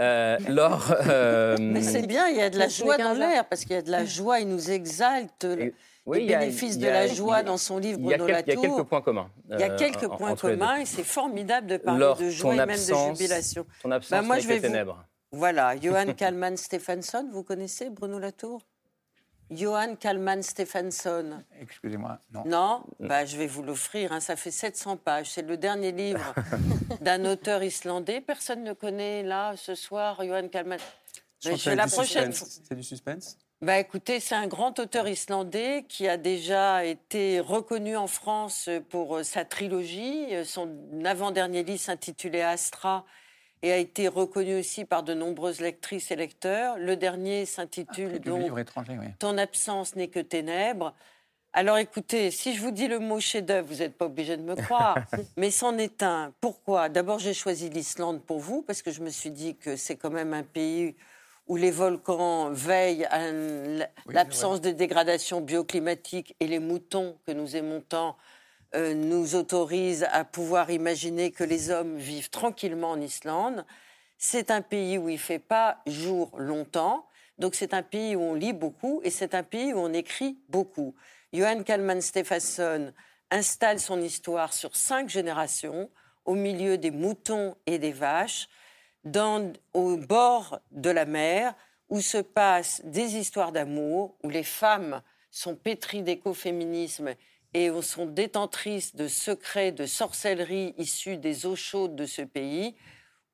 euh, 0.00 0.36
Laure. 0.48 0.92
Euh, 1.06 1.56
Mais 1.60 1.82
c'est 1.82 2.06
bien, 2.06 2.26
il 2.28 2.36
y 2.36 2.42
a 2.42 2.50
de 2.50 2.58
la 2.58 2.68
joie 2.68 2.96
dans 2.98 3.12
l'air, 3.12 3.46
parce 3.48 3.62
qu'il 3.62 3.72
y 3.72 3.78
a 3.78 3.82
de 3.82 3.90
la 3.90 4.04
joie, 4.04 4.40
il 4.40 4.48
nous 4.48 4.70
exalte 4.70 5.46
oui, 6.06 6.26
les 6.26 6.36
bénéfices 6.36 6.78
de 6.78 6.86
la 6.86 7.06
joie 7.06 7.42
dans 7.42 7.58
son 7.58 7.78
livre 7.78 7.98
Bruno 7.98 8.26
Latour. 8.26 8.44
Il 8.46 8.54
y 8.54 8.66
a 8.66 8.68
quelques 8.68 8.88
points 8.88 9.02
communs. 9.02 9.30
Il 9.50 9.60
y 9.60 9.62
a 9.62 9.70
quelques 9.70 10.08
points 10.08 10.34
communs 10.34 10.76
et 10.76 10.86
c'est 10.86 11.04
formidable 11.04 11.66
de 11.66 11.76
parler 11.76 12.14
de 12.18 12.30
joie 12.30 12.54
et 12.54 12.58
même 12.58 12.68
de 12.70 13.14
jubilation. 13.16 13.66
Ton 13.82 13.90
absence 13.90 14.10
bah, 14.10 14.22
moi, 14.22 14.38
je 14.38 14.48
vais 14.48 14.60
ténèbres. 14.60 15.04
Voilà, 15.32 15.76
Johan 15.80 16.12
Kalman 16.14 16.56
Stephenson, 16.56 17.28
vous 17.32 17.44
connaissez 17.44 17.90
Bruno 17.90 18.18
Latour? 18.18 18.62
Johan 19.50 19.96
Kalman 19.96 20.42
Stephenson. 20.42 21.42
Excusez-moi, 21.60 22.18
non. 22.32 22.44
Non? 22.46 22.84
Bah, 23.00 23.24
Je 23.24 23.36
vais 23.36 23.48
vous 23.48 23.62
l'offrir, 23.62 24.12
hein, 24.12 24.20
ça 24.20 24.36
fait 24.36 24.52
700 24.52 24.96
pages. 24.96 25.30
C'est 25.30 25.42
le 25.42 25.56
dernier 25.56 25.90
livre 25.90 26.34
d'un 27.00 27.24
auteur 27.24 27.62
islandais. 27.62 28.20
Personne 28.20 28.62
ne 28.62 28.72
connaît 28.72 29.24
là 29.24 29.54
ce 29.56 29.74
soir 29.74 30.22
Johan 30.24 30.48
Kalman. 30.48 30.78
Je 31.40 31.70
la 31.70 31.86
prochaine. 31.86 32.32
C'est 32.32 32.74
du 32.74 32.82
suspense? 32.82 33.38
Bah 33.62 33.78
écoutez, 33.78 34.20
c'est 34.20 34.34
un 34.34 34.46
grand 34.46 34.78
auteur 34.78 35.06
islandais 35.06 35.84
qui 35.86 36.08
a 36.08 36.16
déjà 36.16 36.82
été 36.84 37.40
reconnu 37.40 37.94
en 37.94 38.06
France 38.06 38.70
pour 38.88 39.18
euh, 39.18 39.22
sa 39.22 39.44
trilogie. 39.44 40.28
Son 40.46 40.78
avant-dernier 41.04 41.62
livre 41.62 41.80
s'intitulait 41.80 42.42
Astra 42.42 43.04
et 43.62 43.70
a 43.70 43.76
été 43.76 44.08
reconnu 44.08 44.54
aussi 44.58 44.86
par 44.86 45.02
de 45.02 45.12
nombreuses 45.12 45.60
lectrices 45.60 46.10
et 46.10 46.16
lecteurs. 46.16 46.78
Le 46.78 46.96
dernier 46.96 47.44
s'intitule 47.44 48.12
ah, 48.14 48.18
donc 48.18 48.50
Ton 49.18 49.36
absence 49.36 49.94
n'est 49.94 50.08
que 50.08 50.20
ténèbres. 50.20 50.94
Alors 51.52 51.78
écoutez, 51.78 52.30
si 52.30 52.54
je 52.54 52.62
vous 52.62 52.70
dis 52.70 52.88
le 52.88 52.98
mot 52.98 53.20
chef-d'œuvre, 53.20 53.68
vous 53.68 53.80
n'êtes 53.80 53.98
pas 53.98 54.06
obligé 54.06 54.36
de 54.36 54.42
me 54.42 54.54
croire, 54.54 54.96
mais 55.36 55.50
c'en 55.50 55.76
est 55.76 56.02
un. 56.02 56.32
Pourquoi? 56.40 56.88
D'abord, 56.88 57.18
j'ai 57.18 57.34
choisi 57.34 57.68
l'Islande 57.68 58.22
pour 58.22 58.38
vous 58.38 58.62
parce 58.62 58.82
que 58.82 58.90
je 58.90 59.02
me 59.02 59.10
suis 59.10 59.30
dit 59.30 59.56
que 59.56 59.76
c'est 59.76 59.96
quand 59.96 60.10
même 60.10 60.32
un 60.32 60.44
pays 60.44 60.94
où 61.50 61.56
les 61.56 61.72
volcans 61.72 62.50
veillent 62.50 63.06
à 63.06 63.32
l'absence 64.06 64.60
de 64.60 64.70
dégradation 64.70 65.40
bioclimatique 65.40 66.36
et 66.38 66.46
les 66.46 66.60
moutons 66.60 67.18
que 67.26 67.32
nous 67.32 67.56
aimons 67.56 67.80
tant 67.80 68.16
euh, 68.76 68.94
nous 68.94 69.34
autorisent 69.34 70.06
à 70.12 70.24
pouvoir 70.24 70.70
imaginer 70.70 71.32
que 71.32 71.42
les 71.42 71.72
hommes 71.72 71.96
vivent 71.96 72.30
tranquillement 72.30 72.92
en 72.92 73.00
Islande. 73.00 73.66
C'est 74.16 74.52
un 74.52 74.62
pays 74.62 74.96
où 74.96 75.08
il 75.08 75.14
ne 75.14 75.18
fait 75.18 75.40
pas 75.40 75.78
jour 75.88 76.30
longtemps, 76.38 77.04
donc 77.40 77.56
c'est 77.56 77.74
un 77.74 77.82
pays 77.82 78.14
où 78.14 78.20
on 78.20 78.34
lit 78.34 78.52
beaucoup 78.52 79.00
et 79.02 79.10
c'est 79.10 79.34
un 79.34 79.42
pays 79.42 79.72
où 79.72 79.78
on 79.78 79.92
écrit 79.92 80.38
beaucoup. 80.50 80.94
Johan 81.32 81.64
Kalman 81.64 82.00
Stephenson 82.00 82.92
installe 83.32 83.80
son 83.80 84.00
histoire 84.00 84.52
sur 84.52 84.76
cinq 84.76 85.08
générations, 85.08 85.90
au 86.26 86.36
milieu 86.36 86.78
des 86.78 86.92
moutons 86.92 87.56
et 87.66 87.80
des 87.80 87.90
vaches, 87.90 88.46
au 89.74 89.96
bord 89.96 90.60
de 90.70 90.90
la 90.90 91.04
mer, 91.04 91.54
où 91.88 92.00
se 92.00 92.18
passent 92.18 92.82
des 92.84 93.16
histoires 93.16 93.52
d'amour, 93.52 94.16
où 94.22 94.28
les 94.28 94.44
femmes 94.44 95.02
sont 95.30 95.56
pétries 95.56 96.02
d'écoféminisme 96.02 97.14
et 97.52 97.70
sont 97.82 98.06
détentrices 98.06 98.94
de 98.94 99.08
secrets 99.08 99.72
de 99.72 99.86
sorcellerie 99.86 100.74
issus 100.78 101.16
des 101.16 101.46
eaux 101.46 101.56
chaudes 101.56 101.96
de 101.96 102.06
ce 102.06 102.22
pays, 102.22 102.76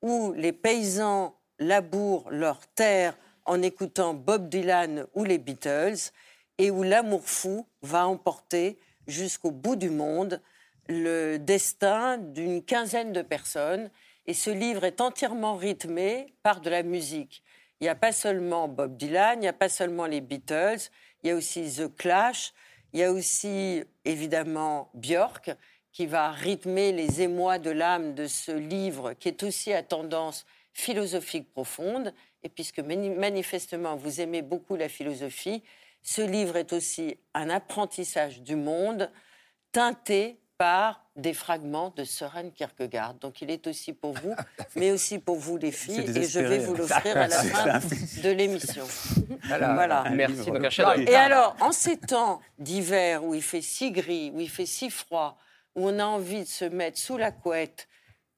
où 0.03 0.33
les 0.33 0.53
paysans 0.53 1.37
labourent 1.59 2.31
leurs 2.31 2.67
terres 2.69 3.17
en 3.45 3.63
écoutant 3.63 4.15
Bob 4.15 4.49
Dylan 4.49 5.07
ou 5.15 5.25
les 5.25 5.39
Beatles, 5.39 6.13
et 6.59 6.71
où 6.71 6.83
l'amour 6.83 7.29
fou 7.29 7.67
va 7.83 8.07
emporter 8.07 8.79
jusqu'au 9.07 9.51
bout 9.51 9.77
du 9.77 9.91
monde 9.91 10.41
le 10.89 11.37
destin 11.37 12.17
d'une 12.19 12.63
quinzaine 12.63 13.13
de 13.13 13.23
personnes 13.23 13.91
et 14.27 14.35
ce 14.35 14.51
livre 14.51 14.85
est 14.85 15.01
entièrement 15.01 15.57
rythmé 15.57 16.35
par 16.43 16.61
de 16.61 16.71
la 16.71 16.83
musique. 16.83 17.43
Il 17.81 17.85
n'y 17.85 17.89
a 17.89 17.95
pas 17.95 18.13
seulement 18.13 18.69
Bob 18.69 18.97
Dylan, 18.97 19.39
il 19.39 19.43
n'y 19.43 19.49
a 19.49 19.53
pas 19.53 19.69
seulement 19.69 20.07
les 20.07 20.21
Beatles, 20.21 20.91
il 21.23 21.29
y 21.29 21.31
a 21.31 21.37
aussi 21.37 21.71
The 21.77 21.95
Clash, 21.95 22.55
il 22.93 23.01
y 23.01 23.03
a 23.03 23.13
aussi 23.13 23.85
évidemment 24.05 24.91
Björk 24.95 25.51
qui 25.93 26.07
va 26.07 26.31
rythmer 26.31 26.93
les 26.93 27.23
émois 27.23 27.59
de 27.59 27.71
l'âme 27.71 28.15
de 28.15 28.27
ce 28.27 28.53
livre 28.53 29.13
qui 29.15 29.29
est 29.29 29.43
aussi 29.43 29.73
à 29.73 29.83
tendance 29.83 30.47
philosophique 30.73 31.53
profonde. 31.53 32.15
Et 32.43 32.49
puisque 32.49 32.81
manifestement 32.81 33.97
vous 33.97 34.21
aimez 34.21 34.43
beaucoup 34.43 34.77
la 34.77 34.89
philosophie, 34.89 35.63
ce 36.03 36.23
livre 36.23 36.57
est 36.57 36.73
aussi 36.73 37.19
un 37.35 37.51
apprentissage 37.51 38.41
du 38.43 38.57
monde 38.57 39.11
teinté 39.73 40.39
par 40.59 41.05
des 41.17 41.35
fragments 41.35 41.93
de 41.97 42.05
Søren 42.05 42.53
Kierkegaard. 42.53 43.15
Donc 43.15 43.41
il 43.43 43.51
est 43.51 43.67
aussi 43.67 43.93
pour 43.93 44.15
vous, 44.15 44.35
mais 44.77 44.91
aussi 44.91 45.19
pour 45.19 45.37
vous 45.37 45.57
les 45.57 45.73
filles, 45.73 46.11
et 46.17 46.23
je 46.25 46.41
vais 46.41 46.59
vous 46.59 46.75
l'offrir 46.75 47.17
à 47.17 47.29
la 47.29 47.41
fin 47.81 47.81
de 48.23 48.31
l'émission. 48.31 48.85
Voilà. 49.49 50.11
Merci. 50.11 50.51
et 51.07 51.15
alors, 51.15 51.55
en 51.61 51.71
ces 51.71 51.97
temps 51.97 52.41
d'hiver 52.59 53.23
où 53.23 53.33
il 53.33 53.43
fait 53.43 53.63
si 53.63 53.93
gris, 53.93 54.33
où 54.35 54.41
il 54.41 54.51
fait 54.51 54.67
si 54.67 54.91
froid, 54.91 55.39
où 55.77 55.89
on 55.89 56.01
a 56.01 56.05
envie 56.05 56.41
de 56.41 56.49
se 56.49 56.65
mettre 56.65 56.99
sous 56.99 57.17
la 57.17 57.31
couette 57.31 57.87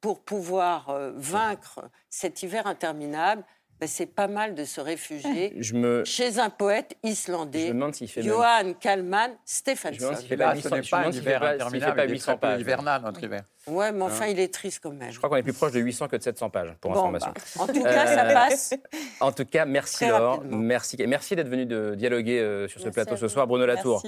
pour 0.03 0.21
pouvoir 0.21 0.91
euh, 0.91 1.13
vaincre 1.17 1.81
cet 2.11 2.43
hiver 2.43 2.67
interminable, 2.67 3.43
ben, 3.81 3.87
c'est 3.87 4.07
pas 4.07 4.27
mal 4.27 4.55
de 4.55 4.65
se 4.65 4.81
réfugier 4.81 5.57
chez 6.05 6.39
un 6.39 6.51
poète 6.51 6.97
islandais, 7.03 7.73
Johan 8.17 8.75
Kalman 8.81 9.31
Stephenson. 9.45 9.97
Je 9.99 10.05
me 10.05 10.11
demande 10.11 10.17
s'il 10.19 10.29
fait 10.29 10.37
pas 11.95 12.05
800 12.07 12.37
pages. 12.39 12.61
hivernal, 12.61 13.03
notre 13.03 13.23
hiver. 13.23 13.43
Ouais, 13.69 13.93
mais 13.93 14.03
enfin, 14.03 14.25
hein 14.25 14.29
il 14.31 14.41
est 14.41 14.53
triste 14.53 14.81
quand 14.83 14.93
même. 14.93 15.11
Je 15.11 15.19
crois 15.19 15.29
qu'on 15.29 15.37
est 15.37 15.43
plus 15.43 15.53
proche 15.53 15.73
de 15.73 15.81
800 15.81 16.09
que 16.09 16.17
de 16.17 16.23
700 16.23 16.51
pages, 16.51 16.75
pour 16.81 16.93
information. 16.93 17.33
Bah, 17.35 17.63
en 17.63 17.67
tout 17.67 17.83
cas, 17.83 18.07
ça 18.07 18.25
euh, 18.25 18.33
passe. 18.33 18.75
En 19.21 19.33
tout 19.33 19.45
cas, 19.45 19.65
merci 19.65 20.07
Laure. 20.07 20.43
Merci, 20.45 20.97
merci 21.07 21.37
d'être 21.37 21.49
venu 21.49 21.67
de 21.67 21.95
dialoguer 21.95 22.41
euh, 22.41 22.69
sur 22.69 22.81
ce 22.81 22.89
plateau 22.89 23.17
ce 23.17 23.29
soir. 23.29 23.47
Bruno 23.47 23.67
Latour, 23.67 24.03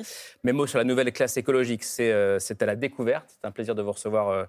mes 0.45 0.53
mots 0.53 0.67
sur 0.67 0.79
la 0.79 0.85
nouvelle 0.85 1.13
classe 1.13 1.37
écologique, 1.37 1.85
c'est 1.85 2.11
euh, 2.13 2.39
à 2.61 2.67
la 2.67 2.77
découverte. 2.77 3.27
C'est 3.29 3.47
un 3.47 3.51
plaisir 3.51 3.75
de 3.75 3.83
vous 3.83 3.93
recevoir 3.93 4.47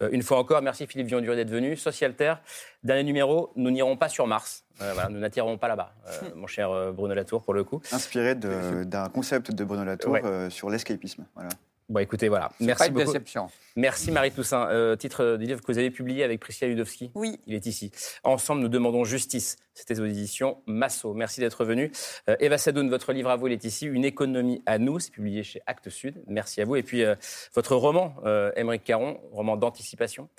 une 0.00 0.22
fois 0.22 0.38
encore. 0.38 0.62
Merci 0.62 0.86
Philippe 0.86 1.08
Vionduré 1.08 1.36
d'être 1.36 1.50
venu. 1.50 1.76
Social 1.76 2.14
Terre, 2.14 2.40
dernier 2.82 3.04
numéro, 3.04 3.52
nous 3.56 3.70
n'irons 3.70 3.96
pas 3.96 4.08
sur 4.08 4.26
Mars. 4.26 4.64
voilà, 4.78 5.08
nous 5.08 5.18
n'attirerons 5.18 5.58
pas 5.58 5.68
là-bas, 5.68 5.92
mon 6.34 6.46
cher 6.46 6.92
Bruno 6.92 7.14
Latour, 7.14 7.42
pour 7.42 7.54
le 7.54 7.64
coup. 7.64 7.80
Inspiré 7.92 8.34
d'un 8.34 9.08
concept 9.08 9.52
de 9.52 9.64
Bruno 9.64 9.84
Latour 9.84 10.18
sur 10.50 10.70
l'escapisme. 10.70 11.24
Voilà. 11.34 11.50
Bon, 11.92 12.00
écoutez, 12.00 12.30
voilà. 12.30 12.50
Merci 12.58 12.84
pas 12.84 12.88
une 12.88 13.04
déception. 13.04 13.48
Merci 13.76 14.12
Marie 14.12 14.30
Toussaint. 14.32 14.66
Euh, 14.70 14.96
titre 14.96 15.36
du 15.36 15.44
livre 15.44 15.60
que 15.60 15.70
vous 15.70 15.76
avez 15.76 15.90
publié 15.90 16.24
avec 16.24 16.40
Priscilla 16.40 16.70
Ludowski. 16.70 17.10
Oui. 17.14 17.38
Il 17.46 17.54
est 17.54 17.66
ici. 17.66 17.90
Ensemble, 18.24 18.62
nous 18.62 18.70
demandons 18.70 19.04
justice. 19.04 19.58
C'était 19.74 20.00
aux 20.00 20.06
éditions 20.06 20.56
Masso. 20.64 21.12
Merci 21.12 21.40
d'être 21.40 21.66
venu. 21.66 21.92
Euh, 22.30 22.36
Eva 22.40 22.56
Sadoun, 22.56 22.88
votre 22.88 23.12
livre 23.12 23.28
à 23.28 23.36
vous, 23.36 23.48
il 23.48 23.52
est 23.52 23.64
ici. 23.66 23.84
Une 23.84 24.06
économie 24.06 24.62
à 24.64 24.78
nous. 24.78 25.00
C'est 25.00 25.10
publié 25.10 25.42
chez 25.42 25.60
Actes 25.66 25.90
Sud. 25.90 26.22
Merci 26.26 26.62
à 26.62 26.64
vous. 26.64 26.76
Et 26.76 26.82
puis, 26.82 27.04
euh, 27.04 27.14
votre 27.54 27.76
roman, 27.76 28.14
Émeric 28.56 28.84
Caron, 28.84 29.20
roman 29.30 29.58
d'anticipation. 29.58 30.30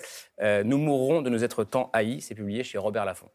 nous 0.42 0.78
mourrons 0.78 1.22
de 1.22 1.30
nous 1.30 1.44
être 1.44 1.62
tant 1.62 1.88
haïs. 1.92 2.20
C'est 2.20 2.34
publié 2.34 2.64
chez 2.64 2.78
Robert 2.78 3.04
Laffont. 3.04 3.30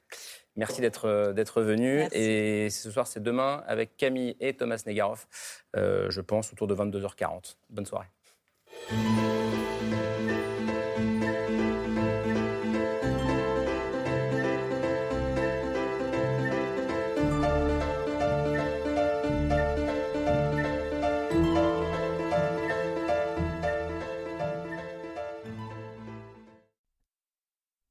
Merci 0.60 0.82
d'être 0.82 1.06
euh, 1.06 1.32
d'être 1.32 1.62
venu. 1.62 2.04
Et 2.12 2.70
ce 2.70 2.92
soir, 2.92 3.08
c'est 3.08 3.24
demain 3.24 3.64
avec 3.66 3.96
Camille 3.96 4.36
et 4.42 4.54
Thomas 4.54 4.84
Negaroff, 4.86 5.26
euh, 5.78 6.08
je 6.10 6.20
pense, 6.20 6.52
autour 6.52 6.68
de 6.68 6.76
22h40. 6.76 7.56
Bonne 7.70 7.86
soirée. 7.86 8.08